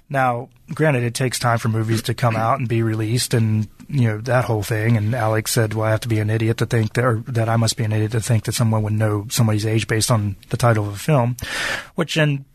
Now, 0.10 0.50
granted, 0.74 1.04
it 1.04 1.14
takes 1.14 1.40
time 1.40 1.60
for 1.60 1.70
movies 1.70 2.02
to 2.04 2.14
come 2.14 2.36
out 2.36 2.60
and 2.60 2.68
be 2.68 2.84
released, 2.84 3.34
and 3.34 3.68
you 3.90 4.08
know 4.08 4.18
that 4.22 4.46
whole 4.46 4.64
thing. 4.64 4.98
And 4.98 5.14
Alex 5.16 5.52
said, 5.52 5.74
"Well, 5.74 5.88
I 5.88 5.92
have 5.92 6.02
to 6.02 6.08
be 6.08 6.20
an 6.20 6.30
idiot 6.30 6.58
to 6.58 6.66
think 6.66 6.94
that, 6.94 7.04
or 7.04 7.24
that 7.28 7.50
I 7.50 7.58
must 7.58 7.78
be 7.78 7.84
an 7.84 7.92
idiot 7.92 8.12
to 8.12 8.22
think 8.22 8.46
that 8.46 8.54
someone 8.54 8.84
would 8.84 8.94
know 8.94 9.26
somebody's 9.30 9.66
age 9.66 9.88
based 9.88 10.12
on 10.12 10.36
the 10.50 10.58
title 10.58 10.88
of 10.88 10.94
a 10.94 10.98
film," 10.98 11.36
which 11.96 12.16
in 12.16 12.46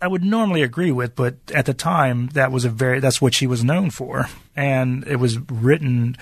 I 0.00 0.06
would 0.06 0.22
normally 0.22 0.62
agree 0.62 0.92
with, 0.92 1.16
but 1.16 1.36
at 1.52 1.66
the 1.66 1.74
time 1.74 2.28
that 2.28 2.52
was 2.52 2.64
a 2.64 2.70
very 2.70 3.00
that's 3.00 3.20
what 3.20 3.34
she 3.34 3.46
was 3.46 3.64
known 3.64 3.90
for, 3.90 4.28
and 4.54 5.04
it 5.08 5.16
was 5.16 5.38
written, 5.50 6.16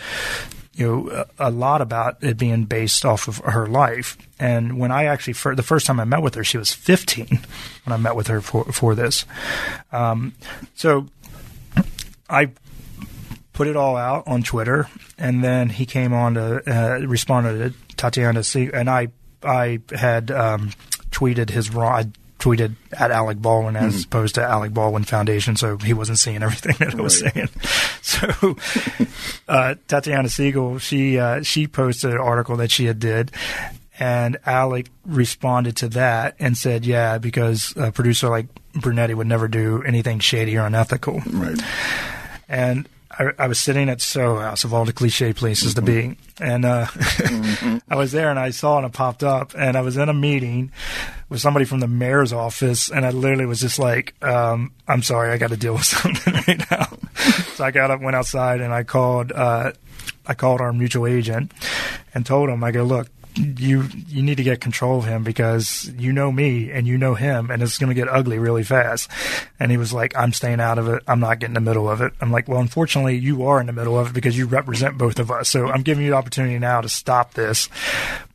you 0.75 0.87
know, 0.87 1.27
a, 1.39 1.49
a 1.49 1.51
lot 1.51 1.83
about 1.83 2.23
it 2.23 2.39
being 2.39 2.65
based 2.65 3.05
off 3.05 3.29
of 3.29 3.39
her 3.39 3.67
life. 3.67 4.17
And 4.39 4.79
when 4.79 4.91
I 4.91 5.05
actually 5.05 5.35
fir- 5.35 5.55
the 5.55 5.63
first 5.63 5.87
time 5.87 6.01
I 6.01 6.05
met 6.05 6.23
with 6.23 6.35
her, 6.37 6.45
she 6.45 6.57
was 6.57 6.73
15 6.73 7.27
when 7.85 7.93
I 7.93 7.99
met 7.99 8.17
with 8.17 8.29
her 8.29 8.41
for 8.41 8.65
for 8.73 8.95
this. 8.95 9.27
Um, 9.93 10.33
so 10.75 11.09
I 12.31 12.53
put 13.57 13.67
it 13.67 13.75
all 13.77 13.97
out 13.97 14.23
on 14.29 14.43
Twitter, 14.45 14.87
and 15.19 15.43
then 15.43 15.71
he 15.71 15.87
came 15.87 16.13
on 16.13 16.35
to 16.35 16.63
uh, 16.71 16.99
responded 17.07 17.73
to 17.89 17.97
Tatiana 17.97 18.45
C, 18.45 18.71
and 18.73 18.89
I 18.89 19.09
I 19.43 19.81
had 19.91 20.31
um, 20.31 20.71
tweeted 21.11 21.51
his 21.51 21.71
wrong. 21.75 21.93
I 21.93 22.05
tweeted 22.39 22.75
at 22.93 23.11
Alec 23.11 23.39
Baldwin 23.41 23.77
as 23.77 24.05
opposed 24.05 24.35
to 24.35 24.43
Alec 24.43 24.73
Baldwin 24.75 25.05
Foundation, 25.05 25.57
so 25.57 25.79
he 25.79 25.95
wasn't 25.95 26.19
seeing 26.19 26.43
everything 26.43 26.77
that 26.81 26.95
I 26.95 27.01
was 27.03 27.23
Right. 27.23 27.33
saying. 27.35 27.49
So 28.07 28.57
uh, 29.49 29.75
Tatiana 29.89 30.29
Siegel, 30.29 30.79
she 30.79 31.19
uh, 31.19 31.43
she 31.43 31.67
posted 31.67 32.13
an 32.13 32.19
article 32.19 32.57
that 32.59 32.71
she 32.71 32.85
had 32.87 32.99
did. 33.01 33.33
And 33.99 34.37
Alec 34.45 34.89
responded 35.07 35.77
to 35.79 35.89
that 35.91 36.37
and 36.39 36.57
said, 36.57 36.85
"Yeah, 36.85 37.17
because 37.19 37.73
a 37.77 37.91
producer 37.91 38.29
like 38.29 38.47
Brunetti 38.75 39.15
would 39.15 39.27
never 39.27 39.49
do 39.49 39.83
anything 39.83 40.19
shady 40.21 40.57
or 40.59 40.67
unethical." 40.67 41.23
Right. 41.33 41.59
And 42.49 42.87
I, 43.19 43.33
I 43.39 43.49
was 43.49 43.59
sitting 43.59 43.89
at 43.89 44.01
Soho 44.01 44.41
House 44.41 44.65
of 44.65 44.75
all 44.75 44.85
the 44.85 44.93
cliche 44.93 45.33
places 45.33 45.75
to 45.75 45.83
be, 45.83 46.17
and 46.41 46.65
uh, 46.65 46.87
I 47.89 47.97
was 47.97 48.13
there 48.13 48.31
and 48.31 48.39
I 48.39 48.51
saw 48.51 48.77
it 48.77 48.85
and 48.85 48.87
it 48.87 48.93
popped 48.93 49.25
up, 49.25 49.53
and 49.57 49.77
I 49.77 49.81
was 49.81 49.97
in 49.97 50.09
a 50.09 50.15
meeting 50.15 50.73
with 51.29 51.41
somebody 51.41 51.65
from 51.65 51.81
the 51.81 51.89
mayor's 51.89 52.33
office, 52.33 52.91
and 52.91 53.07
I 53.07 53.11
literally 53.11 53.47
was 53.47 53.61
just 53.61 53.79
like, 53.79 54.15
um, 54.23 54.73
"I'm 54.87 55.03
sorry, 55.03 55.31
I 55.31 55.39
got 55.39 55.51
to 55.51 55.57
deal 55.57 55.75
with 55.75 55.85
something 55.85 56.35
right 56.35 56.71
now." 56.71 56.89
so 57.55 57.65
I 57.65 57.71
got 57.71 57.91
up, 57.91 58.01
went 58.01 58.17
outside, 58.17 58.61
and 58.61 58.73
I 58.73 58.83
called. 58.83 59.33
Uh, 59.33 59.73
I 60.27 60.35
called 60.35 60.61
our 60.61 60.73
mutual 60.73 61.07
agent 61.07 61.53
and 62.15 62.27
told 62.27 62.49
him, 62.49 62.65
I 62.65 62.73
go, 62.73 62.83
look, 62.83 63.09
you 63.37 63.85
you 64.09 64.23
need 64.23 64.37
to 64.37 64.43
get 64.43 64.61
control 64.61 64.99
of 64.99 65.05
him 65.05 65.23
because 65.23 65.91
you 65.99 66.13
know 66.13 66.33
me 66.33 66.71
and 66.71 66.87
you 66.87 66.97
know 66.97 67.15
him 67.15 67.51
and 67.51 67.63
it's 67.63 67.79
going 67.79 67.89
to 67.89 67.95
get 67.95 68.09
ugly 68.09 68.39
really 68.39 68.63
fast. 68.63 69.11
And 69.61 69.71
he 69.71 69.77
was 69.77 69.93
like, 69.93 70.17
I'm 70.17 70.33
staying 70.33 70.61
out 70.61 70.79
of 70.79 70.89
it. 70.89 71.03
I'm 71.07 71.21
not 71.21 71.39
getting 71.39 71.57
in 71.57 71.65
the 71.65 71.69
middle 71.69 71.89
of 71.89 72.01
it. 72.01 72.13
I'm 72.21 72.33
like, 72.33 72.49
well, 72.49 72.61
unfortunately, 72.61 73.19
you 73.19 73.47
are 73.47 73.61
in 73.61 73.67
the 73.67 73.73
middle 73.73 73.99
of 73.99 74.09
it 74.09 74.15
because 74.15 74.37
you 74.37 74.47
represent 74.47 74.99
both 74.99 75.19
of 75.19 75.31
us. 75.31 75.49
So 75.49 75.67
I'm 75.67 75.83
giving 75.83 76.05
you 76.05 76.11
the 76.11 76.17
opportunity 76.17 76.59
now 76.59 76.81
to 76.81 76.89
stop 76.89 77.35
this 77.35 77.69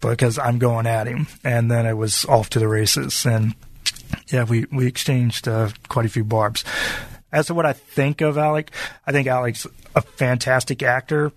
because 0.02 0.38
I'm 0.38 0.60
going 0.60 0.86
at 0.86 1.08
him. 1.08 1.28
And 1.44 1.72
then 1.72 1.86
it 1.86 1.98
was 1.98 2.26
off 2.26 2.50
to 2.52 2.60
the 2.60 2.68
races. 2.68 3.26
And 3.26 3.56
yeah, 4.28 4.44
we 4.44 4.66
we 4.72 4.88
exchanged 4.88 5.48
uh, 5.48 5.70
quite 5.88 6.06
a 6.06 6.10
few 6.10 6.24
barbs. 6.24 6.64
As 7.32 7.48
to 7.48 7.54
what 7.54 7.66
I 7.66 7.74
think 7.74 8.22
of 8.22 8.38
Alec, 8.38 8.72
I 9.08 9.12
think 9.12 9.28
Alec's 9.28 9.66
a 9.96 10.02
fantastic 10.02 10.84
actor. 10.84 11.32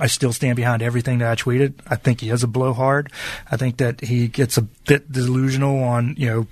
I 0.00 0.06
still 0.06 0.32
stand 0.32 0.56
behind 0.56 0.82
everything 0.82 1.18
that 1.18 1.30
I 1.30 1.34
tweeted. 1.34 1.74
I 1.86 1.96
think 1.96 2.20
he 2.20 2.30
is 2.30 2.42
a 2.42 2.48
blowhard. 2.48 3.12
I 3.50 3.56
think 3.56 3.78
that 3.78 4.00
he 4.00 4.28
gets 4.28 4.56
a 4.56 4.62
bit 4.62 5.10
delusional 5.10 5.82
on 5.82 6.14
you 6.16 6.26
know 6.26 6.46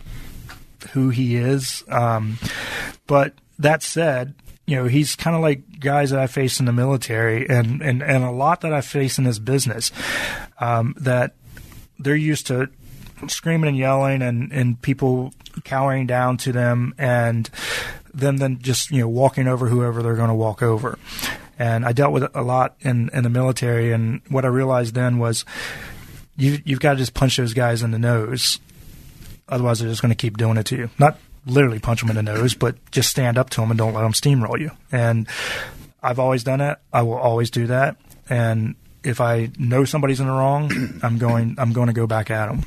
who 0.92 1.10
he 1.10 1.36
is. 1.36 1.84
Um, 1.88 2.38
but 3.06 3.34
that 3.58 3.82
said, 3.82 4.34
you 4.66 4.76
know 4.76 4.86
he's 4.86 5.16
kind 5.16 5.36
of 5.36 5.42
like 5.42 5.80
guys 5.80 6.10
that 6.10 6.20
I 6.20 6.26
face 6.26 6.60
in 6.60 6.66
the 6.66 6.72
military, 6.72 7.48
and 7.48 7.82
and 7.82 8.02
and 8.02 8.24
a 8.24 8.30
lot 8.30 8.60
that 8.62 8.72
I 8.72 8.80
face 8.80 9.18
in 9.18 9.24
this 9.24 9.38
business. 9.38 9.92
Um, 10.60 10.94
that 10.98 11.34
they're 11.98 12.14
used 12.16 12.46
to 12.48 12.68
screaming 13.28 13.68
and 13.68 13.76
yelling, 13.76 14.22
and 14.22 14.52
and 14.52 14.80
people 14.80 15.32
cowering 15.64 16.06
down 16.06 16.36
to 16.38 16.52
them, 16.52 16.94
and 16.98 17.48
them 18.14 18.36
then 18.38 18.58
just 18.60 18.90
you 18.90 19.00
know 19.00 19.08
walking 19.08 19.48
over 19.48 19.68
whoever 19.68 20.02
they're 20.02 20.16
going 20.16 20.28
to 20.28 20.34
walk 20.34 20.62
over. 20.62 20.98
And 21.62 21.86
I 21.86 21.92
dealt 21.92 22.12
with 22.12 22.24
it 22.24 22.32
a 22.34 22.42
lot 22.42 22.74
in, 22.80 23.08
in 23.12 23.22
the 23.22 23.30
military, 23.30 23.92
and 23.92 24.20
what 24.28 24.44
I 24.44 24.48
realized 24.48 24.96
then 24.96 25.18
was 25.18 25.44
you 26.36 26.58
you've 26.64 26.80
got 26.80 26.94
to 26.94 26.98
just 26.98 27.14
punch 27.14 27.36
those 27.36 27.54
guys 27.54 27.84
in 27.84 27.92
the 27.92 28.00
nose, 28.00 28.58
otherwise 29.48 29.78
they're 29.78 29.88
just 29.88 30.02
going 30.02 30.10
to 30.10 30.16
keep 30.16 30.36
doing 30.36 30.56
it 30.56 30.66
to 30.66 30.76
you. 30.76 30.90
Not 30.98 31.18
literally 31.46 31.78
punch 31.78 32.00
them 32.00 32.10
in 32.10 32.16
the 32.16 32.22
nose, 32.24 32.54
but 32.54 32.74
just 32.90 33.10
stand 33.10 33.38
up 33.38 33.48
to 33.50 33.60
them 33.60 33.70
and 33.70 33.78
don't 33.78 33.94
let 33.94 34.02
them 34.02 34.12
steamroll 34.12 34.58
you. 34.58 34.72
And 34.90 35.28
I've 36.02 36.18
always 36.18 36.42
done 36.42 36.58
that. 36.58 36.80
I 36.92 37.02
will 37.02 37.14
always 37.14 37.48
do 37.48 37.68
that. 37.68 37.96
And 38.28 38.74
if 39.04 39.20
I 39.20 39.52
know 39.56 39.84
somebody's 39.84 40.18
in 40.18 40.26
the 40.26 40.32
wrong, 40.32 40.68
I'm 41.04 41.18
going 41.18 41.54
I'm 41.58 41.72
going 41.72 41.86
to 41.86 41.92
go 41.92 42.08
back 42.08 42.28
at 42.32 42.48
them. 42.48 42.62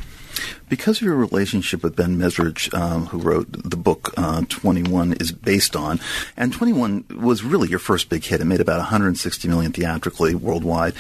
Because 0.69 0.97
of 0.97 1.03
your 1.03 1.15
relationship 1.15 1.83
with 1.83 1.95
Ben 1.95 2.17
Mezrich, 2.17 2.73
um, 2.73 3.07
who 3.07 3.19
wrote 3.19 3.47
the 3.51 3.77
book 3.77 4.13
uh, 4.17 4.43
21 4.49 5.13
is 5.13 5.31
based 5.31 5.75
on, 5.75 5.99
and 6.35 6.51
21 6.51 7.05
was 7.21 7.43
really 7.43 7.69
your 7.69 7.79
first 7.79 8.09
big 8.09 8.23
hit. 8.23 8.41
It 8.41 8.45
made 8.45 8.61
about 8.61 8.79
160 8.79 9.47
million 9.47 9.71
theatrically 9.71 10.35
worldwide. 10.35 10.93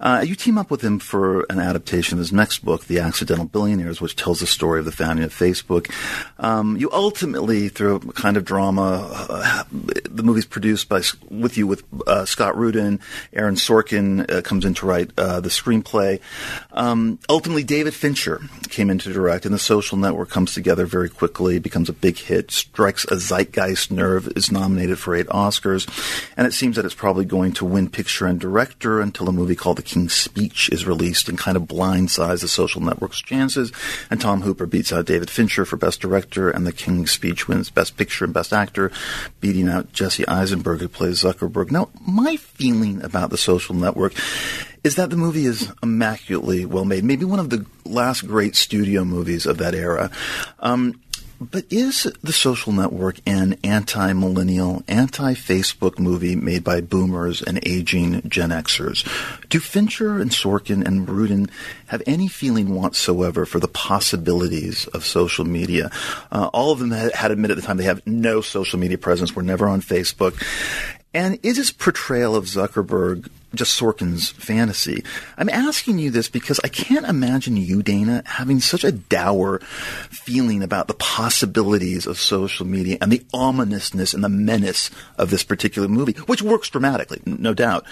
Uh, 0.00 0.24
you 0.26 0.34
team 0.34 0.58
up 0.58 0.70
with 0.70 0.82
him 0.82 0.98
for 0.98 1.42
an 1.50 1.60
adaptation 1.60 2.14
of 2.14 2.18
his 2.18 2.32
next 2.32 2.64
book, 2.64 2.86
The 2.86 2.98
Accidental 2.98 3.44
Billionaires, 3.44 4.00
which 4.00 4.16
tells 4.16 4.40
the 4.40 4.46
story 4.46 4.80
of 4.80 4.84
the 4.84 4.92
founding 4.92 5.24
of 5.24 5.32
Facebook. 5.32 5.90
Um, 6.38 6.76
you 6.76 6.90
ultimately, 6.92 7.68
through 7.68 7.96
a 7.96 8.00
kind 8.12 8.36
of 8.36 8.44
drama, 8.44 9.08
uh, 9.12 9.64
the 9.70 10.22
movie's 10.22 10.46
produced 10.46 10.88
by 10.88 11.02
with 11.30 11.56
you 11.56 11.66
with 11.66 11.84
uh, 12.06 12.24
Scott 12.24 12.56
Rudin, 12.56 13.00
Aaron 13.32 13.54
Sorkin 13.54 14.30
uh, 14.30 14.42
comes 14.42 14.64
in 14.64 14.74
to 14.74 14.86
write 14.86 15.10
uh, 15.16 15.40
the 15.40 15.48
screenplay. 15.48 16.20
Um, 16.72 17.18
ultimately, 17.28 17.64
David 17.64 17.94
Fincher 17.94 18.40
came 18.68 18.81
in 18.90 18.98
to 18.98 19.12
direct, 19.12 19.44
and 19.44 19.54
the 19.54 19.58
social 19.58 19.98
network 19.98 20.30
comes 20.30 20.54
together 20.54 20.86
very 20.86 21.08
quickly, 21.08 21.58
becomes 21.58 21.88
a 21.88 21.92
big 21.92 22.18
hit, 22.18 22.50
strikes 22.50 23.04
a 23.06 23.16
zeitgeist 23.16 23.90
nerve, 23.90 24.28
is 24.36 24.52
nominated 24.52 24.98
for 24.98 25.14
eight 25.14 25.26
Oscars, 25.28 25.86
and 26.36 26.46
it 26.46 26.52
seems 26.52 26.76
that 26.76 26.84
it's 26.84 26.94
probably 26.94 27.24
going 27.24 27.52
to 27.52 27.64
win 27.64 27.88
picture 27.88 28.26
and 28.26 28.40
director 28.40 29.00
until 29.00 29.28
a 29.28 29.32
movie 29.32 29.54
called 29.54 29.78
The 29.78 29.82
King's 29.82 30.14
Speech 30.14 30.68
is 30.70 30.86
released 30.86 31.28
and 31.28 31.38
kind 31.38 31.56
of 31.56 31.64
blindsides 31.64 32.40
the 32.40 32.48
social 32.48 32.80
network's 32.80 33.20
chances. 33.20 33.72
And 34.10 34.20
Tom 34.20 34.42
Hooper 34.42 34.66
beats 34.66 34.92
out 34.92 35.06
David 35.06 35.30
Fincher 35.30 35.64
for 35.64 35.76
Best 35.76 36.00
Director, 36.00 36.50
and 36.50 36.66
The 36.66 36.72
King's 36.72 37.12
Speech 37.12 37.48
wins 37.48 37.70
Best 37.70 37.96
Picture 37.96 38.24
and 38.24 38.34
Best 38.34 38.52
Actor, 38.52 38.90
beating 39.40 39.68
out 39.68 39.92
Jesse 39.92 40.26
Eisenberg, 40.28 40.80
who 40.80 40.88
plays 40.88 41.22
Zuckerberg. 41.22 41.70
Now, 41.70 41.88
my 42.06 42.36
feeling 42.36 43.02
about 43.02 43.30
the 43.30 43.38
social 43.38 43.74
network 43.74 44.14
is 44.84 44.96
that 44.96 45.10
the 45.10 45.16
movie 45.16 45.46
is 45.46 45.72
immaculately 45.82 46.64
well 46.64 46.84
made. 46.84 47.04
Maybe 47.04 47.24
one 47.24 47.38
of 47.38 47.50
the 47.50 47.64
last 47.84 48.26
great 48.26 48.56
studio 48.56 49.04
movies 49.04 49.46
of 49.46 49.58
that 49.58 49.74
era. 49.74 50.10
Um, 50.58 51.00
but 51.50 51.64
is 51.70 52.04
The 52.22 52.32
Social 52.32 52.72
Network 52.72 53.16
an 53.26 53.56
anti 53.64 54.12
millennial, 54.12 54.84
anti 54.86 55.34
Facebook 55.34 55.98
movie 55.98 56.36
made 56.36 56.62
by 56.62 56.80
boomers 56.80 57.42
and 57.42 57.58
aging 57.66 58.22
Gen 58.28 58.50
Xers? 58.50 59.04
Do 59.48 59.58
Fincher 59.58 60.20
and 60.20 60.30
Sorkin 60.30 60.86
and 60.86 61.08
Rudin 61.08 61.50
have 61.86 62.02
any 62.06 62.28
feeling 62.28 62.74
whatsoever 62.74 63.44
for 63.44 63.58
the 63.58 63.66
possibilities 63.66 64.86
of 64.88 65.04
social 65.04 65.44
media? 65.44 65.90
Uh, 66.30 66.48
all 66.52 66.70
of 66.70 66.78
them 66.78 66.92
had, 66.92 67.12
had 67.12 67.30
admitted 67.32 67.58
at 67.58 67.60
the 67.60 67.66
time 67.66 67.76
they 67.76 67.84
have 67.84 68.06
no 68.06 68.40
social 68.40 68.78
media 68.78 68.98
presence, 68.98 69.34
were 69.34 69.42
never 69.42 69.66
on 69.66 69.80
Facebook. 69.80 70.40
And 71.14 71.38
is 71.42 71.56
his 71.56 71.70
portrayal 71.70 72.34
of 72.34 72.46
Zuckerberg 72.46 73.28
just 73.54 73.78
Sorkin's 73.78 74.30
fantasy? 74.30 75.04
I'm 75.36 75.50
asking 75.50 75.98
you 75.98 76.10
this 76.10 76.28
because 76.28 76.58
I 76.64 76.68
can't 76.68 77.06
imagine 77.06 77.56
you, 77.56 77.82
Dana, 77.82 78.22
having 78.24 78.60
such 78.60 78.82
a 78.82 78.92
dour 78.92 79.58
feeling 80.08 80.62
about 80.62 80.88
the 80.88 80.94
possibilities 80.94 82.06
of 82.06 82.18
social 82.18 82.66
media 82.66 82.96
and 83.00 83.12
the 83.12 83.24
ominousness 83.34 84.14
and 84.14 84.24
the 84.24 84.30
menace 84.30 84.90
of 85.18 85.30
this 85.30 85.44
particular 85.44 85.88
movie, 85.88 86.12
which 86.26 86.40
works 86.40 86.70
dramatically, 86.70 87.20
no 87.26 87.52
doubt. 87.52 87.84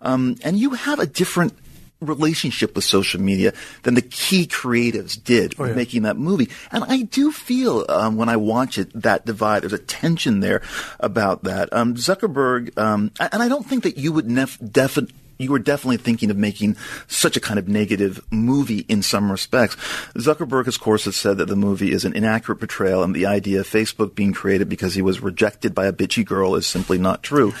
Um, 0.00 0.36
and 0.44 0.58
you 0.58 0.70
have 0.70 1.00
a 1.00 1.06
different 1.06 1.54
relationship 2.00 2.74
with 2.74 2.84
social 2.84 3.20
media 3.20 3.52
than 3.82 3.94
the 3.94 4.02
key 4.02 4.46
creatives 4.46 5.22
did 5.22 5.54
Oh, 5.58 5.64
yeah. 5.64 5.74
making 5.74 6.02
that 6.02 6.16
movie. 6.16 6.48
And 6.70 6.84
I 6.84 7.02
do 7.02 7.32
feel 7.32 7.84
um, 7.88 8.16
when 8.16 8.28
I 8.28 8.36
watch 8.36 8.78
it 8.78 8.90
that 9.02 9.26
divide. 9.26 9.62
There's 9.62 9.72
a 9.72 9.78
tension 9.78 10.40
there 10.40 10.62
about 11.00 11.44
that. 11.44 11.72
Um, 11.72 11.94
Zuckerberg, 11.94 12.76
um, 12.78 13.10
and 13.20 13.42
I 13.42 13.48
don't 13.48 13.66
think 13.66 13.82
that 13.82 13.96
you 13.96 14.12
would 14.12 14.26
nef- 14.26 14.58
definitely. 14.72 15.14
You 15.38 15.52
were 15.52 15.60
definitely 15.60 15.98
thinking 15.98 16.30
of 16.30 16.36
making 16.36 16.76
such 17.06 17.36
a 17.36 17.40
kind 17.40 17.58
of 17.58 17.68
negative 17.68 18.20
movie 18.30 18.84
in 18.88 19.02
some 19.02 19.30
respects. 19.30 19.76
Zuckerberg, 20.14 20.66
of 20.66 20.80
course, 20.80 21.04
has 21.04 21.14
said 21.14 21.38
that 21.38 21.46
the 21.46 21.56
movie 21.56 21.92
is 21.92 22.04
an 22.04 22.16
inaccurate 22.16 22.58
portrayal 22.58 23.04
and 23.04 23.14
the 23.14 23.26
idea 23.26 23.60
of 23.60 23.68
Facebook 23.68 24.16
being 24.16 24.32
created 24.32 24.68
because 24.68 24.94
he 24.94 25.02
was 25.02 25.20
rejected 25.20 25.74
by 25.74 25.86
a 25.86 25.92
bitchy 25.92 26.24
girl 26.24 26.56
is 26.56 26.66
simply 26.66 26.98
not 26.98 27.22
true. 27.22 27.54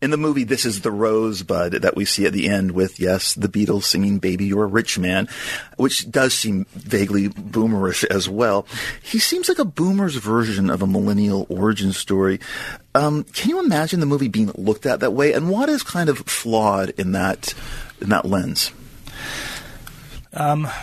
In 0.00 0.10
the 0.10 0.16
movie, 0.16 0.44
this 0.44 0.64
is 0.64 0.82
the 0.82 0.92
rosebud 0.92 1.72
that 1.72 1.96
we 1.96 2.04
see 2.04 2.26
at 2.26 2.32
the 2.32 2.48
end 2.48 2.72
with, 2.72 3.00
yes, 3.00 3.34
the 3.34 3.48
Beatles 3.48 3.84
singing 3.84 4.18
Baby 4.18 4.44
You're 4.44 4.64
a 4.64 4.66
Rich 4.66 4.98
Man, 4.98 5.28
which 5.76 6.10
does 6.10 6.34
seem 6.34 6.66
vaguely 6.72 7.30
boomerish 7.30 8.04
as 8.04 8.28
well. 8.28 8.66
He 9.02 9.18
seems 9.18 9.48
like 9.48 9.58
a 9.58 9.64
boomer's 9.64 10.16
version 10.16 10.70
of 10.70 10.82
a 10.82 10.86
millennial 10.86 11.46
origin 11.48 11.92
story. 11.92 12.38
Um, 12.94 13.24
can 13.24 13.50
you 13.50 13.60
imagine 13.60 14.00
the 14.00 14.06
movie 14.06 14.28
being 14.28 14.52
looked 14.56 14.86
at 14.86 15.00
that 15.00 15.12
way? 15.12 15.32
And 15.32 15.50
what 15.50 15.68
is 15.68 15.82
kind 15.82 16.08
of 16.08 16.18
flawed 16.18 16.90
in 16.90 17.12
that, 17.12 17.54
in 18.00 18.08
that 18.10 18.24
lens? 18.24 18.72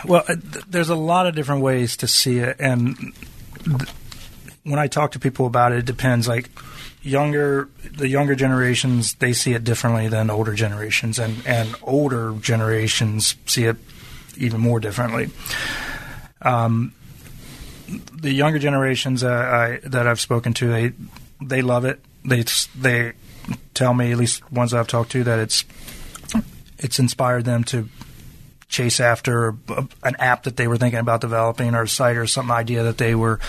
Well, 0.05 0.23
uh, 0.27 0.35
th- 0.35 0.65
there's 0.69 0.89
a 0.89 0.95
lot 0.95 1.27
of 1.27 1.35
different 1.35 1.61
ways 1.61 1.97
to 1.97 2.07
see 2.07 2.39
it, 2.39 2.57
and 2.59 2.97
th- 3.65 3.89
when 4.63 4.79
I 4.79 4.87
talk 4.87 5.11
to 5.13 5.19
people 5.19 5.45
about 5.45 5.73
it, 5.73 5.79
it 5.79 5.85
depends. 5.85 6.27
Like 6.27 6.49
younger, 7.01 7.69
the 7.91 8.07
younger 8.07 8.35
generations, 8.35 9.15
they 9.15 9.33
see 9.33 9.53
it 9.53 9.63
differently 9.63 10.07
than 10.07 10.29
older 10.29 10.53
generations, 10.53 11.19
and 11.19 11.45
and 11.45 11.75
older 11.81 12.33
generations 12.41 13.35
see 13.45 13.65
it 13.65 13.77
even 14.37 14.61
more 14.61 14.79
differently. 14.79 15.29
Um, 16.41 16.93
the 18.13 18.31
younger 18.31 18.59
generations 18.59 19.23
uh, 19.23 19.29
I, 19.83 19.87
that 19.87 20.07
I've 20.07 20.21
spoken 20.21 20.53
to, 20.55 20.67
they 20.67 20.93
they 21.41 21.61
love 21.61 21.85
it. 21.85 21.99
They 22.23 22.43
they 22.75 23.13
tell 23.73 23.93
me, 23.93 24.11
at 24.11 24.17
least 24.17 24.49
ones 24.51 24.73
I've 24.73 24.87
talked 24.87 25.11
to, 25.11 25.23
that 25.23 25.39
it's 25.39 25.65
it's 26.77 26.99
inspired 26.99 27.45
them 27.45 27.63
to 27.65 27.89
chase 28.67 28.99
after 28.99 29.55
an 30.03 30.15
app 30.17 30.43
that 30.43 30.55
they 30.57 30.67
were 30.67 30.77
thinking 30.77 30.99
about 30.99 31.21
developing 31.21 31.75
or 31.75 31.83
a 31.83 31.87
site 31.87 32.15
or 32.17 32.25
some 32.25 32.49
idea 32.51 32.83
that 32.83 32.97
they 32.97 33.15
were, 33.15 33.39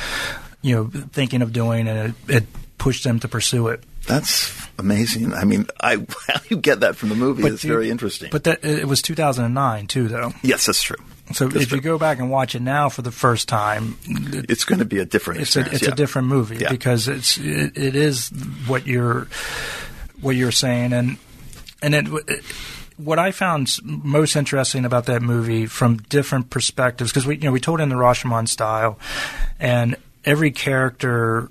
you 0.63 0.75
know, 0.75 0.91
thinking 1.13 1.43
of 1.43 1.53
doing, 1.53 1.87
and 1.89 2.15
it, 2.29 2.37
it 2.37 2.45
pushed 2.79 3.05
them 3.05 3.21
to 3.21 3.29
pursue 3.29 3.69
it. 3.69 3.85
That's 4.09 4.53
amazing. 4.79 5.33
I 5.33 5.45
mean, 5.45 5.67
I, 5.81 6.05
how 6.27 6.41
you 6.49 6.57
get 6.57 6.81
that 6.81 6.97
from 6.97 7.11
the 7.11 7.15
movie 7.15 7.47
is 7.47 7.63
you- 7.63 7.71
very 7.71 7.89
interesting. 7.89 8.31
But 8.33 8.45
that, 8.45 8.65
it 8.65 8.87
was 8.89 9.01
2009 9.03 9.87
too, 9.87 10.09
though. 10.09 10.33
yes, 10.43 10.67
that's 10.67 10.83
true. 10.83 10.97
So 11.35 11.49
if 11.49 11.73
you 11.73 11.81
go 11.81 11.99
back 11.99 12.19
and 12.19 12.31
watch 12.31 12.55
it 12.55 12.63
now 12.63 12.89
for 12.89 13.03
the 13.03 13.11
first 13.13 13.49
time, 13.49 13.97
it- 14.07 14.51
it's 14.51 14.65
going 14.65 14.79
to 14.81 14.85
be 14.85 14.99
a 14.99 15.05
different 15.05 15.41
it's 15.41 15.57
a 15.57 15.61
it's 15.61 15.83
yeah. 15.83 15.91
a 15.91 15.95
different 15.95 16.29
movie 16.29 16.57
Yeah. 16.59 16.71
because 16.71 17.09
it's 17.09 17.39
it, 17.39 17.77
it 17.77 17.97
is 17.97 18.29
what 18.67 18.87
you're 18.87 19.27
what 20.21 20.37
you're 20.37 20.53
saying, 20.53 20.93
and 20.93 21.17
and 21.83 21.95
it, 21.95 22.07
it 22.29 22.45
what 22.99 23.19
I 23.19 23.33
found 23.33 23.69
most 23.85 24.37
interesting 24.37 24.85
about 24.85 25.07
that 25.07 25.23
movie 25.23 25.67
from 25.67 25.97
different 25.97 26.51
perspectives, 26.51 27.11
because 27.11 27.27
we 27.27 27.37
you 27.37 27.43
know 27.45 27.53
we 27.53 27.61
told 27.61 27.81
it 27.81 27.83
in 27.85 27.89
the 27.89 27.97
Rashomon 27.97 28.47
style, 28.47 28.99
and 29.59 29.97
every 30.25 30.51
character, 30.53 31.49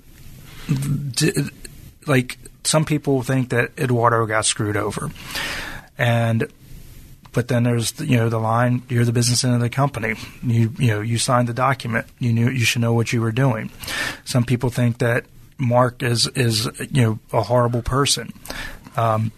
d- 1.10 1.50
like 2.06 2.38
some 2.64 2.84
people 2.84 3.22
think 3.22 3.50
that 3.50 3.72
Eduardo 3.78 4.24
got 4.26 4.46
screwed 4.46 4.76
over, 4.76 5.10
and 5.98 6.46
but 7.32 7.48
then 7.48 7.64
there's 7.64 7.98
you 8.00 8.16
know 8.16 8.28
the 8.28 8.38
line 8.38 8.82
you're 8.88 9.04
the 9.04 9.12
business 9.12 9.44
end 9.44 9.54
of 9.54 9.60
the 9.60 9.70
company. 9.70 10.14
You 10.42 10.72
you 10.78 10.88
know 10.88 11.00
you 11.00 11.18
signed 11.18 11.48
the 11.48 11.54
document. 11.54 12.06
You 12.18 12.32
knew 12.32 12.48
you 12.48 12.64
should 12.64 12.82
know 12.82 12.94
what 12.94 13.12
you 13.12 13.20
were 13.20 13.32
doing. 13.32 13.70
Some 14.24 14.44
people 14.44 14.70
think 14.70 14.98
that 14.98 15.26
mark 15.58 16.02
is 16.02 16.26
is 16.28 16.66
you 16.90 17.02
know 17.02 17.18
a 17.32 17.42
horrible 17.42 17.82
person. 17.82 18.32
Um, 18.96 19.32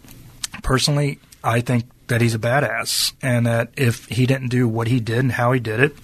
personally 0.65 1.19
i 1.45 1.61
think 1.61 1.85
that 2.09 2.21
he's 2.21 2.35
a 2.35 2.39
badass 2.39 3.13
and 3.23 3.47
that 3.47 3.71
if 3.77 4.07
he 4.07 4.27
didn't 4.27 4.49
do 4.49 4.67
what 4.67 4.89
he 4.89 4.99
did 4.99 5.19
and 5.19 5.33
how 5.33 5.53
he 5.53 5.61
did 5.61 5.79
it 5.79 5.95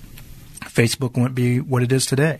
facebook 0.61 1.15
wouldn't 1.15 1.35
be 1.35 1.59
what 1.59 1.83
it 1.83 1.91
is 1.91 2.07
today. 2.07 2.39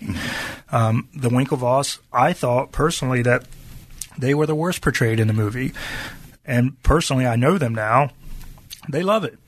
Um, 0.71 1.09
the 1.15 1.31
winklevoss 1.31 1.99
i 2.13 2.33
thought 2.33 2.71
personally 2.71 3.23
that 3.23 3.45
they 4.19 4.35
were 4.35 4.47
the 4.47 4.55
worst 4.55 4.83
portrayed 4.83 5.19
in 5.19 5.27
the 5.27 5.33
movie. 5.33 5.73
And 6.45 6.81
personally 6.83 7.27
i 7.27 7.37
know 7.37 7.59
them 7.59 7.75
now 7.75 8.11
they 8.91 9.03
love 9.03 9.25
it. 9.25 9.39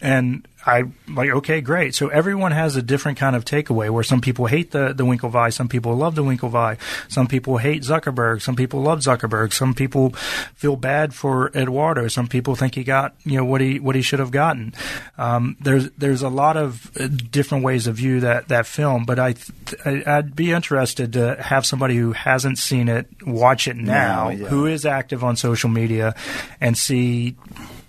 And 0.00 0.48
I 0.64 0.84
like, 1.08 1.30
okay, 1.30 1.60
great. 1.60 1.94
So 1.94 2.08
everyone 2.08 2.50
has 2.52 2.74
a 2.74 2.82
different 2.82 3.18
kind 3.18 3.36
of 3.36 3.44
takeaway 3.44 3.90
where 3.90 4.02
some 4.02 4.20
people 4.20 4.46
hate 4.46 4.70
the, 4.72 4.92
the 4.92 5.04
Winklevi, 5.04 5.52
some 5.52 5.68
people 5.68 5.94
love 5.94 6.14
the 6.14 6.24
Winklevi, 6.24 6.78
some 7.08 7.26
people 7.28 7.58
hate 7.58 7.82
Zuckerberg, 7.82 8.42
some 8.42 8.56
people 8.56 8.80
love 8.80 9.00
Zuckerberg, 9.00 9.52
some 9.52 9.74
people 9.74 10.10
feel 10.54 10.74
bad 10.74 11.14
for 11.14 11.50
Eduardo, 11.54 12.08
some 12.08 12.26
people 12.26 12.56
think 12.56 12.74
he 12.74 12.82
got, 12.82 13.14
you 13.24 13.36
know, 13.36 13.44
what 13.44 13.60
he, 13.60 13.78
what 13.78 13.94
he 13.94 14.02
should 14.02 14.18
have 14.18 14.30
gotten. 14.30 14.74
Um, 15.18 15.56
there's, 15.60 15.90
there's 15.92 16.22
a 16.22 16.28
lot 16.28 16.56
of 16.56 16.90
different 17.30 17.62
ways 17.62 17.84
to 17.84 17.92
view 17.92 18.20
that, 18.20 18.48
that 18.48 18.66
film, 18.66 19.04
but 19.04 19.18
I, 19.18 19.34
th- 19.34 20.06
I'd 20.06 20.34
be 20.34 20.50
interested 20.50 21.12
to 21.12 21.36
have 21.40 21.66
somebody 21.66 21.96
who 21.96 22.12
hasn't 22.12 22.58
seen 22.58 22.88
it 22.88 23.06
watch 23.24 23.68
it 23.68 23.76
now, 23.76 24.24
Now, 24.24 24.30
yeah. 24.30 24.46
who 24.46 24.66
is 24.66 24.86
active 24.86 25.22
on 25.22 25.36
social 25.36 25.68
media 25.68 26.14
and 26.60 26.76
see 26.76 27.36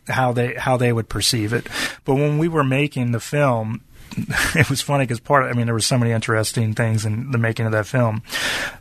how 0.08 0.32
they 0.32 0.54
how 0.56 0.78
they 0.78 0.92
would 0.94 1.10
perceive 1.10 1.54
it. 1.54 1.68
But 2.06 2.16
when 2.16 2.38
we 2.38 2.48
were 2.48 2.64
making 2.64 3.12
the 3.12 3.20
film, 3.20 3.82
it 4.56 4.70
was 4.70 4.82
funny 4.82 5.04
because 5.04 5.20
part 5.20 5.44
of, 5.44 5.50
I 5.50 5.54
mean 5.54 5.66
there 5.66 5.74
were 5.74 5.80
so 5.82 5.98
many 5.98 6.12
interesting 6.12 6.74
things 6.74 7.06
in 7.06 7.32
the 7.32 7.38
making 7.38 7.66
of 7.66 7.72
that 7.72 7.88
film. 7.88 8.22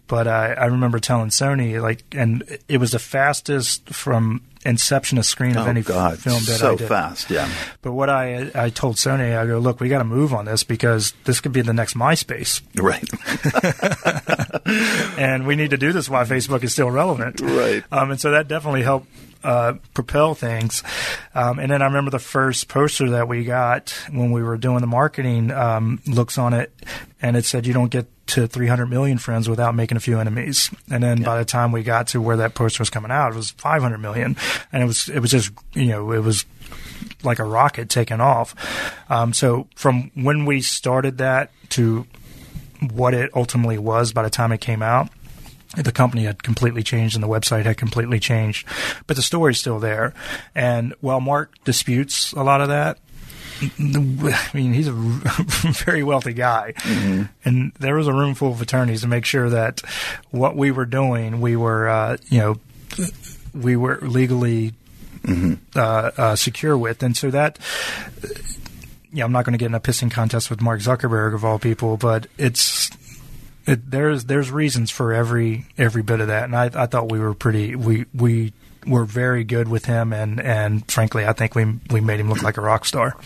But 0.07 0.27
I, 0.29 0.53
I 0.53 0.67
remember 0.67 0.99
telling 0.99 1.29
Sony 1.31 1.81
like, 1.81 2.05
and 2.13 2.59
it 2.69 2.79
was 2.79 2.91
the 2.93 2.99
fastest 2.99 3.89
from 3.91 4.43
inception 4.65 5.17
to 5.17 5.25
screen 5.25 5.57
of 5.57 5.67
oh 5.67 5.71
any 5.71 5.83
God, 5.83 6.21
film 6.21 6.37
that 6.45 6.59
so 6.61 6.75
I 6.75 6.77
did. 6.77 6.87
fast. 6.87 7.31
Yeah. 7.31 7.49
But 7.81 7.93
what 7.93 8.09
I 8.11 8.51
I 8.55 8.71
told 8.71 8.97
Sony, 8.97 9.37
I 9.37 9.47
go, 9.47 9.59
look, 9.59 9.81
we 9.81 9.89
got 9.89 9.99
to 9.99 10.05
move 10.05 10.33
on 10.35 10.45
this 10.45 10.65
because 10.65 11.15
this 11.25 11.41
could 11.41 11.53
be 11.53 11.63
the 11.63 11.73
next 11.73 11.95
MySpace, 11.95 12.61
Right. 12.77 13.09
and 15.19 15.47
we 15.47 15.57
need 15.57 15.71
to 15.71 15.77
do 15.79 15.93
this 15.93 16.09
while 16.09 16.25
Facebook 16.25 16.63
is 16.63 16.73
still 16.73 16.91
relevant. 16.91 17.41
Right. 17.41 17.83
Um, 17.91 18.11
and 18.13 18.21
so 18.21 18.31
that 18.33 18.49
definitely 18.49 18.83
helped 18.83 19.09
uh, 19.45 19.75
propel 19.95 20.35
things. 20.35 20.83
Um, 21.35 21.59
and 21.59 21.71
then 21.71 21.83
I 21.83 21.87
remember 21.87 22.11
the 22.11 22.19
first 22.19 22.69
poster 22.69 23.11
that 23.11 23.29
we 23.29 23.45
got 23.45 23.91
when 24.11 24.31
we 24.31 24.43
were 24.43 24.57
doing 24.57 24.81
the 24.81 24.87
marketing 24.87 25.51
um, 25.51 26.01
looks 26.07 26.39
on 26.39 26.55
it, 26.55 26.73
and 27.21 27.37
it 27.37 27.45
said 27.45 27.67
you 27.67 27.73
don't 27.73 27.91
get 27.91 28.07
to 28.29 28.47
300 28.47 28.87
million 28.87 29.19
friends 29.19 29.49
without 29.49 29.75
making 29.75 29.97
a 29.97 30.01
few 30.01 30.19
enemies. 30.19 30.71
And 30.91 31.03
then 31.03 31.23
by 31.23 31.39
the 31.39 31.45
time 31.45 31.73
we 31.73 31.83
got 31.83 32.09
to 32.09 32.21
where 32.21 32.37
that 32.39 32.55
poster 32.55 32.81
was 32.81 32.91
coming 32.91 33.11
out, 33.11 33.33
it 33.33 33.37
was 33.37 33.51
500 33.51 33.99
million, 33.99 34.37
and 34.73 34.83
it 34.83 34.87
was 34.87 35.09
it 35.09 35.21
was 35.21 35.31
just 35.31 35.53
you 35.75 35.87
know 35.87 36.13
it 36.13 36.23
was 36.23 36.45
like 37.23 37.39
a 37.39 37.45
rocket 37.45 37.89
taking 37.89 38.21
off. 38.21 38.55
Um, 39.11 39.33
so 39.33 39.69
from 39.75 40.11
when 40.15 40.45
we 40.45 40.61
started 40.61 41.19
that 41.19 41.51
to 41.71 42.07
what 42.93 43.15
it 43.15 43.31
ultimately 43.35 43.79
was 43.79 44.13
by 44.13 44.23
the 44.23 44.31
time 44.31 44.53
it 44.53 44.61
came 44.61 44.83
out, 44.83 45.09
the 45.77 45.93
company 45.93 46.25
had 46.25 46.43
completely 46.43 46.83
changed 46.83 47.15
and 47.15 47.23
the 47.23 47.29
website 47.29 47.65
had 47.65 47.77
completely 47.77 48.21
changed, 48.21 48.67
but 49.07 49.17
the 49.17 49.23
story's 49.23 49.59
still 49.59 49.79
there. 49.79 50.13
And 50.55 50.95
while 51.01 51.21
Mark 51.21 51.53
disputes 51.65 52.33
a 52.33 52.43
lot 52.43 52.61
of 52.61 52.69
that, 52.69 52.99
I 53.63 54.51
mean, 54.55 54.73
he's 54.73 54.89
a 54.89 54.93
very 55.85 56.03
wealthy 56.03 56.33
guy, 56.33 56.75
and 57.45 57.73
there 57.79 57.95
was 57.95 58.09
a 58.09 58.13
room 58.13 58.35
full 58.35 58.51
of 58.51 58.61
attorneys 58.61 59.03
to 59.03 59.07
make 59.07 59.25
sure 59.25 59.51
that 59.51 59.83
what 60.31 60.57
we 60.57 60.73
were 60.73 60.87
doing, 60.87 61.41
we 61.41 61.55
were, 61.55 61.89
uh, 61.89 62.17
you 62.29 62.39
know, 62.39 62.57
we 63.55 63.77
were 63.77 63.99
legally 64.03 64.75
uh, 65.77 66.11
uh, 66.17 66.37
secure 66.37 66.77
with, 66.77 67.03
and 67.03 67.17
so 67.17 67.31
that. 67.31 67.59
Yeah, 69.15 69.27
I'm 69.27 69.33
not 69.33 69.45
going 69.45 69.53
to 69.53 69.59
get 69.59 69.67
in 69.67 69.75
a 69.75 69.81
pissing 69.81 70.11
contest 70.11 70.49
with 70.49 70.63
Mark 70.63 70.81
Zuckerberg 70.81 71.35
of 71.35 71.45
all 71.45 71.59
people, 71.59 71.99
but 71.99 72.29
it's 72.39 72.89
it, 73.67 73.91
there's 73.91 74.25
there's 74.25 74.51
reasons 74.51 74.91
for 74.91 75.13
every 75.13 75.67
every 75.79 76.03
bit 76.03 76.21
of 76.21 76.29
that, 76.29 76.45
and 76.45 76.57
I, 76.57 76.71
I 76.75 76.87
thought 76.87 77.11
we 77.11 77.19
were 77.19 77.35
pretty 77.35 77.77
we 77.77 78.07
we 78.15 78.53
were 78.87 79.05
very 79.05 79.45
good 79.45 79.69
with 79.69 79.87
him, 79.87 80.13
and 80.13 80.41
and 80.41 80.91
frankly, 80.91 81.27
I 81.27 81.33
think 81.33 81.55
we 81.55 81.65
we 81.91 82.01
made 82.01 82.21
him 82.21 82.29
look 82.29 82.43
like 82.43 82.57
a 82.57 82.61
rock 82.61 82.85
star. 82.85 83.17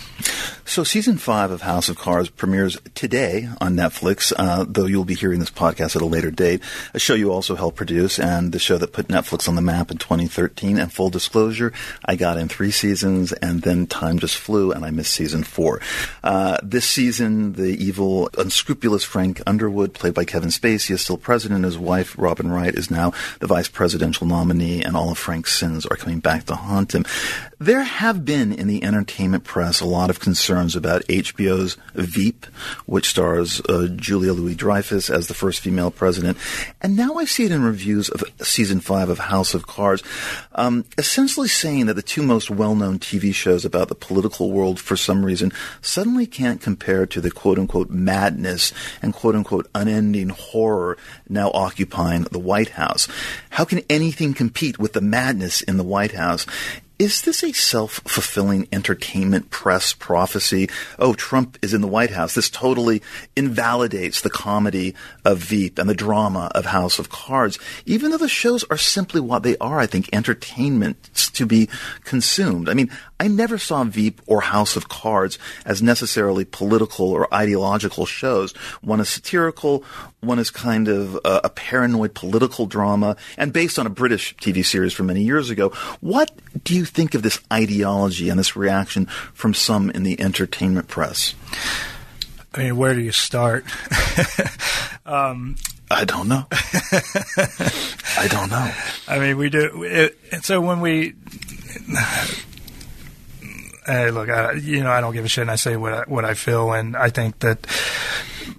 So, 0.69 0.83
season 0.83 1.17
five 1.17 1.53
of 1.53 1.63
House 1.63 1.89
of 1.89 1.97
Cards 1.97 2.29
premieres 2.29 2.77
today 2.95 3.49
on 3.61 3.77
Netflix, 3.77 4.33
uh, 4.37 4.65
though 4.69 4.87
you'll 4.87 5.05
be 5.05 5.15
hearing 5.15 5.39
this 5.39 5.51
podcast 5.51 5.95
at 5.95 6.03
a 6.03 6.07
later 6.07 6.33
date. 6.33 6.61
A 6.93 6.99
show 6.99 7.15
you 7.15 7.31
also 7.31 7.55
helped 7.55 7.77
produce, 7.77 8.19
and 8.19 8.51
the 8.51 8.59
show 8.59 8.77
that 8.77 8.93
put 8.93 9.07
Netflix 9.07 9.49
on 9.49 9.55
the 9.55 9.63
map 9.63 9.93
in 9.93 9.99
2013. 9.99 10.79
And 10.79 10.93
full 10.93 11.09
disclosure, 11.09 11.73
I 12.05 12.17
got 12.17 12.37
in 12.37 12.49
three 12.49 12.73
seasons, 12.73 13.33
and 13.33 13.63
then 13.63 13.87
time 13.87 14.19
just 14.19 14.37
flew, 14.37 14.73
and 14.73 14.85
I 14.85 14.91
missed 14.91 15.13
season 15.13 15.45
four. 15.45 15.81
Uh, 16.25 16.59
this 16.65 16.85
season, 16.85 17.53
the 17.53 17.77
evil, 17.83 18.29
unscrupulous 18.37 19.05
Frank 19.05 19.41
Underwood, 19.47 19.95
played 19.95 20.15
by 20.15 20.25
Kevin 20.25 20.51
Spacey, 20.51 20.91
is 20.91 21.01
still 21.01 21.17
president. 21.17 21.65
His 21.65 21.79
wife, 21.79 22.17
Robin 22.19 22.51
Wright, 22.51 22.75
is 22.75 22.91
now 22.91 23.13
the 23.39 23.47
vice 23.47 23.69
presidential 23.69 24.27
nominee, 24.27 24.83
and 24.83 24.97
all 24.97 25.13
of 25.13 25.19
Frank's 25.19 25.46
sins 25.49 25.87
are 25.87 25.97
coming 25.97 26.21
back 26.21 26.45
to 26.45 26.55
haunt 26.55 26.95
him. 26.95 27.05
There 27.59 27.83
have 27.83 28.25
been 28.25 28.53
in 28.53 28.67
the 28.67 28.85
entertainment 28.85 29.45
press 29.45 29.81
a 29.81 29.87
lot 29.87 30.11
of 30.11 30.21
concerns 30.21 30.77
about 30.77 31.05
HBO's 31.05 31.77
Veep, 31.95 32.45
which 32.85 33.09
stars 33.09 33.61
uh, 33.63 33.89
Julia 33.97 34.33
Louis 34.33 34.55
Dreyfus 34.55 35.09
as 35.09 35.29
the 35.29 35.35
first 35.35 35.61
female 35.61 35.91
president. 35.91 36.37
And 36.83 36.97
now 36.97 37.15
I 37.15 37.25
see 37.25 37.45
it 37.45 37.53
in 37.53 37.63
reviews 37.63 38.11
of 38.11 38.25
season 38.43 38.81
five 38.81 39.09
of 39.09 39.19
House 39.19 39.55
of 39.55 39.67
Cards, 39.67 40.03
um, 40.55 40.85
essentially 40.99 41.49
saying 41.49 41.87
that 41.87 41.95
the 41.95 42.03
two 42.03 42.23
most 42.23 42.51
well 42.51 42.75
known 42.75 42.99
TV 42.99 43.35
shows 43.35 43.65
about 43.65 43.89
the 43.89 43.95
political 43.95 44.51
world, 44.51 44.79
for 44.79 44.97
some 44.97 45.25
reason, 45.25 45.53
suddenly 45.81 46.27
can't 46.27 46.61
compare 46.61 47.07
to 47.07 47.21
the 47.21 47.31
quote 47.31 47.59
unquote 47.59 47.89
madness 47.89 48.73
and 49.01 49.15
quote 49.15 49.35
unquote 49.35 49.69
unending 49.75 50.29
horror 50.29 50.99
now 51.29 51.51
occupying 51.53 52.25
the 52.25 52.39
White 52.39 52.71
House. 52.71 53.09
How 53.51 53.65
can 53.65 53.83
anything 53.89 54.35
compete 54.35 54.79
with 54.79 54.93
the 54.93 55.01
madness 55.01 55.36
in 55.63 55.77
the 55.77 55.85
White 55.85 56.13
House? 56.13 56.47
Is 56.99 57.21
this 57.21 57.45
a 57.45 57.53
self 57.53 58.01
fulfilling 58.07 58.69
entertainment 58.73 59.51
press 59.51 59.93
prophecy? 59.93 60.71
Oh, 60.99 61.13
Trump 61.13 61.59
is 61.61 61.75
in 61.75 61.83
the 61.83 61.87
White 61.87 62.11
House. 62.11 62.35
This 62.35 62.49
totally 62.49 63.03
invalidates 63.37 64.23
the 64.23 64.31
comedy 64.31 64.95
of 65.23 65.39
Veep 65.39 65.79
and 65.79 65.91
the 65.91 65.95
drama 65.95 66.51
of 66.55 66.65
House 66.65 66.99
of 66.99 67.11
Cards, 67.11 67.59
even 67.85 68.11
though 68.11 68.17
the 68.17 68.29
shows 68.29 68.65
are 68.71 68.79
simply 68.79 69.21
what 69.21 69.43
they 69.43 69.59
are, 69.59 69.79
I 69.79 69.85
think, 69.85 70.09
entertainment 70.11 71.11
to 71.35 71.45
be 71.45 71.69
consumed. 72.05 72.71
I 72.71 72.75
mean, 72.75 72.91
I 73.19 73.29
never 73.29 73.59
saw 73.59 73.83
Veep 73.85 74.21
or 74.27 74.43
House 74.43 74.77
of 74.77 74.89
Cards 74.89 75.39
as 75.65 75.83
necessarily 75.83 76.45
political 76.45 77.07
or 77.07 77.33
ideological 77.33 78.05
shows. 78.07 78.53
One 78.83 79.01
is 79.01 79.09
satirical, 79.09 79.85
one 80.21 80.39
is 80.39 80.51
kind 80.51 80.89
of 80.89 81.15
a, 81.25 81.41
a 81.45 81.51
paranoid 81.51 82.15
political 82.15 82.67
drama, 82.67 83.17
and 83.39 83.53
based 83.53 83.79
on 83.79 83.87
a 83.87 83.91
British 83.91 84.37
TV 84.37 84.65
series 84.65 84.93
from 84.93 85.07
many 85.07 85.23
years 85.23 85.51
ago. 85.51 85.71
What 86.01 86.31
do 86.63 86.75
you 86.75 86.85
think 86.85 87.15
of 87.15 87.23
this 87.23 87.41
ideology 87.53 88.29
and 88.29 88.39
this 88.39 88.55
reaction 88.57 89.07
from 89.33 89.55
some 89.55 89.91
in 89.91 90.03
the 90.03 90.21
entertainment 90.21 90.89
press? 90.89 91.35
I 92.55 92.65
mean, 92.65 92.77
where 92.77 92.95
do 92.95 93.01
you 93.01 93.13
start? 93.13 93.65
Um, 95.07 95.55
I 95.89 96.05
don't 96.05 96.27
know. 96.27 96.47
I 96.51 98.27
don't 98.29 98.51
know. 98.51 98.73
I 99.07 99.21
mean, 99.21 99.37
we 99.39 99.51
do. 99.51 99.85
It, 99.85 100.19
so 100.43 100.61
when 100.61 100.81
we, 100.81 101.15
hey, 103.87 104.11
look, 104.11 104.29
I, 104.29 104.53
you 104.53 104.83
know, 104.83 104.91
I 104.91 105.01
don't 105.01 105.15
give 105.15 105.25
a 105.25 105.29
shit, 105.29 105.43
and 105.43 105.51
I 105.51 105.57
say 105.57 105.77
what 105.77 105.93
I, 105.93 106.03
what 106.03 106.25
I 106.25 106.35
feel, 106.35 106.73
and 106.73 106.97
I 106.97 107.11
think 107.11 107.39
that 107.41 107.67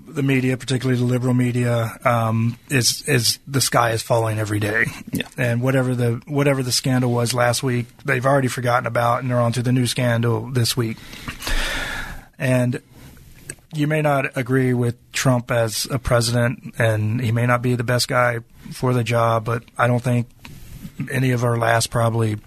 the 0.08 0.24
media, 0.24 0.58
particularly 0.58 1.00
the 1.00 1.06
liberal 1.06 1.34
media, 1.34 1.98
um, 2.04 2.58
is 2.70 3.04
is 3.08 3.40
the 3.48 3.62
sky 3.62 3.92
is 3.92 4.02
falling 4.02 4.40
every 4.40 4.60
day. 4.60 4.86
Yeah. 5.12 5.28
And 5.38 5.62
whatever 5.62 5.94
the 5.96 6.22
whatever 6.28 6.64
the 6.64 6.72
scandal 6.72 7.12
was 7.12 7.34
last 7.34 7.62
week, 7.62 7.86
they've 8.06 8.26
already 8.26 8.48
forgotten 8.48 8.88
about, 8.88 9.22
and 9.22 9.30
they're 9.30 9.40
on 9.40 9.54
to 9.54 9.62
the 9.62 9.72
new 9.72 9.86
scandal 9.86 10.50
this 10.50 10.76
week. 10.76 10.98
And 12.40 12.82
you 13.74 13.88
may 13.88 14.02
not 14.02 14.38
agree 14.38 14.74
with 14.74 14.96
Trump 15.12 15.52
as 15.52 15.88
a 15.92 16.00
president, 16.00 16.76
and 16.80 17.22
he 17.22 17.32
may 17.32 17.46
not 17.46 17.62
be 17.62 17.76
the 17.76 17.84
best 17.84 18.08
guy 18.08 18.40
for 18.72 18.94
the 18.94 19.04
job, 19.04 19.46
but 19.46 19.64
I 19.78 19.88
don't 19.88 20.02
think 20.02 20.28
any 21.12 21.32
of 21.32 21.44
our 21.44 21.58
last 21.58 21.92
probably 21.92 22.38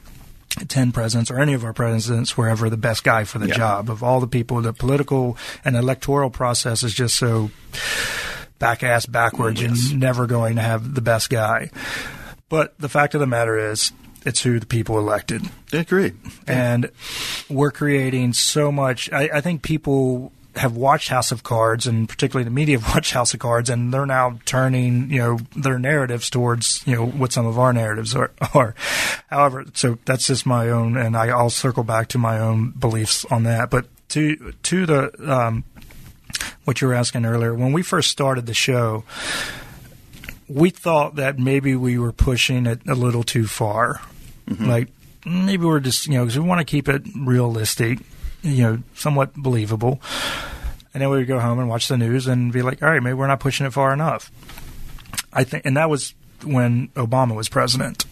10 0.68 0.92
presidents 0.92 1.30
or 1.30 1.38
any 1.38 1.52
of 1.54 1.64
our 1.64 1.72
presidents 1.72 2.36
were 2.36 2.48
ever 2.48 2.68
the 2.70 2.76
best 2.76 3.04
guy 3.04 3.24
for 3.24 3.38
the 3.38 3.48
Yeah. 3.48 3.54
job. 3.54 3.90
Of 3.90 4.02
all 4.02 4.20
the 4.20 4.26
people, 4.26 4.60
the 4.62 4.72
political 4.72 5.36
and 5.64 5.76
electoral 5.76 6.30
process 6.30 6.82
is 6.82 6.92
just 6.94 7.16
so 7.16 7.50
back 8.58 8.82
ass 8.82 9.06
backwards. 9.06 9.60
Yes. 9.62 9.90
You're 9.90 9.98
never 9.98 10.26
going 10.26 10.56
to 10.56 10.62
have 10.62 10.94
the 10.94 11.00
best 11.00 11.30
guy. 11.30 11.70
But 12.48 12.74
the 12.78 12.88
fact 12.88 13.14
of 13.14 13.20
the 13.20 13.26
matter 13.26 13.70
is, 13.70 13.92
it's 14.26 14.42
who 14.42 14.58
the 14.60 14.66
people 14.66 14.98
elected. 14.98 15.42
Agreed. 15.72 16.14
And 16.46 16.90
we're 17.48 17.70
creating 17.70 18.34
so 18.34 18.70
much. 18.70 19.10
I, 19.12 19.30
I 19.34 19.40
think 19.40 19.62
people 19.62 20.32
have 20.60 20.76
watched 20.76 21.08
House 21.08 21.32
of 21.32 21.42
Cards, 21.42 21.86
and 21.86 22.08
particularly 22.08 22.44
the 22.44 22.50
media 22.50 22.78
have 22.78 22.88
watched 22.94 23.12
House 23.12 23.32
of 23.32 23.40
Cards, 23.40 23.70
and 23.70 23.92
they're 23.92 24.06
now 24.06 24.38
turning, 24.44 25.10
you 25.10 25.18
know, 25.18 25.38
their 25.56 25.78
narratives 25.78 26.28
towards, 26.28 26.86
you 26.86 26.94
know, 26.94 27.06
what 27.06 27.32
some 27.32 27.46
of 27.46 27.58
our 27.58 27.72
narratives 27.72 28.14
are. 28.14 28.30
are. 28.54 28.74
However, 29.28 29.64
so 29.74 29.98
that's 30.04 30.26
just 30.26 30.44
my 30.44 30.68
own, 30.68 30.96
and 30.96 31.16
I, 31.16 31.28
I'll 31.28 31.50
circle 31.50 31.82
back 31.82 32.08
to 32.08 32.18
my 32.18 32.38
own 32.38 32.70
beliefs 32.70 33.24
on 33.26 33.44
that. 33.44 33.70
But 33.70 33.86
to 34.10 34.52
to 34.64 34.86
the 34.86 35.32
um, 35.32 35.64
what 36.64 36.80
you 36.80 36.88
were 36.88 36.94
asking 36.94 37.24
earlier, 37.24 37.54
when 37.54 37.72
we 37.72 37.82
first 37.82 38.10
started 38.10 38.46
the 38.46 38.54
show, 38.54 39.04
we 40.48 40.70
thought 40.70 41.16
that 41.16 41.38
maybe 41.38 41.74
we 41.74 41.96
were 41.96 42.12
pushing 42.12 42.66
it 42.66 42.80
a 42.86 42.94
little 42.94 43.22
too 43.22 43.46
far. 43.46 44.00
Like 44.58 44.88
maybe 45.24 45.64
we're 45.64 45.80
just 45.80 46.06
you 46.06 46.14
know 46.14 46.24
because 46.24 46.38
we 46.38 46.46
want 46.46 46.60
to 46.60 46.64
keep 46.64 46.88
it 46.88 47.02
realistic, 47.16 48.00
you 48.42 48.62
know, 48.62 48.82
somewhat 48.94 49.34
believable. 49.34 50.00
And 50.92 51.00
then 51.00 51.10
we 51.10 51.18
would 51.18 51.28
go 51.28 51.38
home 51.38 51.58
and 51.58 51.68
watch 51.68 51.88
the 51.88 51.96
news 51.96 52.26
and 52.26 52.52
be 52.52 52.62
like, 52.62 52.82
all 52.82 52.90
right, 52.90 53.02
maybe 53.02 53.14
we're 53.14 53.26
not 53.26 53.40
pushing 53.40 53.66
it 53.66 53.72
far 53.72 53.92
enough. 53.92 54.30
I 55.32 55.44
think, 55.44 55.64
and 55.64 55.76
that 55.76 55.88
was 55.88 56.14
when 56.44 56.88
Obama 56.88 57.36
was 57.36 57.48
president. 57.48 58.04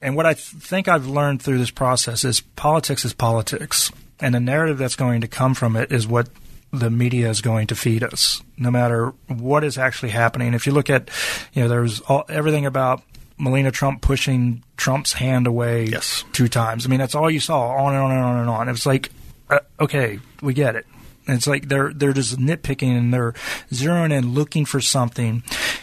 And 0.00 0.16
what 0.16 0.24
I 0.24 0.32
th- 0.34 0.62
think 0.62 0.88
I've 0.88 1.06
learned 1.06 1.42
through 1.42 1.58
this 1.58 1.70
process 1.70 2.24
is 2.24 2.40
politics 2.40 3.04
is 3.04 3.12
politics, 3.12 3.92
and 4.18 4.34
the 4.34 4.40
narrative 4.40 4.78
that's 4.78 4.96
going 4.96 5.20
to 5.20 5.28
come 5.28 5.52
from 5.52 5.76
it 5.76 5.92
is 5.92 6.06
what 6.06 6.28
the 6.72 6.88
media 6.88 7.28
is 7.28 7.40
going 7.40 7.66
to 7.66 7.74
feed 7.74 8.02
us, 8.02 8.42
no 8.56 8.70
matter 8.70 9.12
what 9.26 9.64
is 9.64 9.76
actually 9.76 10.10
happening. 10.10 10.54
If 10.54 10.66
you 10.66 10.72
look 10.72 10.88
at, 10.88 11.10
you 11.52 11.62
know, 11.62 11.68
there's 11.68 12.00
all, 12.02 12.24
everything 12.28 12.64
about 12.64 13.02
Melania 13.40 13.70
Trump 13.70 14.02
pushing 14.02 14.62
Trump's 14.76 15.14
hand 15.14 15.46
away 15.46 15.86
Yes. 15.86 16.24
two 16.32 16.48
times. 16.48 16.86
I 16.86 16.88
mean, 16.88 16.98
that's 17.00 17.14
all 17.14 17.30
you 17.30 17.40
saw, 17.40 17.70
on 17.70 17.94
and 17.94 18.02
on 18.02 18.10
and 18.12 18.20
on 18.20 18.36
and 18.40 18.50
on. 18.50 18.68
It 18.68 18.72
was 18.72 18.86
like, 18.86 19.10
uh, 19.48 19.58
okay, 19.80 20.20
we 20.42 20.54
get 20.54 20.76
it. 20.76 20.86
And 21.26 21.36
It's 21.36 21.46
like 21.46 21.68
they're 21.68 21.92
they're 21.92 22.12
just 22.12 22.38
nitpicking 22.38 22.96
and 22.96 23.12
they're 23.14 23.32
zeroing 23.72 24.12
in, 24.12 24.32
looking 24.34 24.64
for 24.64 24.80
something. 24.80 25.42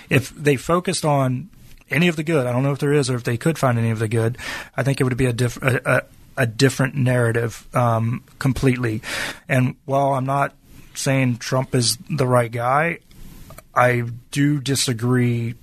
If 0.10 0.30
they 0.36 0.56
focused 0.56 1.06
on 1.06 1.50
any 1.90 2.08
of 2.10 2.16
the 2.18 2.24
good, 2.24 2.46
I 2.48 2.52
don't 2.52 2.64
know 2.64 2.72
if 2.74 2.80
there 2.80 2.94
is 2.94 3.10
or 3.10 3.16
if 3.16 3.24
they 3.24 3.38
could 3.38 3.58
find 3.58 3.78
any 3.78 3.92
of 3.92 4.00
the 4.00 4.08
good. 4.10 4.38
I 4.76 4.84
think 4.84 5.00
it 5.00 5.04
would 5.06 5.16
be 5.16 5.26
a 5.26 5.34
diff- 5.34 5.62
a, 5.62 5.82
a, 6.38 6.44
a 6.44 6.46
different 6.48 6.96
narrative 6.96 7.66
um, 7.76 8.24
completely. 8.40 9.02
And 9.48 9.76
while 9.86 10.14
I'm 10.14 10.26
not 10.26 10.54
saying 10.96 11.38
Trump 11.38 11.74
is 11.76 11.98
the 12.10 12.28
right 12.28 12.52
guy, 12.52 13.00
I 13.74 14.04
do 14.32 14.60
disagree 14.60 15.54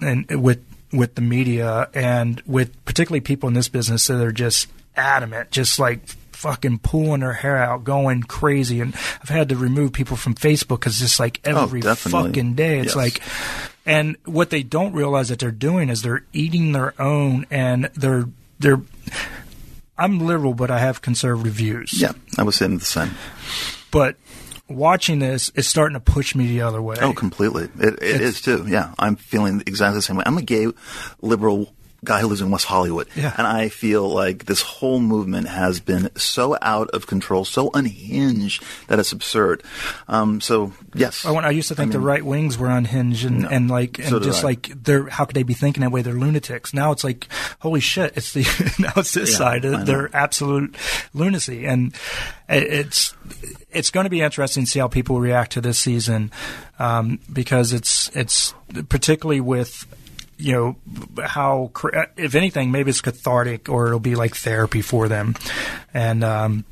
and 0.00 0.30
with 0.42 0.64
with 0.92 1.14
the 1.14 1.20
media 1.22 1.88
and 1.94 2.40
with 2.46 2.84
particularly 2.84 3.20
people 3.20 3.48
in 3.48 3.54
this 3.54 3.68
business 3.68 4.06
that 4.06 4.20
are 4.22 4.32
just 4.32 4.68
adamant, 4.96 5.50
just 5.50 5.78
like 5.78 6.06
fucking 6.32 6.78
pulling 6.78 7.20
their 7.20 7.32
hair 7.32 7.56
out, 7.56 7.84
going 7.84 8.22
crazy. 8.22 8.80
And 8.80 8.94
I've 9.22 9.28
had 9.28 9.48
to 9.50 9.56
remove 9.56 9.92
people 9.92 10.16
from 10.16 10.34
Facebook 10.34 10.80
because 10.80 10.98
just 10.98 11.18
like 11.20 11.40
oh, 11.44 11.64
every 11.64 11.80
definitely. 11.80 12.28
fucking 12.30 12.54
day, 12.54 12.78
it's 12.78 12.88
Yes. 12.88 12.96
like. 12.96 13.20
And 13.86 14.16
what 14.26 14.50
they 14.50 14.62
don't 14.62 14.92
realize 14.92 15.30
that 15.30 15.38
they're 15.38 15.50
doing 15.50 15.88
is 15.88 16.02
they're 16.02 16.24
eating 16.34 16.72
their 16.72 16.92
own, 17.00 17.46
and 17.50 17.90
they're 17.94 18.26
they're. 18.58 18.82
I'm 19.96 20.20
liberal, 20.20 20.52
but 20.54 20.70
I 20.70 20.78
have 20.78 21.00
conservative 21.02 21.54
views. 21.54 21.98
Yeah, 22.00 22.12
I 22.36 22.42
was 22.42 22.56
saying 22.56 22.78
the 22.78 22.84
same. 22.84 23.10
But 23.90 24.16
watching 24.68 25.18
this 25.18 25.50
is 25.54 25.66
starting 25.66 25.94
to 25.94 26.00
push 26.00 26.34
me 26.34 26.46
the 26.46 26.62
other 26.62 26.80
way. 26.82 26.96
Oh, 27.00 27.12
completely. 27.12 27.64
It, 27.78 27.94
it 27.94 28.02
It's- 28.02 28.40
too. 28.40 28.64
Yeah, 28.68 28.92
I'm 28.98 29.16
feeling 29.16 29.62
exactly 29.66 29.98
the 29.98 30.02
same 30.02 30.16
way. 30.16 30.24
I'm 30.26 30.38
a 30.38 30.42
gay 30.42 30.66
liberal 31.22 31.72
guy 32.04 32.20
who 32.20 32.28
lives 32.28 32.40
in 32.40 32.50
West 32.50 32.64
Hollywood, 32.66 33.08
Yeah. 33.16 33.34
and 33.36 33.44
I 33.46 33.68
feel 33.70 34.08
like 34.08 34.44
this 34.46 34.62
whole 34.62 35.00
movement 35.00 35.48
has 35.48 35.80
been 35.80 36.10
so 36.16 36.56
out 36.62 36.90
of 36.90 37.06
control, 37.08 37.44
so 37.44 37.70
unhinged 37.74 38.62
that 38.86 39.00
it's 39.00 39.10
absurd. 39.10 39.64
Um, 40.06 40.40
so 40.40 40.72
yes, 40.94 41.24
I, 41.26 41.32
want, 41.32 41.44
I 41.46 41.50
used 41.50 41.68
to 41.68 41.74
think 41.74 41.90
the 41.92 41.98
right 41.98 42.24
wings 42.24 42.56
were 42.56 42.68
unhinged 42.68 43.24
and, 43.24 43.42
No. 43.42 43.48
and 43.48 43.68
like 43.68 43.98
and 43.98 44.08
So 44.08 44.20
just 44.20 44.44
I. 44.44 44.48
like 44.48 44.68
they're 44.84 45.08
how 45.08 45.24
could 45.24 45.34
they 45.34 45.42
be 45.42 45.54
thinking 45.54 45.80
that 45.80 45.90
way? 45.90 46.02
They're 46.02 46.14
lunatics. 46.14 46.72
Now 46.72 46.92
it's 46.92 47.02
like 47.02 47.26
holy 47.58 47.80
shit! 47.80 48.16
It's 48.16 48.32
the 48.32 48.42
now 48.78 48.92
it's 48.96 49.12
this 49.14 49.32
Yeah, 49.32 49.36
side. 49.38 49.66
I. 49.66 49.82
They're 49.82 50.14
absolute 50.14 50.76
lunacy, 51.14 51.66
and 51.66 51.92
it's 52.48 53.12
it's 53.72 53.90
going 53.90 54.04
to 54.04 54.10
be 54.10 54.20
interesting 54.20 54.64
to 54.64 54.70
see 54.70 54.78
how 54.78 54.88
people 54.88 55.20
react 55.20 55.52
to 55.52 55.60
this 55.60 55.78
season 55.80 56.30
um, 56.78 57.18
because 57.32 57.72
it's 57.72 58.08
it's 58.14 58.54
particularly 58.88 59.40
with. 59.40 59.84
You 60.38 60.52
know 60.52 61.22
how, 61.22 61.72
if 62.16 62.34
anything, 62.34 62.70
maybe 62.70 62.90
it's 62.90 63.00
cathartic 63.00 63.68
or 63.68 63.88
it'll 63.88 63.98
be 63.98 64.14
like 64.14 64.36
therapy 64.36 64.82
for 64.82 65.08
them, 65.08 65.34
and 65.92 66.22
um, 66.22 66.64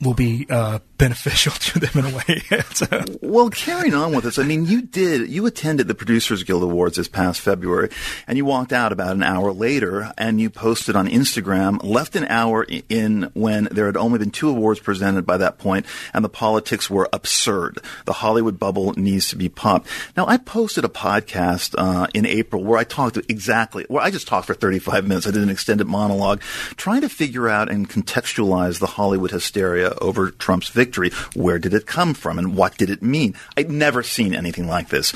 will 0.00 0.14
be 0.14 0.46
uh, 0.50 0.80
beneficial 1.00 1.52
to 1.58 1.78
them 1.80 2.04
in 2.04 2.12
a 2.12 2.16
way. 2.16 2.42
So- 2.74 3.04
Well, 3.22 3.50
carrying 3.50 3.94
on 3.94 4.14
with 4.14 4.24
this, 4.24 4.38
I 4.38 4.44
mean, 4.44 4.66
you 4.66 4.82
did, 4.82 5.28
you 5.28 5.46
attended 5.46 5.88
the 5.88 5.94
Producers 5.94 6.42
Guild 6.44 6.62
Awards 6.62 6.96
this 6.96 7.08
past 7.08 7.40
February, 7.40 7.90
and 8.28 8.36
you 8.38 8.44
walked 8.44 8.72
out 8.72 8.92
about 8.92 9.16
an 9.16 9.22
hour 9.22 9.52
later, 9.52 10.12
and 10.18 10.40
you 10.40 10.50
posted 10.50 10.94
on 10.96 11.08
Instagram, 11.08 11.82
left 11.82 12.14
an 12.16 12.26
hour 12.26 12.66
in 12.88 13.30
when 13.34 13.64
there 13.72 13.86
had 13.86 13.96
only 13.96 14.18
been 14.18 14.30
two 14.30 14.48
awards 14.50 14.78
presented 14.80 15.26
by 15.26 15.36
that 15.38 15.58
point, 15.58 15.86
and 16.14 16.24
the 16.24 16.28
politics 16.28 16.88
were 16.90 17.08
absurd. 17.12 17.78
The 18.04 18.12
Hollywood 18.14 18.58
bubble 18.58 18.92
needs 18.96 19.28
to 19.30 19.36
be 19.36 19.48
popped. 19.48 19.88
Now, 20.16 20.26
I 20.26 20.36
posted 20.36 20.84
a 20.84 20.88
podcast 20.88 21.74
uh, 21.78 22.06
in 22.14 22.26
April 22.26 22.62
where 22.62 22.78
I 22.78 22.84
talked 22.84 23.16
exactly, 23.28 23.84
where 23.88 24.02
I 24.02 24.10
just 24.10 24.28
talked 24.28 24.46
for 24.46 24.54
35 24.54 25.06
minutes. 25.06 25.26
I 25.26 25.30
did 25.30 25.42
an 25.42 25.50
extended 25.50 25.86
monologue 25.86 26.40
trying 26.76 27.00
to 27.00 27.08
figure 27.08 27.48
out 27.48 27.70
and 27.70 27.88
contextualize 27.88 28.78
the 28.78 28.86
Hollywood 28.86 29.30
hysteria 29.30 29.94
over 30.00 30.30
Trump's 30.30 30.68
victory. 30.68 30.89
Where 31.34 31.58
did 31.58 31.74
it 31.74 31.86
come 31.86 32.14
from 32.14 32.38
and 32.38 32.56
what 32.56 32.76
did 32.76 32.90
it 32.90 33.02
mean? 33.02 33.34
I'd 33.56 33.70
never 33.70 34.02
seen 34.02 34.34
anything 34.34 34.66
like 34.66 34.88
this. 34.88 35.14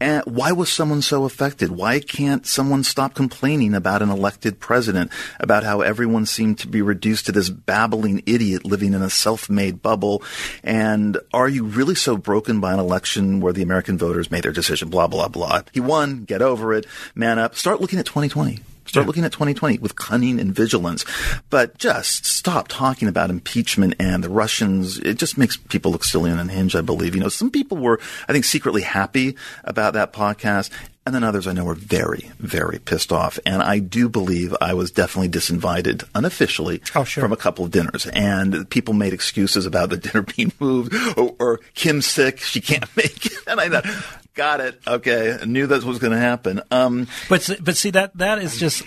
And 0.00 0.22
why 0.26 0.52
was 0.52 0.72
someone 0.72 1.02
so 1.02 1.24
affected? 1.24 1.70
Why 1.70 2.00
can't 2.00 2.46
someone 2.46 2.84
stop 2.84 3.14
complaining 3.14 3.74
about 3.74 4.02
an 4.02 4.10
elected 4.10 4.60
president, 4.60 5.10
about 5.40 5.64
how 5.64 5.80
everyone 5.80 6.26
seemed 6.26 6.58
to 6.60 6.68
be 6.68 6.82
reduced 6.82 7.26
to 7.26 7.32
this 7.32 7.50
babbling 7.50 8.22
idiot 8.26 8.64
living 8.64 8.94
in 8.94 9.02
a 9.02 9.10
self-made 9.10 9.82
bubble? 9.82 10.22
And 10.62 11.18
are 11.32 11.48
you 11.48 11.64
really 11.64 11.94
so 11.94 12.16
broken 12.16 12.60
by 12.60 12.72
an 12.72 12.80
election 12.80 13.40
where 13.40 13.52
the 13.52 13.62
American 13.62 13.98
voters 13.98 14.30
made 14.30 14.44
their 14.44 14.52
decision? 14.52 14.88
Blah, 14.90 15.08
blah, 15.08 15.28
blah. 15.28 15.62
He 15.72 15.80
won. 15.80 16.24
Get 16.24 16.42
over 16.42 16.72
it. 16.74 16.86
Man 17.14 17.38
up. 17.38 17.54
Start 17.54 17.80
looking 17.80 17.98
at 17.98 18.06
2020. 18.06 18.60
Start 18.86 19.06
looking 19.06 19.24
at 19.24 19.32
2020 19.32 19.78
with 19.78 19.96
cunning 19.96 20.38
and 20.38 20.54
vigilance, 20.54 21.04
but 21.50 21.78
just 21.78 22.26
stop 22.26 22.68
talking 22.68 23.08
about 23.08 23.30
impeachment 23.30 23.94
and 23.98 24.22
the 24.22 24.28
Russians. 24.28 24.98
It 24.98 25.18
just 25.18 25.38
makes 25.38 25.56
people 25.56 25.90
look 25.90 26.04
silly 26.04 26.30
and 26.30 26.38
unhinged, 26.38 26.76
I 26.76 26.82
believe. 26.82 27.14
You 27.14 27.20
know, 27.20 27.28
some 27.28 27.50
people 27.50 27.78
were, 27.78 27.98
I 28.28 28.32
think, 28.32 28.44
secretly 28.44 28.82
happy 28.82 29.36
about 29.64 29.94
that 29.94 30.12
podcast. 30.12 30.70
And 31.06 31.14
then 31.14 31.22
others 31.22 31.46
I 31.46 31.52
know 31.52 31.64
were 31.64 31.74
very, 31.74 32.30
very 32.38 32.78
pissed 32.78 33.12
off. 33.12 33.38
And 33.44 33.62
I 33.62 33.78
do 33.78 34.08
believe 34.08 34.56
I 34.60 34.72
was 34.72 34.90
definitely 34.90 35.28
disinvited 35.28 36.04
unofficially 36.14 36.80
Oh, 36.94 37.04
sure. 37.04 37.22
from 37.22 37.32
a 37.32 37.36
couple 37.36 37.64
of 37.66 37.70
dinners. 37.70 38.06
And 38.06 38.68
people 38.70 38.94
made 38.94 39.12
excuses 39.12 39.66
about 39.66 39.90
the 39.90 39.96
dinner 40.04 40.22
being 40.22 40.52
moved 40.60 40.94
or, 41.18 41.34
or 41.38 41.60
Kim's 41.74 42.06
sick. 42.06 42.40
She 42.40 42.60
can't 42.62 42.88
make 42.96 43.26
it. 43.26 43.36
And 43.46 43.60
I 43.60 43.68
thought, 43.68 43.86
got 44.34 44.60
it. 44.60 44.80
Okay. 44.86 45.36
I 45.40 45.44
knew 45.44 45.66
that 45.66 45.84
was 45.84 45.98
going 45.98 46.12
to 46.14 46.18
happen. 46.18 46.62
Um, 46.70 47.06
But 47.28 47.50
but 47.60 47.76
see 47.76 47.90
that 47.90 48.16
that 48.16 48.38
is 48.38 48.56
just 48.58 48.82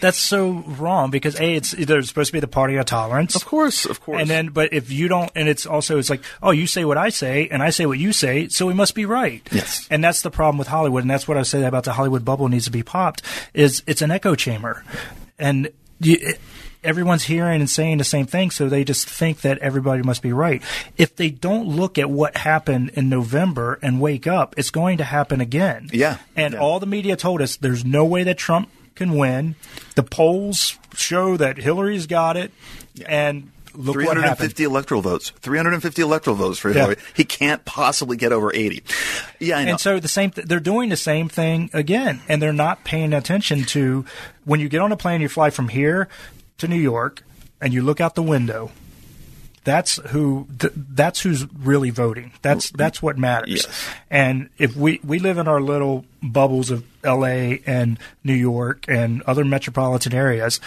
that's 0.00 0.18
so 0.18 0.62
wrong 0.78 1.10
because 1.10 1.38
a 1.40 1.56
it's 1.56 1.72
there's 1.72 2.08
supposed 2.08 2.28
to 2.28 2.32
be 2.32 2.40
the 2.40 2.46
party 2.46 2.76
of 2.76 2.86
tolerance. 2.86 3.34
Of 3.34 3.44
course, 3.44 3.86
of 3.86 4.00
course. 4.00 4.20
And 4.20 4.30
then, 4.30 4.48
but 4.48 4.72
if 4.72 4.90
you 4.92 5.08
don't, 5.08 5.30
and 5.34 5.48
it's 5.48 5.66
also, 5.66 5.98
it's 5.98 6.10
like, 6.10 6.22
oh, 6.42 6.50
you 6.52 6.66
say 6.66 6.84
what 6.84 6.96
I 6.96 7.08
say, 7.08 7.48
and 7.50 7.62
I 7.62 7.70
say 7.70 7.86
what 7.86 7.98
you 7.98 8.12
say, 8.12 8.48
so 8.48 8.66
we 8.66 8.74
must 8.74 8.94
be 8.94 9.04
right. 9.04 9.42
Yes. 9.50 9.86
And 9.90 10.04
that's 10.04 10.22
the 10.22 10.30
problem 10.30 10.58
with 10.58 10.68
Hollywood, 10.68 11.02
and 11.02 11.10
that's 11.10 11.23
what 11.28 11.36
I 11.36 11.42
say 11.42 11.64
about 11.64 11.84
the 11.84 11.92
Hollywood 11.92 12.24
bubble 12.24 12.48
needs 12.48 12.64
to 12.66 12.70
be 12.70 12.82
popped. 12.82 13.22
Is 13.52 13.82
it's 13.86 14.02
an 14.02 14.10
echo 14.10 14.34
chamber, 14.34 14.84
and 15.38 15.70
you, 16.00 16.16
it, 16.20 16.40
everyone's 16.82 17.22
hearing 17.24 17.60
and 17.60 17.70
saying 17.70 17.96
the 17.98 18.04
same 18.04 18.26
thing, 18.26 18.50
so 18.50 18.68
they 18.68 18.84
just 18.84 19.08
think 19.08 19.40
that 19.40 19.58
everybody 19.58 20.02
must 20.02 20.20
be 20.22 20.32
right. 20.32 20.62
If 20.98 21.16
they 21.16 21.30
don't 21.30 21.66
look 21.66 21.96
at 21.98 22.10
what 22.10 22.36
happened 22.36 22.90
in 22.94 23.08
November 23.08 23.78
and 23.80 24.00
wake 24.00 24.26
up, 24.26 24.54
it's 24.58 24.70
going 24.70 24.98
to 24.98 25.04
happen 25.04 25.40
again. 25.40 25.88
Yeah. 25.92 26.18
And 26.36 26.52
Yeah. 26.54 26.60
all 26.60 26.80
the 26.80 26.86
media 26.86 27.16
told 27.16 27.40
us 27.40 27.56
there's 27.56 27.84
no 27.86 28.04
way 28.04 28.22
that 28.24 28.36
Trump 28.36 28.68
can 28.94 29.14
win. 29.16 29.54
The 29.94 30.02
polls 30.02 30.78
show 30.94 31.36
that 31.38 31.56
Hillary's 31.56 32.06
got 32.06 32.36
it, 32.36 32.52
and 33.06 33.50
look 33.76 33.96
what 33.96 34.12
350 34.12 34.64
electoral 34.64 35.00
votes. 35.02 35.30
350 35.40 36.02
electoral 36.02 36.36
votes 36.36 36.58
for 36.58 36.68
Yeah. 36.70 36.74
Hillary. 36.82 36.96
He 37.14 37.24
can't 37.24 37.64
possibly 37.64 38.16
get 38.16 38.32
over 38.32 38.52
80. 38.54 38.82
Yeah, 39.40 39.58
I 39.58 39.64
know. 39.64 39.70
And 39.72 39.80
so 39.80 40.00
the 40.00 40.08
same, 40.08 40.30
th- 40.30 40.46
they're 40.46 40.60
doing 40.60 40.88
the 40.88 40.96
same 40.96 41.28
thing 41.28 41.70
again, 41.72 42.20
and 42.28 42.40
they're 42.40 42.52
not 42.52 42.84
paying 42.84 43.12
attention 43.12 43.64
to 43.66 44.04
when 44.44 44.60
you 44.60 44.68
get 44.68 44.80
on 44.80 44.92
a 44.92 44.96
plane, 44.96 45.20
you 45.20 45.28
fly 45.28 45.50
from 45.50 45.68
here 45.68 46.08
to 46.58 46.68
New 46.68 46.76
York, 46.80 47.22
and 47.60 47.72
you 47.72 47.82
look 47.82 48.00
out 48.00 48.14
the 48.14 48.22
window. 48.22 48.70
That's 49.64 49.96
who. 50.08 50.46
Th- 50.58 50.72
that's 50.76 51.20
who's 51.22 51.50
really 51.54 51.88
voting. 51.88 52.32
That's 52.42 52.70
that's 52.70 53.00
what 53.00 53.16
matters. 53.16 53.48
Yes. 53.64 53.88
And 54.10 54.50
if 54.58 54.76
we 54.76 55.00
we 55.02 55.18
live 55.18 55.38
in 55.38 55.48
our 55.48 55.60
little 55.62 56.04
bubbles 56.22 56.70
of 56.70 56.84
L.A. 57.04 57.62
and 57.66 57.98
New 58.22 58.34
York 58.34 58.86
and 58.88 59.22
other 59.22 59.44
metropolitan 59.44 60.14
areas, 60.14 60.60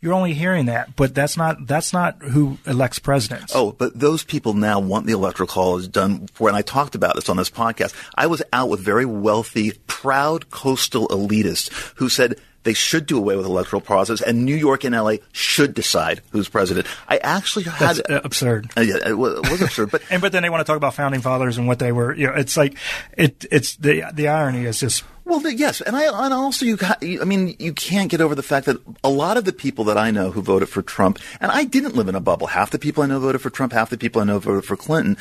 you're 0.00 0.12
only 0.12 0.34
hearing 0.34 0.66
that. 0.66 0.96
But 0.96 1.14
that's 1.14 1.36
not 1.36 1.66
that's 1.66 1.92
not 1.92 2.22
who 2.22 2.58
elects 2.66 2.98
presidents. 2.98 3.52
Oh, 3.54 3.72
but 3.72 3.98
those 3.98 4.24
people 4.24 4.54
now 4.54 4.80
want 4.80 5.06
the 5.06 5.12
electoral 5.12 5.46
college 5.46 5.90
done 5.90 6.26
for, 6.28 6.48
and 6.48 6.56
I 6.56 6.62
talked 6.62 6.94
about 6.94 7.14
this 7.14 7.28
on 7.28 7.36
this 7.36 7.50
podcast. 7.50 7.94
I 8.14 8.26
was 8.26 8.42
out 8.52 8.68
with 8.68 8.80
very 8.80 9.04
wealthy, 9.04 9.72
proud 9.86 10.50
coastal 10.50 11.08
elitists 11.08 11.72
who 11.96 12.08
said 12.08 12.36
they 12.64 12.72
should 12.74 13.06
do 13.06 13.16
away 13.16 13.36
with 13.36 13.46
electoral 13.46 13.80
process 13.80 14.20
and 14.20 14.44
New 14.44 14.56
York 14.56 14.84
and 14.84 14.94
LA 14.94 15.16
should 15.32 15.74
decide 15.74 16.22
who's 16.30 16.48
president. 16.48 16.86
I 17.08 17.18
actually 17.18 17.64
had. 17.66 17.96
That's 17.96 18.10
uh, 18.10 18.20
absurd. 18.24 18.70
Uh, 18.76 18.80
yeah, 18.80 19.06
it 19.06 19.16
was, 19.16 19.38
it 19.38 19.50
was 19.50 19.62
absurd, 19.62 19.90
but 19.90 20.02
And 20.10 20.20
but 20.20 20.32
then 20.32 20.42
they 20.42 20.50
want 20.50 20.60
to 20.60 20.64
talk 20.64 20.76
about 20.76 20.94
founding 20.94 21.20
fathers 21.20 21.58
and 21.58 21.68
what 21.68 21.78
they 21.78 21.92
were. 21.92 22.14
You 22.14 22.28
know, 22.28 22.34
it's 22.34 22.56
like 22.56 22.76
it. 23.16 23.44
It's 23.50 23.76
the 23.76 24.04
the 24.12 24.28
irony 24.28 24.64
is 24.64 24.80
just 24.80 25.04
Well, 25.26 25.40
the, 25.40 25.54
yes, 25.54 25.80
and 25.80 25.96
I 25.96 26.04
and 26.04 26.34
also 26.34 26.66
you, 26.66 26.78
you. 27.00 27.22
I 27.22 27.24
mean, 27.24 27.56
you 27.58 27.72
can't 27.72 28.10
get 28.10 28.20
over 28.20 28.34
the 28.34 28.42
fact 28.42 28.66
that 28.66 28.80
a 29.02 29.08
lot 29.08 29.38
of 29.38 29.46
the 29.46 29.54
people 29.54 29.84
that 29.84 29.96
I 29.96 30.10
know 30.10 30.30
who 30.30 30.42
voted 30.42 30.68
for 30.68 30.82
Trump, 30.82 31.18
and 31.40 31.50
I 31.50 31.64
didn't 31.64 31.96
live 31.96 32.08
in 32.08 32.14
a 32.14 32.20
bubble. 32.20 32.48
Half 32.48 32.72
the 32.72 32.78
people 32.78 33.02
I 33.02 33.06
know 33.06 33.20
voted 33.20 33.40
for 33.40 33.48
Trump. 33.48 33.72
Half 33.72 33.88
the 33.88 33.96
people 33.96 34.20
I 34.20 34.24
know 34.24 34.38
voted 34.38 34.66
for 34.66 34.76
Clinton, 34.76 35.16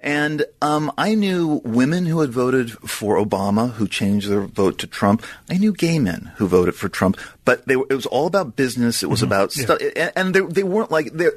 and 0.00 0.44
um, 0.62 0.92
I 0.96 1.16
knew 1.16 1.60
women 1.64 2.06
who 2.06 2.20
had 2.20 2.30
voted 2.30 2.70
for 2.70 3.16
Obama 3.16 3.72
who 3.72 3.88
changed 3.88 4.28
their 4.28 4.42
vote 4.42 4.78
to 4.78 4.86
Trump. 4.86 5.24
I 5.50 5.58
knew 5.58 5.72
gay 5.72 5.98
men 5.98 6.30
who 6.36 6.46
voted 6.46 6.76
for 6.76 6.88
Trump, 6.88 7.16
but 7.48 7.64
they 7.66 7.76
it 7.76 7.94
was 7.94 8.04
all 8.04 8.26
about 8.26 8.56
business. 8.56 9.02
It 9.02 9.06
was 9.06 9.20
mm-hmm. 9.20 9.28
about 9.28 9.52
stuff, 9.52 9.78
and, 9.96 10.12
and 10.14 10.34
they, 10.34 10.40
they 10.40 10.62
weren't 10.62 10.90
like 10.90 11.14
they. 11.14 11.30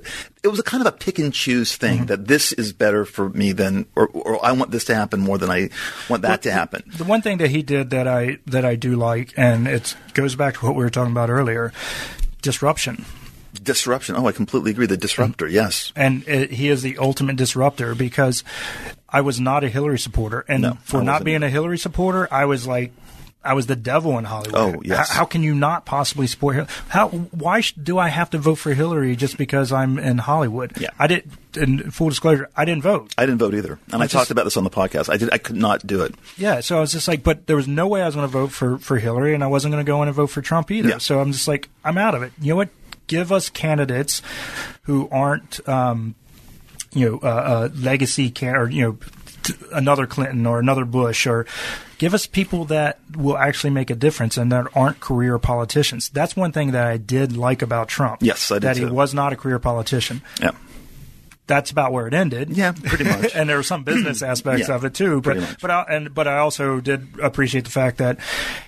It 0.43 0.49
was 0.49 0.59
a 0.59 0.63
kind 0.63 0.85
of 0.85 0.93
a 0.93 0.97
pick 0.97 1.19
and 1.19 1.33
choose 1.33 1.77
thing 1.77 1.99
mm-hmm. 1.99 2.05
that 2.07 2.27
this 2.27 2.51
is 2.51 2.73
better 2.73 3.05
for 3.05 3.29
me 3.29 3.53
than, 3.53 3.85
or, 3.95 4.07
or 4.07 4.45
I 4.45 4.51
want 4.51 4.71
this 4.71 4.83
to 4.85 4.95
happen 4.95 5.21
more 5.21 5.37
than 5.37 5.49
I 5.49 5.69
want 6.09 6.23
that 6.23 6.41
to 6.41 6.51
happen. 6.51 6.83
the 6.97 7.05
one 7.05 7.21
thing 7.21 7.37
that 7.37 7.49
he 7.49 7.61
did 7.61 7.91
that 7.91 8.09
I 8.09 8.39
that 8.47 8.65
I 8.65 8.75
do 8.75 8.97
like, 8.97 9.33
and 9.37 9.69
it 9.69 9.95
goes 10.13 10.35
back 10.35 10.55
to 10.55 10.65
what 10.65 10.75
we 10.75 10.83
were 10.83 10.89
talking 10.89 11.13
about 11.13 11.29
earlier, 11.29 11.71
disruption. 12.41 13.05
Disruption. 13.63 14.17
Oh, 14.17 14.27
I 14.27 14.33
completely 14.33 14.71
agree. 14.71 14.87
The 14.87 14.97
disruptor. 14.97 15.47
Yes. 15.47 15.93
And 15.95 16.27
it, 16.27 16.51
he 16.51 16.67
is 16.67 16.81
the 16.81 16.97
ultimate 16.97 17.37
disruptor 17.37 17.95
because 17.95 18.43
I 19.07 19.21
was 19.21 19.39
not 19.39 19.63
a 19.63 19.69
Hillary 19.69 19.99
supporter, 19.99 20.43
and 20.49 20.61
No, 20.61 20.73
for 20.83 21.01
not 21.01 21.23
being 21.23 21.41
a 21.41 21.49
Hillary 21.49 21.77
supporter, 21.77 22.27
I 22.29 22.43
was 22.43 22.67
like. 22.67 22.91
I 23.43 23.53
was 23.53 23.65
the 23.65 23.75
devil 23.75 24.17
in 24.19 24.25
Hollywood. 24.25 24.55
Oh, 24.77 24.81
yes. 24.85 25.09
How, 25.09 25.19
how 25.19 25.25
can 25.25 25.41
you 25.41 25.55
not 25.55 25.85
possibly 25.85 26.27
support 26.27 26.55
Hillary? 26.55 26.71
How? 26.89 27.07
Why 27.09 27.61
sh- 27.61 27.73
do 27.73 27.97
I 27.97 28.09
have 28.09 28.29
to 28.31 28.37
vote 28.37 28.55
for 28.55 28.73
Hillary 28.73 29.15
just 29.15 29.37
because 29.37 29.71
I'm 29.71 29.97
in 29.97 30.19
Hollywood? 30.19 30.73
Yeah. 30.79 30.89
I 30.99 31.07
did. 31.07 31.29
In 31.57 31.91
full 31.91 32.09
disclosure, 32.09 32.49
I 32.55 32.63
didn't 32.65 32.83
vote. 32.83 33.13
I 33.17 33.25
didn't 33.25 33.39
vote 33.39 33.53
either, 33.55 33.77
and 33.91 33.95
I, 33.95 34.05
I 34.05 34.07
just- 34.07 34.13
talked 34.13 34.31
about 34.31 34.43
this 34.45 34.55
on 34.57 34.63
the 34.63 34.69
podcast. 34.69 35.11
I 35.11 35.17
did. 35.17 35.33
I 35.33 35.37
could 35.37 35.55
not 35.57 35.85
do 35.85 36.01
it. 36.03 36.15
Yeah, 36.37 36.61
so 36.61 36.77
I 36.77 36.79
was 36.81 36.91
just 36.93 37.07
like, 37.07 37.23
but 37.23 37.47
there 37.47 37.55
was 37.57 37.67
no 37.67 37.87
way 37.87 38.01
I 38.01 38.05
was 38.05 38.15
going 38.15 38.27
to 38.27 38.31
vote 38.31 38.51
for 38.51 38.77
for 38.77 38.97
Hillary, 38.99 39.33
and 39.33 39.43
I 39.43 39.47
wasn't 39.47 39.73
going 39.73 39.83
to 39.85 39.89
go 39.89 40.01
in 40.01 40.07
and 40.07 40.15
vote 40.15 40.27
for 40.27 40.41
Trump 40.41 40.69
either. 40.71 40.89
Yeah. 40.89 40.97
So 40.99 41.19
I'm 41.19 41.31
just 41.33 41.47
like, 41.47 41.67
I'm 41.83 41.97
out 41.97 42.15
of 42.15 42.23
it. 42.23 42.31
You 42.39 42.51
know 42.53 42.57
what? 42.57 42.69
Give 43.07 43.31
us 43.33 43.49
candidates 43.49 44.21
who 44.83 45.09
aren't, 45.11 45.67
um, 45.67 46.15
you 46.93 47.09
know, 47.09 47.19
uh, 47.21 47.25
uh, 47.27 47.69
legacy 47.75 48.29
can 48.29 48.55
or 48.55 48.69
you 48.69 48.81
know, 48.83 48.97
another 49.71 50.07
Clinton 50.07 50.45
or 50.45 50.59
another 50.59 50.85
Bush, 50.85 51.27
or 51.27 51.45
give 51.97 52.13
us 52.13 52.25
people 52.25 52.65
that 52.65 52.99
will 53.15 53.37
actually 53.37 53.69
make 53.71 53.89
a 53.89 53.95
difference 53.95 54.37
and 54.37 54.51
that 54.51 54.67
aren't 54.75 54.99
career 54.99 55.37
politicians. 55.39 56.09
That's 56.09 56.35
one 56.35 56.51
thing 56.51 56.71
that 56.71 56.87
I 56.87 56.97
did 56.97 57.35
like 57.35 57.61
about 57.61 57.87
Trump. 57.87 58.21
Yes, 58.21 58.51
I 58.51 58.55
did 58.55 58.63
that 58.63 58.77
he 58.77 58.85
was 58.85 59.13
not 59.13 59.33
a 59.33 59.35
career 59.35 59.59
politician. 59.59 60.21
Yeah. 60.41 60.51
That's 61.51 61.69
about 61.69 61.91
where 61.91 62.07
it 62.07 62.13
ended. 62.13 62.49
Yeah, 62.55 62.71
pretty 62.71 63.03
much. 63.03 63.31
and 63.35 63.49
there 63.49 63.57
were 63.57 63.63
some 63.63 63.83
business 63.83 64.21
aspects 64.33 64.69
Yeah, 64.69 64.75
of 64.75 64.85
it 64.85 64.93
too. 64.93 65.19
But 65.19 65.57
but 65.61 65.69
I, 65.69 65.81
and 65.89 66.13
but 66.13 66.27
I 66.27 66.37
also 66.37 66.79
did 66.79 67.07
appreciate 67.21 67.65
the 67.65 67.71
fact 67.71 67.97
that 67.97 68.19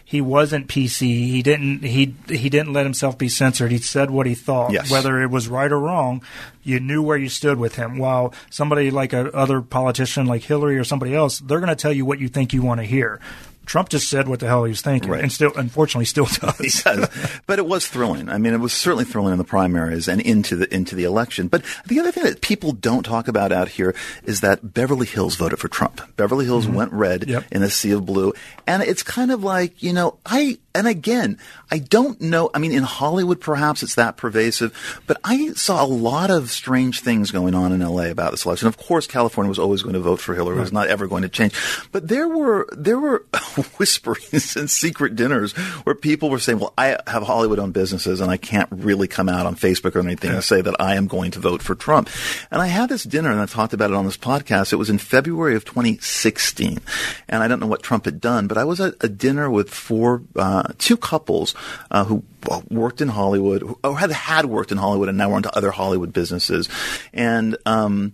he 0.03 0.19
wasn't 0.19 0.67
PC. 0.67 1.01
He 1.01 1.41
didn't 1.41 1.83
he 1.83 2.13
he 2.27 2.49
didn't 2.49 2.73
let 2.73 2.85
himself 2.85 3.17
be 3.17 3.29
censored. 3.29 3.71
He 3.71 3.77
said 3.77 4.11
what 4.11 4.25
he 4.25 4.35
thought, 4.35 4.71
Yes. 4.73 4.91
whether 4.91 5.21
it 5.21 5.31
was 5.31 5.47
right 5.47 5.71
or 5.71 5.79
wrong. 5.79 6.21
You 6.61 6.79
knew 6.79 7.01
where 7.01 7.17
you 7.17 7.29
stood 7.29 7.57
with 7.57 7.75
him. 7.75 7.97
While 7.97 8.33
somebody 8.49 8.91
like 8.91 9.13
a 9.13 9.31
other 9.33 9.61
politician 9.61 10.25
like 10.27 10.43
Hillary 10.43 10.77
or 10.77 10.83
somebody 10.83 11.15
else, 11.15 11.39
they're 11.39 11.59
going 11.59 11.69
to 11.69 11.75
tell 11.75 11.93
you 11.93 12.05
what 12.05 12.19
you 12.19 12.27
think 12.27 12.53
you 12.53 12.61
want 12.61 12.79
to 12.81 12.85
hear. 12.85 13.19
Trump 13.65 13.89
just 13.89 14.09
said 14.09 14.27
what 14.27 14.39
the 14.39 14.47
hell 14.47 14.63
he 14.65 14.69
was 14.69 14.81
thinking, 14.81 15.09
Right. 15.09 15.21
and 15.21 15.31
still, 15.31 15.51
unfortunately, 15.55 16.05
still 16.05 16.25
does. 16.41 16.57
He 16.57 16.69
does. 16.83 17.07
but 17.47 17.59
it 17.59 17.65
was 17.65 17.87
thrilling. 17.87 18.29
I 18.29 18.37
mean, 18.37 18.53
it 18.53 18.59
was 18.59 18.73
certainly 18.73 19.05
thrilling 19.05 19.31
in 19.31 19.37
the 19.37 19.43
primaries 19.43 20.07
and 20.07 20.19
into 20.21 20.55
the 20.55 20.73
into 20.73 20.95
the 20.95 21.03
election. 21.05 21.47
But 21.47 21.63
the 21.85 21.99
other 21.99 22.11
thing 22.11 22.23
that 22.23 22.41
people 22.41 22.71
don't 22.73 23.03
talk 23.03 23.27
about 23.27 23.51
out 23.51 23.69
here 23.69 23.95
is 24.23 24.41
that 24.41 24.73
Beverly 24.73 25.05
Hills 25.07 25.35
voted 25.35 25.59
for 25.59 25.67
Trump. 25.67 26.01
Beverly 26.17 26.45
Hills 26.45 26.67
went 26.67 26.91
red 26.91 27.21
Mm-hmm. 27.21 27.31
Yep. 27.31 27.45
in 27.51 27.63
a 27.63 27.69
sea 27.69 27.91
of 27.91 28.05
blue, 28.05 28.33
and 28.67 28.81
it's 28.83 29.03
kind 29.03 29.31
of 29.31 29.43
like 29.43 29.81
you 29.81 29.93
know, 29.93 30.17
I 30.25 30.57
and 30.75 30.87
again, 30.87 31.37
I 31.71 31.77
don't 31.77 32.19
know. 32.19 32.49
I 32.53 32.57
mean, 32.59 32.71
in 32.71 32.83
Hollywood, 32.83 33.39
perhaps 33.39 33.83
it's 33.83 33.95
that 33.95 34.17
pervasive, 34.17 35.01
but 35.07 35.17
I 35.23 35.49
saw 35.53 35.83
a 35.83 35.87
lot 35.87 36.31
of 36.31 36.49
strange 36.49 37.01
things 37.01 37.29
going 37.31 37.53
on 37.55 37.71
in 37.71 37.81
L.A. 37.83 38.09
about 38.09 38.31
this 38.31 38.45
election. 38.45 38.67
Of 38.67 38.77
course, 38.77 39.05
California 39.05 39.49
was 39.49 39.59
always 39.59 39.83
going 39.83 39.93
to 39.93 39.99
vote 39.99 40.19
for 40.19 40.33
Hillary; 40.33 40.57
it 40.57 40.61
was 40.61 40.73
not 40.73 40.87
ever 40.87 41.05
going 41.07 41.21
to 41.23 41.29
change. 41.29 41.53
But 41.91 42.07
there 42.07 42.27
were 42.27 42.67
there 42.71 42.97
were 42.99 43.25
whisperings 43.77 44.55
and 44.55 44.69
secret 44.69 45.15
dinners 45.15 45.53
where 45.83 45.95
people 45.95 46.29
were 46.29 46.39
saying, 46.39 46.59
"Well, 46.59 46.73
I 46.77 46.97
have 47.07 47.23
Hollywood-owned 47.23 47.73
businesses, 47.73 48.21
and 48.21 48.31
I 48.31 48.37
can't 48.37 48.69
really 48.71 49.07
come 49.07 49.29
out 49.29 49.45
on 49.45 49.55
Facebook 49.55 49.95
or 49.95 49.99
anything 49.99 50.31
and 50.31 50.43
say 50.43 50.61
that 50.61 50.75
I 50.79 50.95
am 50.95 51.07
going 51.07 51.31
to 51.31 51.39
vote 51.39 51.61
for 51.61 51.75
Trump." 51.75 52.09
And 52.51 52.61
I 52.61 52.67
had 52.67 52.89
this 52.89 53.03
dinner, 53.03 53.31
and 53.31 53.39
I 53.39 53.45
talked 53.45 53.73
about 53.73 53.91
it 53.91 53.95
on 53.95 54.05
this 54.05 54.17
podcast. 54.17 54.73
It 54.73 54.77
was 54.77 54.89
in 54.89 54.97
February 54.97 55.55
of 55.55 55.65
2016, 55.65 56.79
and 57.29 57.43
I 57.43 57.47
don't 57.47 57.59
know 57.59 57.67
what 57.67 57.83
Trump 57.83 58.05
had 58.05 58.19
done, 58.19 58.47
but 58.47 58.57
I 58.57 58.63
was 58.63 58.79
at 58.79 58.95
a 59.01 59.09
dinner 59.09 59.49
with 59.49 59.69
four, 59.69 60.23
uh, 60.35 60.63
two 60.77 60.97
couples 60.97 61.53
uh, 61.91 62.05
who 62.05 62.23
worked 62.69 63.01
in 63.01 63.09
Hollywood, 63.09 63.63
or 63.83 63.97
had 63.97 64.11
had 64.11 64.45
worked 64.45 64.71
in 64.71 64.77
Hollywood, 64.77 65.09
and 65.09 65.17
now 65.17 65.29
were 65.29 65.37
into 65.37 65.55
other 65.55 65.71
Hollywood 65.71 66.13
businesses, 66.13 66.69
and. 67.13 67.57
Um, 67.65 68.13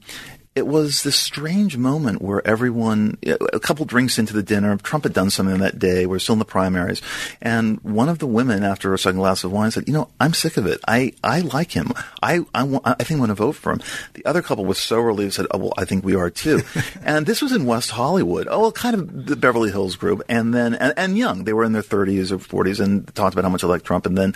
it 0.55 0.67
was 0.67 1.03
this 1.03 1.15
strange 1.15 1.77
moment 1.77 2.21
where 2.21 2.45
everyone, 2.45 3.17
a 3.23 3.59
couple 3.59 3.85
drinks 3.85 4.17
into 4.17 4.33
the 4.33 4.41
dinner, 4.41 4.75
Trump 4.77 5.05
had 5.05 5.13
done 5.13 5.29
something 5.29 5.59
that 5.59 5.77
day. 5.77 6.05
We're 6.05 6.19
still 6.19 6.33
in 6.33 6.39
the 6.39 6.45
primaries. 6.45 7.01
And 7.39 7.79
one 7.81 8.09
of 8.09 8.17
the 8.19 8.27
women, 8.27 8.63
after 8.63 8.93
a 8.93 8.99
second 8.99 9.19
glass 9.19 9.43
of 9.43 9.51
wine, 9.51 9.69
said, 9.69 9.87
You 9.87 9.93
know, 9.93 10.09
I'm 10.19 10.33
sick 10.33 10.57
of 10.57 10.65
it. 10.65 10.81
I, 10.87 11.13
I 11.23 11.41
like 11.41 11.71
him. 11.71 11.91
I, 12.21 12.41
I, 12.53 12.63
want, 12.63 12.85
I 12.85 12.95
think 12.95 13.11
I'm 13.11 13.17
going 13.17 13.29
to 13.29 13.35
vote 13.35 13.53
for 13.53 13.71
him. 13.71 13.81
The 14.15 14.25
other 14.25 14.41
couple 14.41 14.65
was 14.65 14.79
so 14.79 14.99
relieved, 14.99 15.33
said, 15.33 15.45
Oh, 15.51 15.59
well, 15.59 15.73
I 15.77 15.85
think 15.85 16.03
we 16.03 16.15
are 16.15 16.31
too. 16.31 16.61
and 17.03 17.27
this 17.27 17.43
was 17.43 17.51
in 17.51 17.65
West 17.65 17.91
Hollywood. 17.91 18.47
Oh, 18.49 18.61
well, 18.61 18.71
kind 18.71 18.95
of 18.95 19.27
the 19.27 19.35
Beverly 19.35 19.69
Hills 19.69 19.95
group. 19.95 20.23
And 20.27 20.53
then, 20.53 20.73
and, 20.73 20.93
and 20.97 21.17
young. 21.17 21.43
They 21.43 21.53
were 21.53 21.63
in 21.63 21.73
their 21.73 21.83
30s 21.83 22.31
or 22.31 22.39
40s 22.39 22.79
and 22.83 23.07
talked 23.13 23.35
about 23.35 23.45
how 23.45 23.51
much 23.51 23.61
they 23.61 23.67
like 23.67 23.83
Trump. 23.83 24.07
And 24.07 24.17
then 24.17 24.33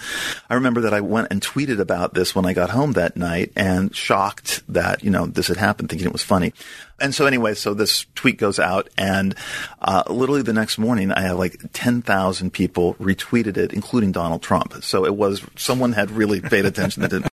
I 0.49 0.53
remember 0.53 0.81
that 0.81 0.93
I 0.93 1.01
went 1.01 1.29
and 1.31 1.41
tweeted 1.41 1.79
about 1.79 2.13
this 2.13 2.35
when 2.35 2.45
I 2.45 2.53
got 2.53 2.69
home 2.69 2.93
that 2.93 3.17
night 3.17 3.51
and 3.55 3.93
shocked 3.95 4.63
that, 4.71 5.03
you 5.03 5.09
know, 5.09 5.25
this 5.25 5.47
had 5.47 5.57
happened, 5.57 5.89
thinking 5.89 6.02
it 6.05 6.13
was 6.13 6.23
funny. 6.23 6.53
And 6.99 7.13
so 7.13 7.25
anyway, 7.25 7.53
so 7.53 7.73
this 7.73 8.05
tweet 8.15 8.37
goes 8.37 8.59
out 8.59 8.89
and, 8.97 9.35
uh, 9.81 10.03
literally 10.07 10.41
the 10.41 10.53
next 10.53 10.77
morning 10.77 11.11
I 11.11 11.21
have 11.21 11.37
like 11.37 11.59
10,000 11.73 12.51
people 12.51 12.95
retweeted 12.95 13.57
it, 13.57 13.73
including 13.73 14.11
Donald 14.11 14.41
Trump. 14.41 14.83
So 14.83 15.05
it 15.05 15.15
was, 15.15 15.41
someone 15.55 15.93
had 15.93 16.11
really 16.11 16.41
paid 16.41 16.65
attention 16.65 17.07
to 17.09 17.32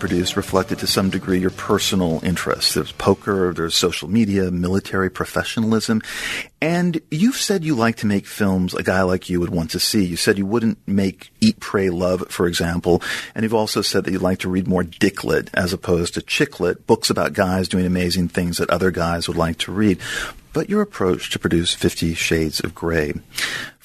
produced 0.00 0.36
reflected 0.36 0.78
to 0.80 0.86
some 0.86 1.10
degree 1.10 1.38
your 1.38 1.50
personal 1.50 2.18
interests. 2.24 2.74
There's 2.74 2.90
poker, 2.92 3.52
there's 3.54 3.76
social 3.76 4.08
media, 4.08 4.50
military 4.50 5.10
professionalism. 5.10 6.02
And 6.60 7.00
you've 7.10 7.36
said 7.36 7.64
you 7.64 7.74
like 7.74 7.96
to 7.98 8.06
make 8.06 8.26
films 8.26 8.74
a 8.74 8.82
guy 8.82 9.02
like 9.02 9.30
you 9.30 9.38
would 9.38 9.50
want 9.50 9.70
to 9.70 9.78
see. 9.78 10.04
You 10.04 10.16
said 10.16 10.38
you 10.38 10.46
wouldn't 10.46 10.78
make 10.88 11.30
Eat, 11.40 11.60
Pray, 11.60 11.90
Love, 11.90 12.24
for 12.28 12.46
example. 12.46 13.02
And 13.34 13.44
you've 13.44 13.54
also 13.54 13.82
said 13.82 14.04
that 14.04 14.12
you'd 14.12 14.22
like 14.22 14.40
to 14.40 14.50
read 14.50 14.66
more 14.66 14.82
dicklit 14.82 15.48
as 15.54 15.72
opposed 15.72 16.14
to 16.14 16.20
chicklit, 16.20 16.86
books 16.86 17.10
about 17.10 17.32
guys 17.32 17.68
doing 17.68 17.86
amazing 17.86 18.28
things 18.28 18.58
that 18.58 18.70
other 18.70 18.90
guys 18.90 19.28
would 19.28 19.36
like 19.36 19.58
to 19.58 19.72
read. 19.72 19.98
But 20.52 20.68
your 20.68 20.82
approach 20.82 21.30
to 21.30 21.38
produce 21.38 21.74
Fifty 21.74 22.12
Shades 22.14 22.58
of 22.58 22.74
Grey. 22.74 23.12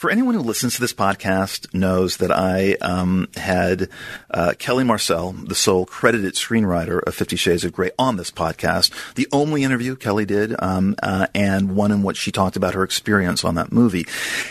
For 0.06 0.12
anyone 0.12 0.36
who 0.36 0.42
listens 0.42 0.76
to 0.76 0.82
this 0.82 0.94
podcast 0.94 1.74
knows 1.74 2.18
that 2.18 2.30
I 2.30 2.74
um, 2.74 3.28
had 3.36 3.90
uh, 4.30 4.54
Kelly 4.60 4.84
Marcel, 4.84 5.32
the 5.32 5.56
sole 5.56 5.88
credited 5.88 6.36
screenwriter 6.36 7.02
of 7.02 7.16
Fifty 7.16 7.36
Shades 7.36 7.66
of 7.66 7.74
Grey, 7.74 7.90
on 7.98 8.16
this 8.16 8.30
podcast. 8.30 8.92
The 9.16 9.28
only 9.32 9.64
interview 9.64 9.96
Kelly 9.96 10.26
did, 10.26 10.56
um, 10.62 10.96
uh, 11.02 11.26
and 11.34 11.76
one 11.76 11.92
in 11.92 12.04
which 12.04 12.18
she 12.18 12.32
talked 12.32 12.56
about 12.56 12.76
her 12.76 12.84
experience 12.84 13.44
on 13.44 13.56
that 13.56 13.72
movie. 13.72 14.06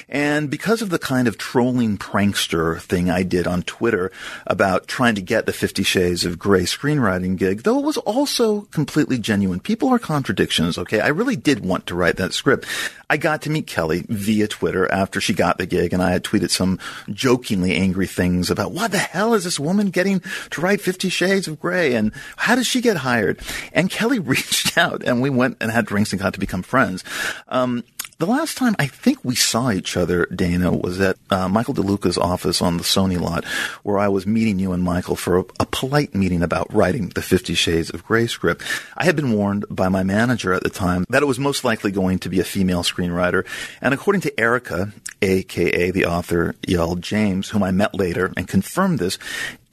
And 0.08 0.50
because 0.50 0.82
of 0.82 0.90
the 0.90 0.98
kind 0.98 1.28
of 1.28 1.38
trolling 1.38 1.98
prankster 1.98 2.80
thing 2.80 3.08
I 3.08 3.22
did 3.22 3.46
on 3.46 3.62
Twitter 3.62 4.10
about 4.48 4.88
trying 4.88 5.14
to 5.14 5.22
get 5.22 5.46
the 5.46 5.52
Fifty 5.52 5.84
Shades 5.84 6.24
of 6.24 6.36
Grey 6.36 6.64
screenwriting 6.64 7.36
gig, 7.36 7.62
though 7.62 7.78
it 7.78 7.84
was 7.84 7.98
also 7.98 8.62
completely 8.72 9.18
genuine. 9.18 9.60
People 9.60 9.90
are 9.90 10.00
contradictions, 10.00 10.78
okay? 10.78 10.98
I 10.98 11.08
really 11.08 11.36
did 11.36 11.64
want 11.64 11.86
to 11.86 11.94
write 11.94 12.16
that 12.16 12.34
script. 12.34 12.66
I 13.08 13.18
got 13.18 13.42
to 13.42 13.50
meet 13.50 13.68
Kelly 13.68 14.04
via 14.08 14.48
Twitter 14.48 14.90
after 14.90 15.20
she 15.20 15.34
got 15.34 15.43
the 15.58 15.66
gig, 15.66 15.92
and 15.92 16.02
I 16.02 16.10
had 16.10 16.24
tweeted 16.24 16.50
some 16.50 16.78
jokingly 17.10 17.74
angry 17.74 18.06
things 18.06 18.50
about 18.50 18.72
what 18.72 18.90
the 18.90 18.98
hell 18.98 19.34
is 19.34 19.44
this 19.44 19.60
woman 19.60 19.90
getting 19.90 20.20
to 20.50 20.60
write 20.60 20.80
Fifty 20.80 21.08
Shades 21.08 21.46
of 21.48 21.60
Grey, 21.60 21.94
and 21.94 22.12
how 22.36 22.54
did 22.54 22.66
she 22.66 22.80
get 22.80 22.98
hired? 22.98 23.40
And 23.72 23.90
Kelly 23.90 24.18
reached 24.34 24.76
out, 24.76 25.02
and 25.02 25.20
we 25.22 25.30
went 25.30 25.56
and 25.60 25.70
had 25.70 25.86
drinks 25.86 26.12
and 26.12 26.20
got 26.20 26.34
to 26.34 26.40
become 26.40 26.62
friends. 26.62 27.04
Um, 27.48 27.84
the 28.18 28.26
last 28.26 28.56
time 28.56 28.76
I 28.78 28.86
think 28.86 29.24
we 29.24 29.34
saw 29.34 29.70
each 29.70 29.96
other, 29.96 30.26
Dana, 30.26 30.72
was 30.72 31.00
at 31.00 31.16
uh, 31.30 31.48
Michael 31.48 31.74
DeLuca's 31.74 32.18
office 32.18 32.62
on 32.62 32.76
the 32.76 32.84
Sony 32.84 33.20
lot, 33.20 33.44
where 33.82 33.98
I 33.98 34.08
was 34.08 34.26
meeting 34.26 34.58
you 34.58 34.72
and 34.72 34.82
Michael 34.82 35.16
for 35.16 35.38
a, 35.38 35.44
a 35.60 35.66
polite 35.66 36.14
meeting 36.14 36.42
about 36.42 36.72
writing 36.72 37.08
the 37.10 37.22
Fifty 37.22 37.54
Shades 37.54 37.90
of 37.90 38.04
Grey 38.04 38.26
script. 38.26 38.62
I 38.96 39.04
had 39.04 39.16
been 39.16 39.32
warned 39.32 39.66
by 39.68 39.88
my 39.88 40.02
manager 40.02 40.52
at 40.52 40.62
the 40.62 40.70
time 40.70 41.04
that 41.08 41.22
it 41.22 41.26
was 41.26 41.38
most 41.38 41.64
likely 41.64 41.90
going 41.90 42.18
to 42.20 42.28
be 42.28 42.40
a 42.40 42.44
female 42.44 42.82
screenwriter, 42.82 43.44
and 43.80 43.92
according 43.92 44.22
to 44.22 44.40
Erica, 44.40 44.92
aka 45.22 45.90
the 45.90 46.06
author 46.06 46.54
E.L. 46.68 46.96
James, 46.96 47.50
whom 47.50 47.62
I 47.62 47.70
met 47.70 47.94
later 47.94 48.32
and 48.36 48.46
confirmed 48.46 48.98
this, 48.98 49.18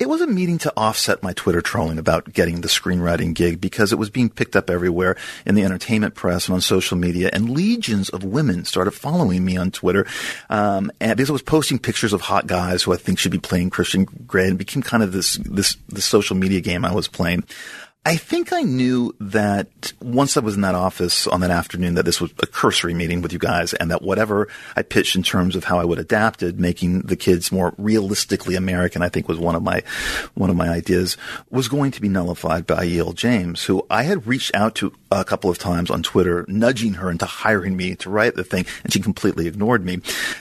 it 0.01 0.09
was 0.09 0.19
a 0.19 0.25
meeting 0.25 0.57
to 0.57 0.73
offset 0.75 1.21
my 1.21 1.31
Twitter 1.33 1.61
trolling 1.61 1.99
about 1.99 2.33
getting 2.33 2.61
the 2.61 2.67
screenwriting 2.67 3.35
gig 3.35 3.61
because 3.61 3.93
it 3.93 3.99
was 3.99 4.09
being 4.09 4.31
picked 4.31 4.55
up 4.55 4.67
everywhere 4.67 5.15
in 5.45 5.53
the 5.53 5.63
entertainment 5.63 6.15
press 6.15 6.47
and 6.47 6.55
on 6.55 6.61
social 6.61 6.97
media, 6.97 7.29
and 7.31 7.51
legions 7.51 8.09
of 8.09 8.23
women 8.23 8.65
started 8.65 8.91
following 8.91 9.45
me 9.45 9.57
on 9.57 9.69
Twitter. 9.69 10.07
Um, 10.49 10.91
and 10.99 11.15
because 11.15 11.29
I 11.29 11.33
was 11.33 11.43
posting 11.43 11.77
pictures 11.77 12.13
of 12.13 12.21
hot 12.21 12.47
guys 12.47 12.81
who 12.81 12.93
I 12.93 12.97
think 12.97 13.19
should 13.19 13.31
be 13.31 13.37
playing 13.37 13.69
Christian 13.69 14.05
Grey, 14.25 14.47
and 14.47 14.57
became 14.57 14.81
kind 14.81 15.03
of 15.03 15.11
this 15.11 15.35
this 15.35 15.77
this 15.87 16.05
social 16.05 16.35
media 16.35 16.61
game 16.61 16.83
I 16.83 16.95
was 16.95 17.07
playing. 17.07 17.43
I 18.03 18.15
think 18.15 18.51
I 18.51 18.63
knew 18.63 19.15
that 19.19 19.93
once 20.01 20.35
I 20.35 20.39
was 20.39 20.55
in 20.55 20.61
that 20.61 20.73
office 20.73 21.27
on 21.27 21.41
that 21.41 21.51
afternoon 21.51 21.93
that 21.93 22.03
this 22.03 22.19
was 22.19 22.31
a 22.39 22.47
cursory 22.47 22.95
meeting 22.95 23.21
with 23.21 23.31
you 23.31 23.37
guys 23.37 23.75
and 23.75 23.91
that 23.91 24.01
whatever 24.01 24.47
I 24.75 24.81
pitched 24.81 25.15
in 25.15 25.21
terms 25.21 25.55
of 25.55 25.65
how 25.65 25.79
I 25.79 25.85
would 25.85 25.99
adapt 25.99 26.41
it, 26.41 26.57
making 26.57 27.01
the 27.01 27.15
kids 27.15 27.51
more 27.51 27.75
realistically 27.77 28.55
American, 28.55 29.03
I 29.03 29.09
think 29.09 29.27
was 29.27 29.37
one 29.37 29.53
of 29.53 29.61
my, 29.61 29.83
one 30.33 30.49
of 30.49 30.55
my 30.55 30.69
ideas 30.69 31.15
was 31.51 31.67
going 31.67 31.91
to 31.91 32.01
be 32.01 32.09
nullified 32.09 32.65
by 32.65 32.85
E.L. 32.85 33.13
James, 33.13 33.65
who 33.65 33.85
I 33.87 34.01
had 34.01 34.25
reached 34.25 34.55
out 34.55 34.73
to 34.75 34.91
a 35.11 35.23
couple 35.23 35.51
of 35.51 35.59
times 35.59 35.91
on 35.91 36.01
Twitter, 36.01 36.43
nudging 36.47 36.95
her 36.95 37.11
into 37.11 37.27
hiring 37.27 37.77
me 37.77 37.93
to 37.97 38.09
write 38.09 38.33
the 38.33 38.43
thing, 38.43 38.65
and 38.83 38.91
she 38.91 38.99
completely 38.99 39.45
ignored 39.45 39.85
me. 39.85 39.99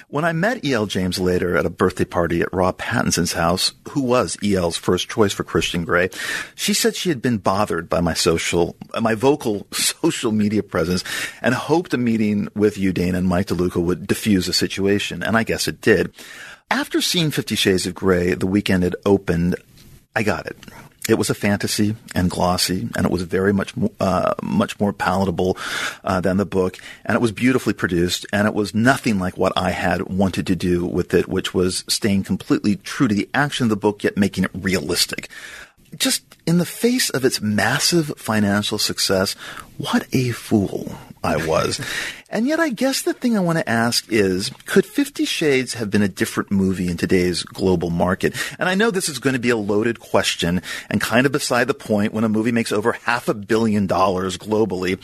When 0.09 0.25
I 0.25 0.33
met 0.33 0.65
E.L. 0.65 0.87
James 0.87 1.19
later 1.19 1.59
at 1.59 1.67
a 1.67 1.71
birthday 1.71 2.07
party 2.07 2.41
at 2.41 2.55
Rob 2.55 2.79
Pattinson's 2.79 3.35
house, 3.35 3.75
who 3.91 4.01
was 4.01 4.39
E.L.'s 4.43 4.79
first 4.79 5.11
choice 5.11 5.35
for 5.35 5.45
Christian 5.45 5.85
Grey, 5.85 6.09
she 6.55 6.73
said 6.73 6.97
she 6.97 7.11
had 7.11 7.21
been 7.21 7.37
bothered 7.51 7.89
by 7.89 8.01
my 8.01 8.15
social, 8.15 8.77
my 9.01 9.17
vocal 9.17 9.67
social 9.73 10.31
media 10.31 10.63
presence 10.63 11.03
and 11.43 11.53
hoped 11.53 11.93
a 11.93 11.99
meeting 11.99 12.47
with 12.55 12.79
you, 12.79 12.93
Dana, 12.93 13.19
and 13.19 13.27
Mike 13.27 13.49
DeLuca 13.49 13.83
would 13.83 14.07
diffuse 14.07 14.47
the 14.47 14.53
situation. 14.53 15.21
And 15.25 15.37
I 15.37 15.43
guess 15.43 15.67
it 15.67 15.81
did. 15.81 16.13
After 16.71 17.01
seeing 17.01 17.33
Fifty 17.33 17.57
Shades 17.57 17.89
of 17.89 17.95
Grey 17.97 18.35
the 18.35 18.47
weekend 18.47 18.85
it 18.85 18.95
opened, 19.05 19.57
I 20.15 20.23
got 20.23 20.47
it. 20.47 20.57
It 21.09 21.19
was 21.19 21.29
a 21.29 21.35
fantasy 21.35 21.97
and 22.15 22.31
glossy, 22.31 22.89
and 22.95 23.05
it 23.05 23.11
was 23.11 23.23
very 23.23 23.53
much 23.53 23.75
uh, 23.99 24.35
much 24.45 24.79
more 24.79 24.93
palatable 24.93 25.59
uh, 26.05 26.21
than 26.21 26.37
the 26.37 26.47
book, 26.47 26.79
and 27.05 27.17
it 27.17 27.21
was 27.21 27.33
beautifully 27.33 27.75
produced, 27.75 28.27
and 28.33 28.47
it 28.47 28.55
was 28.55 28.77
nothing 28.77 29.19
like 29.19 29.37
what 29.37 29.53
I 29.57 29.71
had 29.71 30.03
wanted 30.03 30.47
to 30.47 30.55
do 30.55 30.87
with 30.87 31.13
it, 31.15 31.27
which 31.27 31.53
was 31.53 31.83
staying 31.89 32.23
completely 32.23 32.77
true 32.77 33.09
to 33.09 33.15
the 33.15 33.29
action 33.35 33.65
of 33.65 33.71
the 33.71 33.77
book, 33.77 34.05
yet 34.05 34.17
making 34.17 34.45
it 34.45 34.53
realistic 34.55 35.29
just 35.97 36.23
in 36.47 36.59
the 36.59 36.67
face 36.67 37.11
of 37.11 37.25
its 37.25 37.41
massive 37.41 38.13
financial 38.17 38.79
success, 38.79 39.35
what 39.79 40.07
a 40.13 40.31
fool 40.31 40.97
I 41.23 41.45
was. 41.47 41.81
and 42.31 42.47
yet, 42.47 42.61
I 42.61 42.71
guess 42.71 43.03
the 43.03 43.13
thing 43.13 43.37
I 43.37 43.41
want 43.41 43.59
to 43.59 43.69
ask 43.69 44.11
is 44.11 44.51
could 44.67 44.87
Fifty 44.87 45.25
Shades 45.25 45.75
have 45.75 45.91
been 45.91 46.03
a 46.03 46.09
different 46.09 46.51
movie 46.51 46.89
in 46.89 46.97
today's 46.97 47.43
global 47.43 47.91
market? 47.91 48.35
And 48.59 48.69
I 48.69 48.75
know 48.75 48.91
this 48.91 49.09
is 49.09 49.19
going 49.19 49.35
to 49.35 49.41
be 49.41 49.51
a 49.51 49.57
loaded 49.57 50.01
question 50.01 50.63
and 50.89 51.01
kind 51.01 51.27
of 51.27 51.33
beside 51.33 51.67
the 51.67 51.75
point 51.75 52.13
when 52.13 52.25
a 52.25 52.29
movie 52.29 52.53
makes 52.53 52.73
over 52.73 52.93
half 52.93 53.29
a 53.29 53.35
billion 53.35 53.87
dollars 53.87 54.39
globally. 54.39 54.99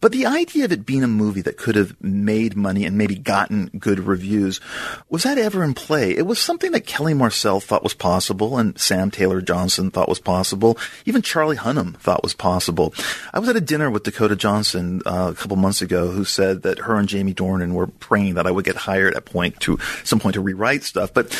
But 0.00 0.12
the 0.12 0.26
idea 0.26 0.66
of 0.66 0.72
it 0.72 0.84
being 0.84 1.02
a 1.02 1.08
movie 1.08 1.40
that 1.40 1.56
could 1.56 1.74
have 1.74 1.96
made 2.02 2.54
money 2.54 2.84
and 2.84 2.98
maybe 2.98 3.16
gotten 3.16 3.70
good 3.78 3.98
reviews, 3.98 4.60
was 5.08 5.22
that 5.22 5.38
ever 5.38 5.64
in 5.64 5.72
play? 5.72 6.14
It 6.14 6.26
was 6.26 6.38
something 6.38 6.70
that 6.72 6.86
Kelly 6.86 7.14
Marcel 7.14 7.60
thought 7.60 7.82
was 7.82 7.94
possible 7.94 8.58
and 8.58 8.78
Sam 8.78 9.10
Taylor 9.10 9.40
Johnson 9.40 9.90
thought 9.90 10.08
was 10.08 10.20
possible. 10.20 10.78
Even 11.06 11.22
Charlie 11.22 11.56
Hunnam 11.56 11.96
thought 11.96 12.22
was 12.22 12.34
possible. 12.34 12.94
I 13.32 13.38
was 13.38 13.48
at 13.48 13.56
a 13.56 13.60
dinner 13.60 13.90
with 13.90 14.04
Dakota 14.04 14.36
Johnson 14.36 15.00
uh, 15.06 15.32
a 15.32 15.34
couple 15.34 15.56
months 15.56 15.80
ago 15.80 16.08
who 16.08 16.24
said 16.24 16.55
that 16.62 16.80
her 16.80 16.96
and 16.96 17.08
Jamie 17.08 17.34
Dornan 17.34 17.72
were 17.72 17.86
praying 17.86 18.34
that 18.34 18.46
I 18.46 18.50
would 18.50 18.64
get 18.64 18.76
hired 18.76 19.14
at 19.14 19.24
point 19.24 19.60
to 19.60 19.78
some 20.04 20.18
point 20.18 20.34
to 20.34 20.40
rewrite 20.40 20.84
stuff. 20.84 21.12
But 21.12 21.38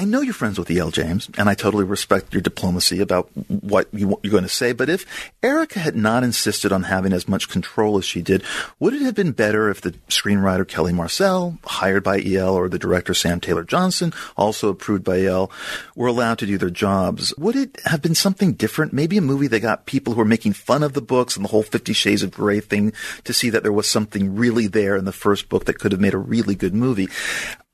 I 0.00 0.04
know 0.04 0.22
you're 0.22 0.32
friends 0.32 0.58
with 0.58 0.70
E.L. 0.70 0.90
James, 0.90 1.28
and 1.36 1.46
I 1.46 1.52
totally 1.52 1.84
respect 1.84 2.32
your 2.32 2.40
diplomacy 2.40 3.00
about 3.00 3.28
what 3.48 3.86
you, 3.92 4.14
are 4.14 4.30
going 4.30 4.44
to 4.44 4.48
say. 4.48 4.72
But 4.72 4.88
if 4.88 5.04
Erica 5.42 5.78
had 5.78 5.94
not 5.94 6.24
insisted 6.24 6.72
on 6.72 6.84
having 6.84 7.12
as 7.12 7.28
much 7.28 7.50
control 7.50 7.98
as 7.98 8.06
she 8.06 8.22
did, 8.22 8.42
would 8.78 8.94
it 8.94 9.02
have 9.02 9.14
been 9.14 9.32
better 9.32 9.68
if 9.68 9.82
the 9.82 9.90
screenwriter 10.08 10.66
Kelly 10.66 10.94
Marcel, 10.94 11.58
hired 11.64 12.02
by 12.02 12.18
E.L., 12.18 12.54
or 12.54 12.70
the 12.70 12.78
director 12.78 13.12
Sam 13.12 13.40
Taylor 13.40 13.62
Johnson, 13.62 14.14
also 14.38 14.70
approved 14.70 15.04
by 15.04 15.18
E.L., 15.18 15.50
were 15.94 16.08
allowed 16.08 16.38
to 16.38 16.46
do 16.46 16.56
their 16.56 16.70
jobs? 16.70 17.36
Would 17.36 17.56
it 17.56 17.78
have 17.84 18.00
been 18.00 18.14
something 18.14 18.54
different? 18.54 18.94
Maybe 18.94 19.18
a 19.18 19.20
movie 19.20 19.48
that 19.48 19.60
got 19.60 19.84
people 19.84 20.14
who 20.14 20.20
were 20.20 20.24
making 20.24 20.54
fun 20.54 20.82
of 20.82 20.94
the 20.94 21.02
books 21.02 21.36
and 21.36 21.44
the 21.44 21.50
whole 21.50 21.62
Fifty 21.62 21.92
Shades 21.92 22.22
of 22.22 22.30
Grey 22.30 22.60
thing 22.60 22.94
to 23.24 23.34
see 23.34 23.50
that 23.50 23.62
there 23.62 23.70
was 23.70 23.86
something 23.86 24.34
really 24.34 24.66
there 24.66 24.96
in 24.96 25.04
the 25.04 25.12
first 25.12 25.50
book 25.50 25.66
that 25.66 25.78
could 25.78 25.92
have 25.92 26.00
made 26.00 26.14
a 26.14 26.18
really 26.18 26.54
good 26.54 26.72
movie. 26.72 27.08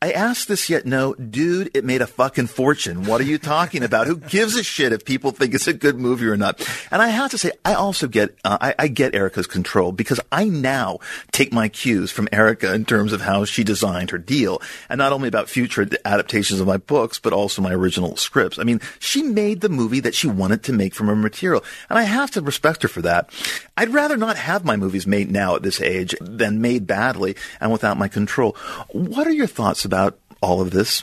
I 0.02 0.12
asked 0.12 0.48
this 0.48 0.68
yet 0.68 0.84
no, 0.84 1.14
dude, 1.14 1.70
it 1.72 1.82
made 1.82 2.02
a 2.02 2.06
fucking 2.06 2.48
fortune. 2.48 3.04
What 3.04 3.18
are 3.22 3.24
you 3.24 3.38
talking 3.38 3.82
about? 3.82 4.06
Who 4.06 4.18
gives 4.18 4.54
a 4.54 4.62
shit 4.62 4.92
if 4.92 5.06
people 5.06 5.30
think 5.30 5.54
it's 5.54 5.68
a 5.68 5.72
good 5.72 5.96
movie 5.96 6.26
or 6.26 6.36
not? 6.36 6.60
And 6.90 7.00
I 7.00 7.08
have 7.08 7.30
to 7.30 7.38
say, 7.38 7.52
I 7.64 7.72
also 7.72 8.06
get, 8.06 8.36
uh, 8.44 8.58
I, 8.60 8.74
I, 8.78 8.88
get 8.88 9.14
Erica's 9.14 9.46
control 9.46 9.92
because 9.92 10.20
I 10.30 10.44
now 10.44 10.98
take 11.32 11.50
my 11.50 11.70
cues 11.70 12.10
from 12.10 12.28
Erica 12.30 12.74
in 12.74 12.84
terms 12.84 13.14
of 13.14 13.22
how 13.22 13.46
she 13.46 13.64
designed 13.64 14.10
her 14.10 14.18
deal. 14.18 14.60
And 14.90 14.98
not 14.98 15.14
only 15.14 15.28
about 15.28 15.48
future 15.48 15.88
adaptations 16.04 16.60
of 16.60 16.66
my 16.66 16.76
books, 16.76 17.18
but 17.18 17.32
also 17.32 17.62
my 17.62 17.72
original 17.72 18.16
scripts. 18.16 18.58
I 18.58 18.64
mean, 18.64 18.82
she 18.98 19.22
made 19.22 19.62
the 19.62 19.70
movie 19.70 20.00
that 20.00 20.14
she 20.14 20.28
wanted 20.28 20.62
to 20.64 20.74
make 20.74 20.94
from 20.94 21.06
her 21.06 21.16
material. 21.16 21.64
And 21.88 21.98
I 21.98 22.02
have 22.02 22.30
to 22.32 22.42
respect 22.42 22.82
her 22.82 22.88
for 22.88 23.00
that. 23.00 23.30
I'd 23.78 23.94
rather 23.94 24.18
not 24.18 24.36
have 24.36 24.62
my 24.62 24.76
movies 24.76 25.06
made 25.06 25.30
now 25.30 25.56
at 25.56 25.62
this 25.62 25.80
age 25.80 26.14
than 26.20 26.60
made 26.60 26.86
badly 26.86 27.34
and 27.62 27.72
without 27.72 27.96
my 27.96 28.08
control. 28.08 28.56
What 28.90 29.26
are 29.26 29.32
your 29.32 29.46
thoughts 29.46 29.85
about 29.86 30.18
all 30.42 30.60
of 30.60 30.70
this? 30.70 31.02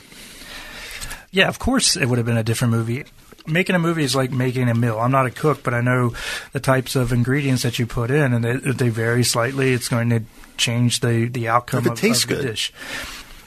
Yeah, 1.32 1.48
of 1.48 1.58
course 1.58 1.96
it 1.96 2.06
would 2.06 2.18
have 2.18 2.26
been 2.26 2.36
a 2.36 2.44
different 2.44 2.72
movie. 2.72 3.04
Making 3.46 3.74
a 3.74 3.78
movie 3.78 4.04
is 4.04 4.14
like 4.14 4.30
making 4.30 4.68
a 4.68 4.74
meal. 4.74 4.98
I'm 5.00 5.10
not 5.10 5.26
a 5.26 5.30
cook, 5.30 5.62
but 5.64 5.74
I 5.74 5.80
know 5.80 6.14
the 6.52 6.60
types 6.60 6.94
of 6.94 7.12
ingredients 7.12 7.64
that 7.64 7.78
you 7.78 7.86
put 7.86 8.10
in, 8.10 8.32
and 8.32 8.44
they, 8.44 8.56
they 8.56 8.88
vary 8.88 9.24
slightly. 9.24 9.72
It's 9.72 9.88
going 9.88 10.10
to 10.10 10.22
change 10.56 11.00
the, 11.00 11.26
the 11.26 11.48
outcome 11.48 11.86
of, 11.86 11.92
of 11.92 12.00
the 12.00 12.38
dish. 12.40 12.72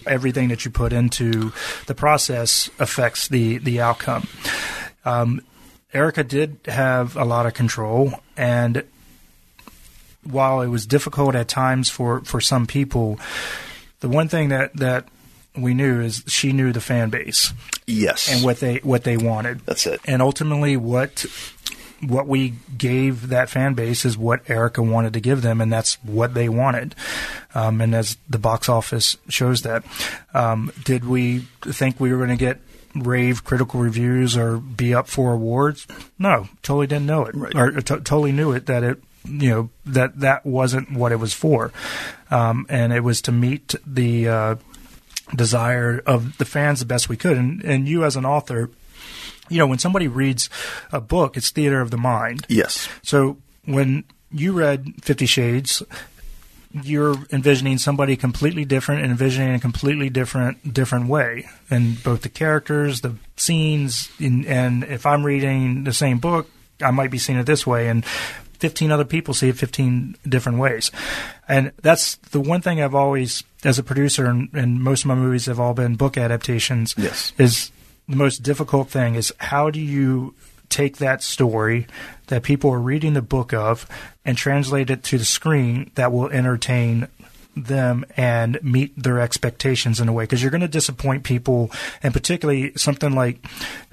Everything 0.05 0.49
that 0.49 0.65
you 0.65 0.71
put 0.71 0.93
into 0.93 1.51
the 1.87 1.95
process 1.95 2.69
affects 2.77 3.27
the, 3.27 3.57
the 3.57 3.81
outcome. 3.81 4.27
Um, 5.05 5.41
Erica 5.93 6.23
did 6.23 6.59
have 6.65 7.15
a 7.15 7.23
lot 7.23 7.45
of 7.45 7.53
control, 7.53 8.13
and 8.35 8.83
while 10.23 10.61
it 10.61 10.67
was 10.67 10.85
difficult 10.85 11.33
at 11.33 11.47
times 11.47 11.89
for, 11.89 12.19
for 12.21 12.41
some 12.41 12.67
people, 12.67 13.19
the 14.01 14.09
one 14.09 14.27
thing 14.27 14.49
that, 14.49 14.75
that 14.75 15.07
we 15.57 15.73
knew 15.73 16.01
is 16.01 16.23
she 16.27 16.51
knew 16.53 16.71
the 16.71 16.81
fan 16.81 17.09
base 17.09 17.53
Yes. 17.85 18.31
and 18.33 18.43
what 18.43 18.59
they 18.59 18.77
what 18.77 19.03
they 19.03 19.17
wanted. 19.17 19.61
That's 19.65 19.85
it. 19.87 19.99
And 20.05 20.21
ultimately, 20.21 20.77
what 20.77 21.25
what 22.01 22.27
we 22.27 22.53
gave 22.77 23.29
that 23.29 23.49
fan 23.49 23.73
base 23.73 24.05
is 24.05 24.15
what 24.17 24.47
Erica 24.49 24.83
wanted 24.83 25.13
to 25.13 25.19
give 25.19 25.41
them, 25.41 25.59
and 25.61 25.73
that's 25.73 25.95
what 26.03 26.33
they 26.35 26.47
wanted. 26.47 26.93
Um, 27.55 27.81
and 27.81 27.95
as 27.95 28.17
the 28.29 28.37
box 28.37 28.69
office 28.69 29.17
shows 29.29 29.63
that, 29.63 29.83
um, 30.33 30.71
did 30.85 31.05
we 31.05 31.39
think 31.61 31.99
we 31.99 32.11
were 32.11 32.17
going 32.17 32.29
to 32.29 32.35
get 32.35 32.59
rave 32.95 33.43
critical 33.43 33.79
reviews 33.79 34.37
or 34.37 34.57
be 34.57 34.93
up 34.93 35.07
for 35.07 35.33
awards? 35.33 35.87
No, 36.19 36.47
totally 36.61 36.85
didn't 36.87 37.07
know 37.07 37.25
it, 37.25 37.33
Right. 37.35 37.55
or 37.55 37.71
t- 37.71 37.81
totally 37.95 38.31
knew 38.31 38.51
it 38.51 38.67
that 38.67 38.83
it 38.83 39.01
you 39.25 39.49
know 39.49 39.69
that 39.85 40.19
that 40.21 40.45
wasn't 40.45 40.91
what 40.93 41.11
it 41.11 41.17
was 41.19 41.33
for, 41.33 41.73
um, 42.31 42.65
and 42.69 42.93
it 42.93 43.01
was 43.03 43.21
to 43.23 43.31
meet 43.31 43.73
the. 43.85 44.29
Uh, 44.29 44.55
desire 45.35 46.01
of 46.05 46.37
the 46.37 46.45
fans 46.45 46.79
the 46.79 46.85
best 46.85 47.09
we 47.09 47.17
could. 47.17 47.37
And 47.37 47.63
and 47.63 47.87
you 47.87 48.03
as 48.03 48.15
an 48.15 48.25
author 48.25 48.69
you 49.49 49.57
know 49.57 49.67
when 49.67 49.79
somebody 49.79 50.07
reads 50.07 50.49
a 50.91 51.01
book 51.01 51.37
it's 51.37 51.49
theater 51.49 51.81
of 51.81 51.91
the 51.91 51.97
mind. 51.97 52.45
Yes. 52.49 52.87
so 53.01 53.37
when 53.65 54.03
you 54.31 54.53
read 54.53 54.93
50 55.01 55.25
shades 55.25 55.83
you're 56.83 57.15
envisioning 57.31 57.77
somebody 57.77 58.15
completely 58.15 58.65
different 58.65 59.01
and 59.01 59.11
envisioning 59.11 59.55
a 59.55 59.59
completely 59.59 60.09
different 60.09 60.73
different 60.73 61.07
way. 61.07 61.47
And 61.69 62.01
both 62.03 62.21
the 62.21 62.29
characters 62.29 63.01
the 63.01 63.15
scenes 63.35 64.09
and, 64.19 64.45
and 64.45 64.83
if 64.83 65.05
i'm 65.05 65.25
reading 65.25 65.83
the 65.83 65.93
same 65.93 66.19
book 66.19 66.49
i 66.81 66.91
might 66.91 67.11
be 67.11 67.17
seeing 67.17 67.39
it 67.39 67.45
this 67.45 67.65
way. 67.65 67.87
And 67.87 68.05
15 68.59 68.91
other 68.91 69.05
people 69.05 69.33
see 69.33 69.49
it 69.49 69.57
15 69.57 70.15
different 70.27 70.57
ways. 70.59 70.91
And 71.47 71.71
that's 71.81 72.15
the 72.31 72.39
one 72.39 72.61
thing 72.61 72.81
i've 72.81 72.95
always 72.95 73.43
as 73.63 73.79
a 73.79 73.83
producer 73.83 74.25
and, 74.25 74.49
and 74.53 74.81
most 74.81 75.01
of 75.01 75.07
my 75.07 75.15
movies 75.15 75.45
have 75.45 75.59
all 75.59 75.73
been 75.73 75.95
book 75.95 76.17
adaptations 76.17 76.93
Yes. 76.97 77.33
is 77.37 77.71
the 78.07 78.15
most 78.15 78.43
difficult 78.43 78.89
thing 78.89 79.15
is 79.15 79.33
how 79.37 79.69
do 79.69 79.79
you 79.79 80.33
take 80.69 80.97
that 80.97 81.23
story 81.23 81.87
that 82.27 82.43
people 82.43 82.69
are 82.71 82.79
reading 82.79 83.13
the 83.13 83.21
book 83.21 83.53
of 83.53 83.87
and 84.25 84.37
translate 84.37 84.89
it 84.89 85.03
to 85.03 85.17
the 85.17 85.25
screen 85.25 85.89
that 85.95 86.11
will 86.11 86.29
entertain 86.29 87.07
them 87.55 88.05
and 88.15 88.59
meet 88.61 88.91
their 89.01 89.19
expectations 89.19 89.99
in 89.99 90.07
a 90.09 90.13
way? 90.13 90.23
Because 90.23 90.41
you're 90.41 90.51
going 90.51 90.61
to 90.61 90.67
disappoint 90.67 91.23
people 91.23 91.71
and 92.03 92.13
particularly 92.13 92.73
something 92.75 93.13
like 93.13 93.45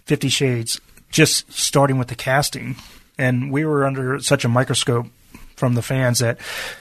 50 0.06 0.28
shades 0.28 0.80
just 1.10 1.50
starting 1.52 1.96
with 1.96 2.08
the 2.08 2.16
casting 2.16 2.74
and 3.18 3.50
we 3.50 3.64
were 3.64 3.84
under 3.84 4.18
such 4.20 4.44
a 4.44 4.48
microscope 4.48 5.06
from 5.56 5.74
the 5.74 5.82
fans 5.82 6.18
that 6.18 6.38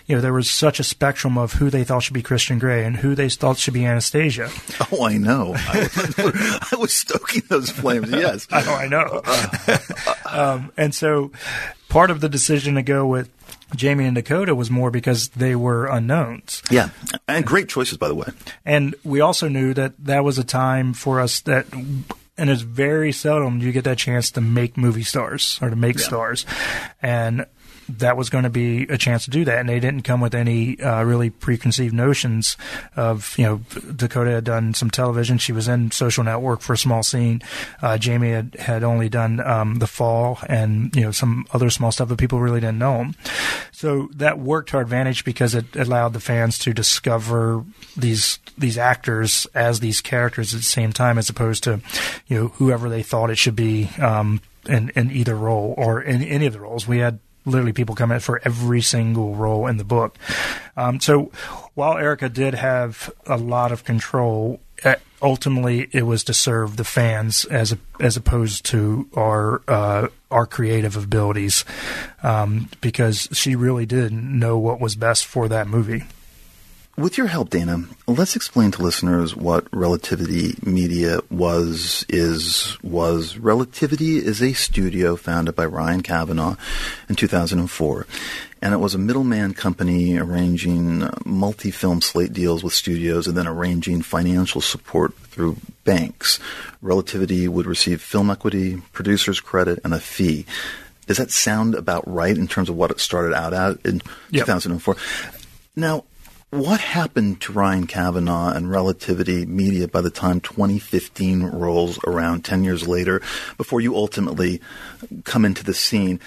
you 0.07 0.15
know 0.15 0.21
there 0.21 0.33
was 0.33 0.49
such 0.49 0.79
a 0.79 0.83
spectrum 0.83 1.37
of 1.37 1.53
who 1.53 1.69
they 1.69 1.83
thought 1.83 2.03
should 2.03 2.13
be 2.13 2.23
Christian 2.23 2.59
Grey 2.59 2.83
and 2.85 2.97
who 2.97 3.15
they 3.15 3.29
thought 3.29 3.57
should 3.57 3.73
be 3.73 3.85
Anastasia. 3.85 4.49
Oh, 4.91 5.05
I 5.05 5.17
know. 5.17 5.53
I, 5.55 6.69
I 6.71 6.75
was 6.75 6.93
stoking 6.93 7.43
those 7.49 7.69
flames. 7.69 8.09
Yes. 8.09 8.47
I 8.51 8.63
know, 8.63 8.73
I 8.73 8.87
know. 10.31 10.49
um, 10.53 10.71
and 10.75 10.93
so 10.93 11.31
part 11.89 12.09
of 12.09 12.21
the 12.21 12.29
decision 12.29 12.75
to 12.75 12.81
go 12.81 13.05
with 13.05 13.29
Jamie 13.75 14.05
and 14.05 14.15
Dakota 14.15 14.55
was 14.55 14.69
more 14.69 14.91
because 14.91 15.29
they 15.29 15.55
were 15.55 15.87
unknowns. 15.87 16.61
Yeah. 16.69 16.89
And 17.27 17.45
great 17.45 17.69
choices, 17.69 17.97
by 17.97 18.07
the 18.07 18.15
way. 18.15 18.27
And 18.65 18.95
we 19.03 19.21
also 19.21 19.47
knew 19.47 19.73
that 19.73 19.93
that 20.05 20.23
was 20.23 20.37
a 20.37 20.43
time 20.43 20.93
for 20.93 21.19
us 21.19 21.41
that, 21.41 21.65
and 22.37 22.49
it's 22.49 22.61
very 22.61 23.11
seldom 23.11 23.59
you 23.59 23.71
get 23.71 23.83
that 23.83 23.97
chance 23.97 24.31
to 24.31 24.41
make 24.41 24.77
movie 24.77 25.03
stars 25.03 25.59
or 25.61 25.69
to 25.69 25.75
make 25.75 25.99
stars. 25.99 26.45
And 27.01 27.45
that 27.99 28.17
was 28.17 28.29
going 28.29 28.43
to 28.43 28.49
be 28.49 28.83
a 28.83 28.97
chance 28.97 29.25
to 29.25 29.31
do 29.31 29.45
that. 29.45 29.59
And 29.59 29.69
they 29.69 29.79
didn't 29.79 30.03
come 30.03 30.21
with 30.21 30.35
any 30.35 30.79
uh, 30.79 31.03
really 31.03 31.29
preconceived 31.29 31.93
notions 31.93 32.57
of, 32.95 33.37
you 33.37 33.45
know, 33.45 33.61
Dakota 33.95 34.31
had 34.31 34.43
done 34.43 34.73
some 34.73 34.89
television. 34.89 35.37
She 35.37 35.51
was 35.51 35.67
in 35.67 35.91
Social 35.91 36.23
Network 36.23 36.61
for 36.61 36.73
a 36.73 36.77
small 36.77 37.03
scene. 37.03 37.41
Uh, 37.81 37.97
Jamie 37.97 38.31
had, 38.31 38.55
had 38.55 38.83
only 38.83 39.09
done 39.09 39.39
um, 39.39 39.75
The 39.75 39.87
Fall 39.87 40.39
and, 40.47 40.95
you 40.95 41.01
know, 41.01 41.11
some 41.11 41.45
other 41.53 41.69
small 41.69 41.91
stuff, 41.91 42.09
but 42.09 42.17
people 42.17 42.39
really 42.39 42.59
didn't 42.59 42.79
know 42.79 42.97
him. 42.97 43.15
So 43.71 44.09
that 44.15 44.39
worked 44.39 44.69
to 44.69 44.77
our 44.77 44.83
advantage 44.83 45.25
because 45.25 45.55
it 45.55 45.75
allowed 45.75 46.13
the 46.13 46.19
fans 46.19 46.57
to 46.59 46.73
discover 46.73 47.65
these 47.97 48.39
these 48.57 48.77
actors 48.77 49.47
as 49.53 49.79
these 49.79 50.01
characters 50.01 50.53
at 50.53 50.59
the 50.59 50.65
same 50.65 50.93
time, 50.93 51.17
as 51.17 51.29
opposed 51.29 51.63
to 51.63 51.81
you 52.27 52.37
know 52.37 52.47
whoever 52.49 52.89
they 52.89 53.03
thought 53.03 53.29
it 53.29 53.37
should 53.37 53.55
be 53.55 53.89
um, 53.99 54.41
in 54.67 54.89
in 54.95 55.11
either 55.11 55.35
role 55.35 55.73
or 55.77 56.01
in 56.01 56.23
any 56.23 56.45
of 56.45 56.53
the 56.53 56.59
roles. 56.59 56.87
We 56.87 56.99
had 56.99 57.19
literally 57.45 57.73
people 57.73 57.95
come 57.95 58.11
in 58.11 58.19
for 58.19 58.41
every 58.43 58.81
single 58.81 59.35
role 59.35 59.67
in 59.67 59.77
the 59.77 59.83
book. 59.83 60.17
Um, 60.75 60.99
so 60.99 61.31
while 61.73 61.97
Erica 61.97 62.29
did 62.29 62.53
have 62.53 63.11
a 63.25 63.37
lot 63.37 63.71
of 63.71 63.83
control. 63.83 64.59
uh, 64.83 64.95
Ultimately, 65.21 65.87
it 65.93 66.05
was 66.05 66.25
to 66.25 66.33
serve 66.33 66.75
the 66.75 66.83
fans 66.83 67.45
as 67.45 67.71
a, 67.71 67.77
as 68.01 68.17
opposed 68.17 68.65
to 68.65 69.07
our 69.15 69.61
uh, 69.69 70.09
our 70.29 70.45
creative 70.45 70.97
abilities, 70.97 71.63
um, 72.23 72.67
because 72.81 73.29
she 73.31 73.55
really 73.55 73.85
did 73.85 74.11
know 74.11 74.57
what 74.57 74.81
was 74.81 74.97
best 74.97 75.25
for 75.25 75.47
that 75.47 75.69
movie. 75.69 76.03
With 76.95 77.17
your 77.17 77.25
help, 77.25 77.49
Dana, 77.49 77.85
let's 78.05 78.35
explain 78.35 78.69
to 78.71 78.83
listeners 78.83 79.35
what 79.35 79.65
Relativity 79.73 80.55
Media 80.63 81.21
was, 81.31 82.05
is, 82.07 82.77
was. 82.83 83.35
Relativity 83.35 84.17
is 84.17 84.43
a 84.43 84.53
studio 84.53 85.15
founded 85.15 85.55
by 85.55 85.65
Ryan 85.65 86.03
Kavanaugh 86.03 86.55
in 87.09 87.15
2004. 87.15 88.05
And 88.61 88.73
it 88.75 88.77
was 88.77 88.93
a 88.93 88.99
middleman 88.99 89.55
company 89.55 90.19
arranging 90.19 91.01
uh, 91.01 91.17
multi-film 91.25 92.01
slate 92.01 92.31
deals 92.31 92.63
with 92.63 92.73
studios 92.73 93.25
and 93.27 93.35
then 93.35 93.47
arranging 93.47 94.03
financial 94.03 94.61
support 94.61 95.17
through 95.17 95.57
banks. 95.85 96.39
Relativity 96.83 97.47
would 97.47 97.65
receive 97.65 98.03
film 98.03 98.29
equity, 98.29 98.77
producer's 98.91 99.39
credit, 99.39 99.79
and 99.83 99.95
a 99.95 99.99
fee. 99.99 100.45
Does 101.07 101.17
that 101.17 101.31
sound 101.31 101.73
about 101.73 102.07
right 102.07 102.37
in 102.37 102.47
terms 102.47 102.69
of 102.69 102.75
what 102.75 102.91
it 102.91 102.99
started 102.99 103.33
out 103.33 103.51
at 103.51 103.83
in 103.83 103.95
Yep. 104.29 104.45
2004? 104.45 104.95
Now, 105.75 106.03
what 106.53 106.79
happened 106.79 107.41
to 107.41 107.51
Ryan 107.51 107.87
Kavanaugh 107.87 108.51
and 108.53 108.69
Relativity 108.69 109.43
Media 109.45 109.87
by 109.87 110.01
the 110.01 110.11
time 110.11 110.39
2015 110.39 111.43
rolls 111.45 111.99
around 112.05 112.45
10 112.45 112.63
years 112.63 112.87
later, 112.87 113.21
before 113.57 113.81
you 113.81 113.95
ultimately 113.95 114.61
come 115.23 115.45
into 115.45 115.63
the 115.63 115.73
scene, 115.73 116.19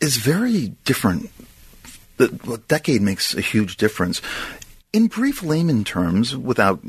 is 0.00 0.18
very 0.18 0.68
different. 0.84 1.30
The 2.18 2.60
decade 2.68 3.00
makes 3.00 3.34
a 3.34 3.40
huge 3.40 3.78
difference. 3.78 4.20
In 4.92 5.06
brief 5.06 5.42
layman 5.42 5.84
terms, 5.84 6.36
without 6.36 6.80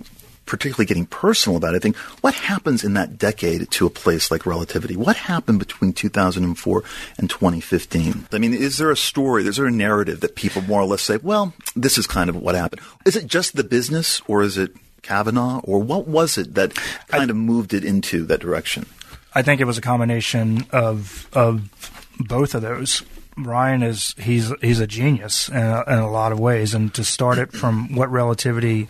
particularly 0.48 0.86
getting 0.86 1.06
personal 1.06 1.58
about 1.58 1.74
it, 1.74 1.78
I 1.78 1.80
think 1.80 1.96
what 2.24 2.34
happens 2.34 2.84
in 2.84 2.94
that 2.96 3.18
decade 3.18 3.70
to 3.70 3.86
a 3.86 3.90
place 3.90 4.32
like 4.32 4.46
Relativity? 4.46 4.96
What 4.96 5.16
happened 5.16 5.60
between 5.60 5.94
2004 5.94 6.84
and 7.18 7.30
2015? 7.30 8.28
I 8.32 8.38
mean, 8.40 8.54
is 8.54 8.78
there 8.78 8.90
a 8.90 8.98
story, 8.98 9.46
is 9.46 9.58
there 9.58 9.68
a 9.68 9.72
narrative 9.72 10.22
that 10.22 10.36
people 10.36 10.62
more 10.64 10.82
or 10.82 10.86
less 10.86 11.04
say, 11.04 11.18
well, 11.18 11.54
this 11.76 11.98
is 11.98 12.08
kind 12.08 12.30
of 12.30 12.36
what 12.36 12.56
happened? 12.56 12.82
Is 13.06 13.16
it 13.16 13.28
just 13.28 13.56
the 13.56 13.64
business 13.64 14.22
or 14.28 14.42
is 14.42 14.58
it 14.58 14.72
Kavanaugh 15.04 15.60
or 15.64 15.80
what 15.80 16.08
was 16.08 16.38
it 16.38 16.56
that 16.56 16.74
kind 17.08 17.30
of 17.30 17.36
moved 17.36 17.74
it 17.74 17.86
into 17.86 18.26
that 18.26 18.40
direction? 18.40 18.86
I 19.34 19.42
think 19.44 19.62
it 19.62 19.66
was 19.66 19.78
a 19.78 19.82
combination 19.82 20.66
of 20.72 21.30
of 21.34 21.70
both 22.20 22.56
of 22.56 22.62
those. 22.62 23.04
Ryan 23.38 23.84
is 23.84 24.16
he's 24.18 24.52
he's 24.62 24.80
a 24.80 24.88
genius 24.88 25.50
in 25.50 25.58
a, 25.58 25.84
in 25.88 26.00
a 26.00 26.10
lot 26.10 26.32
of 26.32 26.40
ways, 26.40 26.74
and 26.74 26.94
to 26.96 27.04
start 27.04 27.38
it 27.38 27.52
from 27.54 27.94
what 27.96 28.12
relativity 28.12 28.88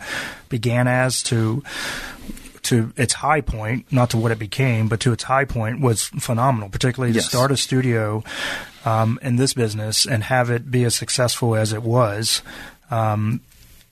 began 0.48 0.88
as 0.88 1.22
to 1.24 1.62
to 2.62 2.92
its 2.96 3.14
high 3.14 3.40
point, 3.40 3.90
not 3.92 4.10
to 4.10 4.16
what 4.18 4.30
it 4.32 4.38
became, 4.38 4.88
but 4.88 5.00
to 5.00 5.12
its 5.12 5.24
high 5.24 5.44
point 5.44 5.80
was 5.80 6.04
phenomenal. 6.18 6.68
Particularly 6.68 7.14
Yes. 7.14 7.24
to 7.24 7.30
start 7.30 7.50
a 7.50 7.56
studio 7.56 8.22
um, 8.84 9.18
in 9.22 9.36
this 9.36 9.54
business 9.54 10.06
and 10.06 10.24
have 10.24 10.50
it 10.50 10.70
be 10.70 10.84
as 10.84 10.94
successful 10.94 11.54
as 11.54 11.72
it 11.72 11.82
was 11.82 12.42
um, 12.90 13.40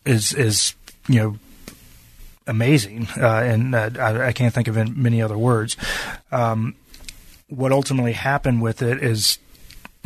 is 0.05 0.33
is 0.33 0.74
you 1.09 1.20
know 1.20 1.39
amazing, 2.47 3.09
uh, 3.19 3.27
and 3.43 3.74
uh, 3.74 3.91
I, 3.99 4.28
I 4.28 4.33
can't 4.33 4.55
think 4.55 4.69
of 4.69 4.77
in 4.77 5.01
many 5.03 5.20
other 5.20 5.37
words. 5.39 5.77
Um, 6.31 6.74
what 7.49 7.73
ultimately 7.73 8.12
happened 8.12 8.61
with 8.62 8.83
it 8.83 9.03
is, 9.03 9.39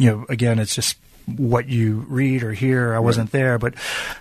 you 0.01 0.11
know, 0.11 0.27
again, 0.29 0.59
it's 0.59 0.75
just 0.75 0.97
what 1.27 1.69
you 1.69 2.07
read 2.09 2.43
or 2.43 2.53
hear. 2.53 2.95
I 2.95 2.99
wasn't 2.99 3.33
there, 3.33 3.59
but 3.59 3.75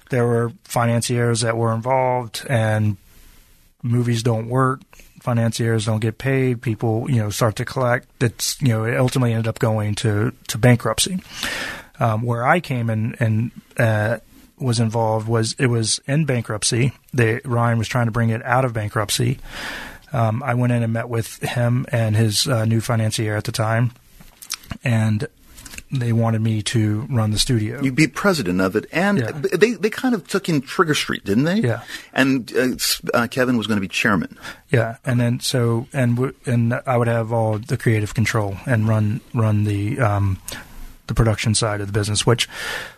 there 0.09 0.27
were 0.27 0.51
financiers 0.65 1.41
that 1.41 1.55
were 1.55 1.73
involved, 1.73 2.45
and 2.49 2.97
movies 3.81 4.21
don't 4.21 4.49
work. 4.49 4.81
Financiers 5.21 5.85
don't 5.85 6.01
get 6.01 6.17
paid. 6.17 6.61
People, 6.61 7.09
you 7.09 7.17
know, 7.17 7.29
start 7.29 7.55
to 7.57 7.65
collect. 7.65 8.07
That's, 8.19 8.61
you 8.61 8.69
know, 8.69 8.83
it 8.83 8.97
ultimately 8.97 9.31
ended 9.33 9.47
up 9.47 9.59
going 9.59 9.95
to 9.95 10.33
to 10.47 10.57
bankruptcy. 10.57 11.19
Um, 11.99 12.23
where 12.23 12.45
I 12.45 12.59
came 12.59 12.89
in 12.89 13.15
and 13.19 13.51
uh, 13.77 14.19
was 14.57 14.79
involved 14.79 15.27
was 15.27 15.55
it 15.59 15.67
was 15.67 15.99
in 16.07 16.25
bankruptcy. 16.25 16.93
They, 17.13 17.39
Ryan 17.45 17.77
was 17.77 17.87
trying 17.87 18.05
to 18.07 18.11
bring 18.11 18.29
it 18.29 18.43
out 18.45 18.65
of 18.65 18.73
bankruptcy. 18.73 19.39
Um, 20.11 20.43
I 20.43 20.55
went 20.55 20.73
in 20.73 20.83
and 20.83 20.91
met 20.91 21.07
with 21.07 21.39
him 21.41 21.85
and 21.91 22.15
his 22.15 22.47
uh, 22.47 22.65
new 22.65 22.81
financier 22.81 23.35
at 23.35 23.43
the 23.43 23.51
time, 23.51 23.91
and 24.83 25.27
they 25.91 26.13
wanted 26.13 26.41
me 26.41 26.61
to 26.61 27.07
run 27.09 27.31
the 27.31 27.39
studio. 27.39 27.81
You'd 27.81 27.95
be 27.95 28.07
president 28.07 28.61
of 28.61 28.75
it, 28.75 28.85
and 28.91 29.19
Yeah. 29.19 29.31
they 29.31 29.71
they 29.73 29.89
kind 29.89 30.13
of 30.13 30.27
took 30.27 30.47
in 30.49 30.61
Trigger 30.61 30.93
Street, 30.93 31.25
didn't 31.25 31.45
they? 31.45 31.61
Yeah. 31.61 31.81
And 32.13 32.51
uh, 32.55 33.17
uh, 33.17 33.27
Kevin 33.27 33.57
was 33.57 33.65
going 33.67 33.77
to 33.77 33.81
be 33.81 33.87
chairman. 33.87 34.37
Yeah, 34.69 34.97
and 35.03 35.19
then 35.19 35.39
so 35.39 35.87
and 35.93 36.15
w- 36.15 36.35
and 36.45 36.73
I 36.85 36.95
would 36.97 37.07
have 37.07 37.31
all 37.33 37.57
the 37.57 37.77
creative 37.77 38.13
control 38.13 38.57
and 38.67 38.87
run 38.87 39.21
run 39.33 39.63
the 39.63 39.99
um, 39.99 40.37
the 41.07 41.13
production 41.15 41.55
side 41.55 41.81
of 41.81 41.87
the 41.87 41.93
business. 41.93 42.25
Which, 42.25 42.45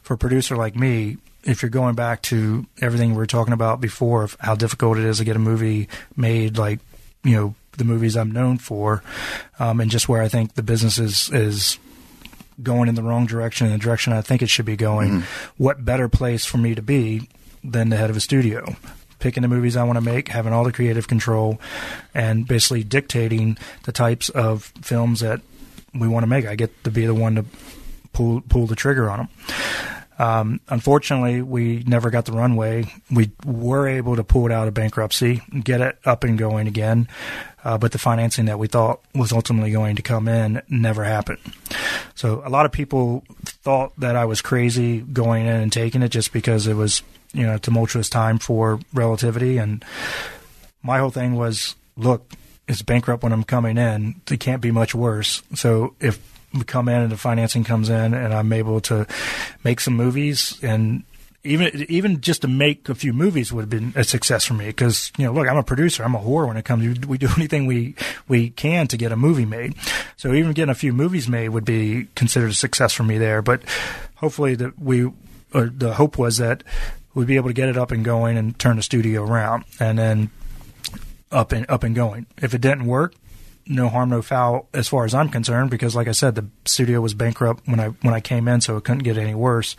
for 0.02 0.16
a 0.16 0.18
producer 0.18 0.58
like 0.58 0.76
me, 0.76 1.18
if 1.46 1.62
you're 1.62 1.70
going 1.72 1.96
back 1.96 2.22
to 2.24 2.66
everything 2.82 3.12
we 3.12 3.18
were 3.18 3.26
talking 3.26 3.54
about 3.54 3.80
before 3.80 4.24
of 4.24 4.36
how 4.42 4.56
difficult 4.56 4.98
it 4.98 5.06
is 5.06 5.20
to 5.20 5.24
get 5.24 5.36
a 5.38 5.40
movie 5.40 5.88
made, 6.18 6.58
like 6.58 6.80
you 7.24 7.36
know 7.38 7.56
the 7.78 7.86
movies 7.86 8.18
I'm 8.18 8.32
known 8.32 8.58
for, 8.58 9.02
um, 9.60 9.80
and 9.80 9.90
just 9.90 10.10
where 10.10 10.22
I 10.22 10.28
think 10.28 10.56
the 10.56 10.64
business 10.64 10.98
is 10.98 11.30
is 11.32 11.80
going 12.62 12.90
in 12.90 12.96
the 12.96 13.04
wrong 13.04 13.26
direction, 13.26 13.68
in 13.68 13.74
the 13.74 13.80
direction 13.80 14.14
I 14.14 14.22
think 14.22 14.42
it 14.42 14.50
should 14.50 14.66
be 14.66 14.76
going. 14.76 15.10
Mm-hmm. 15.10 15.64
What 15.64 15.86
better 15.86 16.10
place 16.10 16.46
for 16.46 16.58
me 16.58 16.76
to 16.76 16.82
be 16.82 17.30
than 17.64 17.90
the 17.90 17.98
head 17.98 18.10
of 18.10 18.18
a 18.18 18.22
studio? 18.22 18.76
Picking 19.20 19.42
the 19.42 19.48
movies 19.48 19.78
I 19.78 19.84
want 19.84 19.98
to 19.98 20.02
make, 20.02 20.30
having 20.30 20.52
all 20.52 20.64
the 20.64 20.72
creative 20.72 21.08
control, 21.08 21.60
and 22.14 22.48
basically 22.48 22.84
dictating 22.84 23.58
the 23.84 23.92
types 23.92 24.30
of 24.30 24.74
films 24.82 25.20
that 25.20 25.42
we 25.94 26.08
want 26.08 26.24
to 26.24 26.28
make. 26.28 26.46
I 26.46 26.56
get 26.56 26.84
to 26.84 26.92
be 26.92 27.06
the 27.06 27.14
one 27.14 27.36
to 27.36 27.46
pull 28.14 28.42
pull 28.42 28.66
the 28.66 28.76
trigger 28.76 29.10
on 29.10 29.20
them. 29.20 29.30
Um, 30.20 30.60
unfortunately, 30.68 31.42
we 31.42 31.84
never 31.88 32.10
got 32.10 32.26
the 32.26 32.32
runway. 32.32 32.94
We 33.10 33.32
were 33.46 33.88
able 33.88 34.16
to 34.18 34.24
pull 34.24 34.46
it 34.46 34.52
out 34.52 34.68
of 34.68 34.74
bankruptcy, 34.74 35.42
get 35.64 35.82
it 35.82 35.98
up 36.06 36.24
and 36.24 36.38
going 36.38 36.68
again, 36.68 37.08
uh, 37.64 37.78
but 37.78 37.92
the 37.92 37.98
financing 37.98 38.46
that 38.46 38.60
we 38.60 38.68
thought 38.68 39.02
was 39.16 39.32
ultimately 39.32 39.72
going 39.72 39.96
to 39.96 40.02
come 40.02 40.28
in 40.28 40.62
never 40.70 41.04
happened. 41.04 41.40
So 42.16 42.44
a 42.46 42.50
lot 42.50 42.66
of 42.66 42.72
people 42.72 43.24
thought 43.46 43.94
that 44.00 44.16
I 44.16 44.26
was 44.26 44.42
crazy 44.42 45.00
going 45.00 45.46
in 45.46 45.56
and 45.56 45.72
taking 45.72 46.02
it 46.02 46.10
just 46.10 46.34
because 46.34 46.68
it 46.68 46.76
was, 46.76 47.04
you 47.34 47.46
know, 47.46 47.56
a 47.56 47.60
tumultuous 47.60 48.10
time 48.10 48.38
for 48.38 48.80
relativity. 48.94 49.58
And 49.58 49.84
my 50.84 51.00
whole 51.00 51.12
thing 51.12 51.36
was, 51.36 51.76
look, 51.96 52.32
it's 52.68 52.82
bankrupt 52.82 53.24
when 53.24 53.34
I'm 53.34 53.44
coming 53.44 53.78
in. 53.78 54.22
It 54.30 54.40
can't 54.40 54.62
be 54.62 54.72
much 54.72 54.96
worse. 54.96 55.42
So 55.56 55.96
if 56.00 56.20
come 56.66 56.88
in 56.88 57.02
and 57.02 57.12
the 57.12 57.18
financing 57.18 57.64
comes 57.64 57.90
in 57.90 58.14
and 58.14 58.34
I'm 58.34 58.52
able 58.54 58.82
to 58.82 59.08
make 59.64 59.80
some 59.80 59.96
movies 59.96 60.60
and 60.62 61.04
even 61.44 61.86
even 61.90 62.22
just 62.22 62.44
to 62.44 62.48
make 62.48 62.88
a 62.88 62.96
few 62.96 63.14
movies 63.14 63.52
would 63.52 63.62
have 63.62 63.70
been 63.70 63.94
a 63.96 64.04
success 64.04 64.46
for 64.46 64.54
me 64.54 64.68
because 64.68 65.12
you 65.18 65.26
know 65.26 65.34
look 65.34 65.48
I'm 65.48 65.58
a 65.58 65.64
producer. 65.64 66.04
I'm 66.04 66.14
a 66.14 66.20
whore 66.20 66.48
when 66.48 66.58
it 66.58 66.66
comes. 66.66 67.00
To 67.00 67.08
we 67.08 67.18
do 67.18 67.30
anything 67.38 67.66
we 67.66 67.96
we 68.28 68.52
can 68.52 68.88
to 68.88 68.98
get 68.98 69.12
a 69.12 69.16
movie 69.16 69.46
made. 69.46 69.76
So 70.18 70.34
even 70.34 70.54
getting 70.54 70.70
a 70.70 70.76
few 70.76 70.94
movies 70.94 71.28
made 71.28 71.50
would 71.50 71.66
be 71.66 72.08
considered 72.16 72.52
a 72.52 72.54
success 72.54 72.94
for 72.94 73.04
me 73.04 73.18
there. 73.18 73.42
But 73.42 73.64
hopefully 74.16 74.56
that 74.56 74.78
we 74.80 75.12
or 75.54 75.66
the 75.66 75.96
hope 75.96 76.18
was 76.18 76.38
that 76.38 76.64
we'd 77.14 77.28
be 77.28 77.36
able 77.36 77.50
to 77.50 77.54
get 77.54 77.70
it 77.70 77.78
up 77.78 77.92
and 77.92 78.06
going 78.06 78.38
and 78.38 78.58
turn 78.58 78.78
the 78.78 78.84
studio 78.84 79.24
around 79.24 79.66
and 79.80 79.98
then 79.98 80.30
up 81.32 81.52
and 81.52 81.66
up 81.70 81.84
and 81.84 81.96
going. 81.96 82.28
If 82.38 82.54
it 82.54 82.62
didn't 82.62 82.86
work, 82.86 83.16
no 83.72 83.90
harm, 83.90 84.10
no 84.10 84.22
foul, 84.22 84.68
as 84.74 84.88
far 84.88 85.06
as 85.06 85.14
I'm 85.14 85.30
concerned, 85.30 85.70
because 85.70 85.96
like 85.96 86.08
I 86.08 86.12
said, 86.12 86.36
the 86.36 86.48
studio 86.66 87.02
was 87.02 87.14
bankrupt 87.14 87.68
when 87.68 87.80
I 87.80 87.88
when 88.02 88.14
I 88.14 88.20
came 88.20 88.48
in, 88.48 88.62
so 88.62 88.78
it 88.78 88.84
couldn't 88.84 89.04
get 89.04 89.18
any 89.18 89.34
worse. 89.34 89.76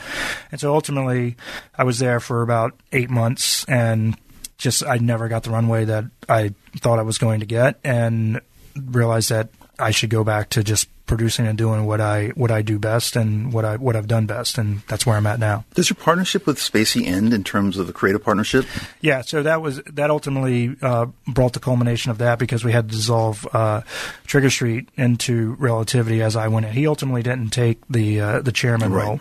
And 0.51 0.61
so 0.61 0.75
ultimately, 0.75 1.37
I 1.77 1.85
was 1.85 1.99
there 1.99 2.19
for 2.19 2.43
about 2.43 2.79
eight 2.93 3.11
months, 3.11 3.65
and 3.67 4.17
just 4.59 4.85
I 4.85 4.97
never 4.97 5.29
got 5.29 5.43
the 5.43 5.51
runway 5.51 5.85
that 5.85 6.05
I 6.29 6.55
thought 6.77 6.99
I 6.99 7.03
was 7.03 7.19
going 7.19 7.41
to 7.41 7.47
get, 7.47 7.79
and 7.85 8.41
realized 8.77 9.31
that 9.31 9.51
I 9.79 9.91
should 9.91 10.11
go 10.11 10.25
back 10.25 10.51
to 10.51 10.65
just 10.65 10.89
producing 11.07 11.47
and 11.47 11.59
doing 11.59 11.85
what 11.85 12.01
I 12.01 12.29
what 12.29 12.51
I 12.51 12.63
do 12.63 12.79
best 12.79 13.17
and 13.17 13.53
what 13.53 13.65
I 13.65 13.77
what 13.77 13.97
I've 13.97 14.07
done 14.09 14.27
best, 14.27 14.57
and 14.59 14.81
that's 14.89 15.05
where 15.05 15.17
I'm 15.17 15.27
at 15.27 15.39
now. 15.39 15.65
Does 15.75 15.91
your 15.91 15.97
partnership 15.97 16.47
with 16.47 16.59
Spacey 16.59 17.07
end 17.07 17.35
in 17.35 17.45
terms 17.45 17.77
of 17.77 17.87
the 17.87 17.93
creative 17.93 18.23
partnership? 18.23 18.65
Yeah, 19.01 19.23
so 19.23 19.43
that 19.43 19.61
was 19.61 19.81
that 19.93 20.11
ultimately 20.11 20.77
uh, 20.81 21.07
brought 21.27 21.53
the 21.53 21.61
culmination 21.61 22.11
of 22.11 22.19
that 22.19 22.39
because 22.39 22.65
we 22.65 22.73
had 22.73 22.89
to 22.89 22.95
dissolve 22.95 23.47
uh, 23.53 23.83
Trigger 24.27 24.51
Street 24.51 24.89
into 24.97 25.57
Relativity 25.59 26.23
as 26.23 26.37
I 26.37 26.49
went 26.49 26.67
in. 26.67 26.73
He 26.73 26.87
ultimately 26.87 27.23
didn't 27.23 27.51
take 27.51 27.79
the 27.89 28.21
uh, 28.21 28.41
the 28.41 28.53
chairman 28.53 28.93
Right. 28.93 29.05
role, 29.07 29.21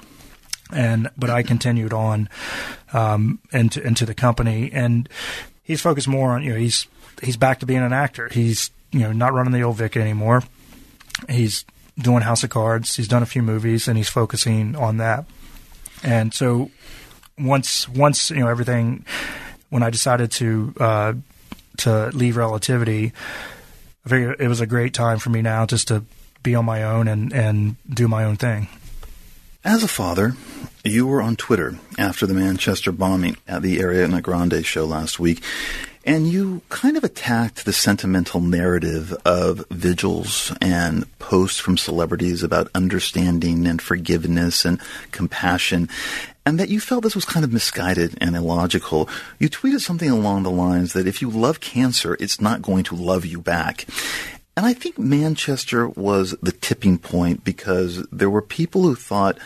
and 0.71 1.09
but 1.17 1.29
I 1.29 1.43
continued 1.43 1.93
on 1.93 2.29
um, 2.93 3.39
into 3.51 3.81
into 3.85 4.05
the 4.05 4.13
company, 4.13 4.71
and 4.71 5.09
he's 5.63 5.81
focused 5.81 6.07
more 6.07 6.31
on 6.31 6.43
you 6.43 6.51
know 6.51 6.57
he's 6.57 6.87
he's 7.21 7.37
back 7.37 7.59
to 7.59 7.65
being 7.65 7.81
an 7.81 7.93
actor. 7.93 8.29
He's 8.31 8.71
you 8.91 8.99
know 9.01 9.11
not 9.11 9.33
running 9.33 9.51
the 9.53 9.63
old 9.63 9.77
Vic 9.77 9.97
anymore. 9.97 10.43
He's 11.29 11.65
doing 11.97 12.21
House 12.21 12.43
of 12.43 12.49
Cards. 12.49 12.95
He's 12.95 13.07
done 13.07 13.23
a 13.23 13.27
few 13.27 13.41
movies, 13.41 13.87
and 13.87 13.97
he's 13.97 14.09
focusing 14.09 14.75
on 14.75 14.97
that. 14.97 15.25
And 16.03 16.33
so 16.33 16.71
once 17.37 17.87
once 17.89 18.29
you 18.31 18.39
know 18.39 18.47
everything, 18.47 19.05
when 19.69 19.83
I 19.83 19.89
decided 19.89 20.31
to 20.31 20.73
uh, 20.79 21.13
to 21.79 22.09
leave 22.09 22.37
Relativity, 22.37 23.13
I 24.05 24.09
figured 24.09 24.39
it 24.39 24.47
was 24.47 24.61
a 24.61 24.67
great 24.67 24.93
time 24.93 25.19
for 25.19 25.29
me 25.29 25.41
now 25.41 25.65
just 25.65 25.87
to 25.89 26.03
be 26.43 26.55
on 26.55 26.65
my 26.65 26.83
own 26.83 27.07
and 27.07 27.33
and 27.33 27.75
do 27.89 28.07
my 28.07 28.23
own 28.23 28.37
thing. 28.37 28.67
As 29.63 29.83
a 29.83 29.87
father, 29.87 30.33
you 30.83 31.05
were 31.05 31.21
on 31.21 31.35
Twitter 31.35 31.77
after 31.99 32.25
the 32.25 32.33
Manchester 32.33 32.91
bombing 32.91 33.37
at 33.47 33.61
the 33.61 33.77
Ariana 33.77 34.21
Grande 34.21 34.65
show 34.65 34.85
last 34.85 35.19
week, 35.19 35.43
and 36.03 36.27
you 36.27 36.61
kind 36.69 36.97
of 36.97 37.03
attacked 37.03 37.65
the 37.65 37.73
sentimental 37.73 38.41
narrative 38.41 39.13
of 39.25 39.65
vigils 39.69 40.51
and 40.61 41.05
posts 41.19 41.59
from 41.59 41.77
celebrities 41.77 42.43
about 42.43 42.69
understanding 42.73 43.67
and 43.67 43.81
forgiveness 43.81 44.65
and 44.65 44.81
compassion, 45.11 45.87
and 46.45 46.59
that 46.59 46.69
you 46.69 46.79
felt 46.79 47.03
this 47.03 47.15
was 47.15 47.25
kind 47.25 47.43
of 47.43 47.53
misguided 47.53 48.17
and 48.19 48.35
illogical. 48.35 49.07
You 49.39 49.49
tweeted 49.49 49.81
something 49.81 50.09
along 50.09 50.43
the 50.43 50.51
lines 50.51 50.93
that 50.93 51.07
if 51.07 51.21
you 51.21 51.29
love 51.29 51.59
cancer, 51.59 52.17
it's 52.19 52.41
not 52.41 52.61
going 52.61 52.83
to 52.85 52.95
love 52.95 53.25
you 53.25 53.39
back. 53.41 53.85
And 54.57 54.65
I 54.65 54.73
think 54.73 54.99
Manchester 54.99 55.87
was 55.87 56.31
the 56.41 56.51
tipping 56.51 56.97
point 56.97 57.43
because 57.43 58.05
there 58.11 58.29
were 58.29 58.41
people 58.41 58.81
who 58.81 58.95
thought 58.95 59.37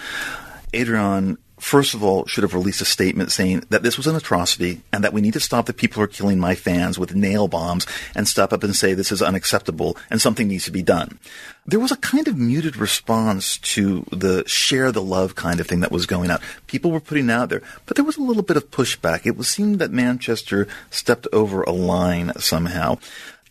Ariana, 0.73 1.37
first 1.65 1.95
of 1.95 2.03
all, 2.03 2.27
should 2.27 2.43
have 2.43 2.53
released 2.53 2.79
a 2.79 2.85
statement 2.85 3.31
saying 3.31 3.63
that 3.71 3.81
this 3.81 3.97
was 3.97 4.05
an 4.05 4.15
atrocity 4.15 4.81
and 4.93 5.03
that 5.03 5.11
we 5.11 5.19
need 5.19 5.33
to 5.33 5.39
stop 5.39 5.65
the 5.65 5.73
people 5.73 5.95
who 5.95 6.03
are 6.03 6.07
killing 6.07 6.37
my 6.37 6.53
fans 6.53 6.99
with 6.99 7.15
nail 7.15 7.47
bombs 7.47 7.87
and 8.13 8.27
step 8.27 8.53
up 8.53 8.63
and 8.63 8.75
say 8.75 8.93
this 8.93 9.11
is 9.11 9.19
unacceptable 9.19 9.97
and 10.11 10.21
something 10.21 10.47
needs 10.47 10.65
to 10.65 10.71
be 10.71 10.83
done. 10.83 11.17
There 11.65 11.79
was 11.79 11.91
a 11.91 11.97
kind 11.97 12.27
of 12.27 12.37
muted 12.37 12.77
response 12.77 13.57
to 13.73 14.05
the 14.11 14.47
share 14.47 14.91
the 14.91 15.01
love 15.01 15.33
kind 15.33 15.59
of 15.59 15.65
thing 15.65 15.79
that 15.79 15.91
was 15.91 16.05
going 16.05 16.29
out. 16.29 16.43
People 16.67 16.91
were 16.91 16.99
putting 16.99 17.31
out 17.31 17.49
there, 17.49 17.63
but 17.87 17.95
there 17.95 18.05
was 18.05 18.17
a 18.17 18.21
little 18.21 18.43
bit 18.43 18.57
of 18.57 18.69
pushback. 18.69 19.25
It 19.25 19.35
was 19.35 19.47
seemed 19.47 19.79
that 19.79 19.89
Manchester 19.89 20.67
stepped 20.91 21.27
over 21.33 21.63
a 21.63 21.71
line 21.71 22.31
somehow. 22.37 22.99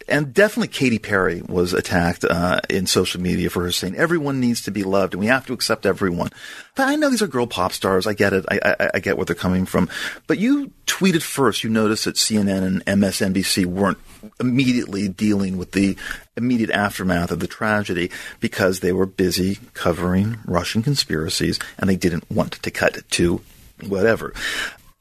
And 0.09 0.35
definitely 0.35 0.69
Katy 0.69 0.99
Perry 0.99 1.43
was 1.43 1.73
attacked 1.73 2.25
uh, 2.25 2.61
in 2.69 2.87
social 2.87 3.21
media 3.21 3.49
for 3.51 3.63
her 3.63 3.73
saying 3.73 3.97
everyone 3.97 4.41
needs 4.41 4.63
to 4.63 4.71
be 4.71 4.83
loved 4.83 5.15
and 5.15 5.21
we 5.21 5.27
have 5.27 5.47
to 5.47 5.53
accept 5.53 5.87
everyone. 5.87 6.31
But 6.75 6.89
I 6.89 6.97
know 6.97 7.09
these 7.11 7.23
are 7.23 7.27
girl 7.27 7.47
pop 7.47 7.73
stars. 7.73 8.07
I 8.07 8.15
get 8.15 8.33
it. 8.33 8.45
I, 8.49 8.61
I, 8.63 8.91
I 8.95 8.99
get 9.01 9.17
where 9.17 9.25
they're 9.25 9.35
coming 9.35 9.65
from. 9.67 9.89
But 10.27 10.39
you 10.39 10.73
tweeted 10.87 11.23
first. 11.23 11.65
You 11.65 11.71
noticed 11.71 12.05
that 12.05 12.17
CNN 12.17 12.83
and 12.87 13.03
MSNBC 13.03 13.67
weren't 13.67 13.99
immediately 14.39 15.09
dealing 15.09 15.57
with 15.57 15.73
the 15.73 15.97
immediate 16.37 16.71
aftermath 16.71 17.31
of 17.31 17.41
the 17.41 17.47
tragedy 17.47 18.11
because 18.41 18.81
they 18.81 18.93
were 18.93 19.07
busy 19.07 19.59
covering 19.73 20.39
Russian 20.47 20.83
conspiracies 20.83 21.59
and 21.79 21.89
they 21.89 21.97
didn't 21.97 22.31
want 22.31 22.53
to 22.53 22.71
cut 22.71 23.09
to 23.13 23.41
whatever. 23.87 24.35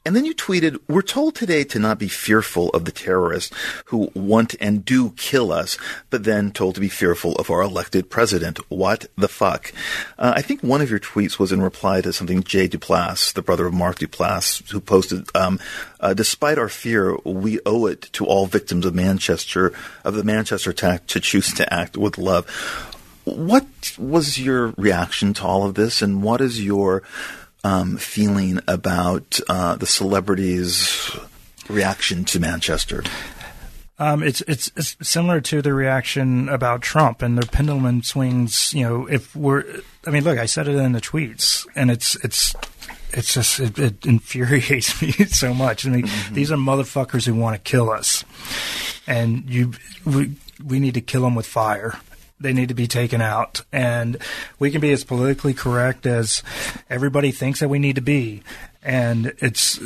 And 0.06 0.14
then 0.14 0.26
you 0.26 0.34
tweeted, 0.34 0.78
We're 0.86 1.00
told 1.00 1.34
today 1.34 1.64
to 1.64 1.78
not 1.78 1.98
be 1.98 2.08
fearful 2.08 2.68
of 2.70 2.84
the 2.84 2.92
terrorists 2.92 3.56
who 3.86 4.10
want 4.14 4.54
and 4.60 4.84
do 4.84 5.10
kill 5.12 5.50
us, 5.50 5.78
but 6.10 6.24
then 6.24 6.52
told 6.52 6.74
to 6.74 6.80
be 6.80 6.90
fearful 6.90 7.34
of 7.36 7.50
our 7.50 7.62
elected 7.62 8.10
president. 8.10 8.58
What 8.70 9.06
the 9.16 9.28
fuck? 9.28 9.72
Uh, 10.18 10.34
I 10.36 10.42
think 10.42 10.62
one 10.62 10.82
of 10.82 10.90
your 10.90 11.00
tweets 11.00 11.38
was 11.38 11.52
in 11.52 11.62
reply 11.62 12.02
to 12.02 12.12
something 12.12 12.42
Jay 12.42 12.68
Duplass, 12.68 13.32
the 13.32 13.40
brother 13.40 13.66
of 13.66 13.72
Mark 13.72 13.98
Duplass, 13.98 14.68
who 14.70 14.80
posted, 14.80 15.26
um, 15.34 15.58
uh, 16.00 16.12
Despite 16.12 16.58
our 16.58 16.68
fear, 16.68 17.16
we 17.24 17.60
owe 17.64 17.86
it 17.86 18.02
to 18.12 18.26
all 18.26 18.44
victims 18.44 18.84
of 18.84 18.94
Manchester, 18.94 19.72
of 20.04 20.14
the 20.14 20.24
Manchester 20.24 20.70
attack, 20.70 21.06
to 21.08 21.20
choose 21.20 21.54
to 21.54 21.72
act 21.72 21.96
with 21.96 22.18
love. 22.18 22.46
What 23.24 23.96
was 23.96 24.38
your 24.38 24.74
reaction 24.76 25.32
to 25.34 25.44
all 25.44 25.64
of 25.64 25.76
this, 25.76 26.02
and 26.02 26.22
what 26.22 26.42
is 26.42 26.62
your 26.62 27.02
um, 27.64 27.96
feeling 27.96 28.60
about 28.68 29.40
uh, 29.48 29.74
the 29.76 29.86
celebrities' 29.86 31.10
reaction 31.68 32.24
to 32.26 32.38
Manchester? 32.38 33.02
Um, 33.98 34.22
it's, 34.22 34.40
it's 34.42 34.72
it's 34.76 34.96
similar 35.02 35.40
to 35.42 35.62
the 35.62 35.72
reaction 35.72 36.48
about 36.48 36.82
Trump 36.82 37.22
and 37.22 37.38
their 37.38 37.48
pendulum 37.48 38.02
swings. 38.02 38.74
You 38.74 38.82
know, 38.82 39.06
if 39.06 39.34
we're, 39.36 39.64
I 40.06 40.10
mean, 40.10 40.24
look, 40.24 40.38
I 40.38 40.46
said 40.46 40.66
it 40.68 40.76
in 40.76 40.92
the 40.92 41.00
tweets, 41.00 41.66
and 41.76 41.90
it's 41.90 42.16
it's 42.16 42.54
it's 43.12 43.32
just 43.32 43.60
it, 43.60 43.78
it 43.78 44.04
infuriates 44.04 45.00
me 45.02 45.12
so 45.12 45.54
much. 45.54 45.86
I 45.86 45.90
mean, 45.90 46.08
these 46.32 46.50
are 46.50 46.56
motherfuckers 46.56 47.24
who 47.24 47.34
want 47.34 47.54
to 47.56 47.70
kill 47.70 47.90
us, 47.90 48.24
and 49.06 49.48
you 49.48 49.72
we 50.04 50.34
we 50.64 50.80
need 50.80 50.94
to 50.94 51.00
kill 51.00 51.22
them 51.22 51.36
with 51.36 51.46
fire. 51.46 51.98
They 52.44 52.52
need 52.52 52.68
to 52.68 52.74
be 52.74 52.86
taken 52.86 53.20
out. 53.20 53.62
And 53.72 54.18
we 54.60 54.70
can 54.70 54.80
be 54.80 54.92
as 54.92 55.02
politically 55.02 55.54
correct 55.54 56.06
as 56.06 56.42
everybody 56.88 57.32
thinks 57.32 57.58
that 57.58 57.68
we 57.68 57.80
need 57.80 57.96
to 57.96 58.02
be. 58.02 58.42
And 58.82 59.32
it's 59.38 59.80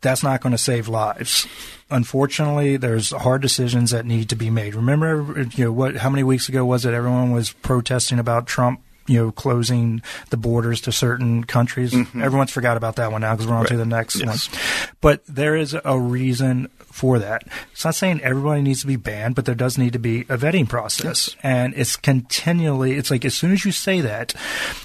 that's 0.00 0.22
not 0.22 0.40
going 0.42 0.52
to 0.52 0.58
save 0.58 0.88
lives. 0.88 1.46
Unfortunately, 1.88 2.76
there's 2.76 3.10
hard 3.10 3.42
decisions 3.42 3.92
that 3.92 4.04
need 4.04 4.28
to 4.28 4.36
be 4.36 4.50
made. 4.50 4.74
Remember, 4.74 5.46
you 5.54 5.64
know 5.64 5.72
what? 5.72 5.96
How 5.96 6.10
many 6.10 6.24
weeks 6.24 6.48
ago 6.48 6.64
was 6.64 6.84
it? 6.84 6.92
Everyone 6.92 7.32
was 7.32 7.52
protesting 7.52 8.18
about 8.18 8.46
Trump 8.46 8.82
you 9.10 9.18
know, 9.18 9.32
closing 9.32 10.00
the 10.30 10.36
borders 10.36 10.80
to 10.82 10.92
certain 10.92 11.42
countries. 11.42 11.92
Everyone's 12.14 12.52
forgot 12.52 12.76
about 12.76 12.96
that 12.96 13.10
one 13.10 13.22
now 13.22 13.34
because 13.34 13.48
we're 13.48 13.56
on 13.56 13.66
to 13.66 13.76
the 13.76 13.84
next 13.84 14.18
Mm-hmm. 14.18 14.28
Yes. 14.28 14.48
one. 14.50 14.92
But 15.00 15.26
there 15.26 15.56
is 15.56 15.76
a 15.84 15.98
reason 15.98 16.68
for 16.78 17.18
that. 17.18 17.42
It's 17.72 17.84
not 17.84 17.94
saying 17.94 18.20
everybody 18.20 18.62
needs 18.62 18.82
to 18.82 18.86
be 18.86 18.96
banned, 18.96 19.34
but 19.34 19.46
there 19.46 19.54
does 19.54 19.78
need 19.78 19.94
to 19.94 19.98
be 19.98 20.20
a 20.22 20.36
vetting 20.38 20.68
process. 20.68 21.28
Yes. 21.28 21.36
And 21.42 21.74
it's 21.76 21.96
continually, 21.96 22.92
it's 22.92 23.10
like 23.10 23.24
as 23.24 23.34
soon 23.34 23.52
as 23.52 23.64
you 23.64 23.72
say 23.72 24.00
that, 24.00 24.34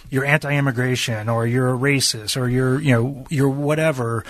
you're 0.10 0.26
anti-immigration 0.26 1.30
or 1.30 1.46
you're 1.46 1.74
a 1.74 1.78
racist 1.78 2.40
or 2.40 2.48
you're, 2.48 2.80
you 2.80 2.92
know, 2.94 3.26
you're 3.30 3.50
whatever, 3.50 4.24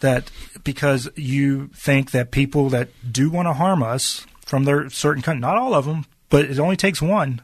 that 0.00 0.30
because 0.64 1.08
you 1.16 1.68
think 1.68 2.10
that 2.12 2.30
people 2.30 2.68
that 2.70 2.88
do 3.10 3.30
want 3.30 3.46
to 3.46 3.52
harm 3.52 3.82
us 3.82 4.26
from 4.44 4.64
their 4.64 4.88
certain 4.90 5.22
country, 5.22 5.40
not 5.40 5.56
all 5.56 5.74
of 5.74 5.84
them, 5.84 6.04
but 6.30 6.44
it 6.44 6.58
only 6.58 6.76
takes 6.76 7.00
one 7.02 7.42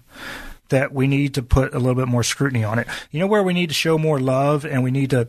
that 0.73 0.93
we 0.93 1.07
need 1.07 1.35
to 1.35 1.43
put 1.43 1.75
a 1.75 1.79
little 1.79 1.95
bit 1.95 2.09
more 2.09 2.23
scrutiny 2.23 2.65
on 2.65 2.79
it. 2.79 2.87
You 3.11 3.21
know 3.21 3.27
where 3.27 3.43
we 3.43 3.53
need 3.53 3.69
to 3.69 3.75
show 3.75 3.97
more 3.97 4.19
love 4.19 4.67
and 4.67 4.83
we 4.83 4.91
need 4.91 5.11
to 5.11 5.29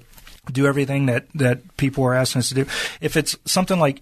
do 0.52 0.66
everything 0.66 1.06
that, 1.06 1.28
that 1.36 1.78
people 1.78 2.04
are 2.04 2.14
asking 2.14 2.40
us 2.40 2.50
to 2.50 2.56
do? 2.56 2.66
If 3.00 3.16
it's 3.16 3.38
something 3.46 3.80
like 3.80 4.02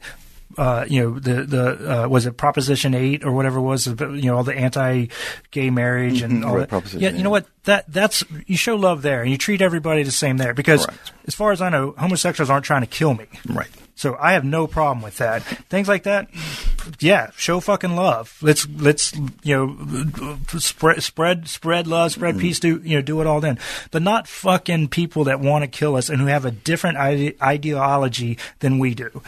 uh, 0.58 0.86
you 0.88 1.02
know 1.02 1.20
the 1.20 1.44
the 1.44 2.04
uh, 2.04 2.08
was 2.08 2.26
it 2.26 2.38
Proposition 2.38 2.94
Eight 2.94 3.24
or 3.24 3.32
whatever 3.32 3.60
it 3.60 3.64
was 3.64 3.88
you 3.88 4.24
know 4.24 4.38
all 4.38 4.44
the 4.44 4.56
anti-gay 4.56 5.70
marriage 5.70 6.22
and 6.22 6.44
Mhm, 6.44 6.48
all 6.48 6.54
right, 6.56 6.60
that. 6.62 6.70
Proposition 6.70 7.02
yeah, 7.02 7.10
you 7.12 7.24
know 7.24 7.30
what 7.30 7.46
that 7.66 7.86
that's 7.92 8.24
you 8.48 8.58
show 8.58 8.76
love 8.76 9.02
there 9.02 9.22
and 9.22 9.30
you 9.32 9.38
treat 9.38 9.62
everybody 9.62 10.04
the 10.04 10.12
same 10.12 10.38
there 10.38 10.54
because 10.54 10.86
Correct. 10.86 11.12
as 11.28 11.36
far 11.36 11.52
as 11.52 11.62
I 11.62 11.70
know 11.70 11.94
homosexuals 11.98 12.50
aren't 12.50 12.66
trying 12.66 12.82
to 12.82 12.88
kill 12.88 13.14
me. 13.14 13.26
Right. 13.48 13.68
So 13.94 14.18
I 14.20 14.34
have 14.34 14.44
no 14.44 14.66
problem 14.66 15.04
with 15.04 15.18
that. 15.18 15.44
Things 15.70 15.88
like 15.88 16.04
that, 16.04 16.28
yeah, 17.00 17.30
show 17.38 17.60
fucking 17.60 17.96
love. 17.96 18.36
Let's 18.42 18.68
let's 18.68 19.14
you 19.44 19.56
know 19.56 20.38
spread 20.58 21.04
spread 21.04 21.48
spread 21.48 21.86
love, 21.86 22.12
spread 22.14 22.40
peace. 22.40 22.60
Do 22.60 22.82
you 22.84 22.96
know 22.96 23.02
do 23.04 23.22
it 23.22 23.28
all 23.28 23.42
then, 23.42 23.60
but 23.92 24.02
not 24.02 24.28
fucking 24.28 24.88
people 24.88 25.26
that 25.26 25.40
want 25.40 25.64
to 25.64 25.68
kill 25.68 25.96
us 25.98 26.10
and 26.10 26.20
who 26.20 26.28
have 26.28 26.46
a 26.46 26.52
different 26.52 26.98
ide- 26.98 27.36
ideology 27.44 28.40
than 28.60 28.80
we 28.80 28.96
do. 28.96 29.22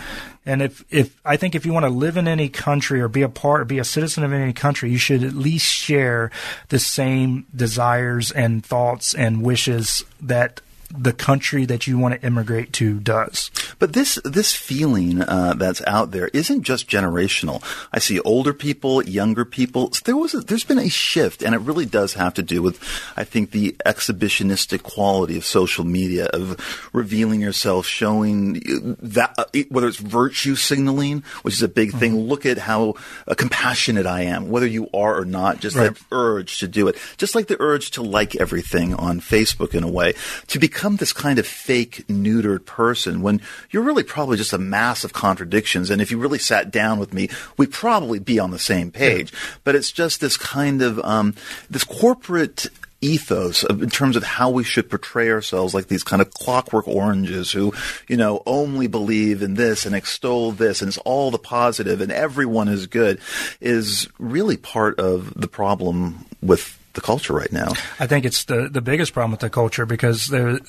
And 0.46 0.62
if 0.62 0.84
if 0.90 1.20
I 1.24 1.38
think 1.38 1.56
if 1.56 1.66
you 1.66 1.74
want 1.74 1.86
to 1.86 1.90
live 1.90 2.18
in 2.18 2.28
any 2.28 2.50
country 2.50 3.00
or 3.00 3.08
be 3.08 3.22
a 3.22 3.30
part 3.30 3.62
or 3.62 3.66
be 3.66 3.80
a 3.80 3.84
citizen 3.84 4.24
of 4.24 4.34
any 4.34 4.54
country, 4.54 4.92
you 4.92 4.98
should 4.98 5.24
at 5.24 5.34
least 5.34 5.66
share 5.66 6.32
the 6.70 6.80
same 6.80 7.46
desires 7.56 8.32
and 8.32 8.66
thoughts 8.66 9.14
and 9.14 9.42
wishes 9.42 10.04
that 10.22 10.62
the 10.96 11.14
country 11.14 11.66
that 11.66 11.88
you 11.88 11.98
want 11.98 12.14
to 12.14 12.26
immigrate 12.26 12.72
to 12.74 13.00
does. 13.00 13.50
But 13.80 13.94
this 13.94 14.20
this 14.24 14.54
feeling 14.54 15.22
uh, 15.22 15.56
that's 15.58 15.82
out 15.88 16.12
there 16.12 16.28
isn't 16.34 16.64
just 16.64 16.88
generational. 16.88 17.64
I 17.92 18.00
see 18.00 18.20
older 18.22 18.54
people, 18.54 19.04
younger 19.04 19.46
people. 19.46 19.92
There 20.06 20.16
was 20.18 20.34
a, 20.34 20.42
there's 20.42 20.64
been 20.64 20.78
a 20.80 20.90
shift, 20.90 21.42
and 21.42 21.56
it 21.56 21.62
really 21.62 21.86
does 21.86 22.14
have 22.14 22.34
to 22.36 22.44
do 22.44 22.62
with, 22.62 22.80
I 23.18 23.24
think, 23.24 23.52
the 23.52 23.76
exhibitionistic 23.86 24.84
quality 24.84 25.38
of 25.38 25.46
social 25.46 25.84
media 25.84 26.26
of 26.28 26.90
revealing 26.94 27.42
yourself, 27.42 27.86
showing 27.86 28.96
that 29.02 29.34
uh, 29.38 29.46
whether 29.70 29.88
it's 29.88 29.98
virtue 29.98 30.56
signaling, 30.56 31.24
which 31.42 31.56
is 31.56 31.64
a 31.64 31.68
big 31.68 31.92
thing. 31.94 32.16
Look 32.16 32.46
at 32.46 32.58
how 32.58 32.96
uh, 33.28 33.34
compassionate 33.36 34.06
I 34.06 34.22
am, 34.24 34.50
whether 34.50 34.68
you 34.68 34.90
are 34.94 35.18
or 35.18 35.26
not. 35.26 35.60
Just 35.60 35.76
Right. 35.76 35.96
that 35.96 36.04
urge 36.12 36.60
to 36.60 36.68
do 36.68 36.88
it, 36.88 36.98
just 37.18 37.34
like 37.34 37.48
the 37.48 37.58
urge 37.60 37.90
to 37.92 38.04
like 38.04 38.36
everything 38.36 38.94
on 38.94 39.20
Facebook 39.22 39.74
in 39.74 39.84
a 39.84 39.90
way, 39.90 40.14
to 40.48 40.60
become 40.60 40.83
this 40.92 41.14
kind 41.14 41.40
of 41.40 41.48
fake, 41.48 42.06
neutered 42.08 42.66
person 42.66 43.22
when 43.22 43.42
you're 43.72 43.84
really 43.84 44.04
probably 44.04 44.38
just 44.38 44.54
a 44.54 44.58
mass 44.58 45.04
of 45.04 45.14
contradictions. 45.14 45.90
And 45.90 46.02
if 46.02 46.12
you 46.12 46.18
really 46.18 46.40
sat 46.40 46.72
down 46.72 47.00
with 47.00 47.14
me, 47.14 47.30
we'd 47.58 47.72
probably 47.72 48.20
be 48.20 48.40
on 48.40 48.52
the 48.52 48.60
same 48.60 48.92
page. 48.92 49.34
But 49.64 49.76
it's 49.76 49.92
just 49.92 50.22
this 50.22 50.38
kind 50.38 50.82
of 50.82 51.00
um, 51.00 51.36
this 51.70 51.84
corporate 51.84 52.68
ethos 53.04 53.64
of, 53.64 53.84
in 53.84 53.90
terms 53.90 54.16
of 54.16 54.24
how 54.24 54.50
we 54.50 54.64
should 54.64 54.90
portray 54.90 55.30
ourselves 55.30 55.74
like 55.74 55.88
these 55.88 56.04
kind 56.04 56.22
of 56.22 56.32
clockwork 56.32 56.88
oranges 56.88 57.52
who, 57.52 57.74
you 58.08 58.16
know, 58.16 58.42
only 58.46 58.88
believe 58.88 59.42
in 59.42 59.56
this 59.56 59.86
and 59.86 59.94
extol 59.94 60.52
this 60.52 60.82
and 60.82 60.88
it's 60.90 60.98
all 61.00 61.30
the 61.30 61.38
positive 61.38 62.00
and 62.02 62.12
everyone 62.12 62.70
is 62.70 62.88
good 62.88 63.20
is 63.60 64.08
really 64.18 64.58
part 64.58 65.00
of 65.00 65.34
the 65.40 65.48
problem 65.48 66.26
with 66.42 66.80
the 66.94 67.02
culture 67.02 67.34
right 67.34 67.52
now. 67.52 67.74
I 68.00 68.08
think 68.08 68.26
it's 68.26 68.46
the 68.46 68.70
the 68.70 68.82
biggest 68.82 69.14
problem 69.14 69.32
with 69.32 69.40
the 69.40 69.50
culture 69.50 69.86
because 69.86 70.28
there, 70.28 70.60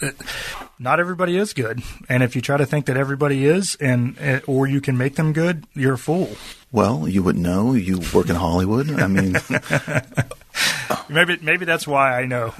not 0.79 1.01
everybody 1.01 1.37
is 1.37 1.53
good, 1.53 1.83
and 2.09 2.23
if 2.23 2.35
you 2.35 2.43
try 2.43 2.57
to 2.57 2.67
think 2.67 2.87
that 2.87 2.97
everybody 2.97 3.45
is, 3.45 3.77
and 3.81 4.19
uh, 4.21 4.41
or 4.47 4.67
you 4.67 4.81
can 4.81 4.97
make 4.97 5.17
them 5.17 5.33
good, 5.33 5.67
you're 5.75 5.95
a 5.95 5.99
fool. 5.99 6.37
Well, 6.73 7.07
you 7.07 7.23
would 7.23 7.37
know. 7.37 7.75
You 7.75 8.01
work 8.13 8.29
in 8.29 8.37
Hollywood. 8.37 8.91
I 8.91 9.07
mean, 9.07 9.37
Maybe 11.09 11.39
maybe 11.43 11.65
that's 11.65 11.87
why 11.87 12.21
I 12.21 12.27
know. 12.27 12.55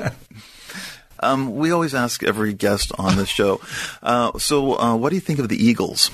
um, 1.20 1.54
we 1.56 1.70
always 1.70 1.94
ask 1.94 2.22
every 2.22 2.52
guest 2.52 2.92
on 2.98 3.16
the 3.16 3.26
show. 3.26 3.60
Uh, 4.02 4.38
so, 4.38 4.78
uh, 4.78 4.96
what 4.96 5.10
do 5.10 5.14
you 5.14 5.20
think 5.20 5.38
of 5.38 5.48
the 5.48 5.62
Eagles? 5.62 6.10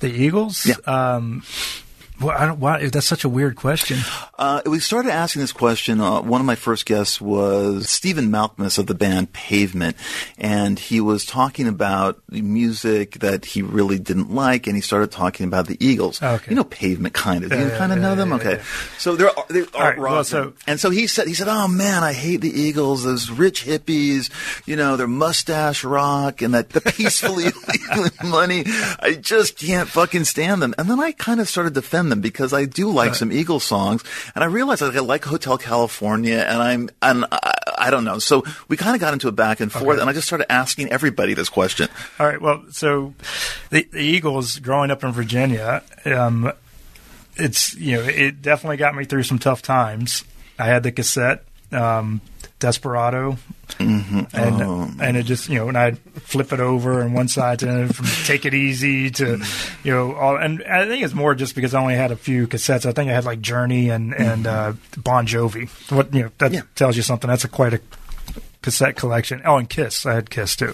the 0.00 0.10
Eagles. 0.10 0.66
Yeah. 0.66 0.76
Um, 0.86 1.42
well, 2.20 2.36
I 2.36 2.46
don't. 2.46 2.60
Why, 2.60 2.86
that's 2.88 3.06
such 3.06 3.24
a 3.24 3.28
weird 3.28 3.56
question. 3.56 3.98
Uh, 4.38 4.62
we 4.66 4.78
started 4.80 5.10
asking 5.12 5.40
this 5.40 5.52
question. 5.52 6.00
Uh, 6.00 6.20
one 6.20 6.40
of 6.40 6.46
my 6.46 6.54
first 6.54 6.86
guests 6.86 7.20
was 7.20 7.88
Stephen 7.88 8.30
Malkmus 8.30 8.78
of 8.78 8.86
the 8.86 8.94
band 8.94 9.32
Pavement, 9.32 9.96
and 10.38 10.78
he 10.78 11.00
was 11.00 11.24
talking 11.24 11.66
about 11.68 12.20
the 12.28 12.42
music 12.42 13.18
that 13.20 13.44
he 13.44 13.62
really 13.62 13.98
didn't 13.98 14.30
like, 14.34 14.66
and 14.66 14.76
he 14.76 14.82
started 14.82 15.10
talking 15.10 15.46
about 15.46 15.66
the 15.66 15.76
Eagles. 15.84 16.22
Okay. 16.22 16.50
You 16.50 16.56
know 16.56 16.64
Pavement, 16.64 17.14
kind 17.14 17.44
of. 17.44 17.50
Yeah, 17.52 17.62
you 17.62 17.68
yeah, 17.68 17.78
kind 17.78 17.92
of 17.92 17.98
yeah, 17.98 18.04
know 18.04 18.14
them, 18.14 18.32
okay? 18.34 18.60
So 18.98 19.16
there 19.16 19.28
are 19.36 19.44
there 19.48 19.66
are 19.74 19.82
right, 19.90 19.98
well, 19.98 20.14
rock- 20.16 20.26
so- 20.26 20.52
and 20.66 20.78
so 20.78 20.90
he 20.90 21.06
said 21.06 21.26
he 21.26 21.34
said, 21.34 21.48
"Oh 21.48 21.68
man, 21.68 22.02
I 22.02 22.12
hate 22.12 22.40
the 22.40 22.50
Eagles. 22.50 23.04
Those 23.04 23.30
rich 23.30 23.64
hippies, 23.64 24.30
you 24.66 24.76
know, 24.76 24.96
their 24.96 25.08
mustache 25.08 25.84
rock 25.84 26.42
and 26.42 26.54
that 26.54 26.70
the 26.70 26.80
peacefully 26.80 27.46
money. 28.28 28.64
I 28.98 29.14
just 29.20 29.56
can't 29.58 29.88
fucking 29.88 30.24
stand 30.24 30.62
them." 30.62 30.74
And 30.78 30.88
then 30.90 31.00
I 31.00 31.12
kind 31.12 31.40
of 31.40 31.48
started 31.48 31.74
to 31.74 31.80
defend 31.80 32.09
them 32.10 32.20
because 32.20 32.52
I 32.52 32.66
do 32.66 32.90
like 32.90 33.14
some 33.14 33.32
Eagles 33.32 33.64
songs, 33.64 34.04
and 34.34 34.44
I 34.44 34.46
realized 34.46 34.82
I 34.82 34.88
like 35.00 35.24
Hotel 35.24 35.56
California, 35.58 36.38
and 36.38 36.62
I'm 36.62 36.90
and 37.02 37.24
I, 37.32 37.54
I 37.78 37.90
don't 37.90 38.04
know. 38.04 38.18
So 38.18 38.44
we 38.68 38.76
kind 38.76 38.94
of 38.94 39.00
got 39.00 39.12
into 39.12 39.28
a 39.28 39.32
back 39.32 39.60
and 39.60 39.72
forth, 39.72 39.98
and 39.98 40.08
I 40.08 40.12
just 40.12 40.26
started 40.26 40.50
asking 40.52 40.90
everybody 40.92 41.34
this 41.34 41.48
question. 41.48 41.88
All 42.18 42.26
right. 42.26 42.40
Well, 42.40 42.64
so 42.70 43.14
the, 43.70 43.86
the 43.90 44.00
Eagles, 44.00 44.58
growing 44.58 44.90
up 44.90 45.02
in 45.02 45.12
Virginia, 45.12 45.82
um, 46.04 46.52
it's 47.36 47.74
you 47.74 47.96
know 47.96 48.02
it 48.02 48.42
definitely 48.42 48.76
got 48.76 48.94
me 48.94 49.04
through 49.04 49.22
some 49.22 49.38
tough 49.38 49.62
times. 49.62 50.24
I 50.58 50.66
had 50.66 50.82
the 50.82 50.92
cassette. 50.92 51.44
Um, 51.72 52.20
Desperado, 52.60 53.36
and 53.78 54.26
and 55.00 55.16
it 55.16 55.24
just 55.24 55.48
you 55.48 55.56
know, 55.56 55.68
and 55.68 55.76
I'd 55.76 55.98
flip 55.98 56.52
it 56.52 56.60
over 56.60 57.00
and 57.00 57.14
one 57.14 57.26
side 57.26 57.58
to 57.60 57.88
from 57.92 58.06
Take 58.26 58.44
It 58.46 58.54
Easy 58.54 59.10
to 59.10 59.42
you 59.82 59.92
know, 59.92 60.14
all, 60.14 60.36
and 60.36 60.62
I 60.64 60.86
think 60.86 61.02
it's 61.04 61.14
more 61.14 61.34
just 61.34 61.54
because 61.54 61.74
I 61.74 61.80
only 61.80 61.94
had 61.96 62.12
a 62.12 62.16
few 62.16 62.46
cassettes. 62.46 62.86
I 62.86 62.92
think 62.92 63.10
I 63.10 63.14
had 63.14 63.24
like 63.24 63.40
Journey 63.40 63.88
and 63.90 64.14
and 64.14 64.46
uh, 64.46 64.74
Bon 64.98 65.26
Jovi. 65.26 65.68
What 65.90 66.14
you 66.14 66.24
know 66.24 66.30
that 66.38 66.52
Yeah. 66.52 66.62
tells 66.76 66.96
you 66.96 67.02
something. 67.02 67.28
That's 67.28 67.44
a 67.44 67.48
quite 67.48 67.74
a 67.74 67.80
cassette 68.62 68.94
collection. 68.96 69.40
Oh, 69.44 69.56
and 69.56 69.68
Kiss, 69.68 70.04
I 70.04 70.12
had 70.14 70.28
Kiss 70.30 70.54
too, 70.54 70.72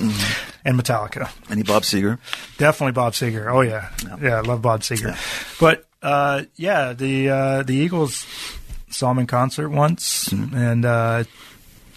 and 0.65 0.79
Metallica. 0.79 1.31
Any 1.49 1.63
Bob 1.63 1.85
Seger? 1.85 2.19
Definitely 2.59 2.93
Bob 2.93 3.13
Seger. 3.13 3.51
Oh 3.53 3.61
yeah, 3.61 3.91
yeah, 4.21 4.39
I 4.39 4.41
love 4.41 4.61
Bob 4.61 4.81
Seger. 4.81 5.17
But 5.61 5.87
uh, 6.03 6.43
yeah, 6.57 6.93
the 6.93 7.29
uh, 7.31 7.63
the 7.63 7.75
Eagles 7.77 8.27
saw 8.91 9.11
him 9.13 9.19
in 9.21 9.27
concert 9.27 9.69
once, 9.69 10.33
and 10.33 10.85
uh, 10.85 11.25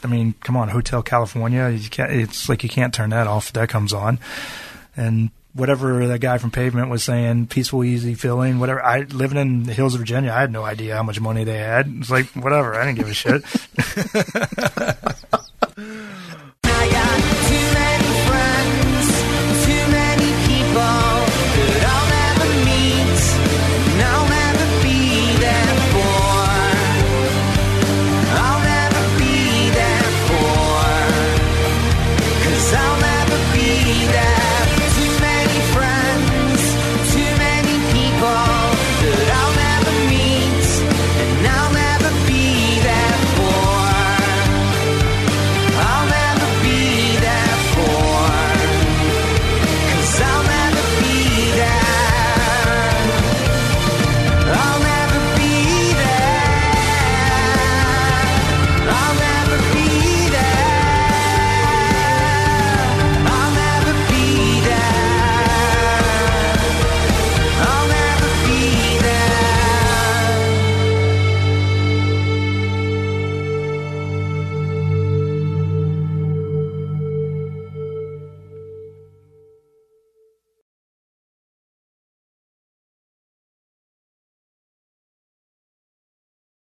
I 0.04 0.08
mean, 0.08 0.34
come 0.42 0.56
on, 0.58 0.70
Hotel 0.70 1.02
California. 1.04 1.70
You 1.70 1.90
can't. 1.90 2.12
It's 2.12 2.50
like 2.50 2.64
you 2.64 2.70
can't 2.70 2.94
turn 2.94 3.10
that 3.12 3.28
off 3.28 3.54
that 3.54 3.70
comes 3.70 3.94
on, 3.94 4.20
and. 4.96 5.32
Whatever 5.52 6.06
that 6.08 6.20
guy 6.20 6.38
from 6.38 6.52
Pavement 6.52 6.90
was 6.92 7.04
saying, 7.04 7.48
peaceful, 7.48 7.84
easy 7.84 8.14
feeling, 8.14 8.60
whatever. 8.60 8.86
I 8.86 9.00
living 9.00 9.40
in 9.40 9.64
the 9.64 9.74
hills 9.74 9.96
of 9.96 10.00
Virginia, 10.00 10.32
I 10.32 10.42
had 10.42 10.52
no 10.52 10.64
idea 10.64 10.96
how 10.96 11.02
much 11.02 11.20
money 11.20 11.44
they 11.44 11.58
had. 11.58 11.92
It's 11.98 12.12
like 12.12 12.28
whatever, 12.28 12.76
I 12.76 12.86
didn't 12.86 13.00
give 13.00 13.10
a 13.10 13.14
shit. 13.16 13.44